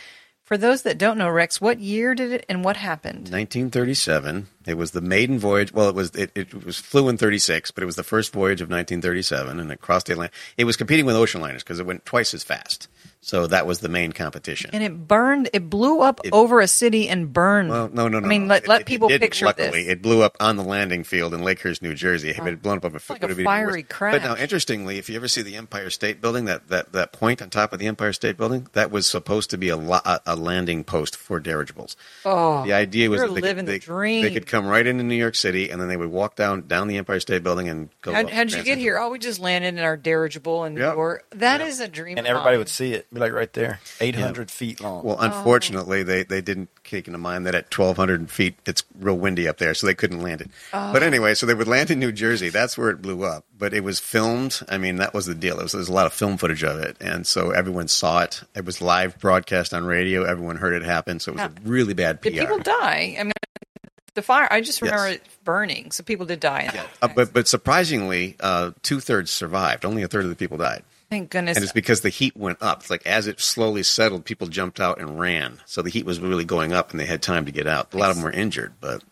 for 0.43 0.57
those 0.57 0.81
that 0.81 0.97
don't 0.97 1.17
know, 1.17 1.29
Rex, 1.29 1.61
what 1.61 1.79
year 1.79 2.13
did 2.13 2.33
it 2.33 2.45
and 2.49 2.63
what 2.63 2.75
happened? 2.75 3.29
1937. 3.29 4.47
It 4.67 4.77
was 4.77 4.91
the 4.91 5.01
maiden 5.01 5.39
voyage. 5.39 5.73
Well, 5.73 5.89
it 5.89 5.95
was 5.95 6.11
it, 6.11 6.31
it 6.35 6.65
was 6.65 6.77
flew 6.77 7.09
in 7.09 7.17
36, 7.17 7.71
but 7.71 7.81
it 7.81 7.85
was 7.85 7.95
the 7.95 8.03
first 8.03 8.31
voyage 8.33 8.61
of 8.61 8.69
1937, 8.69 9.59
and 9.59 9.71
it 9.71 9.81
crossed 9.81 10.05
the 10.07 10.13
Atlantic. 10.13 10.35
It 10.57 10.65
was 10.65 10.77
competing 10.77 11.05
with 11.05 11.15
ocean 11.15 11.41
liners 11.41 11.63
because 11.63 11.79
it 11.79 11.85
went 11.85 12.05
twice 12.05 12.33
as 12.33 12.43
fast. 12.43 12.87
So 13.23 13.45
that 13.45 13.67
was 13.67 13.81
the 13.81 13.89
main 13.89 14.13
competition. 14.13 14.71
And 14.73 14.83
it 14.83 15.07
burned. 15.07 15.47
It 15.53 15.69
blew 15.69 16.01
up 16.01 16.19
over 16.31 16.59
a 16.59 16.67
city 16.67 17.07
and 17.07 17.31
burned. 17.31 17.69
Well, 17.69 17.87
no, 17.93 18.07
no, 18.07 18.19
no. 18.19 18.25
I 18.25 18.29
mean, 18.29 18.47
let, 18.47 18.63
It- 18.63 18.67
let 18.67 18.81
it- 18.81 18.87
people 18.87 19.11
it 19.11 19.21
picture 19.21 19.45
luckily. 19.45 19.83
this. 19.83 19.91
It 19.93 20.01
blew 20.01 20.23
up 20.23 20.37
on 20.39 20.55
the 20.55 20.63
landing 20.63 21.03
field 21.03 21.35
in 21.35 21.41
Lakehurst, 21.41 21.83
New 21.83 21.93
Jersey. 21.93 22.29
It 22.29 22.37
had 22.37 22.63
blown 22.63 22.77
up 22.77 22.85
over 22.85 22.99
like 23.09 23.21
a 23.23 23.35
fiery 23.35 23.83
crash. 23.83 24.13
But 24.15 24.23
now, 24.23 24.35
interestingly, 24.35 24.97
if 24.97 25.07
you 25.07 25.15
ever 25.17 25.27
see 25.27 25.43
the 25.43 25.55
Empire 25.55 25.91
State 25.91 26.19
Building, 26.19 26.45
that, 26.45 26.67
that, 26.69 26.93
that 26.93 27.11
point 27.13 27.43
on 27.43 27.51
top 27.51 27.73
of 27.73 27.79
the 27.79 27.85
Empire 27.85 28.11
State 28.11 28.37
Building, 28.37 28.67
that 28.73 28.89
was 28.89 29.05
supposed 29.05 29.51
to 29.51 29.57
be 29.57 29.69
a, 29.69 29.77
lo- 29.77 29.99
a, 30.03 30.19
a 30.25 30.35
landing 30.35 30.83
post 30.83 31.15
for 31.15 31.39
dirigibles. 31.39 31.95
oh, 32.25 32.63
The 32.65 32.73
idea 32.73 33.11
was 33.11 33.21
that 33.21 33.27
they, 33.35 33.41
living 33.41 33.65
could, 33.65 33.67
the 33.67 33.71
they, 33.73 33.79
dream. 33.79 34.23
they 34.23 34.33
could 34.33 34.47
come 34.51 34.67
right 34.67 34.85
into 34.85 35.03
New 35.03 35.15
York 35.15 35.35
City, 35.35 35.69
and 35.69 35.81
then 35.81 35.87
they 35.87 35.97
would 35.97 36.11
walk 36.11 36.35
down 36.35 36.67
down 36.67 36.87
the 36.87 36.97
Empire 36.97 37.19
State 37.19 37.41
Building 37.41 37.69
and 37.69 37.89
go. 38.01 38.13
How, 38.13 38.21
up 38.21 38.29
how 38.29 38.43
did 38.43 38.53
you 38.53 38.63
get 38.63 38.77
here? 38.77 38.97
Oh, 38.99 39.09
we 39.09 39.17
just 39.17 39.39
landed 39.39 39.75
in 39.75 39.79
our 39.79 39.97
dirigible 39.97 40.65
in 40.65 40.75
New 40.75 40.81
Yeah. 40.81 40.93
York. 40.93 41.25
That 41.31 41.61
is 41.61 41.79
a 41.79 41.87
dream. 41.87 42.17
and 42.17 42.27
everybody 42.27 42.57
would 42.57 42.69
see 42.69 42.93
it. 42.93 43.11
Be 43.13 43.19
like 43.19 43.31
right 43.31 43.51
there, 43.53 43.79
eight 43.99 44.15
hundred 44.15 44.51
feet 44.51 44.81
long. 44.81 45.03
Well, 45.03 45.17
oh. 45.19 45.23
unfortunately, 45.23 46.03
they, 46.03 46.23
they 46.23 46.41
didn't 46.41 46.69
take 46.91 47.07
into 47.07 47.17
mind 47.17 47.45
that 47.45 47.55
at 47.55 47.75
1,200 47.75 48.29
feet, 48.29 48.55
it's 48.65 48.83
real 48.99 49.17
windy 49.17 49.47
up 49.47 49.57
there, 49.57 49.73
so 49.73 49.87
they 49.87 49.95
couldn't 49.95 50.21
land 50.21 50.41
it. 50.41 50.51
Oh. 50.73 50.91
But 50.91 51.03
anyway, 51.03 51.33
so 51.33 51.45
they 51.45 51.53
would 51.53 51.67
land 51.67 51.89
in 51.89 51.99
New 51.99 52.11
Jersey. 52.11 52.49
That's 52.49 52.77
where 52.77 52.89
it 52.89 53.01
blew 53.01 53.23
up. 53.23 53.45
But 53.57 53.73
it 53.73 53.83
was 53.83 53.99
filmed. 53.99 54.59
I 54.67 54.77
mean, 54.77 54.97
that 54.97 55.13
was 55.13 55.25
the 55.25 55.35
deal. 55.35 55.59
It 55.59 55.63
was, 55.63 55.71
there 55.71 55.79
was 55.79 55.89
a 55.89 55.93
lot 55.93 56.05
of 56.05 56.13
film 56.13 56.37
footage 56.37 56.63
of 56.63 56.79
it. 56.79 56.97
And 56.99 57.25
so 57.25 57.51
everyone 57.51 57.87
saw 57.87 58.21
it. 58.23 58.43
It 58.55 58.65
was 58.65 58.81
live 58.81 59.17
broadcast 59.19 59.73
on 59.73 59.85
radio. 59.85 60.23
Everyone 60.23 60.57
heard 60.57 60.73
it 60.73 60.83
happen. 60.83 61.19
So 61.19 61.31
it 61.31 61.35
was 61.35 61.43
a 61.43 61.51
really 61.63 61.93
bad 61.93 62.21
PR. 62.21 62.29
Did 62.29 62.39
people 62.39 62.59
die? 62.59 63.15
I 63.19 63.23
mean, 63.23 63.31
the 64.13 64.21
fire. 64.21 64.47
I 64.51 64.61
just 64.61 64.81
remember 64.81 65.07
Yes. 65.07 65.15
it 65.17 65.27
burning, 65.43 65.91
so 65.91 66.03
people 66.03 66.25
did 66.25 66.39
die. 66.39 66.61
in 66.61 66.73
that. 66.75 66.87
Uh, 67.01 67.07
but, 67.15 67.33
but 67.33 67.47
surprisingly, 67.47 68.35
uh, 68.39 68.71
two 68.83 68.99
thirds 68.99 69.31
survived. 69.31 69.85
Only 69.85 70.03
a 70.03 70.07
third 70.07 70.23
of 70.23 70.29
the 70.29 70.35
people 70.35 70.57
died. 70.57 70.83
Thank 71.09 71.29
goodness. 71.31 71.57
And 71.57 71.63
it's 71.63 71.73
because 71.73 72.01
the 72.01 72.09
heat 72.09 72.37
went 72.37 72.59
up. 72.61 72.81
It's 72.81 72.89
like 72.89 73.05
as 73.05 73.27
it 73.27 73.41
slowly 73.41 73.83
settled, 73.83 74.23
people 74.23 74.47
jumped 74.47 74.79
out 74.79 74.99
and 74.99 75.19
ran. 75.19 75.59
So 75.65 75.81
the 75.81 75.89
heat 75.89 76.05
was 76.05 76.19
really 76.21 76.45
going 76.45 76.71
up, 76.71 76.91
and 76.91 76.99
they 76.99 77.05
had 77.05 77.21
time 77.21 77.45
to 77.47 77.51
get 77.51 77.67
out. 77.67 77.93
A 77.93 77.97
lot 77.97 78.09
of 78.11 78.15
them 78.15 78.23
were 78.23 78.31
injured, 78.31 78.73
but 78.79 79.03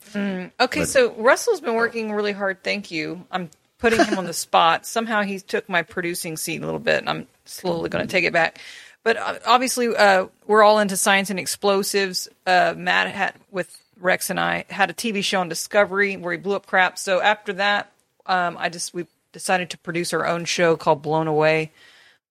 Okay, 0.61 0.85
so 0.85 1.11
Russell's 1.15 1.59
been 1.61 1.75
working 1.75 2.11
really 2.13 2.31
hard. 2.31 2.63
Thank 2.63 2.89
you. 2.89 3.25
I'm 3.31 3.49
putting 3.79 4.03
him 4.05 4.17
on 4.17 4.25
the 4.25 4.33
spot. 4.47 4.85
Somehow 4.85 5.23
he 5.23 5.39
took 5.39 5.67
my 5.67 5.81
producing 5.81 6.37
seat 6.37 6.61
a 6.61 6.65
little 6.65 6.79
bit, 6.79 6.99
and 6.99 7.09
I'm 7.09 7.27
slowly 7.43 7.89
going 7.89 8.05
to 8.07 8.11
take 8.11 8.23
it 8.23 8.31
back. 8.31 8.59
But 9.03 9.17
uh, 9.17 9.39
obviously, 9.45 9.93
uh, 9.95 10.27
we're 10.47 10.63
all 10.63 10.79
into 10.79 10.95
science 10.95 11.29
and 11.29 11.39
explosives. 11.39 12.29
Uh, 12.47 12.73
Matt 12.77 13.13
had 13.13 13.33
with 13.51 13.77
Rex 13.99 14.29
and 14.29 14.39
I 14.39 14.65
had 14.69 14.89
a 14.89 14.93
TV 14.93 15.23
show 15.23 15.41
on 15.41 15.49
Discovery 15.49 16.17
where 16.17 16.33
he 16.33 16.37
blew 16.37 16.55
up 16.55 16.65
crap. 16.65 16.97
So 16.97 17.21
after 17.21 17.53
that, 17.53 17.91
um, 18.25 18.57
I 18.59 18.69
just 18.69 18.93
we 18.93 19.07
decided 19.31 19.69
to 19.71 19.77
produce 19.77 20.13
our 20.13 20.25
own 20.25 20.45
show 20.45 20.75
called 20.75 21.01
Blown 21.01 21.27
Away. 21.27 21.71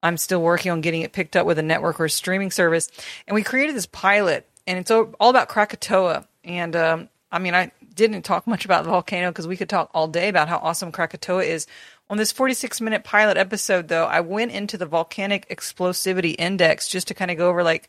I'm 0.03 0.17
still 0.17 0.41
working 0.41 0.71
on 0.71 0.81
getting 0.81 1.03
it 1.03 1.13
picked 1.13 1.37
up 1.37 1.47
with 1.47 1.59
a 1.59 1.63
network 1.63 2.01
or 2.01 2.05
a 2.05 2.11
streaming 2.11 2.51
service. 2.51 2.91
And 3.27 3.35
we 3.35 3.43
created 3.43 3.75
this 3.75 3.87
pilot, 3.87 4.49
and 4.67 4.79
it's 4.79 4.91
all 4.91 5.15
about 5.21 5.49
Krakatoa. 5.49 6.27
And 6.45 6.77
um, 6.77 7.09
I 7.33 7.39
mean, 7.39 7.55
I 7.55 7.73
didn't 7.95 8.23
talk 8.23 8.47
much 8.47 8.65
about 8.65 8.85
the 8.85 8.91
volcano 8.91 9.31
because 9.31 9.47
we 9.47 9.57
could 9.57 9.69
talk 9.69 9.91
all 9.93 10.09
day 10.09 10.29
about 10.29 10.49
how 10.49 10.59
awesome 10.59 10.93
Krakatoa 10.93 11.43
is. 11.43 11.67
On 12.11 12.17
this 12.17 12.33
46 12.33 12.81
minute 12.81 13.05
pilot 13.05 13.37
episode, 13.37 13.89
though, 13.89 14.07
I 14.07 14.21
went 14.21 14.53
into 14.53 14.79
the 14.79 14.87
volcanic 14.87 15.49
explosivity 15.51 16.35
index 16.39 16.89
just 16.89 17.09
to 17.09 17.15
kind 17.15 17.31
of 17.31 17.37
go 17.37 17.49
over 17.49 17.63
like 17.63 17.89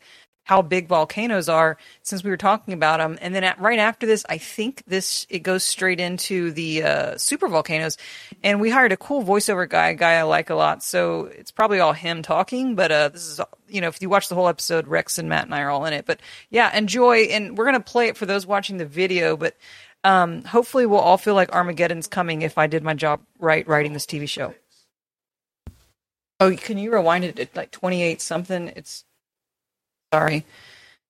how 0.50 0.62
big 0.62 0.88
volcanoes 0.88 1.48
are 1.48 1.76
since 2.02 2.24
we 2.24 2.30
were 2.30 2.36
talking 2.36 2.74
about 2.74 2.98
them. 2.98 3.16
And 3.20 3.32
then 3.32 3.44
at, 3.44 3.60
right 3.60 3.78
after 3.78 4.04
this, 4.04 4.26
I 4.28 4.38
think 4.38 4.82
this 4.84 5.24
it 5.30 5.44
goes 5.44 5.62
straight 5.62 6.00
into 6.00 6.50
the 6.50 6.82
uh, 6.82 7.18
super 7.18 7.46
volcanoes. 7.46 7.96
And 8.42 8.60
we 8.60 8.68
hired 8.68 8.90
a 8.90 8.96
cool 8.96 9.22
voiceover 9.22 9.68
guy, 9.68 9.94
guy 9.94 10.14
I 10.14 10.22
like 10.22 10.50
a 10.50 10.56
lot. 10.56 10.82
So 10.82 11.26
it's 11.26 11.52
probably 11.52 11.78
all 11.78 11.92
him 11.92 12.22
talking. 12.22 12.74
But 12.74 12.90
uh, 12.90 13.10
this 13.10 13.28
is 13.28 13.40
you 13.68 13.80
know 13.80 13.86
if 13.86 14.02
you 14.02 14.08
watch 14.10 14.28
the 14.28 14.34
whole 14.34 14.48
episode, 14.48 14.88
Rex 14.88 15.18
and 15.18 15.28
Matt 15.28 15.44
and 15.44 15.54
I 15.54 15.60
are 15.60 15.70
all 15.70 15.84
in 15.84 15.92
it. 15.92 16.04
But 16.04 16.18
yeah, 16.50 16.76
enjoy. 16.76 17.28
And 17.30 17.56
we're 17.56 17.66
gonna 17.66 17.78
play 17.78 18.08
it 18.08 18.16
for 18.16 18.26
those 18.26 18.44
watching 18.44 18.78
the 18.78 18.86
video. 18.86 19.36
But 19.36 19.56
um, 20.02 20.42
hopefully, 20.42 20.84
we'll 20.84 20.98
all 20.98 21.16
feel 21.16 21.34
like 21.34 21.54
Armageddon's 21.54 22.08
coming 22.08 22.42
if 22.42 22.58
I 22.58 22.66
did 22.66 22.82
my 22.82 22.94
job 22.94 23.20
right 23.38 23.68
writing 23.68 23.92
this 23.92 24.04
TV 24.04 24.28
show. 24.28 24.52
Oh, 26.40 26.56
can 26.56 26.76
you 26.76 26.92
rewind 26.92 27.22
it 27.22 27.38
at 27.38 27.54
like 27.54 27.70
28 27.70 28.20
something? 28.20 28.72
It's 28.74 29.04
sorry. 30.12 30.44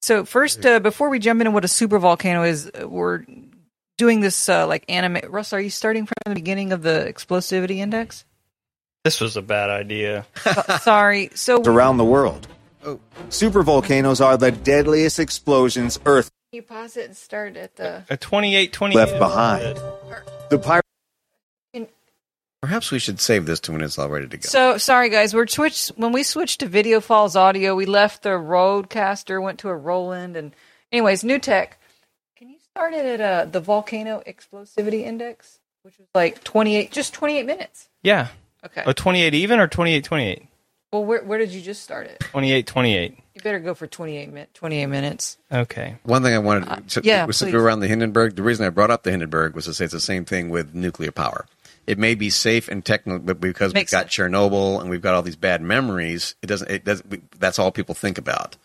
So 0.03 0.24
first, 0.24 0.64
uh, 0.64 0.80
before 0.80 1.11
we 1.11 1.18
jump 1.18 1.40
into 1.40 1.51
what 1.51 1.64
a 1.64 1.68
super 1.68 1.98
volcano 1.98 2.42
is, 2.42 2.70
uh, 2.70 2.88
we're 2.88 3.24
doing 3.98 4.20
this 4.20 4.48
uh, 4.48 4.66
like 4.66 4.84
anime. 4.88 5.18
Russ, 5.28 5.53
are 5.53 5.61
you 5.61 5.70
starting 5.70 6.07
from 6.07 6.14
the 6.24 6.34
beginning 6.34 6.72
of 6.72 6.82
the 6.82 7.05
explosivity 7.09 7.76
index? 7.76 8.24
This 9.05 9.20
was 9.20 9.36
a 9.36 9.42
bad 9.42 9.70
idea. 9.70 10.26
Uh, 10.44 10.78
sorry. 10.78 11.30
So 11.34 11.62
around 11.62 11.96
the 11.98 12.05
world. 12.05 12.48
oh. 12.84 13.01
Supervolcanoes 13.28 14.24
are 14.24 14.36
the 14.36 14.51
deadliest 14.51 15.18
explosions 15.18 15.98
Earth 16.07 16.30
you 16.53 16.62
pause 16.62 16.96
it 16.96 17.07
and 17.07 17.16
start 17.16 17.57
at 17.57 17.76
the. 17.76 18.03
A 18.11 18.16
28, 18.16 18.72
28. 18.72 18.96
left 18.96 19.18
behind. 19.20 19.76
The 20.51 20.59
pyro 20.59 20.82
Perhaps 22.63 22.91
we 22.91 22.99
should 22.99 23.21
save 23.21 23.47
this 23.47 23.59
to 23.61 23.73
when 23.73 23.81
it's 23.81 23.99
all 23.99 24.11
ready 24.11 24.29
to 24.29 24.37
go. 24.37 24.43
So 24.47 24.77
sorry, 24.77 25.09
guys. 25.09 25.33
We're 25.35 25.47
switched 25.47 25.89
when 25.97 26.13
we 26.13 26.23
switched 26.23 26.61
to 26.61 26.67
Video 26.67 27.01
Falls 27.01 27.35
audio. 27.35 27.75
We 27.75 27.87
left 27.87 28.23
the 28.23 28.31
RODECaster, 28.31 29.43
went 29.43 29.61
to 29.61 29.71
a 29.71 29.75
Roland, 29.75 30.37
and 30.37 30.55
anyways, 30.93 31.25
new 31.25 31.39
tech. 31.39 31.79
Can 32.37 32.51
you 32.51 32.59
start 32.71 32.93
it 32.93 33.19
at 33.19 33.21
uh, 33.23 33.45
the 33.51 33.61
volcano 33.61 34.23
explosivity 34.27 35.05
index, 35.05 35.59
which 35.85 35.97
was 35.99 36.07
like 36.15 36.45
twenty 36.45 36.77
eight, 36.77 36.91
just 36.93 37.15
twenty 37.15 37.39
eight 37.39 37.47
minutes. 37.47 37.89
Yeah. 38.03 38.29
Okay. 38.63 38.83
A 38.85 38.93
28 38.93 39.33
even 39.33 39.59
or 39.59 39.67
28, 39.67 40.05
28? 40.05 40.47
Well, 40.93 41.03
where 41.03 41.25
where 41.25 41.39
did 41.39 41.51
you 41.53 41.63
just 41.63 41.83
start 41.83 42.07
it? 42.09 42.21
28, 42.21 42.67
28. 42.67 43.19
You 43.35 43.41
better 43.41 43.59
go 43.59 43.73
for 43.73 43.87
28, 43.87 44.31
minutes. 44.31 44.51
28 44.53 44.85
minutes. 44.87 45.39
Okay. 45.51 45.97
One 46.03 46.23
thing 46.23 46.35
I 46.35 46.39
wanted 46.41 46.67
to, 46.91 47.01
Uh, 47.01 47.03
yeah, 47.05 47.25
was 47.25 47.39
please. 47.39 47.47
to 47.47 47.53
go 47.53 47.59
around 47.59 47.81
the 47.81 47.89
Hindenburg. 47.89 48.37
The 48.37 48.43
reason 48.43 48.67
I 48.67 48.69
brought 48.69 48.91
up 48.91 49.03
the 49.03 49.13
Hindenburg 49.13 49.55
was 49.55 49.65
to 49.65 49.73
say 49.73 49.85
it's 49.87 49.95
the 49.95 50.01
same 50.01 50.27
thing 50.27 50.51
with 50.51 50.75
nuclear 50.75 51.11
power. 51.11 51.47
It 51.91 51.99
may 51.99 52.14
be 52.14 52.30
safe 52.30 52.68
and 52.68 52.84
technical, 52.84 53.18
but 53.18 53.41
because 53.41 53.74
Makes 53.74 53.91
we've 53.91 53.99
got 53.99 54.12
sense. 54.12 54.30
Chernobyl 54.30 54.80
and 54.80 54.88
we've 54.88 55.03
got 55.03 55.14
all 55.14 55.22
these 55.22 55.34
bad 55.34 55.61
memories, 55.61 56.36
it 56.41 56.47
doesn't. 56.47 56.70
It 56.70 56.84
doesn't. 56.84 57.11
We, 57.11 57.20
that's 57.41 57.59
all 57.59 57.72
people 57.72 57.97
think 57.97 58.16
about. 58.16 58.57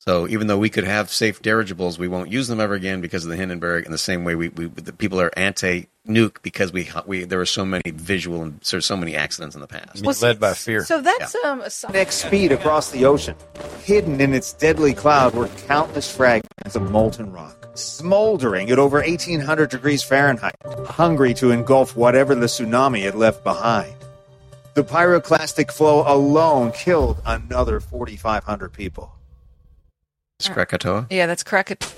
So 0.00 0.26
even 0.28 0.46
though 0.46 0.56
we 0.56 0.70
could 0.70 0.84
have 0.84 1.10
safe 1.10 1.42
dirigibles, 1.42 1.98
we 1.98 2.08
won't 2.08 2.32
use 2.32 2.48
them 2.48 2.58
ever 2.58 2.72
again 2.72 3.02
because 3.02 3.24
of 3.24 3.30
the 3.30 3.36
Hindenburg. 3.36 3.84
In 3.84 3.92
the 3.92 3.98
same 3.98 4.24
way, 4.24 4.34
we, 4.34 4.48
we 4.48 4.66
the 4.66 4.94
people 4.94 5.20
are 5.20 5.30
anti-nuke 5.36 6.40
because 6.40 6.72
we 6.72 6.88
we 7.04 7.24
there 7.24 7.38
were 7.38 7.44
so 7.44 7.66
many 7.66 7.90
visual 7.90 8.42
and 8.42 8.58
there's 8.60 8.86
so 8.86 8.96
many 8.96 9.14
accidents 9.14 9.54
in 9.54 9.60
the 9.60 9.66
past. 9.66 10.00
Being 10.02 10.14
led 10.22 10.40
by 10.40 10.54
fear. 10.54 10.86
So 10.86 11.02
that's 11.02 11.34
um 11.44 11.62
next 11.92 12.24
speed 12.24 12.50
across 12.50 12.90
the 12.90 13.04
ocean. 13.04 13.36
Hidden 13.84 14.22
in 14.22 14.32
its 14.32 14.54
deadly 14.54 14.94
cloud 14.94 15.34
were 15.34 15.48
countless 15.68 16.10
fragments 16.10 16.76
of 16.76 16.90
molten 16.90 17.30
rock, 17.30 17.68
smoldering 17.74 18.70
at 18.70 18.78
over 18.78 19.02
1800 19.02 19.68
degrees 19.68 20.02
Fahrenheit, 20.02 20.56
hungry 20.86 21.34
to 21.34 21.50
engulf 21.50 21.94
whatever 21.94 22.34
the 22.34 22.46
tsunami 22.46 23.02
had 23.02 23.16
left 23.16 23.44
behind. 23.44 23.94
The 24.72 24.82
pyroclastic 24.82 25.70
flow 25.70 26.04
alone 26.06 26.72
killed 26.72 27.20
another 27.26 27.80
4,500 27.80 28.72
people. 28.72 29.12
It's 30.40 30.48
uh, 30.48 30.54
Krakatoa. 30.54 31.06
Yeah, 31.10 31.26
that's 31.26 31.42
Krakatoa. 31.42 31.90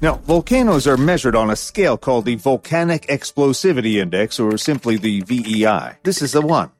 Now, 0.00 0.14
volcanoes 0.18 0.86
are 0.86 0.96
measured 0.96 1.34
on 1.34 1.50
a 1.50 1.56
scale 1.56 1.98
called 1.98 2.24
the 2.24 2.36
Volcanic 2.36 3.08
Explosivity 3.08 3.96
Index, 3.96 4.38
or 4.38 4.56
simply 4.56 4.96
the 4.96 5.22
VEI. 5.22 5.96
This 6.04 6.22
is 6.22 6.36
a 6.36 6.40
1. 6.40 6.70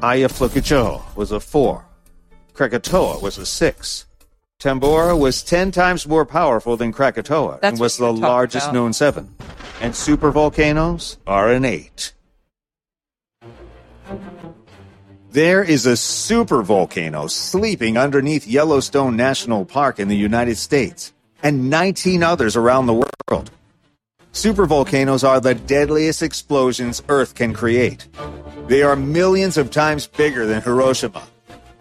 Eyjafjallajökull 0.00 1.14
was 1.14 1.30
a 1.30 1.40
4. 1.40 1.84
Krakatoa 2.54 3.18
was 3.20 3.36
a 3.36 3.44
6. 3.44 4.06
Tambora 4.58 5.18
was 5.18 5.42
10 5.42 5.70
times 5.72 6.08
more 6.08 6.24
powerful 6.24 6.78
than 6.78 6.90
Krakatoa 6.90 7.58
That's 7.60 7.72
and 7.72 7.80
was 7.80 7.98
the 7.98 8.10
largest 8.10 8.68
about. 8.68 8.74
known 8.74 8.92
7. 8.94 9.34
And 9.82 9.92
supervolcanoes 9.92 11.18
are 11.26 11.50
an 11.52 11.66
8. 11.66 12.14
There 15.30 15.62
is 15.62 15.86
a 15.86 15.92
supervolcano 15.92 17.28
sleeping 17.30 17.98
underneath 17.98 18.46
Yellowstone 18.46 19.16
National 19.16 19.64
Park 19.64 19.98
in 19.98 20.08
the 20.08 20.16
United 20.16 20.56
States, 20.56 21.12
and 21.42 21.68
19 21.68 22.22
others 22.22 22.56
around 22.56 22.86
the 22.86 23.04
world. 23.28 23.50
Supervolcanoes 24.32 25.26
are 25.28 25.40
the 25.40 25.54
deadliest 25.54 26.22
explosions 26.22 27.02
Earth 27.08 27.34
can 27.34 27.52
create. 27.52 28.06
They 28.68 28.82
are 28.82 28.96
millions 28.96 29.56
of 29.56 29.70
times 29.70 30.06
bigger 30.06 30.46
than 30.46 30.62
Hiroshima. 30.62 31.26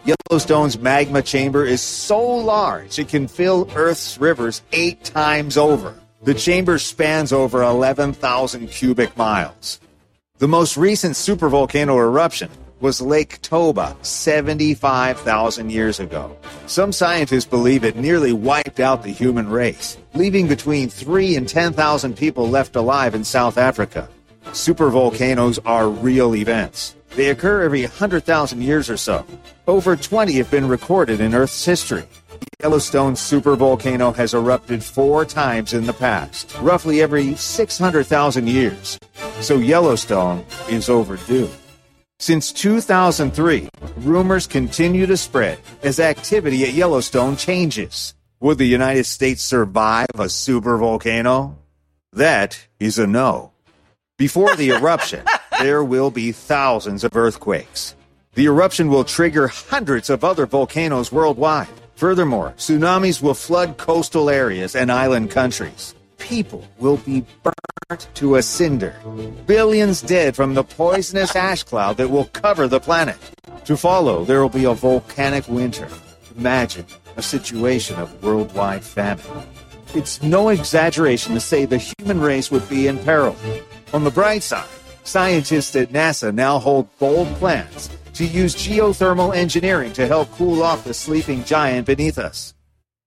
Yellowstone's 0.06 0.78
magma 0.78 1.22
chamber 1.22 1.66
is 1.66 1.82
so 1.82 2.20
large 2.20 3.00
it 3.00 3.08
can 3.08 3.28
fill 3.28 3.70
Earth's 3.76 4.18
rivers 4.18 4.62
eight 4.72 5.04
times 5.04 5.58
over. 5.58 5.96
The 6.24 6.34
chamber 6.34 6.78
spans 6.80 7.32
over 7.32 7.62
11,000 7.64 8.68
cubic 8.68 9.16
miles. 9.16 9.80
The 10.38 10.50
most 10.50 10.76
recent 10.76 11.14
supervolcano 11.14 11.98
eruption 11.98 12.50
was 12.82 13.00
Lake 13.00 13.42
Toba 13.42 13.96
75,000 14.02 15.70
years 15.70 16.02
ago. 16.02 16.36
Some 16.68 16.92
scientists 16.92 17.46
believe 17.46 17.86
it 17.86 17.96
nearly 17.96 18.34
wiped 18.34 18.82
out 18.82 19.02
the 19.02 19.14
human 19.14 19.50
race, 19.50 19.98
leaving 20.14 20.50
between 20.50 20.90
3 20.90 21.38
and 21.38 21.48
10,000 21.48 22.18
people 22.18 22.50
left 22.50 22.76
alive 22.76 23.16
in 23.16 23.24
South 23.24 23.58
Africa. 23.58 24.10
Supervolcanoes 24.48 25.58
are 25.66 25.88
real 25.88 26.36
events. 26.36 26.98
They 27.12 27.30
occur 27.30 27.62
every 27.62 27.84
100,000 27.84 28.62
years 28.62 28.90
or 28.90 28.98
so. 28.98 29.26
Over 29.68 29.96
20 29.96 30.34
have 30.34 30.52
been 30.52 30.68
recorded 30.68 31.22
in 31.22 31.34
Earth's 31.34 31.64
history. 31.64 32.04
Yellowstone 32.62 33.14
supervolcano 33.14 34.16
has 34.16 34.34
erupted 34.34 34.84
four 34.84 35.26
times 35.26 35.74
in 35.74 35.86
the 35.86 35.94
past, 35.94 36.56
roughly 36.62 37.02
every 37.02 37.36
600,000 37.36 38.48
years. 38.48 38.98
So 39.42 39.58
Yellowstone 39.58 40.46
is 40.70 40.90
overdue. 40.90 41.50
Since 42.20 42.54
2003, 42.54 43.68
rumors 43.98 44.48
continue 44.48 45.06
to 45.06 45.18
spread 45.18 45.60
as 45.84 46.00
activity 46.00 46.64
at 46.64 46.74
Yellowstone 46.74 47.36
changes. 47.36 48.16
Would 48.40 48.58
the 48.58 48.66
United 48.66 49.06
States 49.06 49.42
survive 49.42 50.08
a 50.16 50.26
supervolcano? 50.26 51.56
That 52.14 52.68
is 52.80 52.98
a 52.98 53.06
no. 53.06 53.52
Before 54.18 54.56
the 54.56 54.70
eruption, 54.78 55.26
there 55.60 55.84
will 55.84 56.10
be 56.10 56.32
thousands 56.32 57.04
of 57.04 57.16
earthquakes. 57.16 57.96
The 58.34 58.46
eruption 58.46 58.90
will 58.90 59.04
trigger 59.04 59.48
hundreds 59.48 60.10
of 60.10 60.24
other 60.24 60.46
volcanoes 60.46 61.12
worldwide. 61.12 61.68
Furthermore, 61.96 62.54
tsunamis 62.58 63.22
will 63.22 63.34
flood 63.34 63.78
coastal 63.78 64.30
areas 64.30 64.76
and 64.76 64.92
island 64.92 65.32
countries. 65.32 65.96
People 66.18 66.68
will 66.78 66.98
be 66.98 67.26
burnt 67.42 68.08
to 68.16 68.36
a 68.36 68.44
cinder. 68.44 68.94
Billions 69.48 70.02
dead 70.02 70.36
from 70.36 70.54
the 70.54 70.64
poisonous 70.64 71.36
ash 71.36 71.64
cloud 71.64 71.96
that 71.98 72.10
will 72.10 72.26
cover 72.26 72.68
the 72.68 72.82
planet. 72.82 73.18
To 73.66 73.78
follow, 73.78 74.26
there 74.26 74.42
will 74.42 74.50
be 74.50 74.66
a 74.66 74.74
volcanic 74.74 75.48
winter. 75.48 75.88
Imagine 76.38 76.86
a 77.16 77.22
situation 77.22 77.96
of 77.98 78.22
worldwide 78.22 78.84
famine. 78.84 79.26
It's 79.94 80.22
no 80.22 80.50
exaggeration 80.50 81.34
to 81.34 81.40
say 81.40 81.64
the 81.64 81.78
human 81.78 82.20
race 82.20 82.52
would 82.52 82.68
be 82.68 82.88
in 82.88 82.98
peril. 83.00 83.38
On 83.94 84.04
the 84.04 84.12
bright 84.12 84.44
side, 84.44 84.68
scientists 85.06 85.76
at 85.78 85.94
NASA 85.94 86.34
now 86.34 86.60
hold 86.60 86.90
bold 87.00 87.28
plans 87.36 87.90
to 88.16 88.26
use 88.26 88.56
geothermal 88.56 89.36
engineering 89.36 89.94
to 89.94 90.08
help 90.08 90.32
cool 90.32 90.64
off 90.64 90.84
the 90.84 90.94
sleeping 90.94 91.44
giant 91.44 91.86
beneath 91.88 92.18
us. 92.18 92.54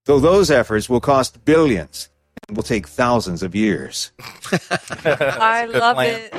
Though 0.06 0.20
those 0.20 0.50
efforts 0.50 0.88
will 0.88 1.00
cost 1.00 1.44
billions 1.44 2.08
and 2.48 2.56
will 2.56 2.64
take 2.64 2.86
thousands 2.88 3.42
of 3.42 3.54
years. 3.54 4.12
I 5.02 5.66
love 5.66 5.96
plan. 5.96 6.20
it. 6.20 6.34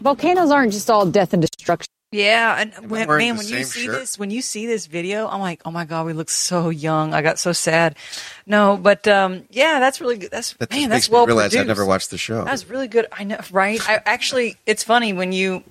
Volcanoes 0.00 0.50
aren't 0.50 0.72
just 0.72 0.90
all 0.90 1.06
death 1.06 1.32
and 1.32 1.42
destruction. 1.42 1.88
Yeah, 2.10 2.60
and 2.60 2.90
when, 2.90 3.08
man, 3.08 3.38
when 3.38 3.48
you 3.48 3.64
see 3.64 3.84
shirt? 3.86 4.00
this, 4.00 4.18
when 4.18 4.30
you 4.30 4.42
see 4.42 4.66
this 4.66 4.84
video, 4.86 5.26
I'm 5.28 5.40
like, 5.40 5.62
oh 5.64 5.70
my 5.70 5.86
god, 5.86 6.04
we 6.04 6.12
look 6.12 6.28
so 6.28 6.68
young. 6.68 7.14
I 7.14 7.22
got 7.22 7.38
so 7.38 7.52
sad. 7.52 7.96
No, 8.46 8.76
but 8.76 9.08
um, 9.08 9.44
yeah, 9.48 9.80
that's 9.80 9.98
really 9.98 10.18
good. 10.18 10.30
That's 10.30 10.52
That 10.54 10.70
man, 10.70 10.90
that's 10.90 11.08
me 11.08 11.14
well 11.14 11.24
realize 11.26 11.54
I 11.54 11.58
produced. 11.64 11.68
never 11.68 11.86
watched 11.86 12.10
the 12.10 12.18
show. 12.18 12.44
That 12.44 12.52
was 12.52 12.68
really 12.68 12.88
good. 12.88 13.06
I 13.12 13.24
know, 13.24 13.38
right? 13.50 13.80
I 13.88 14.02
actually, 14.04 14.56
it's 14.66 14.82
funny 14.84 15.14
when 15.14 15.32
you, 15.32 15.64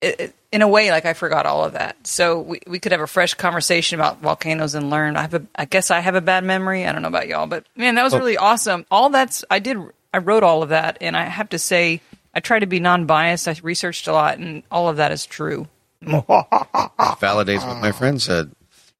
it, 0.00 0.20
it- 0.20 0.34
in 0.52 0.62
a 0.62 0.68
way, 0.68 0.90
like 0.90 1.04
I 1.06 1.12
forgot 1.14 1.46
all 1.46 1.64
of 1.64 1.72
that. 1.74 2.06
So 2.06 2.40
we 2.40 2.60
we 2.66 2.78
could 2.78 2.92
have 2.92 3.00
a 3.00 3.06
fresh 3.06 3.34
conversation 3.34 3.98
about 4.00 4.20
volcanoes 4.20 4.74
and 4.74 4.90
learn. 4.90 5.16
I 5.16 5.22
have 5.22 5.34
a, 5.34 5.46
I 5.54 5.64
guess 5.64 5.90
I 5.90 6.00
have 6.00 6.14
a 6.14 6.20
bad 6.20 6.44
memory. 6.44 6.86
I 6.86 6.92
don't 6.92 7.02
know 7.02 7.08
about 7.08 7.28
y'all, 7.28 7.46
but 7.46 7.66
man, 7.76 7.94
that 7.94 8.02
was 8.04 8.14
really 8.14 8.36
awesome. 8.36 8.84
All 8.90 9.10
that's 9.10 9.44
I 9.50 9.58
did. 9.58 9.78
I 10.12 10.18
wrote 10.18 10.42
all 10.42 10.62
of 10.62 10.70
that, 10.70 10.98
and 11.00 11.16
I 11.16 11.24
have 11.24 11.50
to 11.50 11.58
say, 11.58 12.00
I 12.34 12.40
try 12.40 12.58
to 12.58 12.66
be 12.66 12.80
non-biased. 12.80 13.46
I 13.46 13.54
researched 13.62 14.08
a 14.08 14.12
lot, 14.12 14.38
and 14.38 14.64
all 14.70 14.88
of 14.88 14.96
that 14.96 15.12
is 15.12 15.24
true. 15.24 15.68
validates 16.04 17.66
what 17.66 17.80
my 17.80 17.92
friend 17.92 18.20
said. 18.20 18.50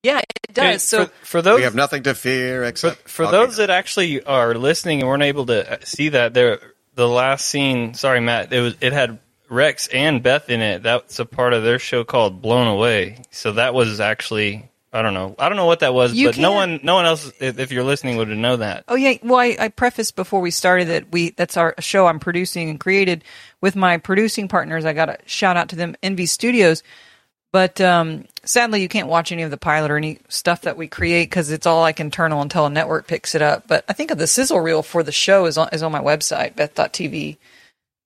Yeah, 0.03 0.19
it 0.19 0.27
Hey, 0.57 0.73
does. 0.73 0.83
So 0.83 1.07
for, 1.07 1.13
for 1.27 1.43
those 1.43 1.59
we 1.59 1.63
have 1.65 1.75
nothing 1.75 2.03
to 2.05 2.15
fear 2.15 2.65
except 2.65 3.09
for 3.09 3.25
volcanoes. 3.25 3.49
those 3.49 3.57
that 3.59 3.71
actually 3.71 4.23
are 4.25 4.55
listening 4.55 5.01
and 5.01 5.09
weren't 5.09 5.23
able 5.23 5.47
to 5.47 5.73
uh, 5.75 5.77
see 5.85 6.09
that 6.11 6.35
there 6.35 6.61
the 6.97 7.07
last 7.09 7.47
scene 7.47 7.95
sorry 7.95 8.21
matt 8.21 8.53
it 8.53 8.61
was 8.61 8.75
it 8.81 8.93
had 8.93 9.19
rex 9.51 9.89
and 9.89 10.23
beth 10.23 10.49
in 10.49 10.61
it 10.61 10.83
that's 10.83 11.19
a 11.19 11.27
part 11.27 11.53
of 11.53 11.63
their 11.63 11.79
show 11.79 12.05
called 12.05 12.41
blown 12.41 12.67
away 12.67 13.23
so 13.31 13.53
that 13.53 13.75
was 13.75 14.01
actually 14.01 14.69
i 14.93 15.03
don't 15.03 15.13
know 15.13 15.35
i 15.39 15.49
don't 15.49 15.57
know 15.57 15.67
what 15.67 15.81
that 15.81 15.93
was 15.93 16.15
You 16.15 16.29
but 16.29 16.39
no 16.39 16.53
one 16.53 16.81
no 16.83 16.95
one 16.95 17.05
else 17.05 17.33
if, 17.41 17.59
if 17.59 17.73
you're 17.73 17.85
listening 17.85 18.17
would 18.17 18.29
know 18.29 18.57
that 18.57 18.85
Oh 18.89 18.95
yeah, 18.95 19.19
well 19.23 19.39
I, 19.39 19.57
I 19.59 19.69
prefaced 19.69 20.17
before 20.17 20.41
we 20.41 20.51
started 20.51 20.89
that 20.89 21.13
we 21.13 21.31
that's 21.31 21.57
our 21.57 21.75
show 21.81 22.07
I'm 22.07 22.21
producing 22.21 22.71
and 22.71 22.81
created 22.81 23.25
with 23.61 23.77
my 23.77 23.99
producing 23.99 24.49
partners. 24.49 24.85
I 24.85 24.93
got 24.93 25.09
a 25.09 25.19
shout 25.27 25.57
out 25.57 25.69
to 25.71 25.77
them, 25.77 25.97
Envy 26.03 26.27
Studios. 26.27 26.83
But 27.53 27.81
um, 27.81 28.27
sadly, 28.45 28.81
you 28.81 28.89
can't 28.89 29.09
watch 29.09 29.33
any 29.33 29.43
of 29.43 29.51
the 29.51 29.57
pilot 29.57 29.91
or 29.91 29.97
any 29.97 30.21
stuff 30.29 30.63
that 30.63 30.77
we 30.77 30.87
create 30.87 31.25
because 31.25 31.51
it's 31.51 31.67
all 31.67 31.81
like 31.81 31.99
internal 31.99 32.43
until 32.43 32.67
a 32.67 32.71
network 32.71 33.09
picks 33.09 33.35
it 33.35 33.43
up. 33.43 33.67
But 33.67 33.85
I 33.89 33.93
think 33.93 34.13
of 34.13 34.19
the 34.19 34.29
sizzle 34.29 34.61
reel 34.61 34.83
for 34.83 35.03
the 35.03 35.13
show 35.13 35.47
is 35.47 35.59
on 35.59 35.69
is 35.73 35.83
on 35.83 35.91
my 35.91 36.01
website, 36.01 36.55
Beth.tv. 36.55 37.39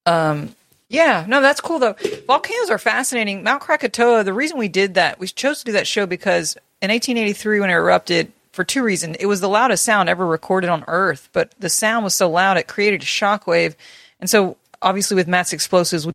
Um, 0.07 0.55
yeah, 0.95 1.25
no, 1.29 1.41
that's 1.41 1.61
cool 1.61 1.79
though. 1.79 1.95
Volcanoes 2.27 2.71
are 2.71 2.79
fascinating. 2.79 3.43
Mount 3.43 3.61
Krakatoa. 3.63 4.25
The 4.25 4.33
reason 4.33 4.59
we 4.59 4.69
did 4.69 4.95
that, 4.95 5.19
we 5.19 5.27
chose 5.29 5.59
to 5.61 5.65
do 5.67 5.73
that 5.73 5.87
show 5.87 6.07
because 6.07 6.57
in 6.83 6.91
1883 6.91 7.61
when 7.61 7.71
it 7.71 7.75
erupted, 7.75 8.33
for 8.53 8.63
two 8.65 8.83
reasons, 8.85 9.17
it 9.19 9.27
was 9.27 9.41
the 9.41 9.49
loudest 9.49 9.85
sound 9.85 10.09
ever 10.09 10.25
recorded 10.25 10.71
on 10.71 10.85
Earth, 10.87 11.29
but 11.33 11.53
the 11.59 11.69
sound 11.69 12.05
was 12.05 12.15
so 12.15 12.31
loud 12.31 12.57
it 12.57 12.69
created 12.69 13.03
a 13.03 13.05
shockwave, 13.07 13.75
and 14.21 14.31
so 14.31 14.57
obviously 14.81 15.17
with 15.17 15.27
mass 15.27 15.53
explosives, 15.53 16.07
we 16.07 16.13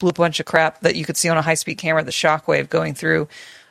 blew 0.00 0.10
a 0.10 0.12
bunch 0.12 0.40
of 0.40 0.46
crap 0.46 0.80
that 0.80 0.96
you 0.96 1.04
could 1.04 1.16
see 1.16 1.28
on 1.28 1.36
a 1.36 1.42
high 1.42 1.54
speed 1.54 1.76
camera. 1.78 2.02
The 2.02 2.10
shockwave 2.10 2.68
going 2.68 2.94
through. 2.94 3.28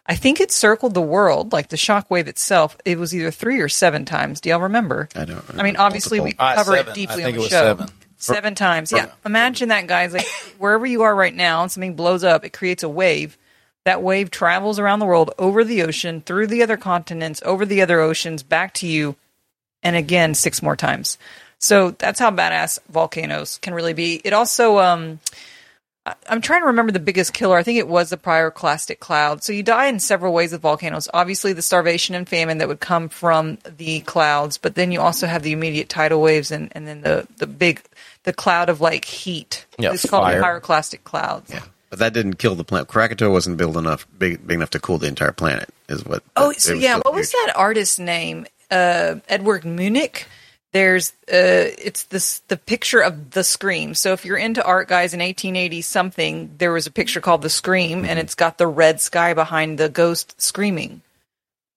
I 0.09 0.15
think 0.15 0.39
it 0.39 0.53
circled 0.53 0.93
the 0.93 1.01
world, 1.01 1.51
like 1.51 1.67
the 1.67 1.75
shockwave 1.75 2.27
itself. 2.27 2.77
It 2.85 2.97
was 2.97 3.13
either 3.13 3.29
three 3.29 3.59
or 3.59 3.67
seven 3.67 4.05
times. 4.05 4.39
Do 4.39 4.47
y'all 4.49 4.61
remember? 4.61 5.09
I 5.17 5.25
don't. 5.25 5.43
I 5.59 5.63
mean, 5.63 5.75
obviously 5.75 6.21
we 6.21 6.33
Uh, 6.39 6.55
cover 6.55 6.77
seven. 6.77 6.91
it 6.93 6.95
deeply 6.95 7.13
I 7.13 7.17
think 7.17 7.27
on 7.27 7.33
the 7.33 7.39
it 7.39 7.41
was 7.41 7.49
show. 7.49 7.59
seven. 7.77 7.87
Seven 8.17 8.55
times, 8.55 8.91
yeah. 8.91 9.11
Imagine 9.25 9.69
that, 9.69 9.87
guys. 9.87 10.13
Like 10.13 10.27
wherever 10.57 10.85
you 10.85 11.03
are 11.03 11.15
right 11.15 11.33
now, 11.33 11.61
and 11.61 11.71
something 11.71 11.95
blows 11.95 12.23
up, 12.23 12.43
it 12.43 12.53
creates 12.53 12.83
a 12.83 12.89
wave. 12.89 13.37
That 13.85 14.01
wave 14.01 14.31
travels 14.31 14.79
around 14.79 14.99
the 14.99 15.05
world, 15.05 15.31
over 15.37 15.63
the 15.63 15.83
ocean, 15.83 16.21
through 16.21 16.47
the 16.47 16.61
other 16.63 16.75
continents, 16.75 17.41
over 17.45 17.65
the 17.65 17.81
other 17.81 18.01
oceans, 18.01 18.43
back 18.43 18.73
to 18.75 18.87
you, 18.87 19.15
and 19.81 19.95
again 19.95 20.33
six 20.33 20.61
more 20.61 20.75
times. 20.75 21.17
So 21.59 21.91
that's 21.91 22.19
how 22.19 22.31
badass 22.31 22.79
volcanoes 22.89 23.59
can 23.59 23.73
really 23.73 23.93
be. 23.93 24.21
It 24.23 24.33
also, 24.33 24.79
um, 24.79 25.19
I'm 26.27 26.41
trying 26.41 26.61
to 26.61 26.67
remember 26.67 26.91
the 26.91 26.99
biggest 26.99 27.33
killer. 27.33 27.57
I 27.57 27.63
think 27.63 27.79
it 27.79 27.87
was 27.87 28.09
the 28.09 28.17
pyroclastic 28.17 28.99
cloud. 28.99 29.43
So 29.43 29.53
you 29.53 29.63
die 29.63 29.87
in 29.87 29.99
several 29.99 30.33
ways 30.33 30.51
with 30.51 30.61
volcanoes. 30.61 31.07
Obviously, 31.13 31.53
the 31.53 31.61
starvation 31.61 32.15
and 32.15 32.27
famine 32.27 32.59
that 32.59 32.67
would 32.67 32.79
come 32.79 33.09
from 33.09 33.57
the 33.77 34.01
clouds, 34.01 34.57
but 34.57 34.75
then 34.75 34.91
you 34.91 35.01
also 35.01 35.27
have 35.27 35.43
the 35.43 35.51
immediate 35.51 35.89
tidal 35.89 36.21
waves 36.21 36.51
and, 36.51 36.71
and 36.73 36.87
then 36.87 37.01
the, 37.01 37.27
the 37.37 37.47
big, 37.47 37.81
the 38.23 38.33
cloud 38.33 38.69
of 38.69 38.81
like 38.81 39.05
heat. 39.05 39.65
Yeah, 39.77 39.93
it's 39.93 40.09
called 40.09 40.25
fire. 40.25 40.39
the 40.39 40.45
pyroclastic 40.45 41.03
clouds. 41.03 41.51
Yeah, 41.51 41.63
but 41.89 41.99
that 41.99 42.13
didn't 42.13 42.35
kill 42.35 42.55
the 42.55 42.63
planet. 42.63 42.87
Krakatoa 42.87 43.31
wasn't 43.31 43.57
built 43.57 43.77
enough, 43.77 44.07
big, 44.17 44.45
big 44.45 44.55
enough 44.55 44.71
to 44.71 44.79
cool 44.79 44.97
the 44.97 45.07
entire 45.07 45.31
planet. 45.31 45.69
Is 45.89 46.05
what? 46.05 46.23
Oh, 46.35 46.51
so 46.53 46.73
yeah. 46.73 46.97
What 46.97 47.13
was 47.13 47.31
that 47.31 47.53
artist's 47.55 47.99
name? 47.99 48.45
Uh, 48.69 49.15
Edward 49.29 49.63
Munich. 49.63 50.27
There's 50.73 51.11
uh, 51.31 51.71
it's 51.79 52.03
this 52.03 52.39
the 52.49 52.57
picture 52.57 52.99
of 52.99 53.31
the 53.31 53.43
Scream. 53.43 53.93
So 53.93 54.13
if 54.13 54.25
you're 54.25 54.37
into 54.37 54.63
art, 54.63 54.87
guys, 54.89 55.13
in 55.13 55.19
1880 55.21 55.81
something, 55.81 56.51
there 56.57 56.71
was 56.73 56.85
a 56.87 56.91
picture 56.91 57.21
called 57.21 57.41
the 57.41 57.49
Scream, 57.49 58.03
and 58.05 58.19
it's 58.19 58.35
got 58.35 58.57
the 58.57 58.67
red 58.67 58.99
sky 59.01 59.33
behind 59.33 59.77
the 59.77 59.89
ghost 59.89 60.39
screaming. 60.41 61.01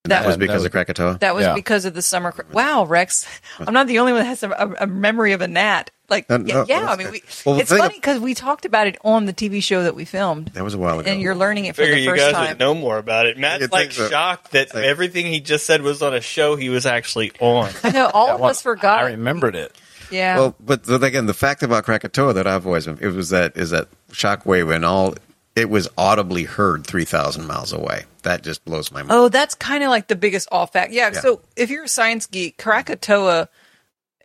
That 0.04 0.26
was 0.26 0.34
that 0.36 0.40
because 0.40 0.54
was- 0.56 0.64
of 0.66 0.72
Krakatoa. 0.72 1.18
That 1.20 1.34
was 1.34 1.44
Yeah. 1.44 1.54
because 1.54 1.84
of 1.84 1.94
the 1.94 2.02
summer. 2.02 2.32
cr- 2.32 2.42
Wow, 2.52 2.84
Rex, 2.84 3.26
I'm 3.60 3.74
not 3.74 3.86
the 3.86 3.98
only 4.00 4.12
one 4.12 4.22
that 4.22 4.28
has 4.28 4.42
a, 4.42 4.50
a, 4.50 4.74
a 4.84 4.86
memory 4.86 5.32
of 5.32 5.40
a 5.40 5.48
gnat. 5.48 5.90
Like, 6.10 6.28
No, 6.28 6.38
yeah, 6.44 6.54
no, 6.54 6.64
yeah, 6.68 6.86
I 6.90 6.96
mean, 6.96 7.10
we, 7.12 7.22
Well, 7.46 7.58
it's 7.60 7.70
funny 7.70 7.94
because 7.94 8.18
we 8.18 8.34
talked 8.34 8.64
about 8.64 8.86
it 8.88 8.98
on 9.04 9.26
the 9.26 9.32
TV 9.32 9.62
show 9.62 9.84
that 9.84 9.94
we 9.94 10.04
filmed, 10.04 10.48
that 10.48 10.64
was 10.64 10.74
a 10.74 10.78
while 10.78 10.98
ago. 10.98 11.10
and 11.10 11.20
you're 11.20 11.34
learning 11.36 11.66
it 11.66 11.76
for 11.76 11.82
figure 11.82 11.94
the 11.94 12.00
you 12.02 12.10
first 12.10 12.20
guys 12.22 12.32
time. 12.32 12.48
would 12.48 12.58
know 12.58 12.74
more 12.74 12.98
about 12.98 13.26
it 13.26 13.38
matt's 13.38 13.62
You'd 13.62 13.72
like 13.72 13.92
so. 13.92 14.08
shocked 14.08 14.50
that 14.52 14.74
Like- 14.74 14.84
everything 14.84 15.26
he 15.26 15.40
just 15.40 15.64
said 15.66 15.82
was 15.82 16.02
on 16.02 16.12
a 16.12 16.20
show 16.20 16.56
he 16.56 16.68
was 16.68 16.84
actually 16.84 17.32
on 17.40 17.70
I 17.84 17.90
know 17.90 18.10
all 18.12 18.28
of 18.30 18.42
us 18.42 18.60
forgot. 18.62 19.04
I 19.04 19.10
remembered 19.12 19.54
it. 19.54 19.74
yeah. 20.10 20.36
Well, 20.36 20.56
but 20.58 20.82
the, 20.84 20.96
again, 20.96 21.26
the 21.26 21.34
fact 21.34 21.62
about 21.62 21.84
Krakatoa 21.84 22.32
that 22.34 22.46
I've 22.46 22.66
always 22.66 22.86
been, 22.86 22.98
it 23.00 23.14
was 23.14 23.30
that 23.30 23.56
is 23.56 23.70
that 23.70 23.86
shockwave 24.10 24.74
and 24.74 24.84
all 24.84 25.14
it 25.54 25.68
was 25.70 25.88
audibly 25.96 26.44
heard 26.44 26.86
three 26.86 27.04
thousand 27.04 27.46
miles 27.46 27.72
away. 27.72 28.04
That 28.22 28.42
just 28.42 28.64
blows 28.64 28.90
my 28.92 29.02
mind. 29.02 29.12
Oh, 29.12 29.28
that's 29.28 29.54
kind 29.54 29.82
of 29.84 29.90
like 29.90 30.08
the 30.08 30.16
biggest 30.16 30.48
off 30.52 30.72
fact. 30.72 30.92
Yeah, 30.92 31.10
Yeah. 31.12 31.20
So 31.20 31.40
if 31.56 31.70
you're 31.70 31.84
a 31.84 31.88
science 31.88 32.26
geek, 32.26 32.56
Krakatoa 32.58 33.48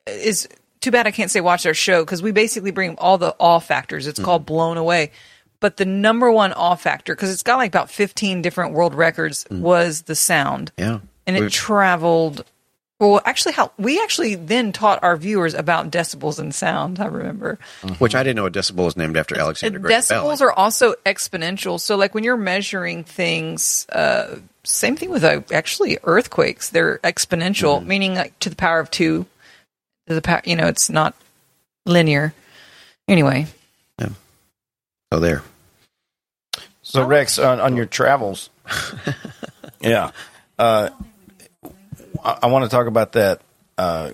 is 0.08 0.48
too 0.86 0.92
bad 0.92 1.06
I 1.08 1.12
can't 1.12 1.30
say 1.30 1.42
watch 1.42 1.66
our 1.66 1.74
show 1.74 2.06
because 2.06 2.22
we 2.22 2.32
basically 2.32 2.72
bring 2.72 2.96
all 2.98 3.18
the 3.18 3.36
awe 3.40 3.60
factors. 3.60 4.08
It's 4.08 4.20
called 4.20 4.46
Blown 4.46 4.78
Away. 4.78 5.12
But 5.60 5.78
the 5.78 5.86
number 5.86 6.32
one 6.32 6.54
awe 6.54 6.76
factor, 6.76 7.16
because 7.16 7.32
it's 7.32 7.44
got 7.44 7.58
like 7.58 7.70
about 7.72 7.90
15 7.90 8.42
different 8.42 8.74
world 8.74 8.94
records, 8.94 9.46
was 9.50 10.04
the 10.04 10.16
sound. 10.16 10.72
Yeah, 10.78 11.00
And 11.28 11.36
it 11.36 11.40
We've- 11.42 11.52
traveled. 11.52 12.46
Well, 12.98 13.20
actually, 13.26 13.52
how 13.54 13.72
we 13.78 14.02
actually 14.02 14.36
then 14.36 14.72
taught 14.72 15.04
our 15.04 15.18
viewers 15.18 15.54
about 15.54 15.92
decibels 15.92 16.40
and 16.40 16.56
sound. 16.56 17.00
I 17.02 17.08
remember. 17.08 17.60
which 18.00 18.16
I 18.16 18.24
didn't 18.24 18.38
know 18.38 18.46
a 18.46 18.52
decibel 18.52 18.86
was 18.86 18.96
named 18.96 19.18
after 19.18 19.38
Alexander 19.38 19.80
Bell. 19.80 19.92
decibels 19.92 20.40
are 20.40 20.52
also 20.54 20.94
exponential. 21.06 21.78
So, 21.80 21.98
like 21.98 22.14
when 22.16 22.24
you're 22.24 22.38
measuring 22.38 23.04
things, 23.04 23.86
uh, 23.90 24.38
same 24.64 24.96
thing 24.96 25.10
with 25.10 25.26
uh, 25.26 25.42
actually 25.52 25.98
earthquakes. 26.06 26.70
They're 26.70 27.00
exponential, 27.00 27.80
Mm-hmm. 27.80 27.88
meaning 27.88 28.16
like 28.16 28.40
to 28.40 28.50
the 28.50 28.56
power 28.56 28.80
of 28.80 28.90
two. 28.92 29.26
To 30.08 30.14
the 30.14 30.22
power, 30.22 30.42
you 30.46 30.56
know, 30.56 30.68
it's 30.68 30.90
not 30.90 31.16
linear. 31.86 32.34
Anyway, 33.08 33.48
So 35.12 35.20
there. 35.20 35.42
So 36.82 37.06
Rex, 37.06 37.40
on, 37.40 37.60
on 37.60 37.76
your 37.76 37.86
travels, 37.86 38.50
yeah, 39.82 40.12
uh, 40.60 40.90
I, 42.24 42.38
I 42.44 42.48
want 42.48 42.64
to 42.66 42.70
talk 42.70 42.88
about 42.88 43.14
that. 43.14 43.42
Uh, 43.78 44.12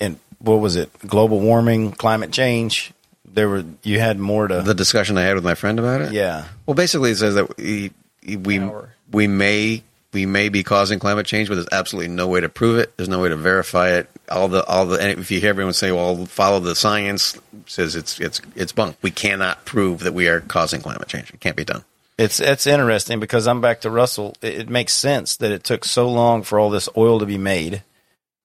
and 0.00 0.18
what 0.38 0.56
was 0.56 0.76
it? 0.76 0.90
Global 1.06 1.40
warming, 1.40 1.92
climate 1.92 2.32
change. 2.32 2.92
There 3.24 3.48
were 3.48 3.64
you 3.82 3.98
had 4.00 4.18
more 4.18 4.48
to. 4.48 4.62
The 4.62 4.74
discussion 4.74 5.18
I 5.18 5.22
had 5.22 5.34
with 5.34 5.44
my 5.44 5.54
friend 5.54 5.78
about 5.78 6.00
it. 6.00 6.12
yeah, 6.12 6.46
Well, 6.64 6.74
basically, 6.74 7.10
it 7.10 7.16
says 7.16 7.34
that 7.34 7.56
we 7.58 7.92
we 8.26 8.58
Hour. 8.58 8.90
we 9.12 9.26
may 9.26 9.82
we 10.12 10.24
may 10.26 10.48
be 10.48 10.62
causing 10.62 10.98
climate 10.98 11.26
change, 11.26 11.48
but 11.48 11.56
there's 11.56 11.68
absolutely 11.72 12.08
no 12.14 12.28
way 12.28 12.40
to 12.40 12.48
prove 12.48 12.78
it. 12.78 12.96
There's 12.96 13.08
no 13.10 13.20
way 13.20 13.28
to 13.28 13.36
verify 13.36 13.90
it. 13.90 14.08
All 14.30 14.48
the 14.48 14.64
all 14.64 14.86
the 14.86 15.00
and 15.00 15.18
if 15.18 15.30
you 15.30 15.40
hear 15.40 15.50
everyone 15.50 15.72
say, 15.72 15.92
"Well, 15.92 16.26
follow 16.26 16.60
the 16.60 16.74
science," 16.74 17.38
says 17.66 17.94
it's 17.94 18.20
it's 18.20 18.40
it's 18.54 18.72
bunk. 18.72 18.96
We 19.02 19.10
cannot 19.10 19.64
prove 19.64 20.00
that 20.00 20.14
we 20.14 20.28
are 20.28 20.40
causing 20.40 20.80
climate 20.80 21.08
change. 21.08 21.30
It 21.30 21.40
can't 21.40 21.56
be 21.56 21.64
done. 21.64 21.84
it's 22.18 22.40
it's 22.40 22.66
interesting 22.66 23.20
because 23.20 23.46
I'm 23.46 23.60
back 23.60 23.82
to 23.82 23.90
Russell. 23.90 24.34
It, 24.42 24.54
it 24.60 24.68
makes 24.68 24.94
sense 24.94 25.36
that 25.36 25.52
it 25.52 25.64
took 25.64 25.84
so 25.84 26.10
long 26.10 26.42
for 26.42 26.58
all 26.58 26.70
this 26.70 26.88
oil 26.96 27.18
to 27.20 27.26
be 27.26 27.38
made, 27.38 27.82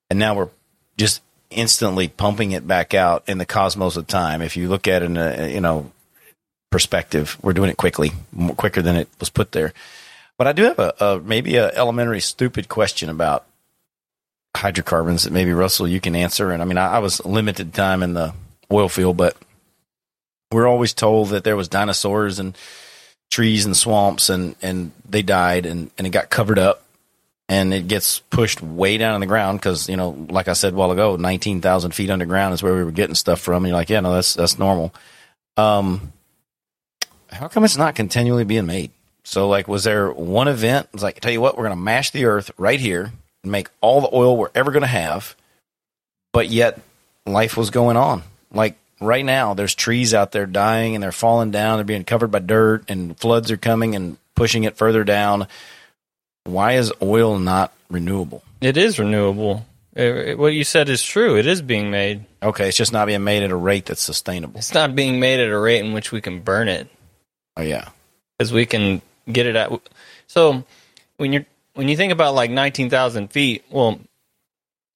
and 0.09 0.19
now 0.19 0.35
we're 0.35 0.49
just 0.97 1.21
instantly 1.49 2.07
pumping 2.07 2.51
it 2.51 2.67
back 2.67 2.93
out 2.93 3.23
in 3.27 3.37
the 3.37 3.45
cosmos 3.45 3.97
of 3.97 4.07
time. 4.07 4.41
If 4.41 4.55
you 4.55 4.69
look 4.69 4.87
at 4.87 5.01
it 5.01 5.05
in 5.05 5.17
a 5.17 5.53
you 5.53 5.61
know 5.61 5.91
perspective, 6.69 7.37
we're 7.41 7.53
doing 7.53 7.69
it 7.69 7.77
quickly, 7.77 8.11
more 8.31 8.55
quicker 8.55 8.81
than 8.81 8.95
it 8.95 9.09
was 9.19 9.29
put 9.29 9.51
there. 9.51 9.73
But 10.37 10.47
I 10.47 10.53
do 10.53 10.63
have 10.63 10.79
a, 10.79 10.93
a 10.99 11.19
maybe 11.19 11.57
a 11.57 11.71
elementary 11.73 12.19
stupid 12.19 12.67
question 12.69 13.09
about 13.09 13.45
hydrocarbons 14.55 15.23
that 15.23 15.33
maybe 15.33 15.53
Russell 15.53 15.87
you 15.87 15.99
can 15.99 16.15
answer. 16.15 16.51
And 16.51 16.61
I 16.61 16.65
mean, 16.65 16.77
I, 16.77 16.95
I 16.95 16.99
was 16.99 17.23
limited 17.25 17.73
time 17.73 18.03
in 18.03 18.13
the 18.13 18.33
oil 18.71 18.89
field, 18.89 19.17
but 19.17 19.35
we're 20.51 20.67
always 20.67 20.93
told 20.93 21.29
that 21.29 21.43
there 21.43 21.55
was 21.55 21.67
dinosaurs 21.67 22.39
and 22.39 22.57
trees 23.29 23.65
and 23.65 23.75
swamps 23.75 24.29
and, 24.29 24.55
and 24.61 24.91
they 25.09 25.21
died 25.21 25.65
and, 25.65 25.89
and 25.97 26.05
it 26.05 26.11
got 26.11 26.29
covered 26.29 26.59
up 26.59 26.83
and 27.47 27.73
it 27.73 27.87
gets 27.87 28.19
pushed 28.29 28.61
way 28.61 28.97
down 28.97 29.15
in 29.15 29.21
the 29.21 29.27
ground 29.27 29.59
because, 29.59 29.89
you 29.89 29.97
know, 29.97 30.25
like 30.29 30.47
I 30.47 30.53
said 30.53 30.73
a 30.73 30.75
while 30.75 30.91
ago, 30.91 31.15
19,000 31.15 31.91
feet 31.91 32.09
underground 32.09 32.53
is 32.53 32.61
where 32.61 32.75
we 32.75 32.83
were 32.83 32.91
getting 32.91 33.15
stuff 33.15 33.39
from. 33.39 33.63
And 33.63 33.69
you're 33.69 33.77
like, 33.77 33.89
yeah, 33.89 33.99
no, 34.01 34.13
that's, 34.13 34.33
that's 34.33 34.59
normal. 34.59 34.93
Um, 35.57 36.13
how 37.29 37.47
come 37.47 37.63
it's 37.63 37.77
not 37.77 37.95
continually 37.95 38.43
being 38.43 38.65
made? 38.65 38.91
So 39.23 39.47
like, 39.47 39.67
was 39.67 39.85
there 39.85 40.11
one 40.11 40.47
event? 40.47 40.87
It 40.87 40.93
was 40.93 41.03
like, 41.03 41.19
tell 41.19 41.31
you 41.31 41.41
what, 41.41 41.57
we're 41.57 41.69
to 41.69 41.75
mash 41.75 42.11
the 42.11 42.25
earth 42.25 42.51
right 42.57 42.79
here 42.79 43.11
make 43.43 43.67
all 43.81 44.01
the 44.01 44.09
oil 44.13 44.37
we're 44.37 44.49
ever 44.55 44.71
going 44.71 44.81
to 44.81 44.87
have. 44.87 45.35
But 46.33 46.49
yet 46.49 46.79
life 47.25 47.57
was 47.57 47.69
going 47.69 47.97
on. 47.97 48.23
Like 48.53 48.75
right 48.99 49.25
now, 49.25 49.53
there's 49.53 49.75
trees 49.75 50.13
out 50.13 50.31
there 50.31 50.45
dying 50.45 50.95
and 50.95 51.03
they're 51.03 51.11
falling 51.11 51.51
down. 51.51 51.77
They're 51.77 51.83
being 51.85 52.03
covered 52.03 52.31
by 52.31 52.39
dirt 52.39 52.85
and 52.89 53.17
floods 53.19 53.51
are 53.51 53.57
coming 53.57 53.95
and 53.95 54.17
pushing 54.35 54.63
it 54.63 54.77
further 54.77 55.03
down. 55.03 55.47
Why 56.45 56.73
is 56.73 56.91
oil 57.01 57.37
not 57.39 57.73
renewable? 57.89 58.43
it 58.61 58.77
is 58.77 58.99
renewable 58.99 59.65
It- 59.95 60.29
it- 60.29 60.37
what 60.39 60.53
you 60.53 60.63
said 60.63 60.87
is 60.87 61.01
true 61.03 61.35
it 61.37 61.47
is 61.47 61.61
being 61.63 61.89
made 61.91 62.25
Okay, 62.43 62.67
it's 62.67 62.77
just 62.77 62.93
not 62.93 63.07
being 63.07 63.23
made 63.23 63.41
at 63.43 63.49
a 63.51 63.55
rate 63.55 63.87
that's 63.87 64.01
sustainable. 64.03 64.59
it's 64.59 64.73
not 64.73 64.95
being 64.95 65.19
made 65.19 65.39
at 65.39 65.49
a 65.49 65.57
rate 65.57 65.83
in 65.83 65.93
which 65.93 66.11
we 66.11 66.21
can 66.21 66.39
burn 66.41 66.67
it 66.69 66.87
Oh 67.57 67.63
yeah, 67.63 67.89
because 68.37 68.53
we 68.53 68.65
can 68.67 69.01
get 69.31 69.45
it 69.47 69.55
at. 69.55 69.71
So 70.27 70.63
when 71.17 71.33
you're 71.33 71.45
when 71.73 71.87
you 71.87 71.97
think 71.97 72.11
about 72.11 72.35
like 72.35 72.51
19,000 72.51 73.29
feet, 73.29 73.63
well, 73.69 73.99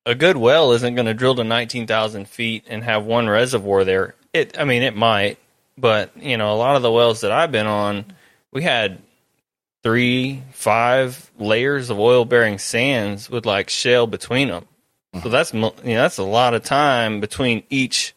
a 0.05 0.15
good 0.15 0.37
well 0.37 0.71
isn't 0.73 0.95
going 0.95 1.07
to 1.07 1.13
drill 1.13 1.35
to 1.35 1.43
19,000 1.43 2.27
feet 2.27 2.65
and 2.67 2.83
have 2.83 3.05
one 3.05 3.27
reservoir 3.27 3.83
there. 3.83 4.15
It, 4.33 4.59
I 4.59 4.65
mean, 4.65 4.83
it 4.83 4.95
might, 4.95 5.39
but 5.77 6.11
you 6.17 6.37
know, 6.37 6.53
a 6.53 6.57
lot 6.57 6.75
of 6.75 6.81
the 6.81 6.91
wells 6.91 7.21
that 7.21 7.31
I've 7.31 7.51
been 7.51 7.67
on, 7.67 8.05
we 8.51 8.61
had 8.61 8.99
three, 9.83 10.43
five 10.51 11.31
layers 11.39 11.89
of 11.89 11.99
oil 11.99 12.25
bearing 12.25 12.57
sands 12.59 13.29
with 13.29 13.45
like 13.45 13.69
shale 13.69 14.07
between 14.07 14.49
them. 14.49 14.65
Mm-hmm. 15.13 15.23
So 15.23 15.29
that's 15.29 15.53
you 15.53 15.61
know 15.61 15.73
that's 15.83 16.17
a 16.17 16.23
lot 16.23 16.53
of 16.53 16.63
time 16.63 17.19
between 17.21 17.63
each 17.69 18.13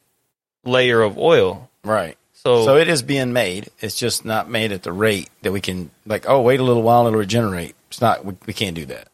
layer 0.65 1.01
of 1.03 1.19
oil. 1.19 1.71
Right. 1.85 2.17
So, 2.33 2.65
So 2.65 2.77
it 2.77 2.89
is 2.89 3.03
being 3.03 3.33
made. 3.33 3.69
It's 3.81 3.99
just 3.99 4.25
not 4.25 4.49
made 4.49 4.73
at 4.73 4.83
the 4.83 4.93
rate 4.93 5.29
that 5.43 5.53
we 5.53 5.61
can. 5.61 5.91
Like, 6.07 6.29
oh, 6.29 6.41
wait 6.41 6.61
a 6.61 6.63
little 6.63 6.83
while, 6.83 7.07
it'll 7.07 7.19
regenerate. 7.19 7.75
It's 7.89 8.01
not. 8.01 8.25
We, 8.25 8.35
we 8.47 8.53
can't 8.53 8.77
do 8.77 8.87
that. 8.87 9.09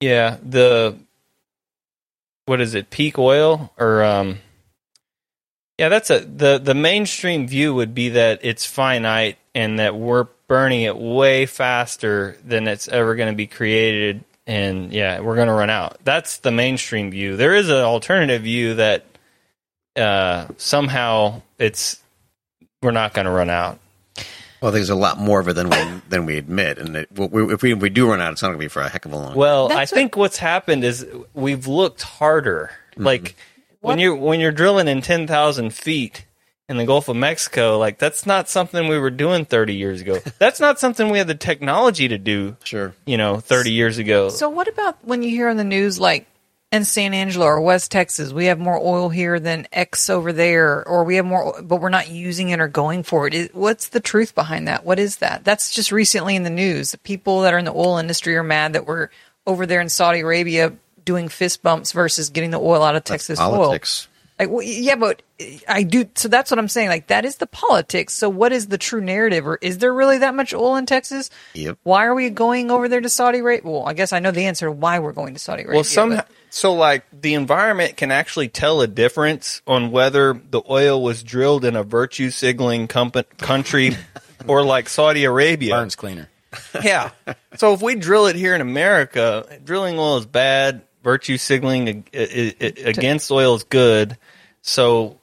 yeah, 0.00 0.38
the 0.42 0.96
what 2.46 2.60
is 2.60 2.74
it? 2.74 2.90
Peak 2.90 3.18
oil 3.18 3.72
or 3.78 4.02
um 4.02 4.38
yeah, 5.78 5.88
that's 5.88 6.10
a 6.10 6.20
the 6.20 6.58
the 6.58 6.74
mainstream 6.74 7.46
view 7.48 7.74
would 7.74 7.94
be 7.94 8.10
that 8.10 8.40
it's 8.42 8.64
finite 8.66 9.38
and 9.54 9.78
that 9.78 9.94
we're 9.96 10.26
burning 10.48 10.82
it 10.82 10.96
way 10.96 11.46
faster 11.46 12.36
than 12.44 12.68
it's 12.68 12.88
ever 12.88 13.14
going 13.14 13.32
to 13.32 13.36
be 13.36 13.46
created 13.46 14.22
and 14.46 14.92
yeah, 14.92 15.20
we're 15.20 15.36
going 15.36 15.48
to 15.48 15.54
run 15.54 15.70
out. 15.70 15.98
That's 16.04 16.38
the 16.38 16.50
mainstream 16.50 17.10
view. 17.12 17.36
There 17.36 17.54
is 17.54 17.68
an 17.68 17.76
alternative 17.76 18.42
view 18.42 18.74
that 18.74 19.04
uh 19.96 20.46
somehow 20.56 21.42
it's 21.58 22.00
we're 22.82 22.90
not 22.90 23.14
going 23.14 23.26
to 23.26 23.30
run 23.30 23.50
out. 23.50 23.78
Well, 24.62 24.70
I 24.70 24.72
think 24.72 24.80
there's 24.80 24.90
a 24.90 24.94
lot 24.94 25.18
more 25.18 25.40
of 25.40 25.48
it 25.48 25.54
than 25.54 25.68
we 25.68 25.76
than 26.08 26.24
we 26.24 26.38
admit, 26.38 26.78
and 26.78 26.96
it, 26.96 27.08
we, 27.12 27.52
if 27.52 27.62
we 27.62 27.72
if 27.72 27.80
we 27.80 27.90
do 27.90 28.08
run 28.08 28.20
out, 28.20 28.32
it's 28.32 28.42
not 28.42 28.48
going 28.48 28.58
to 28.58 28.64
be 28.64 28.68
for 28.68 28.80
a 28.80 28.88
heck 28.88 29.04
of 29.04 29.12
a 29.12 29.16
long. 29.16 29.28
Time. 29.30 29.36
Well, 29.36 29.72
I 29.72 29.74
what- 29.80 29.88
think 29.90 30.16
what's 30.16 30.38
happened 30.38 30.84
is 30.84 31.04
we've 31.34 31.66
looked 31.66 32.02
harder. 32.02 32.70
Mm-hmm. 32.92 33.02
Like 33.04 33.36
when 33.80 33.98
you're 33.98 34.14
when 34.14 34.38
you're 34.40 34.52
drilling 34.52 34.86
in 34.88 35.02
ten 35.02 35.26
thousand 35.26 35.74
feet 35.74 36.24
in 36.68 36.76
the 36.76 36.86
Gulf 36.86 37.08
of 37.08 37.16
Mexico, 37.16 37.76
like 37.78 37.98
that's 37.98 38.24
not 38.24 38.48
something 38.48 38.86
we 38.86 38.98
were 38.98 39.10
doing 39.10 39.44
thirty 39.44 39.74
years 39.74 40.00
ago. 40.00 40.20
That's 40.38 40.60
not 40.60 40.78
something 40.78 41.10
we 41.10 41.18
had 41.18 41.26
the 41.26 41.34
technology 41.34 42.06
to 42.08 42.16
do. 42.18 42.56
sure. 42.62 42.94
You 43.04 43.16
know, 43.16 43.38
thirty 43.40 43.72
years 43.72 43.98
ago. 43.98 44.28
So 44.28 44.48
what 44.48 44.68
about 44.68 45.04
when 45.04 45.22
you 45.24 45.30
hear 45.30 45.48
on 45.48 45.56
the 45.56 45.64
news 45.64 45.98
like 45.98 46.26
in 46.72 46.84
San 46.86 47.12
Angelo 47.12 47.44
or 47.46 47.60
West 47.60 47.92
Texas, 47.92 48.32
we 48.32 48.46
have 48.46 48.58
more 48.58 48.78
oil 48.78 49.10
here 49.10 49.38
than 49.38 49.68
X 49.72 50.08
over 50.08 50.32
there, 50.32 50.86
or 50.88 51.04
we 51.04 51.16
have 51.16 51.26
more, 51.26 51.60
but 51.62 51.82
we're 51.82 51.90
not 51.90 52.10
using 52.10 52.48
it 52.48 52.60
or 52.60 52.66
going 52.66 53.02
for 53.02 53.28
it. 53.28 53.54
What's 53.54 53.88
the 53.88 54.00
truth 54.00 54.34
behind 54.34 54.66
that? 54.68 54.84
What 54.84 54.98
is 54.98 55.16
that? 55.16 55.44
That's 55.44 55.70
just 55.70 55.92
recently 55.92 56.34
in 56.34 56.44
the 56.44 56.50
news. 56.50 56.96
People 57.04 57.42
that 57.42 57.52
are 57.52 57.58
in 57.58 57.66
the 57.66 57.74
oil 57.74 57.98
industry 57.98 58.34
are 58.36 58.42
mad 58.42 58.72
that 58.72 58.86
we're 58.86 59.10
over 59.46 59.66
there 59.66 59.82
in 59.82 59.90
Saudi 59.90 60.20
Arabia 60.20 60.72
doing 61.04 61.28
fist 61.28 61.62
bumps 61.62 61.92
versus 61.92 62.30
getting 62.30 62.50
the 62.50 62.60
oil 62.60 62.82
out 62.82 62.96
of 62.96 63.04
Texas 63.04 63.38
oil. 63.58 63.70
Politics. 64.46 64.50
Like, 64.50 64.50
well, 64.50 64.62
yeah, 64.62 64.96
but 64.96 65.22
I 65.68 65.82
do. 65.82 66.08
So 66.14 66.28
that's 66.28 66.50
what 66.50 66.58
I'm 66.58 66.68
saying. 66.68 66.88
Like, 66.88 67.08
that 67.08 67.24
is 67.24 67.36
the 67.36 67.46
politics. 67.46 68.14
So, 68.14 68.28
what 68.28 68.52
is 68.52 68.68
the 68.68 68.78
true 68.78 69.00
narrative, 69.00 69.46
or 69.46 69.58
is 69.60 69.78
there 69.78 69.92
really 69.92 70.18
that 70.18 70.34
much 70.34 70.52
oil 70.54 70.76
in 70.76 70.86
Texas? 70.86 71.30
Yep. 71.54 71.78
Why 71.82 72.06
are 72.06 72.14
we 72.14 72.30
going 72.30 72.70
over 72.70 72.88
there 72.88 73.00
to 73.00 73.08
Saudi 73.08 73.38
Arabia? 73.38 73.70
Well, 73.70 73.86
I 73.86 73.94
guess 73.94 74.12
I 74.12 74.18
know 74.20 74.30
the 74.30 74.44
answer 74.46 74.66
to 74.66 74.72
why 74.72 74.98
we're 74.98 75.12
going 75.12 75.34
to 75.34 75.40
Saudi 75.40 75.62
Arabia. 75.62 75.76
Well, 75.76 75.84
some 75.84 76.10
but- 76.16 76.28
so 76.50 76.74
like 76.74 77.04
the 77.18 77.32
environment 77.34 77.96
can 77.96 78.10
actually 78.10 78.48
tell 78.48 78.82
a 78.82 78.86
difference 78.86 79.62
on 79.66 79.90
whether 79.90 80.34
the 80.34 80.60
oil 80.68 81.02
was 81.02 81.22
drilled 81.22 81.64
in 81.64 81.76
a 81.76 81.82
virtue 81.82 82.28
signaling 82.30 82.88
compa- 82.88 83.24
country 83.38 83.96
or 84.46 84.62
like 84.62 84.88
Saudi 84.88 85.24
Arabia. 85.24 85.74
Burns 85.74 85.96
cleaner. 85.96 86.28
Yeah. 86.82 87.10
So 87.56 87.72
if 87.72 87.80
we 87.80 87.94
drill 87.94 88.26
it 88.26 88.36
here 88.36 88.54
in 88.54 88.60
America, 88.60 89.46
drilling 89.64 89.98
oil 89.98 90.18
is 90.18 90.26
bad. 90.26 90.82
Virtue 91.02 91.36
signaling 91.36 91.88
ag- 91.88 92.10
i- 92.14 92.54
i- 92.60 92.88
against 92.88 93.30
oil 93.30 93.54
is 93.56 93.64
good. 93.64 94.16
So 94.60 95.18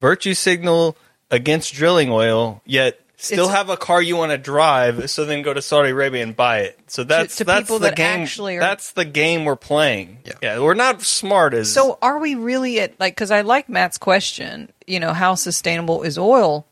virtue 0.00 0.34
signal 0.34 0.96
against 1.30 1.74
drilling 1.74 2.10
oil, 2.10 2.62
yet 2.64 3.00
still 3.16 3.46
It's- 3.46 3.56
have 3.56 3.70
a 3.70 3.76
car 3.76 4.00
you 4.02 4.16
want 4.16 4.30
to 4.32 4.38
drive. 4.38 5.10
So 5.10 5.24
then 5.24 5.42
go 5.42 5.52
to 5.52 5.60
Saudi 5.62 5.90
Arabia 5.90 6.22
and 6.22 6.36
buy 6.36 6.60
it. 6.60 6.78
So 6.86 7.02
that's 7.04 7.36
to 7.36 7.44
that's 7.44 7.62
people 7.62 7.78
the 7.80 7.86
that 7.88 7.96
game. 7.96 8.20
actually 8.22 8.56
are- 8.56 8.60
That's 8.60 8.92
the 8.92 9.04
game 9.04 9.44
we're 9.44 9.56
playing. 9.56 10.18
Yeah. 10.42 10.58
we're 10.60 10.74
not 10.74 11.02
smart 11.02 11.54
as 11.54 11.72
So 11.72 11.98
are 12.02 12.18
we 12.18 12.34
really 12.36 12.78
at 12.80 12.98
like? 13.00 13.14
Because 13.14 13.30
I 13.30 13.40
like 13.40 13.68
Matt's 13.68 13.98
question. 13.98 14.70
You 14.86 15.00
know, 15.00 15.12
how 15.12 15.34
sustainable 15.34 16.02
is 16.02 16.18
oil? 16.18 16.66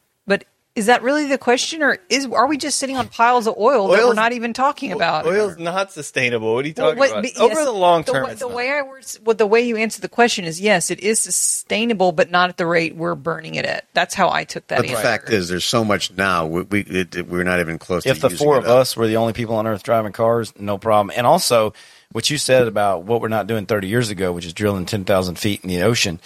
But 0.74 0.80
is 0.80 0.86
that 0.86 1.02
really 1.02 1.26
the 1.26 1.36
question, 1.38 1.82
or 1.82 1.98
is 2.08 2.26
are 2.26 2.46
we 2.46 2.56
just 2.56 2.78
sitting 2.78 2.96
on 2.96 3.08
piles 3.08 3.46
of 3.46 3.56
oil 3.58 3.88
that 3.88 4.04
we're 4.06 4.14
not 4.14 4.32
even 4.32 4.52
talking 4.52 4.92
about? 4.92 5.26
Oil's 5.26 5.58
not 5.58 5.92
sustainable. 5.92 6.54
What 6.54 6.64
are 6.64 6.68
you 6.68 6.74
Well, 6.76 6.86
talking 6.88 6.98
what- 6.98 7.10
about? 7.10 7.22
but 7.24 7.42
Over 7.42 7.54
yes, 7.54 7.64
the 7.64 7.72
long 7.72 8.04
term, 8.04 8.24
the, 8.26 8.30
it's 8.32 8.40
the 8.40 8.48
not. 8.48 8.56
way 8.56 8.70
I 8.70 8.82
words, 8.82 9.20
well, 9.24 9.36
the 9.36 9.46
way 9.46 9.60
you 9.62 9.76
answer 9.76 10.00
the 10.00 10.08
question 10.08 10.44
is 10.44 10.60
yes, 10.60 10.90
it 10.90 11.00
is 11.00 11.20
sustainable, 11.20 12.12
but 12.12 12.30
not 12.30 12.48
at 12.48 12.56
the 12.56 12.66
rate 12.66 12.96
we're 12.96 13.14
burning 13.14 13.54
it 13.56 13.64
at. 13.66 13.86
That's 13.92 14.14
how 14.14 14.30
I 14.30 14.44
took 14.44 14.66
that. 14.68 14.76
But 14.78 14.86
the 14.86 14.92
answer. 14.92 15.02
fact 15.02 15.30
is, 15.30 15.48
there's 15.48 15.64
so 15.64 15.84
much 15.84 16.10
now. 16.12 16.46
We, 16.46 16.62
we 16.62 16.80
it, 16.80 17.16
it- 17.16 17.28
we're 17.28 17.44
not 17.44 17.60
even 17.60 17.78
close. 17.78 18.06
If 18.06 18.16
to 18.16 18.22
the 18.22 18.30
using 18.30 18.44
four 18.46 18.56
it 18.56 18.60
of 18.60 18.64
up. 18.66 18.78
us 18.78 18.96
were 18.96 19.06
the 19.06 19.16
only 19.16 19.34
people 19.34 19.56
on 19.56 19.66
earth 19.66 19.82
driving 19.82 20.12
cars, 20.12 20.52
no 20.58 20.78
problem. 20.78 21.12
And 21.16 21.26
also, 21.26 21.74
what 22.12 22.30
you 22.30 22.38
said 22.38 22.66
about 22.66 23.04
what 23.04 23.20
we're 23.20 23.28
not 23.28 23.46
doing 23.46 23.66
30 23.66 23.88
years 23.88 24.10
ago, 24.10 24.32
which 24.32 24.46
is 24.46 24.52
drilling 24.54 24.86
10,000 24.86 25.34
feet 25.38 25.62
in 25.62 25.68
the 25.68 25.82
ocean. 25.82 26.18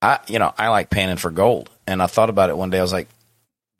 I, 0.00 0.18
you 0.26 0.38
know, 0.38 0.52
I 0.58 0.68
like 0.68 0.90
panning 0.90 1.16
for 1.16 1.30
gold. 1.30 1.70
And 1.86 2.02
I 2.02 2.06
thought 2.06 2.28
about 2.30 2.48
it 2.50 2.56
one 2.56 2.70
day. 2.70 2.78
I 2.78 2.82
was 2.82 2.92
like, 2.92 3.08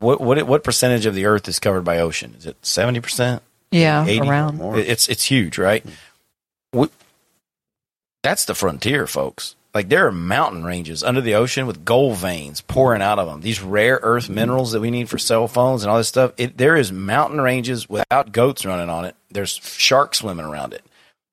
what, 0.03 0.21
what, 0.21 0.43
what 0.47 0.65
percentage 0.65 1.07
of 1.07 1.15
the 1.15 1.25
earth 1.25 1.49
is 1.49 1.59
covered 1.59 1.85
by 1.85 1.99
ocean? 1.99 2.35
Is 2.37 2.47
it 2.47 2.61
70%? 2.63 3.41
yeah, 3.73 4.05
80 4.07 4.29
around. 4.29 4.59
more. 4.59 4.79
It's 4.79 5.09
it's 5.09 5.25
huge, 5.25 5.59
right? 5.59 5.85
We, 6.73 6.89
that's 8.23 8.45
the 8.45 8.55
frontier, 8.55 9.07
folks. 9.07 9.57
Like 9.75 9.89
there 9.89 10.07
are 10.07 10.13
mountain 10.13 10.65
ranges 10.65 11.03
under 11.03 11.23
the 11.23 11.35
ocean 11.35 11.67
with 11.67 11.85
gold 11.85 12.19
veins 12.19 12.61
pouring 12.61 13.01
out 13.01 13.19
of 13.19 13.27
them. 13.27 13.41
These 13.41 13.63
rare 13.63 13.99
earth 14.03 14.25
mm-hmm. 14.25 14.35
minerals 14.35 14.73
that 14.73 14.81
we 14.81 14.91
need 14.91 15.09
for 15.09 15.17
cell 15.19 15.49
phones 15.49 15.83
and 15.83 15.91
all 15.91 15.97
this 15.97 16.09
stuff. 16.09 16.33
It, 16.37 16.59
there 16.59 16.77
is 16.77 16.93
mountain 16.93 17.41
ranges 17.41 17.89
without 17.89 18.33
goats 18.33 18.67
running 18.67 18.91
on 18.91 19.07
it. 19.07 19.17
There's 19.31 19.55
sharks 19.63 20.19
swimming 20.19 20.45
around 20.45 20.75
it, 20.75 20.85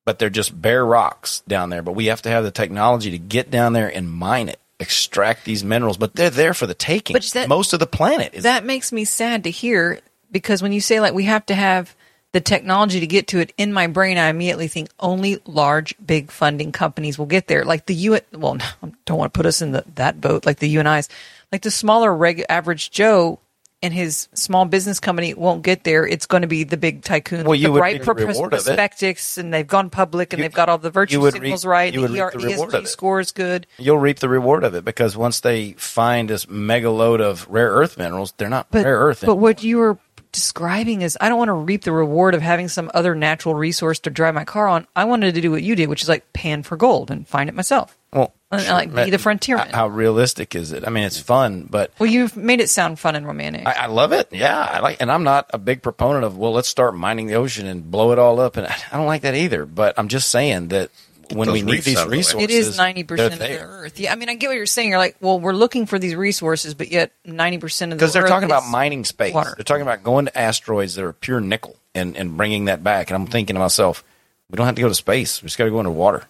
but 0.05 0.19
they're 0.19 0.29
just 0.29 0.59
bare 0.59 0.85
rocks 0.85 1.41
down 1.49 1.69
there. 1.69 1.81
But 1.81 1.95
we 1.95 2.05
have 2.05 2.21
to 2.21 2.29
have 2.29 2.45
the 2.45 2.51
technology 2.51 3.11
to 3.11 3.19
get 3.19 3.51
down 3.51 3.73
there 3.73 3.93
and 3.93 4.09
mine 4.09 4.47
it, 4.47 4.59
extract 4.79 5.45
these 5.45 5.63
minerals. 5.63 5.97
But 5.97 6.15
they're 6.15 6.29
there 6.29 6.53
for 6.53 6.67
the 6.67 6.73
taking. 6.73 7.13
But 7.13 7.23
that- 7.33 7.49
Most 7.49 7.73
of 7.73 7.79
the 7.79 7.87
planet 7.87 8.33
is 8.33 8.43
that 8.43 8.65
makes 8.65 8.91
me 8.91 9.05
sad 9.05 9.43
to 9.43 9.51
hear 9.51 9.99
because 10.31 10.61
when 10.61 10.71
you 10.71 10.81
say 10.81 10.99
like 10.99 11.13
we 11.13 11.25
have 11.25 11.45
to 11.47 11.55
have 11.55 11.95
the 12.31 12.41
technology 12.41 12.99
to 12.99 13.07
get 13.07 13.27
to 13.27 13.39
it 13.39 13.51
in 13.57 13.73
my 13.73 13.87
brain 13.87 14.17
i 14.19 14.27
immediately 14.27 14.67
think 14.67 14.89
only 14.99 15.39
large 15.47 15.95
big 16.05 16.29
funding 16.29 16.71
companies 16.71 17.17
will 17.17 17.25
get 17.25 17.47
there 17.47 17.65
like 17.65 17.87
the 17.87 17.95
u 17.95 18.19
well 18.33 18.53
no, 18.53 18.65
I 18.83 18.91
don't 19.05 19.17
want 19.17 19.33
to 19.33 19.37
put 19.37 19.47
us 19.47 19.61
in 19.63 19.71
the, 19.71 19.83
that 19.95 20.21
boat 20.21 20.45
like 20.45 20.59
the 20.59 20.69
unis 20.69 21.09
like 21.51 21.63
the 21.63 21.71
smaller 21.71 22.15
reg, 22.15 22.45
average 22.47 22.91
joe 22.91 23.39
and 23.81 23.93
his 23.93 24.27
small 24.33 24.65
business 24.65 24.99
company 24.99 25.33
won't 25.33 25.63
get 25.63 25.83
there 25.83 26.05
it's 26.05 26.25
going 26.25 26.41
to 26.41 26.47
be 26.47 26.63
the 26.63 26.77
big 26.77 27.01
tycoon 27.03 27.45
Well, 27.45 27.55
you 27.55 27.67
the 27.67 27.71
would 27.73 27.79
bright 27.79 27.93
reap 27.93 28.01
the 28.05 28.13
pros- 28.15 28.35
reward 28.35 28.53
of 28.53 28.59
it. 28.59 28.65
prospectus 28.65 29.37
and 29.37 29.53
they've 29.53 29.65
gone 29.67 29.89
public 29.89 30.33
and 30.33 30.39
You- 30.39 30.43
they've 30.43 30.53
got 30.53 30.69
all 30.69 30.77
the 30.77 30.89
virtue 30.91 31.21
signals 31.31 31.65
reap- 31.65 31.69
right 31.71 31.93
you 31.93 32.01
would 32.01 32.11
the 32.11 32.23
reap 32.23 32.31
the 32.33 32.39
reward 32.39 32.73
of 32.73 32.83
ESG 32.83 33.21
is 33.21 33.31
good 33.31 33.67
you'll 33.77 33.97
reap 33.97 34.19
the 34.19 34.29
reward 34.29 34.63
of 34.63 34.75
it 34.75 34.83
because 34.83 35.15
once 35.15 35.39
they 35.39 35.73
find 35.73 36.29
this 36.29 36.49
mega 36.49 36.89
load 36.91 37.21
of 37.21 37.47
rare 37.49 37.71
earth 37.71 37.97
minerals, 37.97 38.33
they're 38.37 38.49
not 38.49 38.67
But, 38.71 38.83
rare 38.85 38.99
earth. 38.99 39.23
but 39.25 39.35
what 39.35 39.63
you 39.63 39.77
were 39.77 39.97
describing 40.31 41.01
is 41.01 41.17
I 41.19 41.27
don't 41.29 41.39
want 41.39 41.49
to 41.49 41.53
reap 41.53 41.83
the 41.85 41.91
reward 41.91 42.35
of 42.35 42.41
having 42.41 42.67
some 42.67 42.91
other 42.93 43.15
natural 43.15 43.55
resource 43.55 43.97
to 44.01 44.09
drive 44.11 44.35
my 44.35 44.45
car 44.45 44.67
on. 44.67 44.85
I 44.95 45.05
wanted 45.05 45.33
to 45.33 45.41
do 45.41 45.49
what 45.51 45.63
you 45.63 45.75
did, 45.75 45.89
which 45.89 46.03
is 46.03 46.09
like 46.09 46.31
pan 46.33 46.61
for 46.61 46.77
gold 46.77 47.09
and 47.09 47.27
find 47.27 47.49
it 47.49 47.55
myself. 47.55 47.97
Well, 48.51 48.73
like, 48.73 48.93
be 48.93 49.11
the 49.11 49.17
frontierman. 49.17 49.69
How 49.69 49.87
realistic 49.87 50.55
is 50.55 50.71
it? 50.71 50.87
I 50.87 50.89
mean, 50.89 51.03
it's 51.03 51.19
fun, 51.19 51.67
but 51.69 51.91
Well, 51.99 52.09
you've 52.09 52.35
made 52.35 52.61
it 52.61 52.69
sound 52.69 52.99
fun 52.99 53.15
and 53.15 53.25
romantic. 53.27 53.67
I, 53.67 53.83
I 53.83 53.85
love 53.85 54.11
it. 54.11 54.29
Yeah, 54.31 54.57
I 54.59 54.79
like, 54.79 54.97
and 54.99 55.11
I'm 55.11 55.23
not 55.23 55.49
a 55.53 55.59
big 55.59 55.83
proponent 55.83 56.25
of 56.25 56.37
well, 56.37 56.51
let's 56.51 56.67
start 56.67 56.95
mining 56.95 57.27
the 57.27 57.35
ocean 57.35 57.67
and 57.67 57.89
blow 57.91 58.11
it 58.11 58.19
all 58.19 58.39
up, 58.39 58.57
and 58.57 58.65
I 58.91 58.97
don't 58.97 59.05
like 59.05 59.21
that 59.21 59.35
either. 59.35 59.65
But 59.65 59.93
I'm 59.97 60.07
just 60.07 60.29
saying 60.29 60.69
that 60.69 60.89
when 61.31 61.51
we 61.51 61.61
need 61.61 61.83
these 61.83 61.97
out 61.97 62.05
of 62.05 62.09
the 62.09 62.15
way. 62.15 62.17
resources, 62.17 62.43
it 62.43 62.49
is 62.49 62.77
ninety 62.77 63.03
percent 63.03 63.33
of 63.33 63.39
the. 63.39 63.59
Earth. 63.59 63.99
Yeah, 63.99 64.11
I 64.11 64.15
mean, 64.15 64.29
I 64.29 64.35
get 64.35 64.47
what 64.47 64.55
you're 64.55 64.65
saying. 64.65 64.89
You're 64.89 64.97
like, 64.97 65.17
well, 65.21 65.39
we're 65.39 65.53
looking 65.53 65.85
for 65.85 65.99
these 65.99 66.15
resources, 66.15 66.73
but 66.73 66.89
yet 66.89 67.11
ninety 67.25 67.59
percent 67.59 67.91
of 67.91 67.99
the 67.99 68.03
because 68.03 68.13
they're 68.13 68.23
Earth 68.23 68.29
talking 68.29 68.49
about 68.49 68.67
mining 68.67 69.05
space. 69.05 69.33
water. 69.33 69.53
They're 69.55 69.63
talking 69.63 69.83
about 69.83 70.03
going 70.03 70.25
to 70.25 70.37
asteroids 70.37 70.95
that 70.95 71.05
are 71.05 71.13
pure 71.13 71.39
nickel 71.39 71.75
and 71.93 72.17
and 72.17 72.35
bringing 72.35 72.65
that 72.65 72.83
back. 72.83 73.11
And 73.11 73.15
I'm 73.15 73.27
thinking 73.27 73.55
to 73.55 73.59
myself, 73.59 74.03
we 74.49 74.55
don't 74.55 74.65
have 74.65 74.75
to 74.75 74.81
go 74.81 74.89
to 74.89 74.95
space. 74.95 75.43
We 75.43 75.47
just 75.47 75.57
got 75.57 75.65
to 75.65 75.71
go 75.71 75.79
into 75.79 75.91
water. 75.91 76.25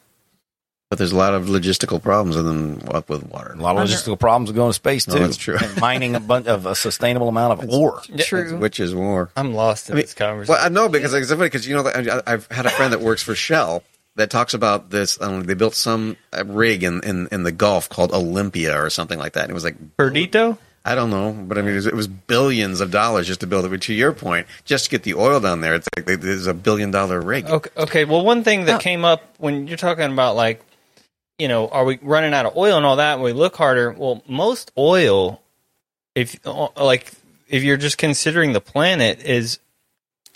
But 0.90 0.98
there's 0.98 1.12
a 1.12 1.16
lot 1.18 1.36
of 1.36 1.46
logistical 1.46 2.02
problems 2.02 2.36
with 2.36 2.46
them 2.46 2.82
up 2.90 3.10
with 3.10 3.24
water. 3.30 3.52
A 3.54 3.62
lot 3.62 3.78
of 3.78 3.88
logistical 3.88 4.20
problems 4.20 4.50
with 4.50 4.56
going 4.56 4.72
to 4.72 4.74
space 4.74 5.08
No, 5.08 5.14
too. 5.14 5.20
that's 5.20 5.38
true. 5.38 5.56
And 5.62 5.80
mining 5.80 6.16
a 6.16 6.20
bunch 6.20 6.48
of 6.48 6.66
a 6.66 6.74
sustainable 6.74 7.28
amount 7.30 7.62
of 7.62 7.70
ore. 7.70 8.02
True. 8.18 8.58
Which 8.58 8.80
is 8.80 8.96
war. 8.96 9.30
I'm 9.38 9.54
lost 9.54 9.90
in 9.90 9.94
I 9.94 9.96
mean, 9.98 10.06
this 10.06 10.16
conversation. 10.16 10.56
Well, 10.56 10.66
I 10.66 10.70
know 10.70 10.90
because 10.90 11.14
it's 11.14 11.30
funny 11.30 11.44
because 11.44 11.68
you 11.68 11.76
know 11.76 11.88
I- 11.88 12.22
I've 12.26 12.48
had 12.50 12.66
a 12.66 12.72
friend 12.72 12.92
that 12.92 13.02
works 13.02 13.22
for 13.22 13.36
Shell 13.36 13.84
that 14.16 14.32
talks 14.32 14.56
about 14.56 14.90
this. 14.90 15.22
Um, 15.22 15.44
they 15.44 15.54
built 15.54 15.76
some 15.76 16.18
uh, 16.36 16.44
rig 16.44 16.84
in, 16.84 17.04
in 17.04 17.28
in 17.32 17.44
the 17.44 17.52
Gulf 17.52 17.88
called 17.88 18.12
Olympia 18.12 18.76
or 18.84 18.90
something 18.90 19.20
like 19.20 19.34
that. 19.34 19.44
And 19.44 19.52
it 19.52 19.54
was 19.54 19.64
like 19.64 19.76
Perdido? 19.96 20.58
I 20.86 20.96
don't 20.96 21.12
know, 21.12 21.34
but 21.34 21.60
I 21.60 21.62
mean, 21.62 21.74
it 21.74 21.76
was, 21.76 21.86
it 21.88 21.94
was 21.94 22.08
billions 22.08 22.82
of 22.82 22.90
dollars 22.90 23.28
just 23.28 23.42
to 23.42 23.48
build 23.48 23.64
it. 23.64 23.70
But 23.70 23.82
to 23.84 23.94
your 23.94 24.12
point, 24.12 24.48
just 24.66 24.86
to 24.86 24.90
get 24.90 25.04
the 25.04 25.14
oil 25.14 25.40
down 25.40 25.62
there, 25.62 25.76
it's 25.76 25.88
like 25.96 26.06
there's 26.20 26.48
a 26.48 26.54
billion 26.56 26.90
dollar 26.90 27.22
rig. 27.22 27.46
Okay, 27.46 27.70
okay. 27.78 28.06
Well, 28.06 28.26
one 28.26 28.44
thing 28.44 28.66
that 28.66 28.78
Oh. 28.78 28.80
came 28.80 29.06
up 29.06 29.22
when 29.38 29.68
you're 29.68 29.78
talking 29.78 30.12
about 30.12 30.36
like, 30.36 30.64
you 31.40 31.48
know, 31.48 31.70
are 31.70 31.86
we 31.86 31.98
running 32.02 32.34
out 32.34 32.46
of 32.46 32.56
oil 32.58 32.78
and 32.78 32.86
all 32.86 32.98
that? 32.98 33.16
When 33.16 33.26
we 33.26 33.34
look 33.34 33.56
harder, 33.56 33.92
well, 33.92 34.22
most 34.28 34.72
oil, 34.78 35.42
if 36.14 36.38
uh, 36.46 36.68
like 36.76 37.12
if 37.48 37.64
you're 37.64 37.78
just 37.78 37.98
considering 37.98 38.54
the 38.54 38.62
planet, 38.62 39.24
is 39.24 39.60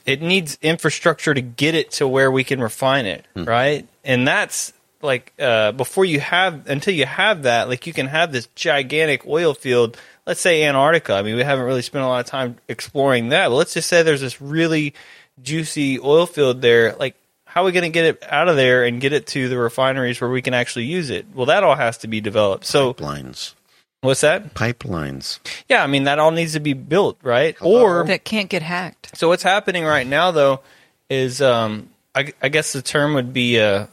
it 0.05 0.21
needs 0.21 0.57
infrastructure 0.61 1.34
to 1.34 1.41
get 1.41 1.75
it 1.75 1.91
to 1.91 2.07
where 2.07 2.31
we 2.31 2.43
can 2.43 2.59
refine 2.61 3.05
it, 3.05 3.25
right? 3.35 3.88
And 4.03 4.27
that's 4.27 4.73
like 5.01 5.34
uh, 5.38 5.73
before 5.73 6.05
you 6.05 6.21
have 6.21 6.67
until 6.67 6.93
you 6.93 7.05
have 7.05 7.43
that, 7.43 7.67
like 7.67 7.85
you 7.85 7.93
can 7.93 8.07
have 8.07 8.31
this 8.31 8.47
gigantic 8.55 9.27
oil 9.27 9.53
field. 9.53 9.97
Let's 10.25 10.39
say 10.39 10.63
Antarctica. 10.63 11.13
I 11.15 11.21
mean, 11.21 11.35
we 11.35 11.43
haven't 11.43 11.65
really 11.65 11.81
spent 11.81 12.05
a 12.05 12.07
lot 12.07 12.21
of 12.21 12.25
time 12.27 12.55
exploring 12.69 13.30
that, 13.30 13.49
but 13.49 13.55
let's 13.55 13.73
just 13.73 13.89
say 13.89 14.03
there's 14.03 14.21
this 14.21 14.41
really 14.41 14.93
juicy 15.41 15.99
oil 15.99 16.25
field 16.25 16.61
there. 16.61 16.95
Like, 16.95 17.15
how 17.53 17.61
are 17.61 17.65
we 17.65 17.71
going 17.71 17.84
to 17.84 17.89
get 17.89 18.05
it 18.05 18.23
out 18.27 18.49
of 18.49 18.55
there 18.55 18.84
and 18.84 18.99
get 18.99 19.13
it 19.13 19.27
to 19.27 19.47
the 19.47 19.57
refineries 19.59 20.19
where 20.19 20.30
we 20.30 20.41
can 20.41 20.55
actually 20.55 20.85
use 20.85 21.11
it? 21.11 21.27
Well, 21.35 21.45
that 21.45 21.63
all 21.63 21.75
has 21.75 21.99
to 21.99 22.07
be 22.07 22.19
developed. 22.19 22.65
So, 22.65 22.95
Pipelines. 22.95 23.53
what's 24.01 24.21
that? 24.21 24.55
Pipelines. 24.55 25.38
Yeah, 25.69 25.84
I 25.84 25.88
mean, 25.88 26.05
that 26.05 26.17
all 26.17 26.31
needs 26.31 26.53
to 26.53 26.59
be 26.59 26.73
built, 26.73 27.19
right? 27.21 27.55
Or 27.61 28.05
that 28.05 28.23
can't 28.23 28.49
get 28.49 28.63
hacked. 28.63 29.15
so 29.15 29.27
what's 29.27 29.43
happening 29.43 29.84
right 29.85 30.07
now, 30.07 30.31
though, 30.31 30.61
is 31.11 31.43
um, 31.43 31.89
I, 32.15 32.34
I 32.41 32.49
guess 32.49 32.73
the 32.73 32.81
term 32.81 33.13
would 33.13 33.34
be 33.34 33.59
uh, 33.59 33.85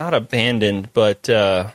not 0.00 0.12
abandoned, 0.12 0.88
but 0.92 1.30
uh, 1.30 1.70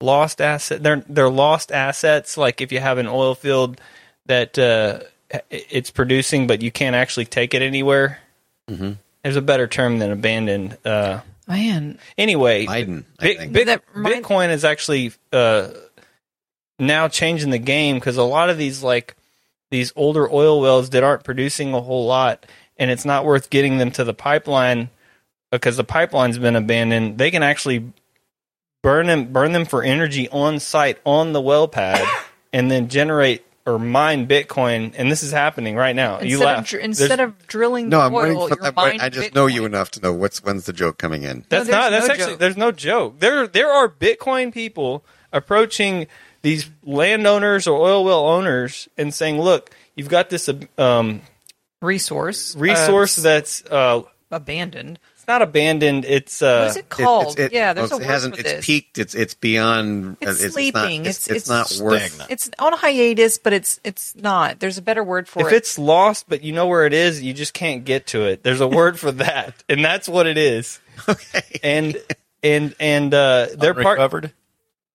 lost 0.00 0.40
asset. 0.40 0.82
They're 0.82 1.04
they're 1.08 1.30
lost 1.30 1.70
assets. 1.70 2.36
Like 2.36 2.60
if 2.60 2.72
you 2.72 2.80
have 2.80 2.98
an 2.98 3.06
oil 3.06 3.36
field 3.36 3.80
that 4.26 4.58
uh, 4.58 5.00
it's 5.48 5.90
producing, 5.92 6.48
but 6.48 6.60
you 6.60 6.72
can't 6.72 6.96
actually 6.96 7.26
take 7.26 7.54
it 7.54 7.62
anywhere. 7.62 8.18
Mhm. 8.68 8.96
There's 9.22 9.36
a 9.36 9.42
better 9.42 9.66
term 9.66 9.98
than 9.98 10.10
abandoned. 10.10 10.78
Uh, 10.84 11.20
Man, 11.46 11.98
anyway, 12.16 12.64
Biden, 12.66 13.04
I 13.18 13.22
Bit- 13.24 13.38
think. 13.38 13.52
Bit- 13.52 13.82
remind- 13.92 14.24
Bitcoin 14.24 14.50
is 14.50 14.64
actually 14.64 15.12
uh, 15.32 15.68
now 16.78 17.08
changing 17.08 17.50
the 17.50 17.58
game 17.58 17.96
because 17.96 18.16
a 18.16 18.22
lot 18.22 18.50
of 18.50 18.56
these 18.58 18.82
like 18.82 19.16
these 19.70 19.92
older 19.96 20.30
oil 20.32 20.60
wells 20.60 20.90
that 20.90 21.02
aren't 21.02 21.24
producing 21.24 21.74
a 21.74 21.80
whole 21.80 22.06
lot, 22.06 22.46
and 22.76 22.90
it's 22.90 23.04
not 23.04 23.24
worth 23.24 23.50
getting 23.50 23.78
them 23.78 23.90
to 23.92 24.04
the 24.04 24.14
pipeline 24.14 24.90
because 25.50 25.76
the 25.76 25.84
pipeline's 25.84 26.38
been 26.38 26.56
abandoned. 26.56 27.18
They 27.18 27.30
can 27.32 27.42
actually 27.42 27.92
burn 28.82 29.08
them 29.08 29.32
burn 29.32 29.52
them 29.52 29.64
for 29.66 29.82
energy 29.82 30.28
on 30.30 30.60
site 30.60 30.98
on 31.04 31.32
the 31.32 31.40
well 31.40 31.66
pad, 31.68 32.06
and 32.52 32.70
then 32.70 32.88
generate 32.88 33.44
or 33.70 33.78
mine 33.78 34.26
Bitcoin. 34.26 34.92
And 34.96 35.10
this 35.10 35.22
is 35.22 35.32
happening 35.32 35.76
right 35.76 35.94
now. 35.96 36.20
you 36.20 36.36
instead, 36.36 36.44
laugh. 36.44 36.58
of, 36.58 36.64
dr- 36.66 36.80
There's- 36.82 37.00
instead 37.00 37.20
of 37.20 37.46
drilling 37.46 37.88
No, 37.88 37.98
the 37.98 38.04
I'm 38.04 38.12
waiting 38.12 38.36
oil, 38.36 38.48
for 38.48 38.56
that. 38.56 38.74
mining 38.74 39.00
I 39.00 39.08
just 39.08 39.34
know 39.34 39.46
you 39.46 39.64
enough 39.64 39.90
to 39.92 40.00
know 40.00 40.12
what's 40.12 40.42
when's 40.42 40.66
the 40.66 40.72
joke 40.72 40.98
coming 40.98 41.22
in. 41.22 41.44
That's 41.48 41.68
No, 41.68 41.76
not. 41.78 41.90
there's 41.90 42.06
That's 42.06 42.08
no 42.08 42.12
actually. 42.14 42.32
joke. 42.32 42.38
There's 42.40 42.56
no 42.56 42.72
joke. 42.72 43.20
There, 43.20 43.46
there 43.46 43.70
are 43.70 43.88
Bitcoin 43.88 44.52
people 44.52 45.04
approaching 45.32 46.06
these 46.42 46.68
landowners 46.82 47.66
or 47.66 47.78
oil 47.80 48.04
well 48.04 48.26
owners 48.26 48.88
and 48.98 49.12
saying, 49.14 49.40
"Look, 49.40 49.70
you've 49.94 50.08
got 50.08 50.30
this 50.30 50.48
um, 50.78 51.20
resource. 51.82 52.56
resource 52.56 53.18
uh, 53.18 53.22
that's 53.22 53.64
uh, 53.66 54.02
abandoned. 54.30 54.98
It's 55.30 55.40
not 55.40 55.42
abandoned. 55.42 56.04
It's 56.04 56.40
What 56.40 56.48
uh, 56.50 56.66
is 56.70 56.76
it 56.76 56.88
called? 56.88 57.38
It- 57.38 57.44
it- 57.46 57.52
yeah, 57.52 57.72
there's 57.72 57.90
well, 57.90 57.98
a 58.00 58.02
it 58.02 58.06
word 58.06 58.12
hasn't. 58.12 58.34
for 58.36 58.40
It's 58.40 58.50
this. 58.52 58.66
peaked. 58.66 58.98
It's 58.98 59.14
it's 59.14 59.34
beyond. 59.34 60.16
It's 60.20 60.42
It's, 60.42 60.54
sleeping. 60.54 61.02
Not, 61.02 61.10
it's, 61.10 61.26
It's- 61.28 61.36
it's, 61.42 61.48
not 61.48 61.70
it's 61.70 61.80
worth. 61.80 62.02
stagnant. 62.02 62.30
It's 62.30 62.50
on 62.58 62.72
hiatus, 62.72 63.38
but 63.38 63.52
it's 63.52 63.80
it's 63.84 64.14
not. 64.16 64.60
There's 64.60 64.78
a 64.78 64.82
better 64.82 65.04
word 65.04 65.28
for 65.28 65.40
if 65.40 65.46
it. 65.46 65.50
If 65.50 65.56
it's 65.58 65.78
lost, 65.78 66.26
but 66.28 66.42
you 66.42 66.52
know 66.52 66.66
where 66.66 66.86
it 66.86 66.92
is, 66.92 67.22
you 67.22 67.32
just 67.32 67.54
can't 67.54 67.84
get 67.84 68.06
to 68.08 68.22
it. 68.26 68.42
There's 68.42 68.60
a 68.60 68.68
word 68.68 68.98
for 68.98 69.12
that, 69.12 69.54
and 69.68 69.84
that's 69.84 70.08
what 70.08 70.26
it 70.26 70.36
is. 70.38 70.80
Okay. 71.08 71.42
And 71.62 71.96
and 72.42 72.74
and 72.80 73.14
uh, 73.14 73.48
they're 73.56 73.74
part. 73.74 73.98
recovered. 73.98 74.32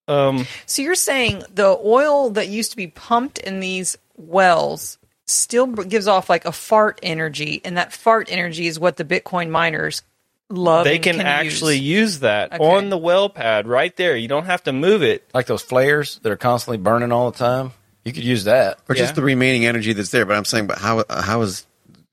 Um, 0.08 0.46
So 0.68 0.82
you're 0.82 0.96
saying 0.96 1.44
the 1.54 1.78
oil 1.84 2.30
that 2.32 2.48
used 2.48 2.72
to 2.72 2.78
be 2.78 2.88
pumped 2.88 3.40
in 3.40 3.60
these 3.60 3.98
wells 4.18 4.98
still 5.26 5.66
gives 5.66 6.08
off 6.08 6.30
like 6.30 6.46
a 6.46 6.52
fart 6.52 7.00
energy, 7.02 7.60
and 7.66 7.78
that 7.78 7.92
fart 7.92 8.28
energy 8.32 8.68
is 8.68 8.80
what 8.80 8.98
the 8.98 9.04
Bitcoin 9.04 9.50
miners 9.50 10.04
love. 10.50 10.86
they 10.86 10.96
and 10.96 11.04
can, 11.04 11.22
actually 11.22 11.78
use. 11.78 12.02
use 12.14 12.20
that 12.20 12.54
Okay. 12.54 12.64
on 12.64 12.90
the 12.90 12.98
well 12.98 13.30
pad 13.30 13.68
right 13.68 13.96
there. 13.96 14.16
You 14.16 14.28
don't 14.28 14.46
have 14.46 14.64
to 14.64 14.74
move 14.74 15.04
it. 15.04 15.24
Like 15.34 15.46
those 15.46 15.62
flares 15.62 16.20
that 16.24 16.32
are 16.32 16.38
constantly 16.38 16.78
burning 16.78 17.12
all 17.12 17.32
the 17.32 17.38
time. 17.38 17.72
You 18.04 18.14
could 18.14 18.24
use 18.24 18.44
that. 18.44 18.80
Or 18.88 18.96
Yeah. 18.96 19.02
just 19.02 19.16
the 19.16 19.24
remaining 19.24 19.66
energy 19.66 19.94
that's 19.94 20.12
there. 20.12 20.26
But 20.26 20.38
I'm 20.38 20.46
saying, 20.46 20.68
but 20.68 20.78
how 20.78 21.04
how 21.10 21.42
is 21.42 21.66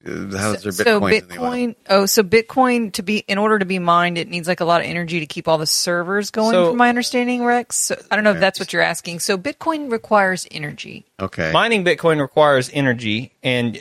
how 0.04 0.52
is 0.52 0.62
there 0.62 0.72
so 0.72 1.00
Bitcoin? 1.00 1.62
in 1.62 1.68
the. 1.68 1.76
Oh, 1.90 2.06
so 2.06 2.22
Bitcoin 2.24 2.92
to 2.94 3.02
be 3.02 3.18
in 3.18 3.38
order 3.38 3.58
to 3.58 3.64
be 3.64 3.78
mined, 3.78 4.18
it 4.18 4.26
needs 4.28 4.48
like 4.48 4.60
a 4.60 4.64
lot 4.64 4.80
of 4.80 4.86
energy 4.88 5.20
to 5.20 5.26
keep 5.26 5.46
all 5.46 5.58
the 5.58 5.66
servers 5.66 6.30
going. 6.30 6.52
So- 6.52 6.70
from 6.70 6.78
my 6.78 6.88
understanding, 6.88 7.44
Rex. 7.44 7.76
So, 7.76 7.96
I 8.10 8.16
don't 8.16 8.24
know 8.24 8.32
if 8.32 8.40
that's 8.40 8.58
what 8.58 8.72
you're 8.72 8.82
asking. 8.82 9.20
So 9.20 9.38
Bitcoin 9.38 9.92
requires 9.92 10.46
energy. 10.50 11.04
Okay. 11.20 11.52
Mining 11.52 11.84
Bitcoin 11.84 12.20
requires 12.20 12.68
energy, 12.72 13.32
and 13.42 13.80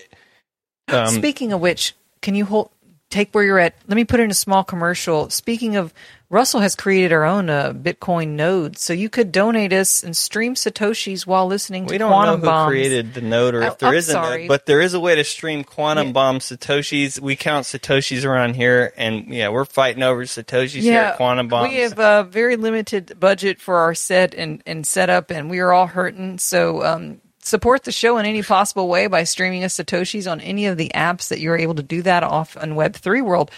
um, 0.90 1.08
Speaking 1.08 1.54
of 1.54 1.62
which, 1.62 1.96
can 2.22 2.36
you 2.36 2.46
hold 2.46 2.70
take 3.12 3.32
where 3.34 3.44
you're 3.44 3.60
at? 3.60 3.76
Let 3.88 3.96
me 3.96 4.06
put 4.06 4.20
in 4.20 4.32
a 4.32 4.34
small 4.34 4.64
commercial. 4.64 5.30
Speaking 5.30 5.76
of, 5.76 5.94
Russell 6.30 6.62
has 6.62 6.78
created 6.78 7.12
our 7.12 7.26
own 7.26 7.50
uh, 7.50 7.74
Bitcoin 7.74 8.30
node, 8.30 8.78
so 8.78 8.94
you 8.94 9.10
could 9.10 9.34
donate 9.34 9.74
us 9.74 10.02
and 10.02 10.16
stream 10.16 10.56
satoshis 10.56 11.28
while 11.28 11.46
listening 11.46 11.86
to 11.88 11.92
we 11.92 11.98
don't 11.98 12.10
Quantum 12.10 12.36
know 12.36 12.38
who 12.40 12.46
Bombs. 12.46 12.70
created 12.70 13.14
the 13.14 13.20
node 13.20 13.54
or 13.54 13.64
I- 13.64 13.68
if 13.68 13.80
there 13.80 13.90
I'm 13.90 13.96
is 13.96 14.08
a 14.10 14.14
node, 14.14 14.48
but 14.48 14.66
there 14.66 14.80
is 14.80 14.94
a 14.94 15.00
way 15.02 15.16
to 15.16 15.26
stream 15.26 15.66
Quantum 15.66 16.08
Yeah. 16.08 16.14
Bomb 16.14 16.40
satoshis. 16.40 17.20
We 17.20 17.36
count 17.36 17.66
satoshis 17.66 18.24
around 18.26 18.56
here, 18.56 18.94
and 18.96 19.28
yeah, 19.28 19.50
we're 19.50 19.66
fighting 19.66 20.04
over 20.04 20.24
satoshis 20.24 20.82
here 20.84 21.02
at 21.02 21.18
Quantum 21.18 21.50
Bombs. 21.50 21.70
We 21.70 21.80
have 21.80 22.00
a 22.00 22.24
very 22.24 22.56
limited 22.56 23.20
budget 23.20 23.60
for 23.60 23.80
our 23.80 23.94
set 23.94 24.34
and, 24.34 24.64
and 24.66 24.88
setup, 24.88 25.32
and 25.32 25.50
we 25.50 25.60
are 25.60 25.74
all 25.74 25.88
hurting. 25.88 26.38
So 26.38 26.82
um, 26.86 27.20
support 27.46 27.84
the 27.84 27.92
show 27.92 28.18
in 28.18 28.26
any 28.26 28.44
possible 28.44 28.88
way 28.88 29.08
by 29.08 29.24
streaming 29.24 29.64
us 29.64 29.76
Satoshis 29.76 30.30
on 30.32 30.42
any 30.42 30.66
of 30.66 30.78
the 30.78 30.92
apps 30.94 31.30
that 31.30 31.40
you're 31.40 31.58
able 31.58 31.76
to 31.76 31.84
do 31.84 32.02
that 32.02 32.24
off 32.24 32.58
on 32.58 32.72
Web3 32.72 33.24
World. 33.24 33.52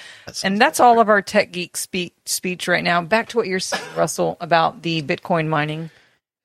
and 0.43 0.59
that's 0.59 0.79
all 0.79 0.99
of 0.99 1.09
our 1.09 1.21
tech 1.21 1.51
geek 1.51 1.77
speak, 1.77 2.13
speech 2.25 2.67
right 2.67 2.83
now. 2.83 3.01
Back 3.01 3.29
to 3.29 3.37
what 3.37 3.47
you're 3.47 3.59
saying, 3.59 3.83
Russell, 3.95 4.37
about 4.39 4.81
the 4.81 5.01
Bitcoin 5.01 5.47
mining. 5.47 5.89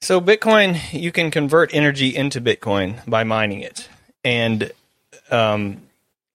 So 0.01 0.21
Bitcoin, 0.21 0.79
you 0.93 1.11
can 1.11 1.31
convert 1.31 1.75
energy 1.75 2.15
into 2.15 2.41
Bitcoin 2.41 3.05
by 3.07 3.25
mining 3.25 3.61
it, 3.61 3.89
and 4.25 4.71
um, 5.31 5.83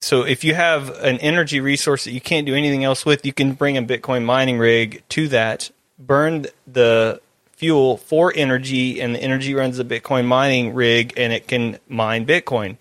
so 0.03 0.23
if 0.23 0.43
you 0.43 0.53
have 0.53 0.89
an 0.99 1.17
energy 1.19 1.61
resource 1.61 2.03
that 2.03 2.11
you 2.11 2.19
can't 2.19 2.45
do 2.45 2.53
anything 2.53 2.84
else 2.84 3.05
with, 3.05 3.25
you 3.25 3.31
can 3.31 3.53
bring 3.53 3.77
a 3.77 3.81
Bitcoin 3.81 4.25
mining 4.25 4.57
rig 4.57 5.01
to 5.09 5.30
that, 5.30 5.71
burn 5.97 6.47
the 6.67 7.21
fuel 7.64 7.95
for 7.95 8.34
energy, 8.35 8.99
and 8.99 9.15
the 9.15 9.19
energy 9.19 9.53
runs 9.53 9.77
the 9.77 9.85
Bitcoin 9.85 10.26
mining 10.26 10.73
rig, 10.73 11.14
and 11.15 11.31
it 11.31 11.48
can 11.48 11.80
mine 11.88 12.26
Bitcoin. 12.26 12.76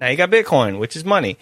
Now 0.00 0.08
you 0.08 0.16
got 0.16 0.30
Bitcoin, 0.30 0.78
which 0.78 0.96
is 0.96 1.04
money. 1.04 1.36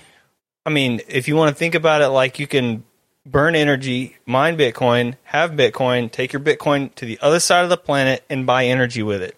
I 0.66 0.70
mean, 0.70 1.00
if 1.06 1.28
you 1.28 1.36
want 1.36 1.50
to 1.50 1.54
think 1.54 1.76
about 1.76 2.02
it 2.02 2.08
like 2.08 2.40
you 2.40 2.48
can 2.48 2.82
burn 3.24 3.54
energy, 3.54 4.16
mine 4.26 4.58
Bitcoin, 4.58 5.14
have 5.22 5.52
Bitcoin, 5.52 6.10
take 6.10 6.32
your 6.32 6.42
Bitcoin 6.42 6.92
to 6.96 7.04
the 7.04 7.16
other 7.22 7.38
side 7.38 7.62
of 7.62 7.70
the 7.70 7.76
planet 7.76 8.24
and 8.28 8.44
buy 8.44 8.66
energy 8.66 9.04
with 9.04 9.22
it. 9.22 9.36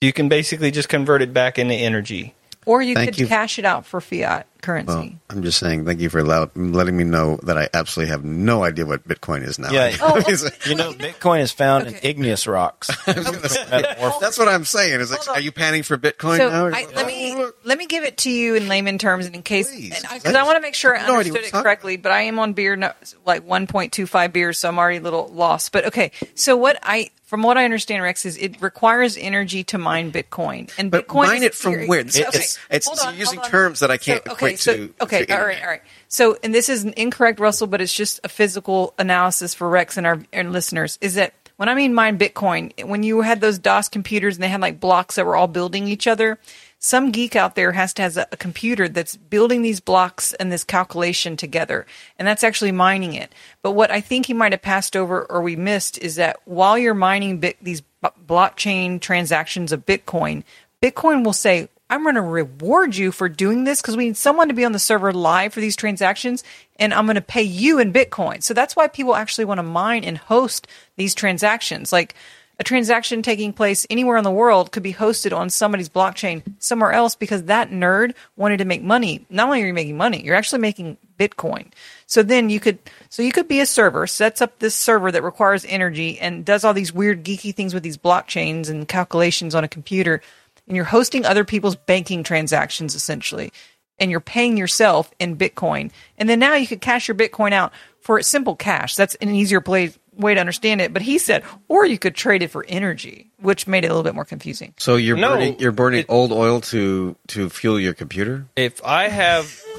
You 0.00 0.12
can 0.12 0.28
basically 0.28 0.72
just 0.72 0.88
convert 0.88 1.22
it 1.22 1.32
back 1.32 1.60
into 1.60 1.74
energy. 1.74 2.34
Or 2.66 2.82
you 2.82 2.96
Thank 2.96 3.10
could 3.10 3.20
you. 3.20 3.28
cash 3.28 3.60
it 3.60 3.64
out 3.64 3.86
for 3.86 4.00
fiat 4.00 4.48
currency. 4.62 4.92
Well, 4.92 5.10
I'm 5.30 5.42
just 5.42 5.58
saying, 5.58 5.84
thank 5.84 6.00
you 6.00 6.08
for 6.10 6.18
allow- 6.20 6.50
letting 6.54 6.96
me 6.96 7.04
know 7.04 7.38
that 7.42 7.56
I 7.58 7.68
absolutely 7.74 8.10
have 8.10 8.24
no 8.24 8.64
idea 8.64 8.86
what 8.86 9.06
Bitcoin 9.06 9.42
is 9.46 9.58
now. 9.58 9.70
Yeah. 9.70 9.96
Oh, 10.00 10.16
You 10.66 10.74
know, 10.74 10.92
Bitcoin 10.92 11.40
is 11.40 11.52
found 11.52 11.86
in 11.86 11.96
igneous 12.02 12.46
rocks. 12.46 12.90
That's 13.06 14.38
what 14.38 14.48
I'm 14.48 14.64
saying. 14.64 15.00
Is 15.00 15.10
like, 15.10 15.28
are 15.28 15.40
you 15.40 15.52
panning 15.52 15.82
for 15.82 15.96
Bitcoin 15.96 16.38
So 16.38 16.48
now? 16.50 16.66
I, 16.66 16.86
let 16.94 17.06
me 17.06 17.44
let 17.64 17.78
me 17.78 17.86
give 17.86 18.04
it 18.04 18.18
to 18.18 18.30
you 18.30 18.54
in 18.54 18.68
layman 18.68 18.98
terms, 18.98 19.26
and 19.26 19.34
in 19.34 19.42
case 19.42 19.70
because 19.70 20.34
I, 20.34 20.42
want 20.44 20.56
to 20.56 20.60
make 20.62 20.74
sure 20.74 20.96
I 20.96 21.06
No 21.06 21.14
understood 21.18 21.32
what 21.34 21.44
it 21.44 21.50
talking 21.50 21.62
correctly. 21.62 21.96
But 21.96 22.12
I 22.12 22.22
am 22.22 22.38
on 22.38 22.52
beer, 22.52 22.76
no, 22.76 22.92
like 23.24 23.44
one 23.44 23.66
point 23.66 23.92
two 23.92 24.06
five 24.06 24.32
beers, 24.32 24.58
so 24.58 24.68
I'm 24.68 24.78
already 24.78 24.98
a 24.98 25.02
little 25.02 25.28
lost. 25.28 25.72
But 25.72 25.86
okay, 25.86 26.12
so 26.34 26.56
what 26.56 26.78
I 26.82 27.10
from 27.24 27.42
what 27.42 27.58
I 27.58 27.64
understand, 27.64 28.02
Rex, 28.04 28.24
is 28.24 28.36
it 28.36 28.62
requires 28.62 29.16
energy 29.16 29.64
to 29.64 29.78
mine 29.78 30.12
Bitcoin, 30.12 30.70
and 30.78 30.90
But 30.92 31.08
Bitcoin 31.08 31.26
mine 31.26 31.36
is 31.38 31.42
it 31.44 31.54
from 31.54 31.86
where? 31.88 32.00
It's- 32.00 32.16
okay, 32.16 32.28
it's- 32.28 32.58
it's- 32.70 32.86
hold 32.86 32.98
you're 32.98 33.08
on, 33.08 33.16
using 33.18 33.40
terms 33.42 33.80
that 33.80 33.90
I 33.90 33.96
can't 33.96 34.22
So, 34.24 34.32
okay, 34.32 34.45
equate 34.46 34.60
so, 34.60 34.76
to- 34.76 34.94
Okay, 35.02 35.24
to 35.26 35.38
all 35.38 35.44
right, 35.44 35.60
all 35.62 35.68
right. 35.68 35.82
So, 36.08 36.36
and 36.42 36.54
this 36.54 36.68
is 36.68 36.84
an 36.84 36.94
incorrect, 36.96 37.40
Russell, 37.40 37.66
but 37.66 37.80
it's 37.80 37.94
just 37.94 38.20
a 38.24 38.28
physical 38.28 38.94
analysis 38.98 39.54
for 39.54 39.68
Rex 39.68 39.96
and 39.96 40.06
our 40.06 40.20
and 40.32 40.52
listeners. 40.52 40.98
Is 41.00 41.14
that 41.14 41.34
when 41.56 41.68
I 41.68 41.74
mean 41.74 41.94
mine 41.94 42.18
Bitcoin, 42.18 42.84
when 42.86 43.02
you 43.02 43.22
had 43.22 43.40
those 43.40 43.58
DOS 43.58 43.88
computers 43.88 44.36
and 44.36 44.42
they 44.42 44.48
had 44.48 44.60
like 44.60 44.80
blocks 44.80 45.16
that 45.16 45.26
were 45.26 45.36
all 45.36 45.48
building 45.48 45.88
each 45.88 46.06
other, 46.06 46.38
some 46.78 47.10
geek 47.10 47.34
out 47.34 47.54
there 47.54 47.72
has 47.72 47.94
to 47.94 48.02
has 48.02 48.16
a, 48.16 48.26
a 48.30 48.36
computer 48.36 48.88
that's 48.88 49.16
building 49.16 49.62
these 49.62 49.80
blocks 49.80 50.34
and 50.34 50.52
this 50.52 50.64
calculation 50.64 51.36
together, 51.36 51.86
and 52.18 52.28
that's 52.28 52.44
actually 52.44 52.72
mining 52.72 53.14
it. 53.14 53.34
But 53.62 53.72
what 53.72 53.90
I 53.90 54.00
think 54.00 54.26
he 54.26 54.34
might 54.34 54.52
have 54.52 54.62
passed 54.62 54.96
over 54.96 55.24
or 55.24 55.40
we 55.40 55.56
missed 55.56 55.98
is 55.98 56.16
that 56.16 56.38
while 56.44 56.76
you're 56.76 56.94
mining 56.94 57.38
bit, 57.38 57.56
these 57.62 57.80
b- 57.80 58.08
blockchain 58.28 59.00
transactions 59.00 59.72
of 59.72 59.86
Bitcoin, 59.86 60.44
Bitcoin 60.82 61.24
will 61.24 61.32
say, 61.32 61.68
I'm 61.88 62.02
going 62.02 62.16
to 62.16 62.22
reward 62.22 62.96
you 62.96 63.12
for 63.12 63.28
doing 63.28 63.64
this 63.64 63.80
because 63.80 63.96
we 63.96 64.06
need 64.06 64.16
someone 64.16 64.48
to 64.48 64.54
be 64.54 64.64
on 64.64 64.72
the 64.72 64.78
server 64.78 65.12
live 65.12 65.52
for 65.52 65.60
these 65.60 65.76
transactions, 65.76 66.42
and 66.80 66.92
I'm 66.92 67.06
going 67.06 67.14
to 67.14 67.20
pay 67.20 67.42
you 67.42 67.78
in 67.78 67.92
Bitcoin. 67.92 68.42
So 68.42 68.54
that's 68.54 68.74
why 68.74 68.88
people 68.88 69.14
actually 69.14 69.44
want 69.44 69.58
to 69.58 69.62
mine 69.62 70.02
and 70.02 70.18
host 70.18 70.66
these 70.96 71.14
transactions. 71.14 71.92
Like 71.92 72.14
a 72.58 72.64
transaction 72.64 73.22
taking 73.22 73.52
place 73.52 73.86
anywhere 73.90 74.16
in 74.16 74.24
the 74.24 74.30
world 74.30 74.72
could 74.72 74.82
be 74.82 74.94
hosted 74.94 75.36
on 75.36 75.50
somebody's 75.50 75.88
blockchain 75.88 76.42
somewhere 76.58 76.90
else 76.90 77.14
because 77.14 77.44
that 77.44 77.70
nerd 77.70 78.14
wanted 78.34 78.56
to 78.58 78.64
make 78.64 78.82
money. 78.82 79.26
Not 79.28 79.46
only 79.46 79.62
are 79.62 79.66
you 79.66 79.74
making 79.74 79.96
money, 79.96 80.24
you're 80.24 80.34
actually 80.34 80.60
making 80.60 80.96
Bitcoin. 81.18 81.66
So 82.06 82.22
then 82.22 82.48
you 82.48 82.58
could, 82.58 82.78
so 83.10 83.22
you 83.22 83.30
could 83.30 83.46
be 83.46 83.60
a 83.60 83.66
server, 83.66 84.06
sets 84.06 84.40
up 84.40 84.58
this 84.58 84.74
server 84.74 85.12
that 85.12 85.22
requires 85.22 85.66
energy 85.68 86.18
and 86.18 86.44
does 86.44 86.64
all 86.64 86.74
these 86.74 86.92
weird 86.92 87.24
geeky 87.24 87.54
things 87.54 87.74
with 87.74 87.82
these 87.82 87.98
blockchains 87.98 88.70
and 88.70 88.88
calculations 88.88 89.54
on 89.54 89.62
a 89.62 89.68
computer. 89.68 90.22
And 90.66 90.76
you're 90.76 90.84
hosting 90.84 91.24
other 91.24 91.44
people's 91.44 91.76
banking 91.76 92.22
transactions 92.22 92.94
essentially. 92.94 93.52
And 93.98 94.10
you're 94.10 94.20
paying 94.20 94.56
yourself 94.58 95.10
in 95.18 95.36
Bitcoin. 95.36 95.90
And 96.18 96.28
then 96.28 96.38
now 96.38 96.54
you 96.54 96.66
could 96.66 96.80
cash 96.82 97.08
your 97.08 97.14
Bitcoin 97.14 97.52
out 97.52 97.72
for 98.00 98.20
simple 98.22 98.54
cash. 98.54 98.94
That's 98.94 99.14
an 99.16 99.30
easier 99.30 99.62
play, 99.62 99.92
way 100.12 100.34
to 100.34 100.40
understand 100.40 100.82
it. 100.82 100.92
But 100.92 101.00
he 101.02 101.16
said, 101.18 101.44
or 101.68 101.86
you 101.86 101.98
could 101.98 102.14
trade 102.14 102.42
it 102.42 102.50
for 102.50 102.64
energy, 102.68 103.30
which 103.40 103.66
made 103.66 103.84
it 103.84 103.86
a 103.86 103.90
little 103.90 104.02
bit 104.02 104.14
more 104.14 104.26
confusing. 104.26 104.74
So 104.76 104.96
you're 104.96 105.16
No, 105.16 105.30
burning 105.30 105.58
you're 105.60 105.72
burning 105.72 106.00
it- 106.00 106.06
old 106.10 106.30
oil 106.32 106.60
to 106.62 107.16
to 107.28 107.48
fuel 107.48 107.80
your 107.80 107.94
computer. 107.94 108.46
If 108.54 108.84
I 108.84 109.08
have. 109.08 109.60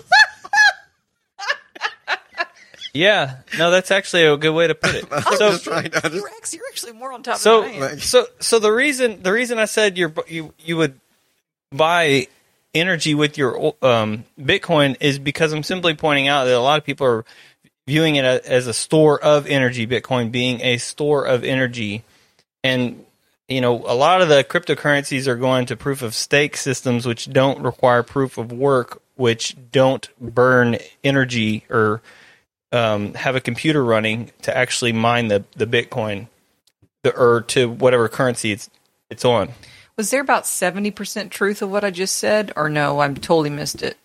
yeah, 2.97 3.37
no, 3.57 3.71
that's 3.71 3.91
actually 3.91 4.25
a 4.25 4.35
good 4.37 4.51
way 4.53 4.67
to 4.67 4.75
put 4.75 4.95
it. 4.95 5.05
I'm 5.11 5.21
So, 5.37 5.51
just 5.51 5.63
trying 5.63 5.91
to 5.91 6.09
You're 6.13 6.27
actually, 6.29 6.57
you're 6.57 6.67
actually 6.69 6.93
more 6.93 7.11
on 7.13 7.23
top 7.23 7.37
so, 7.37 7.61
than 7.61 7.83
I 7.83 7.91
am. 7.91 7.99
so, 7.99 8.25
so 8.39 8.59
the 8.59 8.71
reason 8.71 9.21
the 9.23 9.31
reason 9.31 9.59
I 9.59 9.65
said 9.65 9.97
you're 9.97 10.13
you 10.27 10.53
you 10.59 10.77
would 10.77 10.99
buy 11.71 12.27
energy 12.73 13.15
with 13.15 13.37
your 13.37 13.75
um, 13.81 14.23
Bitcoin 14.39 14.97
is 14.99 15.19
because 15.19 15.53
I'm 15.53 15.63
simply 15.63 15.93
pointing 15.95 16.27
out 16.27 16.45
that 16.45 16.55
a 16.55 16.59
lot 16.59 16.77
of 16.77 16.85
people 16.85 17.07
are 17.07 17.25
viewing 17.87 18.15
it 18.15 18.25
as 18.25 18.67
a 18.67 18.73
store 18.73 19.21
of 19.23 19.47
energy. 19.47 19.87
Bitcoin 19.87 20.31
being 20.31 20.61
a 20.61 20.77
store 20.77 21.25
of 21.25 21.43
energy, 21.43 22.03
and 22.63 23.05
you 23.47 23.61
know 23.61 23.75
a 23.85 23.95
lot 23.95 24.21
of 24.21 24.29
the 24.29 24.43
cryptocurrencies 24.43 25.27
are 25.27 25.35
going 25.37 25.65
to 25.67 25.75
proof 25.75 26.01
of 26.01 26.13
stake 26.13 26.57
systems, 26.57 27.05
which 27.05 27.31
don't 27.31 27.61
require 27.61 28.03
proof 28.03 28.37
of 28.37 28.51
work, 28.51 29.01
which 29.15 29.55
don't 29.71 30.09
burn 30.19 30.77
energy 31.03 31.63
or 31.69 32.01
um, 32.71 33.13
have 33.13 33.35
a 33.35 33.41
computer 33.41 33.83
running 33.83 34.31
to 34.43 34.55
actually 34.55 34.91
mine 34.93 35.27
the 35.29 35.45
the 35.55 35.65
Bitcoin, 35.67 36.27
the, 37.03 37.15
or 37.15 37.41
to 37.43 37.69
whatever 37.69 38.07
currency 38.09 38.51
it's 38.51 38.69
it's 39.09 39.23
on. 39.25 39.49
Was 39.97 40.11
there 40.11 40.21
about 40.21 40.43
70% 40.43 41.31
truth 41.31 41.63
of 41.63 41.71
what 41.71 41.83
I 41.83 41.89
just 41.89 42.17
said? 42.17 42.53
Or 42.55 42.69
no, 42.69 42.99
I'm 42.99 43.15
totally 43.15 43.49
missed 43.49 43.81
it. 43.81 43.97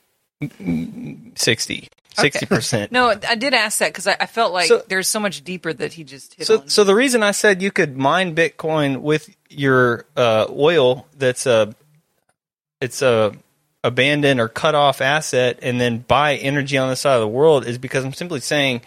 60 1.37 1.89
60% 2.17 2.91
No, 2.91 3.09
I 3.29 3.35
did 3.37 3.55
ask 3.55 3.79
that 3.79 3.89
because 3.91 4.07
I, 4.07 4.17
I 4.21 4.27
felt 4.27 4.53
like 4.53 4.69
So- 4.69 4.83
there's 4.89 5.07
so 5.09 5.21
much 5.21 5.45
deeper 5.45 5.73
that 5.73 5.93
he 5.95 6.05
just 6.05 6.35
hit 6.35 6.47
So, 6.47 6.61
on. 6.61 6.69
so 6.69 6.85
the 6.85 6.95
reason 6.95 7.23
I 7.23 7.31
said 7.33 7.63
you 7.63 7.71
could 7.71 7.97
mine 7.97 8.35
Bitcoin 8.35 9.01
with 9.03 9.35
your 9.51 10.07
uh, 10.17 10.47
oil 10.51 11.07
that's 11.17 11.47
a 11.47 11.75
it's 12.81 13.03
a 13.03 13.35
abandoned 13.85 14.41
or 14.41 14.49
cut 14.49 14.75
off 14.75 15.01
asset, 15.01 15.59
and 15.63 15.81
then 15.81 15.99
buy 15.99 16.37
energy 16.37 16.79
on 16.79 16.89
the 16.89 16.97
side 16.97 17.15
of 17.15 17.21
the 17.21 17.29
world 17.29 17.67
is 17.67 17.79
because 17.79 18.05
I'm 18.05 18.13
simply 18.13 18.41
saying 18.41 18.83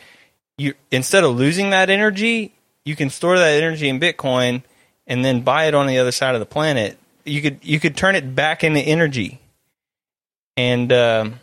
you 0.58 0.74
instead 0.92 1.24
of 1.24 1.36
losing 1.36 1.72
that 1.72 1.90
energy, 1.90 2.54
you 2.84 2.96
can 2.96 3.10
store 3.10 3.38
that 3.38 3.62
energy 3.62 3.90
in 3.90 4.00
Bitcoin 4.00 4.64
and 5.08 5.24
then 5.24 5.42
buy 5.42 5.66
it 5.66 5.76
on 5.76 5.88
the 5.88 5.98
other 5.98 6.12
side 6.12 6.36
of 6.36 6.40
the 6.40 6.46
planet. 6.46 6.98
You 7.26 7.42
could 7.42 7.60
you 7.62 7.80
could 7.80 7.98
turn 7.98 8.16
it 8.16 8.36
back 8.36 8.64
into 8.64 8.80
energy, 8.80 9.40
and 10.56 10.92
um, 10.94 11.40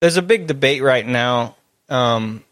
there's 0.00 0.16
a 0.16 0.22
big 0.22 0.46
debate 0.46 0.82
right 0.82 1.06
now. 1.06 1.56
Um, 1.88 2.44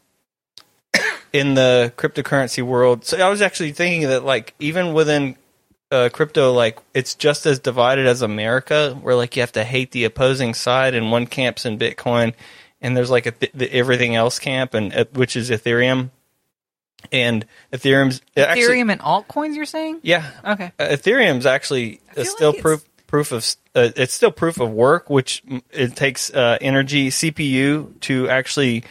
in 1.32 1.54
the 1.54 1.92
cryptocurrency 1.96 2.62
world. 2.62 3.04
So 3.04 3.18
I 3.18 3.28
was 3.28 3.42
actually 3.42 3.72
thinking 3.72 4.08
that 4.08 4.24
like 4.24 4.54
even 4.58 4.92
within 4.92 5.36
uh, 5.90 6.08
crypto, 6.12 6.52
like 6.52 6.78
it's 6.94 7.14
just 7.14 7.46
as 7.46 7.58
divided 7.58 8.06
as 8.06 8.22
America, 8.22 8.96
where 9.02 9.14
like 9.14 9.36
you 9.36 9.42
have 9.42 9.52
to 9.52 9.64
hate 9.64 9.90
the 9.92 10.04
opposing 10.04 10.54
side, 10.54 10.94
and 10.94 11.10
one 11.10 11.26
camp's 11.26 11.66
in 11.66 11.78
Bitcoin, 11.78 12.34
and 12.80 12.96
there's 12.96 13.10
like 13.10 13.26
a 13.26 13.32
th- 13.32 13.52
the 13.54 13.72
everything 13.72 14.14
else 14.14 14.38
camp, 14.38 14.74
and 14.74 14.94
uh, 14.94 15.04
which 15.14 15.34
is 15.36 15.50
Ethereum, 15.50 16.10
and 17.10 17.44
Ethereum's 17.72 18.20
actually- 18.36 18.62
Ethereum 18.62 18.92
and 18.92 19.00
altcoins, 19.00 19.56
you're 19.56 19.64
saying? 19.64 20.00
yeah, 20.02 20.30
Okay. 20.44 20.72
uh, 20.78 20.84
Ethereum's 20.84 21.46
actually 21.46 22.00
uh, 22.16 22.24
still 22.24 22.52
like 22.52 22.62
proof 22.62 22.84
proof 23.06 23.32
of 23.32 23.44
uh, 23.74 23.88
it's 23.96 24.14
still 24.14 24.30
proof 24.30 24.60
of 24.60 24.70
work, 24.70 25.10
which 25.10 25.42
it 25.72 25.96
takes 25.96 26.30
uh, 26.32 26.58
energy 26.60 27.08
CPU 27.10 27.98
to 28.00 28.28
actually 28.28 28.84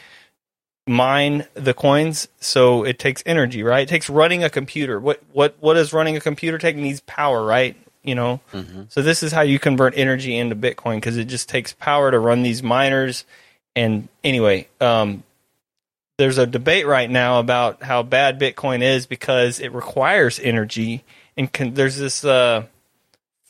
mine 0.89 1.45
the 1.53 1.73
coins. 1.73 2.27
So 2.41 2.83
it 2.83 2.99
takes 2.99 3.23
energy, 3.25 3.63
right? 3.63 3.81
It 3.81 3.89
takes 3.89 4.09
running 4.09 4.43
a 4.43 4.49
computer. 4.49 4.99
What 4.99 5.21
what 5.31 5.55
what 5.59 5.75
does 5.75 5.93
running 5.93 6.17
a 6.17 6.19
computer 6.19 6.57
take? 6.57 6.75
It 6.75 6.81
needs 6.81 6.99
power, 7.01 7.45
right? 7.45 7.77
You 8.03 8.15
know. 8.15 8.41
So 8.89 9.01
this 9.01 9.23
is 9.23 9.31
how 9.31 9.41
you 9.41 9.59
convert 9.59 9.97
energy 9.97 10.35
into 10.35 10.55
Bitcoin 10.55 10.95
because 10.95 11.17
it 11.17 11.25
just 11.25 11.47
takes 11.47 11.73
power 11.73 12.11
to 12.11 12.19
run 12.19 12.41
these 12.41 12.63
miners. 12.63 13.23
And 13.75 14.09
anyway, 14.23 14.67
um, 14.81 15.23
there's 16.17 16.37
a 16.37 16.47
debate 16.47 16.87
right 16.87 17.09
now 17.09 17.39
about 17.39 17.83
how 17.83 18.03
bad 18.03 18.39
Bitcoin 18.39 18.81
is 18.81 19.05
because 19.05 19.59
it 19.59 19.71
requires 19.71 20.39
energy, 20.39 21.03
and 21.37 21.53
con- 21.53 21.75
there's 21.75 21.97
this 21.97 22.25
uh, 22.25 22.65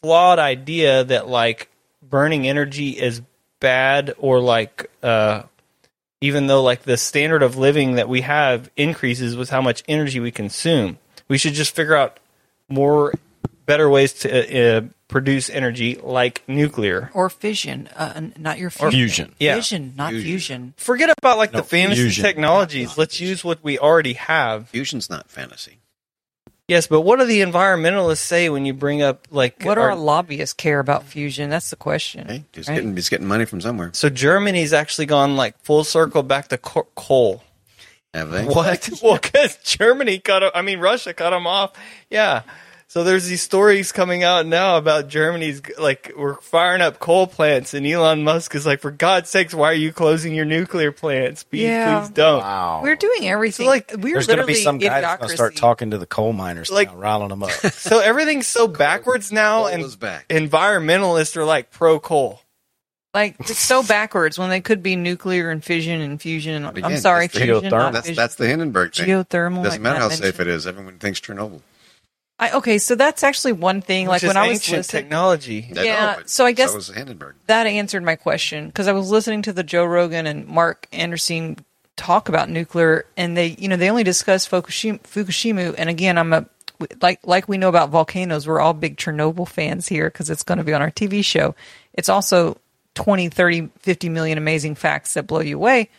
flawed 0.01 0.39
idea 0.39 1.03
that 1.05 1.27
like 1.27 1.69
burning 2.03 2.47
energy 2.47 2.89
is 2.89 3.21
bad 3.59 4.13
or 4.17 4.39
like 4.39 4.89
uh, 5.01 5.43
even 6.21 6.47
though 6.47 6.61
like 6.63 6.83
the 6.83 6.97
standard 6.97 7.43
of 7.43 7.57
living 7.57 7.93
that 7.93 8.09
we 8.09 8.21
have 8.21 8.69
increases 8.75 9.35
with 9.37 9.49
how 9.49 9.61
much 9.61 9.83
energy 9.87 10.19
we 10.19 10.31
consume, 10.31 10.97
we 11.27 11.37
should 11.37 11.53
just 11.53 11.75
figure 11.75 11.95
out 11.95 12.19
more 12.67 13.13
better 13.65 13.89
ways 13.89 14.13
to 14.13 14.29
uh, 14.29 14.77
uh, 14.79 14.81
produce 15.07 15.49
energy 15.49 15.95
like 16.01 16.43
nuclear. 16.47 17.09
Or 17.13 17.29
fission, 17.29 17.87
uh, 17.95 18.19
not 18.37 18.57
your 18.59 18.69
fusion. 18.69 18.91
fusion. 18.91 19.35
Yeah. 19.39 19.55
Fission, 19.55 19.93
not 19.95 20.09
Fusion. 20.11 20.27
fusion. 20.27 20.73
Forget 20.77 21.09
about 21.17 21.37
like 21.37 21.53
No, 21.53 21.59
the 21.59 21.63
fantasy 21.63 22.01
fusion. 22.01 22.23
technologies. 22.23 22.97
Let's 22.97 23.19
use 23.21 23.43
what 23.43 23.63
we 23.63 23.77
already 23.79 24.13
have. 24.13 24.69
Fusion's 24.69 25.09
not 25.09 25.29
fantasy. 25.29 25.77
Yes, 26.69 26.87
but 26.87 27.01
what 27.01 27.19
do 27.19 27.25
the 27.25 27.41
environmentalists 27.41 28.19
say 28.19 28.47
when 28.49 28.65
you 28.65 28.73
bring 28.73 29.01
up 29.01 29.27
like 29.31 29.61
What 29.63 29.75
do 29.75 29.81
our- 29.81 29.89
our 29.91 29.95
lobbyists 29.97 30.53
care 30.53 30.79
about 30.79 31.03
fusion? 31.03 31.49
That's 31.49 31.69
the 31.71 31.75
question. 31.75 32.27
Hey, 32.27 32.43
he's 32.53 32.67
right? 32.69 32.75
getting 32.75 32.95
he's 32.95 33.09
getting 33.09 33.27
money 33.27 33.45
from 33.45 33.59
somewhere. 33.59 33.89
so 33.93 34.09
Germany's 34.09 34.71
actually 34.71 35.07
gone 35.07 35.35
like 35.35 35.59
full 35.63 35.83
circle 35.83 36.23
back 36.23 36.47
to 36.49 36.57
coal. 36.59 37.43
Have 38.13 38.31
they? 38.31 38.45
What? 38.45 38.89
well, 39.03 39.19
because 39.21 39.57
Germany 39.63 40.19
cut. 40.19 40.43
'em- 40.43 40.51
I 40.55 40.61
mean, 40.61 40.79
Russia 40.79 41.13
cut 41.13 41.29
them 41.31 41.45
off. 41.45 41.73
Yeah. 42.09 42.41
So 42.91 43.03
there's 43.03 43.27
these 43.27 43.43
stories 43.43 43.91
coming 43.91 44.23
out 44.23 44.47
now 44.47 44.77
about 44.77 45.09
Germany's 45.09 45.61
like 45.77 46.11
we're 46.17 46.41
firing 46.41 46.81
up 46.81 46.97
coal 46.97 47.27
plants, 47.27 47.75
and 47.75 47.85
Elon 47.85 48.23
Musk 48.23 48.55
is 48.55 48.65
like, 48.65 48.79
for 48.79 48.89
God's 48.89 49.29
sakes, 49.29 49.53
why 49.53 49.67
are 49.69 49.73
you 49.75 49.93
closing 49.93 50.33
your 50.33 50.45
nuclear 50.45 50.91
plants? 50.91 51.43
Please, 51.43 51.61
Yeah. 51.65 51.99
please 51.99 52.09
don't. 52.09 52.39
Wow. 52.39 52.79
We're 52.81 52.95
doing 52.95 53.27
everything. 53.29 53.65
So, 53.67 53.69
like, 53.69 53.91
we're 53.95 54.13
There's 54.13 54.25
going 54.25 54.37
to 54.39 54.43
literally 54.43 54.53
be 54.53 54.63
some 54.63 54.79
guy 54.79 55.01
that's 55.01 55.17
going 55.19 55.29
to 55.29 55.35
start 55.35 55.55
talking 55.55 55.91
to 55.91 55.99
the 55.99 56.07
coal 56.07 56.33
miners, 56.33 56.71
Like- 56.71 56.87
like 56.87 56.95
now, 56.97 57.01
riling 57.03 57.27
them 57.29 57.43
up. 57.43 57.51
So 57.73 57.99
everything's 57.99 58.47
so 58.47 58.67
backwards 58.67 59.31
now, 59.31 59.59
Coal 59.59 59.67
and 59.67 59.83
is 59.83 59.95
back. 59.95 60.27
environmentalists 60.29 61.37
are 61.37 61.45
like 61.45 61.69
pro 61.69 61.99
coal. 61.99 62.41
Like 63.13 63.35
it's 63.39 63.59
so 63.59 63.83
backwards 63.87 64.39
when 64.39 64.49
they 64.49 64.61
could 64.61 64.81
be 64.81 64.95
nuclear 64.95 65.51
and 65.51 65.63
fission 65.63 66.01
and 66.01 66.19
fusion. 66.19 66.65
And, 66.65 66.73
But 66.73 66.83
I'm 66.83 66.97
sorry, 66.97 67.27
fusion. 67.27 67.49
geothermal. 67.69 67.91
That's 67.93 68.15
that's 68.15 68.35
the 68.35 68.47
Hindenburg 68.47 68.95
thing. 68.95 69.07
geothermal. 69.09 69.63
Doesn't 69.63 69.69
like 69.73 69.81
matter 69.81 69.99
how 69.99 70.09
Matt 70.09 70.17
safe 70.17 70.39
it 70.39 70.47
is. 70.47 70.65
Everyone 70.65 70.97
thinks 70.97 71.19
Chernobyl. 71.19 71.61
I, 72.39 72.51
okay, 72.51 72.77
so 72.77 72.95
that's 72.95 73.21
actually 73.23 73.51
one 73.51 73.81
thing. 73.81 74.05
Which 74.05 74.09
like 74.09 74.23
is 74.23 74.27
when 74.27 74.37
I 74.37 74.47
was 74.47 74.57
ancient 74.59 74.77
listening, 74.77 75.03
technology. 75.03 75.67
I 75.69 75.73
know, 75.73 75.81
Yeah, 75.83 76.15
but 76.17 76.29
so 76.29 76.45
I 76.45 76.53
guess- 76.53 76.69
so 76.71 76.77
was 76.77 76.87
Hindenburg. 76.87 77.35
that 77.47 77.67
answered 77.67 78.03
my 78.03 78.15
question 78.15 78.67
because 78.67 78.87
I 78.87 78.93
was 78.93 79.11
listening 79.11 79.41
to 79.43 79.53
the 79.53 79.63
Joe 79.63 79.83
Rogan 79.85 80.25
and 80.25 80.47
Marc 80.47 80.87
Andreessen 80.91 81.59
talk 81.97 82.29
about 82.29 82.49
nuclear, 82.49 83.05
and 83.17 83.35
they, 83.35 83.55
you 83.59 83.67
know, 83.67 83.75
they 83.75 83.89
only 83.89 84.03
discuss 84.05 84.47
Fukushima. 84.47 85.01
Fukushima 85.01 85.75
and 85.77 85.89
again, 85.89 86.17
I'm 86.17 86.31
a 86.31 86.45
like 87.01 87.19
like 87.23 87.49
we 87.49 87.57
know 87.57 87.67
about 87.67 87.89
volcanoes. 87.89 88.47
We're 88.47 88.61
all 88.61 88.73
big 88.73 88.95
Chernobyl 88.95 89.45
fans 89.47 89.89
here 89.89 90.09
because 90.09 90.29
it's 90.29 90.43
going 90.43 90.59
to 90.59 90.63
be 90.63 90.73
on 90.73 90.81
our 90.81 90.91
TV 90.91 91.25
show. 91.25 91.55
It's 91.93 92.07
also 92.07 92.57
20, 92.95 93.27
30, 93.27 93.69
50 93.79 94.07
million 94.09 94.37
amazing 94.37 94.75
facts 94.75 95.13
that 95.15 95.27
blow 95.27 95.41
you 95.41 95.57
away. 95.57 95.89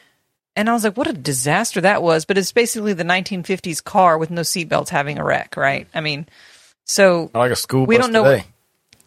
And 0.57 0.69
I 0.69 0.73
was 0.73 0.85
like, 0.85 0.97
what 0.97 1.07
a 1.07 1.13
disaster 1.13 1.81
that 1.81 2.03
was. 2.03 2.25
But 2.25 2.37
it's 2.39 2.53
basically 2.53 2.93
the 2.93 3.05
1950s 3.05 3.83
car 3.83 4.19
with 4.19 4.31
no 4.31 4.43
seatbelts 4.43 4.89
having 4.89 5.19
a 5.19 5.25
wreck, 5.25 5.57
right? 5.57 5.87
I 5.95 6.01
mean, 6.01 6.27
so 6.85 7.31
like 7.35 7.53
a 7.53 7.57
school 7.57 7.87
We 7.87 7.99
don't 7.99 8.13
know 8.13 8.25
today. 8.25 8.45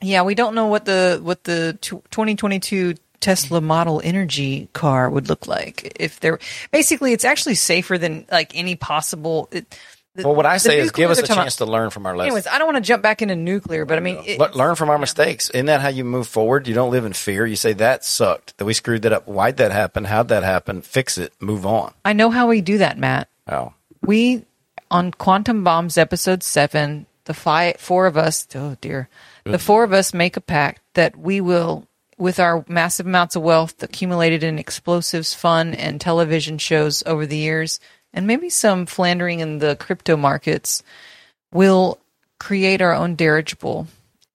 yeah, 0.01 0.23
we 0.23 0.35
don't 0.35 0.55
know 0.55 0.67
what 0.67 0.85
the 0.85 1.19
what 1.21 1.43
the 1.43 1.77
tw 1.81 2.03
2022 2.11 2.95
Tesla 3.19 3.61
Model 3.61 4.01
Energy 4.03 4.67
car 4.73 5.09
would 5.09 5.29
look 5.29 5.47
like 5.47 5.93
if 5.97 6.19
there. 6.19 6.39
Basically, 6.71 7.13
it's 7.13 7.23
actually 7.23 7.55
safer 7.55 7.97
than 7.97 8.25
like 8.31 8.55
any 8.55 8.75
possible. 8.75 9.47
It, 9.51 9.77
the- 10.15 10.23
Well, 10.23 10.35
what 10.35 10.45
I 10.45 10.57
say 10.57 10.79
is 10.79 10.91
give 10.91 11.09
us 11.09 11.19
a 11.19 11.27
chance 11.27 11.57
to 11.57 11.65
learn 11.65 11.89
from 11.89 12.05
our 12.05 12.15
lessons. 12.15 12.27
Anyways, 12.27 12.47
I 12.47 12.57
don't 12.59 12.67
want 12.71 12.83
to 12.83 12.87
jump 12.87 13.01
back 13.03 13.21
into 13.21 13.35
nuclear, 13.35 13.85
but 13.85 13.97
I 13.97 14.01
mean, 14.01 14.21
it, 14.25 14.39
learn 14.55 14.75
from 14.75 14.89
our 14.89 14.97
mistakes. 14.97 15.49
Isn't 15.49 15.65
that 15.67 15.81
how 15.81 15.89
you 15.89 16.03
move 16.03 16.27
forward? 16.27 16.67
You 16.67 16.73
don't 16.73 16.91
live 16.91 17.05
in 17.05 17.13
fear. 17.13 17.45
You 17.45 17.55
say 17.55 17.73
that 17.73 18.05
sucked, 18.05 18.57
that 18.57 18.65
we 18.65 18.73
screwed 18.73 19.01
that 19.03 19.13
up. 19.13 19.27
Why'd 19.27 19.57
that 19.57 19.71
happen? 19.71 20.05
How'd 20.05 20.27
that 20.29 20.43
happen? 20.43 20.81
Fix 20.81 21.17
it. 21.17 21.33
Move 21.39 21.65
on. 21.65 21.93
I 22.05 22.13
know 22.13 22.29
how 22.29 22.47
we 22.47 22.61
do 22.61 22.77
that, 22.79 22.97
Matt. 22.97 23.27
Oh, 23.47 23.73
we 24.01 24.45
on 24.91 25.11
quantum 25.11 25.63
bombs 25.63 25.97
episode 25.97 26.43
7 26.43 27.05
the 27.25 27.33
five 27.33 27.77
four 27.79 28.05
of 28.05 28.15
us 28.17 28.45
oh 28.53 28.75
dear 28.81 29.07
the 29.45 29.57
four 29.57 29.83
of 29.83 29.91
us 29.93 30.13
make 30.13 30.37
a 30.37 30.41
pact 30.41 30.81
that 30.93 31.17
we 31.17 31.41
will 31.41 31.87
with 32.17 32.39
our 32.39 32.63
massive 32.67 33.07
amounts 33.07 33.35
of 33.35 33.41
wealth 33.41 33.81
accumulated 33.81 34.43
in 34.43 34.59
explosives 34.59 35.33
fun 35.33 35.73
and 35.73 35.99
television 35.99 36.57
shows 36.57 37.01
over 37.05 37.25
the 37.25 37.37
years 37.37 37.79
and 38.13 38.27
maybe 38.27 38.49
some 38.49 38.85
flandering 38.85 39.39
in 39.39 39.59
the 39.59 39.75
crypto 39.75 40.15
markets 40.17 40.83
we'll 41.51 41.97
create 42.39 42.81
our 42.81 42.93
own 42.93 43.15
dirigible 43.15 43.87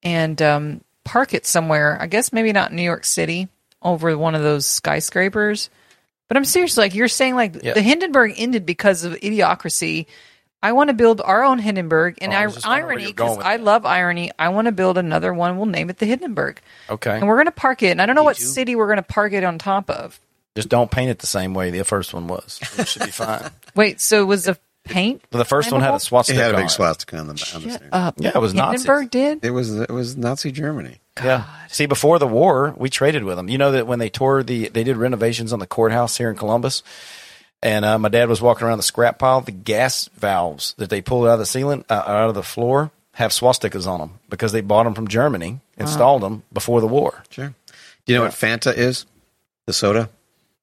and 0.02 0.40
um, 0.42 0.80
park 1.04 1.34
it 1.34 1.46
somewhere 1.46 1.96
i 2.00 2.06
guess 2.06 2.32
maybe 2.32 2.52
not 2.52 2.70
in 2.70 2.76
new 2.76 2.82
york 2.82 3.04
city 3.04 3.48
over 3.82 4.16
one 4.16 4.34
of 4.34 4.42
those 4.42 4.66
skyscrapers 4.66 5.70
but 6.28 6.36
I'm 6.36 6.44
serious. 6.44 6.76
Like 6.76 6.94
you're 6.94 7.08
saying, 7.08 7.36
like 7.36 7.62
Yeah. 7.64 7.72
the 7.72 7.80
Hindenburg 7.80 8.34
ended 8.36 8.66
because 8.66 9.02
of 9.04 9.14
idiocracy. 9.14 10.04
I 10.62 10.72
want 10.72 10.88
to 10.88 10.94
build 10.94 11.22
our 11.22 11.42
own 11.42 11.58
Hindenburg, 11.58 12.18
and 12.20 12.34
Oh, 12.34 12.36
I 12.36 12.42
I, 12.42 12.44
was 12.46 12.56
just 12.56 12.66
wondering 12.66 12.86
where 12.86 12.92
irony 12.98 13.12
because 13.12 13.38
I 13.38 13.56
that. 13.56 13.64
love 13.64 13.86
irony. 13.86 14.30
I 14.38 14.50
want 14.50 14.66
to 14.66 14.72
build 14.72 14.98
another 14.98 15.32
one. 15.32 15.56
We'll 15.56 15.64
name 15.64 15.88
it 15.88 15.96
the 15.96 16.04
Hindenburg, 16.04 16.60
okay. 16.90 17.16
and 17.16 17.26
we're 17.26 17.36
going 17.36 17.46
to 17.46 17.50
park 17.52 17.82
it. 17.82 17.92
And 17.92 18.02
I 18.02 18.04
don't 18.06 18.14
know 18.14 18.24
what 18.24 18.36
city 18.36 18.76
we're 18.76 18.88
going 18.88 18.96
to 18.98 19.02
park 19.02 19.32
it 19.32 19.42
on 19.42 19.56
top 19.58 19.88
of. 19.88 20.20
Just 20.54 20.68
don't 20.68 20.90
paint 20.90 21.10
it 21.10 21.20
the 21.20 21.26
same 21.26 21.54
way 21.54 21.70
the 21.70 21.82
first 21.82 22.12
one 22.12 22.26
was. 22.28 22.60
It 22.76 22.88
should 22.88 23.04
be 23.06 23.10
fine. 23.10 23.48
Wait, 23.74 24.00
so 24.00 24.20
it 24.22 24.26
was 24.26 24.44
the 24.44 24.58
paint? 24.84 25.22
The 25.30 25.44
first 25.44 25.70
one 25.72 25.80
had 25.80 25.90
a 25.90 25.92
flammable? 25.94 25.96
It 25.96 26.02
swastika. 26.02 26.40
had 26.40 26.50
a 26.52 26.54
on 26.54 26.60
big 26.62 26.66
it. 26.66 26.70
swastika 26.70 27.18
on 27.18 27.26
the, 27.26 27.30
on 27.30 27.34
the 27.34 27.38
Shut 27.44 27.62
steering. 27.62 27.88
up. 27.92 28.14
Yeah, 28.18 28.32
it 28.34 28.38
was 28.40 28.54
Nazis. 28.54 28.82
Hindenburg 28.82 29.10
did. 29.10 29.44
It 29.44 29.50
was 29.50 29.78
it 29.78 29.90
was 29.90 30.16
Nazi 30.16 30.50
Germany. 30.52 30.98
Yeah. 31.22 31.44
See, 31.68 31.86
before 31.86 32.18
the 32.20 32.28
war, 32.28 32.74
we 32.76 32.88
traded 32.90 33.24
with 33.24 33.36
them. 33.36 33.48
You 33.48 33.58
know 33.58 33.72
that 33.72 33.86
when 33.88 33.98
they 33.98 34.08
tore 34.08 34.42
the, 34.44 34.68
they 34.68 34.84
did 34.84 34.96
renovations 34.96 35.52
on 35.52 35.58
the 35.58 35.66
courthouse 35.66 36.16
here 36.16 36.30
in 36.30 36.36
Columbus, 36.36 36.84
and 37.60 37.84
uh, 37.84 37.98
my 37.98 38.08
dad 38.08 38.28
was 38.28 38.40
walking 38.40 38.66
around 38.68 38.78
the 38.78 38.84
scrap 38.84 39.18
pile. 39.18 39.40
The 39.40 39.50
gas 39.50 40.08
valves 40.14 40.74
that 40.78 40.90
they 40.90 41.00
pulled 41.02 41.26
out 41.26 41.32
of 41.34 41.38
the 41.40 41.46
ceiling, 41.46 41.84
uh, 41.90 42.04
out 42.06 42.28
of 42.28 42.34
the 42.36 42.42
floor, 42.44 42.92
have 43.14 43.32
swastikas 43.32 43.84
on 43.86 43.98
them 43.98 44.20
because 44.30 44.52
they 44.52 44.60
bought 44.60 44.84
them 44.84 44.94
from 44.94 45.08
Germany, 45.08 45.58
installed 45.76 46.22
them 46.22 46.44
before 46.52 46.80
the 46.80 46.86
war. 46.86 47.24
Sure. 47.30 47.52
Do 48.06 48.12
you 48.12 48.16
know 48.18 48.24
what 48.24 48.32
Fanta 48.32 48.72
is? 48.76 49.04
The 49.66 49.72
soda? 49.72 50.08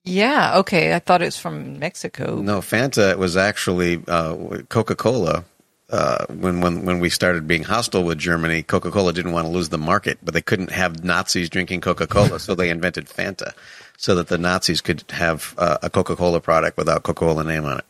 Yeah. 0.06 0.57
Okay. 0.60 0.94
I 0.94 0.99
thought 0.99 1.22
it 1.22 1.26
was 1.26 1.38
from 1.38 1.80
Mexico. 1.80 2.38
No, 2.38 2.60
Fanta 2.60 3.18
was 3.18 3.36
actually 3.36 4.02
uh, 4.07 4.61
Coca 4.69 4.95
Cola. 4.95 5.44
Uh, 5.88 6.26
when 6.27 6.61
when 6.61 6.84
when 6.84 6.99
we 6.99 7.10
started 7.10 7.48
being 7.48 7.64
hostile 7.64 8.03
with 8.03 8.18
Germany, 8.18 8.64
Coca 8.64 8.90
Cola 8.90 9.14
didn't 9.14 9.34
want 9.34 9.45
to 9.45 9.52
lose 9.52 9.69
the 9.69 9.77
market, 9.77 10.18
but 10.23 10.34
they 10.34 10.41
couldn't 10.41 10.72
have 10.72 11.03
Nazis 11.03 11.48
drinking 11.48 11.82
Coca 11.82 12.07
Cola, 12.07 12.40
so 12.40 12.56
they 12.56 12.72
invented 12.72 13.06
Fanta, 13.06 13.53
so 13.95 14.15
that 14.15 14.27
the 14.27 14.40
Nazis 14.40 14.82
could 14.82 15.03
have 15.11 15.53
uh, 15.60 15.77
a 15.84 15.90
Coca 15.91 16.15
Cola 16.15 16.41
product 16.41 16.77
without 16.77 17.03
Coca 17.03 17.19
Cola 17.19 17.44
name 17.44 17.65
on 17.65 17.77
it. 17.77 17.86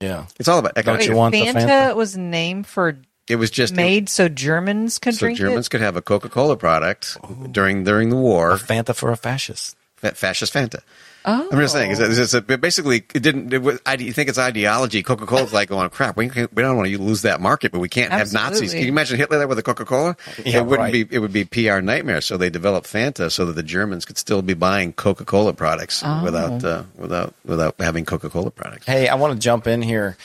Yeah. 0.00 0.26
It's 0.38 0.48
all 0.48 0.58
about 0.58 0.74
Don't 0.74 0.82
economics. 0.82 1.06
Wait, 1.06 1.12
you 1.12 1.16
want 1.16 1.32
the 1.32 1.42
Fanta, 1.42 1.68
Fanta? 1.68 1.96
was 1.96 2.16
named 2.16 2.66
for 2.66 2.98
It 3.28 3.36
was 3.36 3.50
just 3.50 3.74
made 3.74 4.08
so 4.08 4.28
Germans 4.28 4.98
could 4.98 5.14
so 5.14 5.20
drink 5.20 5.38
Germans 5.38 5.66
it. 5.66 5.70
could 5.70 5.80
have 5.80 5.96
a 5.96 6.02
Coca 6.02 6.28
Cola 6.28 6.56
product 6.56 7.16
during 7.52 7.84
during 7.84 8.10
the 8.10 8.16
war. 8.16 8.52
A 8.52 8.58
Fanta 8.58 8.94
for 8.94 9.10
a 9.10 9.16
fascist. 9.16 9.76
Fascist 9.96 10.52
Fanta. 10.52 10.80
Oh, 11.26 11.48
I'm 11.50 11.58
just 11.58 11.72
saying, 11.72 11.92
is 11.92 12.00
it's, 12.00 12.18
it's 12.18 12.34
a, 12.34 12.42
basically 12.58 12.98
it 13.14 13.22
didn't. 13.22 13.52
It 13.52 13.62
was, 13.62 13.80
I, 13.86 13.94
you 13.94 14.12
think 14.12 14.28
it's 14.28 14.36
ideology? 14.38 15.02
Coca 15.02 15.24
Cola's 15.24 15.54
like 15.54 15.70
going, 15.70 15.88
crap. 15.88 16.16
We 16.18 16.26
we 16.26 16.62
don't 16.62 16.76
want 16.76 16.88
to 16.88 16.98
lose 16.98 17.22
that 17.22 17.40
market, 17.40 17.72
but 17.72 17.78
we 17.78 17.88
can't 17.88 18.12
have 18.12 18.30
Nazis. 18.32 18.72
Can 18.72 18.82
you 18.82 18.88
imagine 18.88 19.16
Hitler 19.16 19.38
there 19.38 19.48
with 19.48 19.58
a 19.58 19.62
Coca 19.62 19.86
Cola? 19.86 20.16
Yeah, 20.44 20.58
it 20.58 20.66
wouldn't 20.66 20.92
right. 20.92 21.08
be. 21.08 21.16
It 21.16 21.20
would 21.20 21.32
be 21.32 21.44
PR 21.46 21.80
nightmare. 21.80 22.20
So 22.20 22.36
they 22.36 22.50
developed 22.50 22.86
Fanta 22.86 23.32
so 23.32 23.46
that 23.46 23.54
the 23.54 23.62
Germans 23.62 24.04
could 24.04 24.18
still 24.18 24.42
be 24.42 24.52
buying 24.54 24.92
Coca 24.92 25.24
Cola 25.24 25.54
products 25.54 26.02
Oh. 26.04 26.22
without 26.22 26.62
uh, 26.62 26.82
without 26.96 27.32
without 27.44 27.76
having 27.78 28.04
Coca 28.04 28.28
Cola 28.28 28.50
products. 28.50 28.84
Hey, 28.84 29.08
I 29.08 29.14
want 29.14 29.32
to 29.32 29.38
jump 29.38 29.66
in 29.66 29.80
here. 29.80 30.18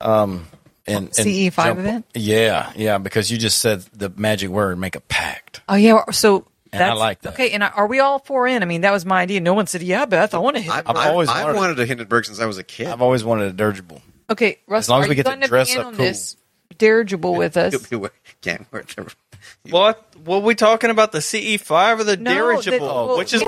Um, 0.00 0.46
and, 0.86 1.06
and 1.06 1.12
CE5 1.26 1.54
jump- 1.54 1.78
event? 1.80 2.06
Yeah, 2.14 2.72
yeah, 2.76 2.98
because 2.98 3.30
you 3.30 3.38
just 3.38 3.58
said 3.58 3.80
the 3.94 4.10
magic 4.16 4.50
word, 4.50 4.78
make 4.78 4.94
a 4.96 5.00
pact. 5.00 5.60
Oh 5.68 5.74
yeah, 5.74 6.02
so 6.10 6.46
And 6.72 6.82
I 6.82 6.92
like 6.92 7.22
that. 7.22 7.34
Okay, 7.34 7.50
and 7.52 7.62
are 7.62 7.86
we 7.86 7.98
all 8.00 8.18
for 8.18 8.46
in? 8.46 8.62
I 8.62 8.66
mean, 8.66 8.82
that 8.82 8.92
was 8.92 9.04
my 9.06 9.20
idea. 9.22 9.40
No 9.40 9.54
one 9.54 9.66
said, 9.66 9.82
"Yeah, 9.82 10.04
Beth, 10.04 10.34
I 10.34 10.38
want 10.38 10.56
to 10.56 10.62
hit." 10.62 10.72
I've, 10.72 10.88
I've 10.88 10.96
I've- 10.96 11.08
always 11.10 11.28
I've 11.28 11.44
wanted- 11.46 11.58
wanted 11.58 11.80
a 11.80 11.86
Hindenburg 11.86 12.24
since 12.26 12.40
I 12.40 12.46
was 12.46 12.58
a 12.58 12.62
kid. 12.64 12.88
I've 12.88 13.00
always 13.02 13.24
wanted 13.24 13.48
a 13.48 13.52
dirigible. 13.52 14.02
okay, 14.30 14.58
Russ, 14.66 14.88
long 14.88 15.02
as 15.02 15.08
we 15.08 15.14
get 15.14 15.26
to 15.26 15.36
dress 15.46 15.74
up 15.76 15.84
cool. 15.84 15.92
this 15.92 16.36
dirigible 16.76 17.34
with 17.34 17.56
us? 17.56 17.74
Can't 18.42 18.70
work. 18.72 18.86
the- 18.94 19.14
What? 19.70 20.04
What 20.24 20.42
we 20.42 20.54
talking 20.54 20.90
about? 20.90 21.12
The 21.12 21.18
CE5 21.18 22.00
or 22.00 22.04
the 22.04 22.16
No, 22.16 22.34
dirigible? 22.34 22.78
the- 22.78 22.84
well, 22.84 23.18
which 23.18 23.32
is 23.34 23.42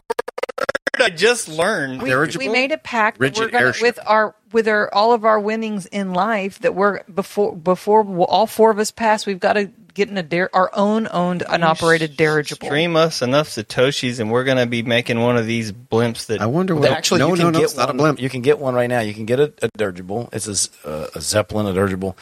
what 1.00 1.12
I 1.12 1.14
just 1.14 1.48
learned. 1.48 2.02
we, 2.02 2.14
we 2.38 2.48
made 2.48 2.72
a 2.72 2.78
pact 2.78 3.18
that 3.18 3.36
we're 3.36 3.48
gonna, 3.48 3.72
with 3.80 3.98
our 4.06 4.34
with 4.52 4.68
our 4.68 4.92
all 4.92 5.12
of 5.12 5.24
our 5.24 5.40
winnings 5.40 5.86
in 5.86 6.12
life 6.12 6.58
that 6.60 6.74
we're 6.74 7.02
before 7.04 7.54
before 7.54 8.04
all 8.24 8.46
four 8.46 8.70
of 8.70 8.78
us 8.78 8.90
pass. 8.90 9.26
We've 9.26 9.40
got 9.40 9.54
to 9.54 9.70
get 9.94 10.08
in 10.08 10.16
a 10.18 10.22
dir- 10.22 10.50
our 10.52 10.70
own 10.72 11.08
owned 11.10 11.42
and 11.48 11.64
operated 11.64 12.16
dirigible. 12.16 12.66
Stream 12.68 12.96
us 12.96 13.22
enough 13.22 13.48
satoshis, 13.48 14.20
and 14.20 14.30
we're 14.30 14.44
gonna 14.44 14.66
be 14.66 14.82
making 14.82 15.20
one 15.20 15.36
of 15.36 15.46
these 15.46 15.72
blimps 15.72 16.26
that 16.26 16.40
I 16.40 16.46
wonder 16.46 16.74
what. 16.74 16.90
Actually, 16.90 17.20
no, 17.20 17.28
you 17.28 17.34
can 17.34 17.42
no, 17.44 17.50
no, 17.50 17.58
get 17.58 17.64
it's 17.64 17.76
not 17.76 17.88
a 17.88 17.92
one. 17.92 17.96
blimp. 17.96 18.20
You 18.20 18.28
can 18.30 18.42
get 18.42 18.58
one 18.58 18.74
right 18.74 18.88
now. 18.88 19.00
You 19.00 19.14
can 19.14 19.26
get 19.26 19.40
a, 19.40 19.52
a 19.62 19.68
dirigible. 19.76 20.28
It's 20.32 20.46
a, 20.46 20.54
z- 20.54 20.70
uh, 20.84 21.06
a 21.14 21.20
Zeppelin, 21.20 21.66
a 21.66 21.72
dirigible. 21.72 22.16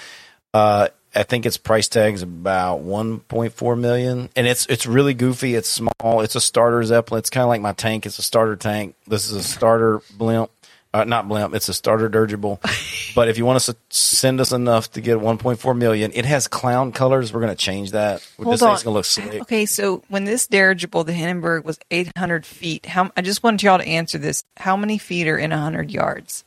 Uh, 0.54 0.88
I 1.14 1.22
think 1.22 1.46
its 1.46 1.56
price 1.56 1.88
tag's 1.88 2.22
about 2.22 2.82
1.4 2.82 3.78
million, 3.78 4.28
and 4.36 4.46
it's 4.46 4.66
it's 4.66 4.86
really 4.86 5.14
goofy. 5.14 5.54
It's 5.54 5.68
small. 5.68 6.20
It's 6.20 6.34
a 6.34 6.40
starter 6.40 6.82
Zeppelin. 6.84 7.20
It's 7.20 7.30
kind 7.30 7.42
of 7.42 7.48
like 7.48 7.60
my 7.60 7.72
tank. 7.72 8.06
It's 8.06 8.18
a 8.18 8.22
starter 8.22 8.56
tank. 8.56 8.94
This 9.06 9.30
is 9.30 9.32
a 9.32 9.42
starter 9.42 10.02
blimp. 10.16 10.50
Uh, 10.92 11.04
not 11.04 11.28
blimp. 11.28 11.54
It's 11.54 11.68
a 11.68 11.74
starter 11.74 12.08
dirigible. 12.08 12.60
but 13.14 13.28
if 13.28 13.36
you 13.36 13.44
want 13.44 13.56
us 13.56 13.66
to 13.66 13.76
send 13.90 14.40
us 14.40 14.52
enough 14.52 14.90
to 14.92 15.02
get 15.02 15.18
1.4 15.18 15.76
million, 15.76 16.12
it 16.14 16.24
has 16.24 16.48
clown 16.48 16.92
colors. 16.92 17.32
We're 17.32 17.40
going 17.40 17.54
to 17.54 17.62
change 17.62 17.90
that. 17.90 18.26
Hold 18.42 18.54
this 18.54 18.62
on. 18.62 18.70
thing's 18.70 18.82
going 18.84 18.92
to 18.92 18.96
look 18.96 19.04
slick. 19.04 19.42
Okay, 19.42 19.66
so 19.66 20.02
when 20.08 20.24
this 20.24 20.46
dirigible, 20.46 21.04
the 21.04 21.12
Hindenburg, 21.12 21.64
was 21.64 21.78
800 21.90 22.46
feet, 22.46 22.86
how 22.86 23.10
I 23.16 23.20
just 23.20 23.42
wanted 23.42 23.62
y'all 23.62 23.78
to 23.78 23.86
answer 23.86 24.16
this. 24.16 24.44
How 24.56 24.76
many 24.78 24.96
feet 24.96 25.28
are 25.28 25.36
in 25.36 25.50
100 25.50 25.90
yards? 25.90 26.44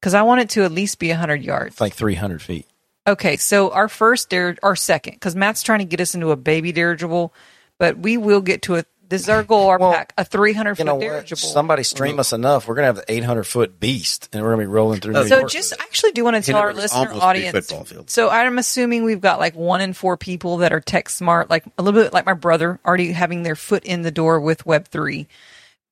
Because 0.00 0.14
I 0.14 0.22
want 0.22 0.40
it 0.40 0.50
to 0.50 0.64
at 0.64 0.72
least 0.72 0.98
be 0.98 1.08
100 1.10 1.42
yards. 1.42 1.74
It's 1.74 1.80
like 1.80 1.94
300 1.94 2.40
feet. 2.40 2.66
Okay, 3.06 3.36
so 3.36 3.70
our 3.70 3.88
first 3.88 4.30
dir- 4.30 4.56
our 4.62 4.76
second, 4.76 5.14
because 5.14 5.36
Matt's 5.36 5.62
trying 5.62 5.80
to 5.80 5.84
get 5.84 6.00
us 6.00 6.14
into 6.14 6.30
a 6.30 6.36
baby 6.36 6.72
dirigible, 6.72 7.34
but 7.78 7.98
we 7.98 8.16
will 8.16 8.40
get 8.40 8.62
to 8.62 8.76
a. 8.76 8.84
This 9.06 9.20
is 9.22 9.28
our 9.28 9.42
goal. 9.42 9.68
Our 9.68 9.78
Well, 9.78 9.92
pack, 9.92 10.14
a 10.16 10.24
300 10.24 10.70
You 10.70 10.74
foot 10.76 10.86
know 10.86 10.94
what? 10.94 11.00
dirigible. 11.02 11.36
Somebody 11.36 11.82
stream 11.82 12.18
us 12.18 12.32
enough. 12.32 12.66
We're 12.66 12.74
gonna 12.76 12.86
have 12.86 12.96
the 12.96 13.12
800 13.12 13.44
foot 13.44 13.78
beast, 13.78 14.30
and 14.32 14.42
we're 14.42 14.52
gonna 14.52 14.62
be 14.62 14.66
rolling 14.66 15.00
through. 15.00 15.12
New 15.12 15.28
so 15.28 15.38
York 15.40 15.50
just 15.50 15.74
I 15.78 15.84
actually 15.84 16.12
do 16.12 16.24
want 16.24 16.36
to 16.36 16.42
tell 16.42 16.58
our 16.58 16.72
listener 16.72 17.10
audience. 17.12 17.52
football 17.52 17.84
fields. 17.84 18.12
So 18.14 18.30
I'm 18.30 18.56
assuming 18.56 19.04
we've 19.04 19.20
got 19.20 19.38
like 19.38 19.54
one 19.54 19.82
in 19.82 19.92
four 19.92 20.16
people 20.16 20.56
that 20.58 20.72
are 20.72 20.80
tech 20.80 21.10
smart, 21.10 21.50
like 21.50 21.64
a 21.76 21.82
little 21.82 22.00
bit 22.02 22.14
like 22.14 22.24
my 22.24 22.32
brother, 22.32 22.80
already 22.86 23.12
having 23.12 23.42
their 23.42 23.56
foot 23.56 23.84
in 23.84 24.00
the 24.00 24.10
door 24.10 24.40
with 24.40 24.64
Web 24.64 24.88
three. 24.88 25.28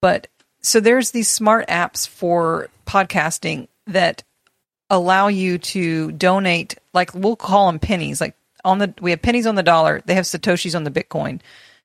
But 0.01 0.29
so 0.63 0.81
there's 0.81 1.11
these 1.11 1.29
smart 1.29 1.69
apps 1.69 2.09
for 2.09 2.71
podcasting 2.87 3.69
that 3.87 4.23
allow 4.93 5.27
you 5.27 5.59
to 5.59 6.13
donate 6.13 6.77
like 6.93 7.13
we'll 7.15 7.35
call 7.35 7.67
them 7.67 7.81
pennies 7.81 8.21
like 8.21 8.37
on 8.63 8.79
the 8.79 8.95
we 9.01 9.11
have 9.11 9.23
pennies 9.23 9.47
on 9.47 9.57
the 9.57 9.63
dollar 9.63 10.03
they 10.05 10.15
have 10.15 10.27
satoshis 10.27 10.77
on 10.77 10.85
the 10.85 10.91
bitcoin. 10.91 11.41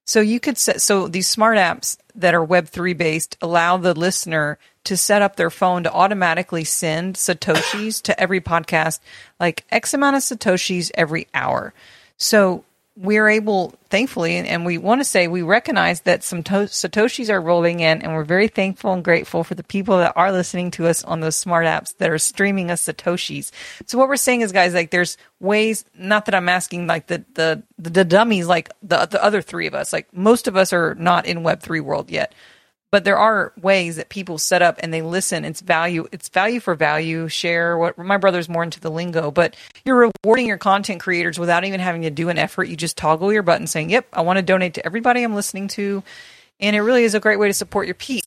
So 0.05 0.21
you 0.21 0.39
could 0.39 0.57
set 0.57 0.81
so 0.81 1.07
these 1.07 1.27
smart 1.27 1.57
apps 1.57 1.97
that 2.15 2.35
are 2.35 2.45
web3 2.45 2.95
based 2.97 3.37
allow 3.41 3.77
the 3.77 3.93
listener 3.93 4.59
to 4.83 4.95
set 4.95 5.21
up 5.21 5.37
their 5.37 5.49
phone 5.49 5.83
to 5.83 5.91
automatically 5.91 6.65
send 6.65 7.15
satoshis 7.15 8.01
to 8.03 8.19
every 8.19 8.41
podcast 8.41 8.99
like 9.39 9.65
x 9.71 9.93
amount 9.93 10.17
of 10.17 10.21
satoshis 10.21 10.91
every 10.93 11.27
hour. 11.33 11.73
So 12.17 12.65
we're 12.97 13.29
able, 13.29 13.75
thankfully, 13.89 14.37
and, 14.37 14.65
we 14.65 14.79
want 14.79 15.01
to 15.01 15.05
say 15.05 15.27
we 15.27 15.43
recognize 15.43 16.01
that 16.01 16.23
some 16.23 16.41
to- 16.43 16.67
Satoshis 16.67 17.29
are 17.29 17.39
rolling 17.39 17.79
in, 17.79 18.01
and 18.01 18.13
we're 18.13 18.23
very 18.23 18.47
thankful 18.47 18.91
and 18.91 19.03
grateful 19.03 19.43
for 19.43 19.53
the 19.53 19.63
people 19.63 19.99
that 19.99 20.13
are 20.15 20.31
listening 20.31 20.71
to 20.71 20.87
us 20.87 21.03
on 21.03 21.19
those 21.19 21.35
smart 21.35 21.67
apps 21.67 21.95
that 21.97 22.09
are 22.09 22.17
streaming 22.17 22.71
us 22.71 22.87
Satoshis. 22.87 23.51
So 23.85 23.99
what 23.99 24.07
we're 24.07 24.15
saying 24.17 24.41
is, 24.41 24.51
guys, 24.51 24.73
like 24.73 24.89
there's 24.89 25.17
ways. 25.39 25.85
Not 25.95 26.25
that 26.25 26.33
I'm 26.33 26.49
asking 26.49 26.87
like 26.87 27.05
the 27.07 27.23
the 27.35 27.61
the, 27.77 27.89
the 27.91 28.05
dummies, 28.05 28.47
like 28.47 28.69
the 28.81 29.05
the 29.05 29.23
other 29.23 29.41
three 29.41 29.67
of 29.67 29.75
us. 29.75 29.93
Like 29.93 30.11
most 30.11 30.47
of 30.47 30.57
us 30.57 30.73
are 30.73 30.95
not 30.95 31.27
in 31.27 31.43
Web 31.43 31.61
three 31.61 31.79
world 31.79 32.09
yet 32.09 32.33
but 32.91 33.03
there 33.03 33.17
are 33.17 33.53
ways 33.61 33.97
that 33.97 34.09
people 34.09 34.37
set 34.37 34.61
up 34.61 34.77
and 34.79 34.93
they 34.93 35.01
listen. 35.01 35.43
It's 35.45 35.61
value. 35.61 36.07
It's 36.11 36.29
value 36.29 36.59
for 36.59 36.75
value. 36.75 37.27
Share 37.27 37.77
what 37.77 37.97
my 37.97 38.17
brother's 38.17 38.49
more 38.49 38.63
into 38.63 38.79
the 38.79 38.91
lingo, 38.91 39.31
but 39.31 39.55
you're 39.83 40.11
rewarding 40.23 40.47
your 40.47 40.57
content 40.57 41.01
creators 41.01 41.37
without 41.37 41.65
even 41.65 41.79
having 41.79 42.03
to 42.03 42.09
do 42.09 42.29
an 42.29 42.37
effort. 42.37 42.65
You 42.65 42.77
just 42.77 42.97
toggle 42.97 43.33
your 43.33 43.43
button 43.43 43.67
saying, 43.67 43.89
"Yep, 43.89 44.07
I 44.13 44.21
want 44.21 44.37
to 44.37 44.43
donate 44.43 44.73
to 44.75 44.85
everybody 44.85 45.23
I'm 45.23 45.35
listening 45.35 45.67
to," 45.69 46.03
and 46.59 46.75
it 46.75 46.81
really 46.81 47.03
is 47.03 47.13
a 47.13 47.19
great 47.19 47.39
way 47.39 47.47
to 47.47 47.53
support 47.53 47.87
your 47.87 47.95
piece. 47.95 48.23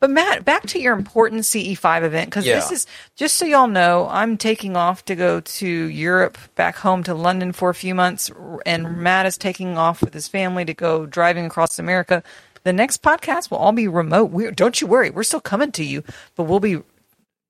But 0.00 0.10
Matt, 0.10 0.44
back 0.44 0.66
to 0.68 0.80
your 0.80 0.94
important 0.94 1.44
CE5 1.44 2.02
event 2.02 2.30
because 2.30 2.44
this 2.44 2.70
is 2.72 2.86
just 3.16 3.36
so 3.36 3.44
y'all 3.44 3.68
know, 3.68 4.08
I'm 4.10 4.36
taking 4.36 4.76
off 4.76 5.04
to 5.04 5.14
go 5.14 5.40
to 5.40 5.66
Europe, 5.66 6.38
back 6.54 6.76
home 6.76 7.02
to 7.04 7.14
London 7.14 7.52
for 7.52 7.68
a 7.68 7.74
few 7.74 7.94
months, 7.94 8.30
and 8.64 8.96
Matt 8.98 9.26
is 9.26 9.36
taking 9.36 9.76
off 9.76 10.00
with 10.00 10.14
his 10.14 10.26
family 10.26 10.64
to 10.64 10.74
go 10.74 11.06
driving 11.06 11.46
across 11.46 11.78
America. 11.78 12.22
The 12.68 12.74
next 12.74 13.02
podcast 13.02 13.50
will 13.50 13.56
all 13.56 13.72
be 13.72 13.88
remote. 13.88 14.26
We're, 14.30 14.50
don't 14.50 14.78
you 14.78 14.86
worry, 14.86 15.08
we're 15.08 15.22
still 15.22 15.40
coming 15.40 15.72
to 15.72 15.82
you, 15.82 16.04
but 16.36 16.42
we'll 16.42 16.60
be 16.60 16.82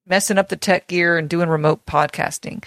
messing 0.06 0.38
up 0.38 0.48
the 0.48 0.56
tech 0.56 0.86
gear 0.86 1.18
and 1.18 1.28
doing 1.28 1.48
remote 1.48 1.84
podcasting. 1.86 2.62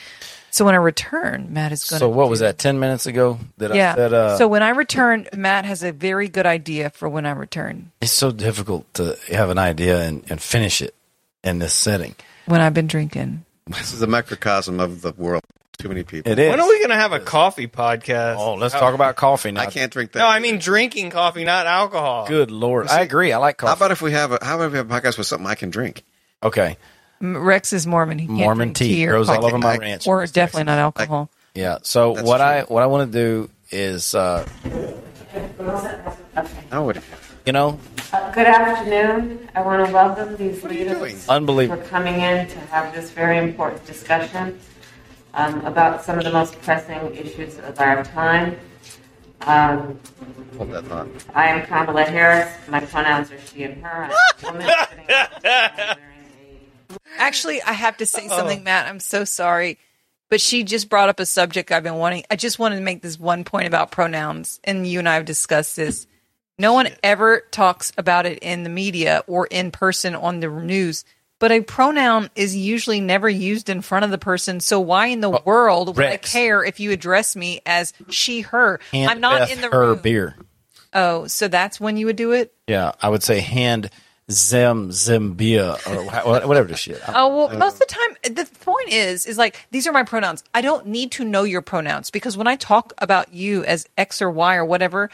So 0.49 0.65
when 0.65 0.73
I 0.73 0.80
return, 0.80 1.53
Matt 1.53 1.72
is 1.72 1.90
going 1.90 1.99
to. 1.99 2.03
So 2.03 2.10
what 2.10 2.30
was 2.30 2.41
that? 2.41 2.57
Ten 2.57 2.78
minutes 2.78 3.06
ago 3.06 3.40
that 3.60 3.73
Yeah. 3.73 3.94
I 3.94 3.95
said. 3.95 4.14
Uh, 4.14 4.38
so 4.38 4.49
when 4.49 4.64
I 4.64 4.72
return, 4.72 5.30
Matt 5.34 5.64
has 5.64 5.82
a 5.82 5.94
very 5.94 6.28
good 6.28 6.45
idea 6.45 6.90
for 6.90 7.07
when 7.07 7.26
I 7.26 7.32
return. 7.32 7.94
it's 8.02 8.11
so 8.11 8.32
difficult 8.34 8.94
to 8.95 9.18
have 9.30 9.49
an 9.49 9.57
idea 9.57 10.02
and, 10.02 10.30
and 10.30 10.41
finish 10.41 10.82
it 10.82 10.94
in 11.45 11.60
this 11.60 11.73
setting. 11.73 12.15
When 12.48 12.60
I've 12.60 12.73
been 12.73 12.88
drinking. 12.88 13.45
This 13.68 13.94
is 13.94 14.02
a 14.02 14.07
microcosm 14.07 14.82
of 14.82 15.03
the 15.03 15.14
world. 15.14 15.44
Too 15.82 15.90
many 15.90 16.03
people. 16.03 16.32
It 16.32 16.38
is. 16.40 16.49
When 16.49 16.60
are 16.60 16.68
we 16.68 16.78
going 16.78 16.90
to 16.90 16.95
have 16.95 17.12
a 17.12 17.20
coffee 17.20 17.68
podcast? 17.68 18.38
Oh, 18.38 18.53
let's 18.53 18.74
talk 18.74 18.94
about 18.94 19.16
coffee 19.16 19.52
now. 19.52 19.62
I 19.62 19.66
can't 19.66 19.91
drink 19.91 20.12
that. 20.12 20.20
No, 20.20 20.28
I 20.28 20.40
mean 20.40 20.60
drinking 20.60 21.10
coffee, 21.10 21.44
not 21.44 21.66
alcohol. 21.66 22.28
Good 22.28 22.52
lord, 22.52 22.88
I 22.88 23.02
agree. 23.02 23.34
I 23.34 23.38
like 23.38 23.58
coffee. 23.58 23.70
How 23.70 23.76
about 23.76 23.91
if 23.91 24.02
we 24.02 24.12
have 24.12 24.32
a 24.32 24.38
how 24.44 24.56
about 24.58 24.66
if 24.68 24.72
we 24.74 24.78
have 24.78 24.91
a 24.91 24.94
podcast 24.94 25.18
with 25.18 25.26
something 25.28 25.48
I 25.48 25.56
can 25.56 25.70
drink? 25.72 26.03
okay, 26.44 26.78
Rex 27.20 27.74
is 27.74 27.88
Mormon. 27.88 28.20
He 28.20 28.28
can't 28.28 28.38
Mormon 28.40 28.68
drink 28.74 28.78
tea 28.78 29.08
or 29.08 29.12
grows 29.14 29.30
all 29.30 29.36
coffee. 29.38 29.48
over 29.48 29.58
my 29.58 29.74
I- 29.74 29.78
ranch. 29.78 30.08
or 30.08 30.26
definitely 30.28 30.66
not 30.66 30.78
alcohol. 30.78 31.30
Yeah. 31.56 31.80
So 31.84 32.14
That's 32.14 32.28
what 32.28 32.38
true. 32.38 32.45
I 32.45 32.62
what 32.64 32.84
I 32.84 32.86
want 32.86 33.12
to 33.12 33.18
do 33.18 33.49
is, 33.72 34.14
uh, 34.16 34.48
Oh, 36.72 36.84
what? 36.84 36.98
you 37.45 37.53
know, 37.53 37.80
Uh, 38.14 38.32
Good 38.32 38.48
afternoon. 38.48 39.49
I 39.56 39.62
want 39.62 39.86
to 39.86 39.91
welcome 39.94 40.36
these 40.38 40.64
are 40.64 40.72
you 40.74 40.80
leaders 40.80 40.98
doing? 40.98 41.16
for 41.16 41.32
unbelievable. 41.32 41.84
coming 41.88 42.16
in 42.22 42.48
to 42.48 42.60
have 42.72 42.94
this 42.94 43.10
very 43.12 43.38
important 43.38 43.86
discussion 43.86 44.60
um, 45.34 45.66
about 45.66 46.03
some 46.03 46.18
of 46.18 46.24
the 46.24 46.32
most 46.32 46.62
pressing 46.62 47.16
issues 47.16 47.58
of 47.60 47.80
our 47.80 48.03
time. 48.03 48.58
Um, 49.41 49.99
Hold 50.58 50.72
that 50.72 50.86
thought. 50.86 51.08
I 51.34 51.48
am 51.48 51.66
Kamala 51.66 52.03
Harris. 52.03 52.52
My 52.68 52.80
pronouns 52.82 53.32
are 53.32 53.40
she 53.40 53.64
and 53.64 53.84
her. 53.84 54.12
I'm 54.44 54.56
a 54.56 54.60
woman 54.60 54.70
sitting 54.90 55.06
a 55.10 55.98
Actually, 57.18 57.62
I 57.62 57.72
have 57.72 57.98
to 57.98 58.06
say 58.06 58.28
something, 58.28 58.64
Matt. 58.64 58.88
I'm 58.88 58.99
so 58.99 59.24
sorry. 59.24 59.80
But 60.30 60.41
she 60.41 60.64
just 60.64 60.90
brought 60.90 61.10
up 61.10 61.20
a 61.20 61.26
subject 61.26 61.72
I've 61.72 61.84
been 61.84 61.95
wanting. 61.95 62.24
I 62.30 62.36
just 62.36 62.58
wanted 62.60 62.78
to 62.78 62.82
make 62.82 63.02
this 63.02 63.20
one 63.20 63.44
point 63.44 63.68
about 63.68 63.91
pronouns, 63.91 64.60
and 64.64 64.88
you 64.88 64.99
and 64.99 65.10
I 65.10 65.16
have 65.16 65.26
discussed 65.26 65.76
this. 65.76 66.08
No 66.58 66.74
one 66.74 66.90
ever 67.03 67.41
talks 67.52 67.91
about 67.98 68.26
it 68.26 68.40
in 68.40 68.64
the 68.64 68.70
media 68.70 69.24
or 69.28 69.48
in 69.48 69.72
person 69.72 70.16
on 70.16 70.40
the 70.40 70.48
news. 70.48 71.03
But 71.41 71.51
a 71.51 71.61
pronoun 71.61 72.30
is 72.35 72.55
usually 72.55 73.01
never 73.01 73.27
used 73.27 73.68
in 73.68 73.81
front 73.81 74.05
of 74.05 74.11
the 74.11 74.19
person. 74.19 74.59
So 74.59 74.80
why 74.80 75.07
in 75.07 75.22
the 75.22 75.31
oh, 75.31 75.41
world 75.43 75.88
would 75.88 75.97
Rex. 75.97 76.30
I 76.30 76.39
care 76.39 76.63
if 76.63 76.80
you 76.80 76.91
address 76.91 77.35
me 77.35 77.61
as 77.65 77.93
she, 78.09 78.41
her? 78.41 78.80
Hand 78.91 79.09
I'm 79.09 79.19
not 79.19 79.39
Beth 79.39 79.51
in 79.51 79.61
the 79.61 79.69
her 79.69 79.88
room. 79.88 79.99
beer. 80.03 80.35
Oh, 80.93 81.26
so 81.26 81.47
that's 81.47 81.80
when 81.80 81.97
you 81.97 82.05
would 82.05 82.15
do 82.15 82.31
it? 82.31 82.53
Yeah, 82.68 82.91
I 83.01 83.09
would 83.09 83.23
say 83.23 83.39
hand 83.39 83.89
zem 84.30 84.91
zimbia 84.91 85.80
or 85.88 86.47
whatever 86.47 86.68
the 86.68 86.77
shit. 86.77 87.01
Oh 87.07 87.35
well, 87.35 87.57
most 87.57 87.73
of 87.73 87.80
the 87.80 87.85
time, 87.88 88.35
the 88.35 88.45
point 88.59 88.89
is, 88.89 89.26
is 89.26 89.38
like 89.38 89.65
these 89.72 89.88
are 89.88 89.91
my 89.91 90.03
pronouns. 90.03 90.43
I 90.53 90.61
don't 90.61 90.85
need 90.85 91.11
to 91.13 91.26
know 91.26 91.43
your 91.43 91.63
pronouns 91.63 92.11
because 92.11 92.38
when 92.38 92.47
I 92.47 92.55
talk 92.55 92.93
about 92.99 93.34
you 93.34 93.63
as 93.63 93.88
X 93.97 94.22
or 94.22 94.30
Y 94.30 94.55
or 94.55 94.65
whatever, 94.65 95.09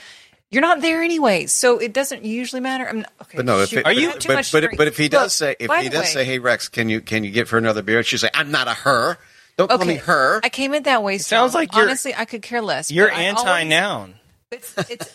you're 0.51 0.61
not 0.61 0.81
there 0.81 1.01
anyway, 1.03 1.45
so 1.45 1.77
it 1.79 1.93
doesn't 1.93 2.23
usually 2.23 2.61
matter. 2.61 2.87
I'm 2.87 2.99
not, 2.99 3.11
okay. 3.23 3.37
But 3.37 3.45
no, 3.45 3.59
if 3.59 3.69
shoot, 3.69 3.79
it, 3.79 3.85
I 3.87 3.93
but, 3.93 4.13
but, 4.13 4.21
too 4.21 4.27
but, 4.29 4.35
much 4.35 4.51
but, 4.51 4.59
drink. 4.61 4.77
but 4.77 4.87
if 4.87 4.97
he 4.97 5.09
does 5.09 5.23
Look, 5.23 5.31
say 5.31 5.55
if 5.59 5.71
he 5.71 5.89
does 5.89 6.01
way- 6.03 6.05
say, 6.05 6.23
"Hey 6.25 6.39
Rex, 6.39 6.69
can 6.69 6.89
you 6.89 7.01
can 7.01 7.23
you 7.23 7.31
get 7.31 7.47
for 7.47 7.57
another 7.57 7.81
beer?" 7.81 8.01
She's 8.03 8.23
like, 8.23 8.37
"I'm 8.37 8.51
not 8.51 8.67
a 8.67 8.73
her. 8.73 9.17
Don't 9.57 9.69
call 9.69 9.85
me 9.85 9.95
her." 9.95 10.39
I 10.43 10.49
came 10.49 10.73
in 10.73 10.83
that 10.83 11.03
way. 11.03 11.17
So 11.17 11.23
sounds 11.35 11.51
Strong. 11.51 11.61
like 11.63 11.75
honestly, 11.75 12.13
I 12.15 12.25
could 12.25 12.41
care 12.41 12.61
less. 12.61 12.91
You're 12.91 13.07
but 13.09 13.17
I 13.17 13.27
always- 13.29 13.39
anti-noun. 13.45 14.13
It's, 14.49 14.73
it's 14.89 15.13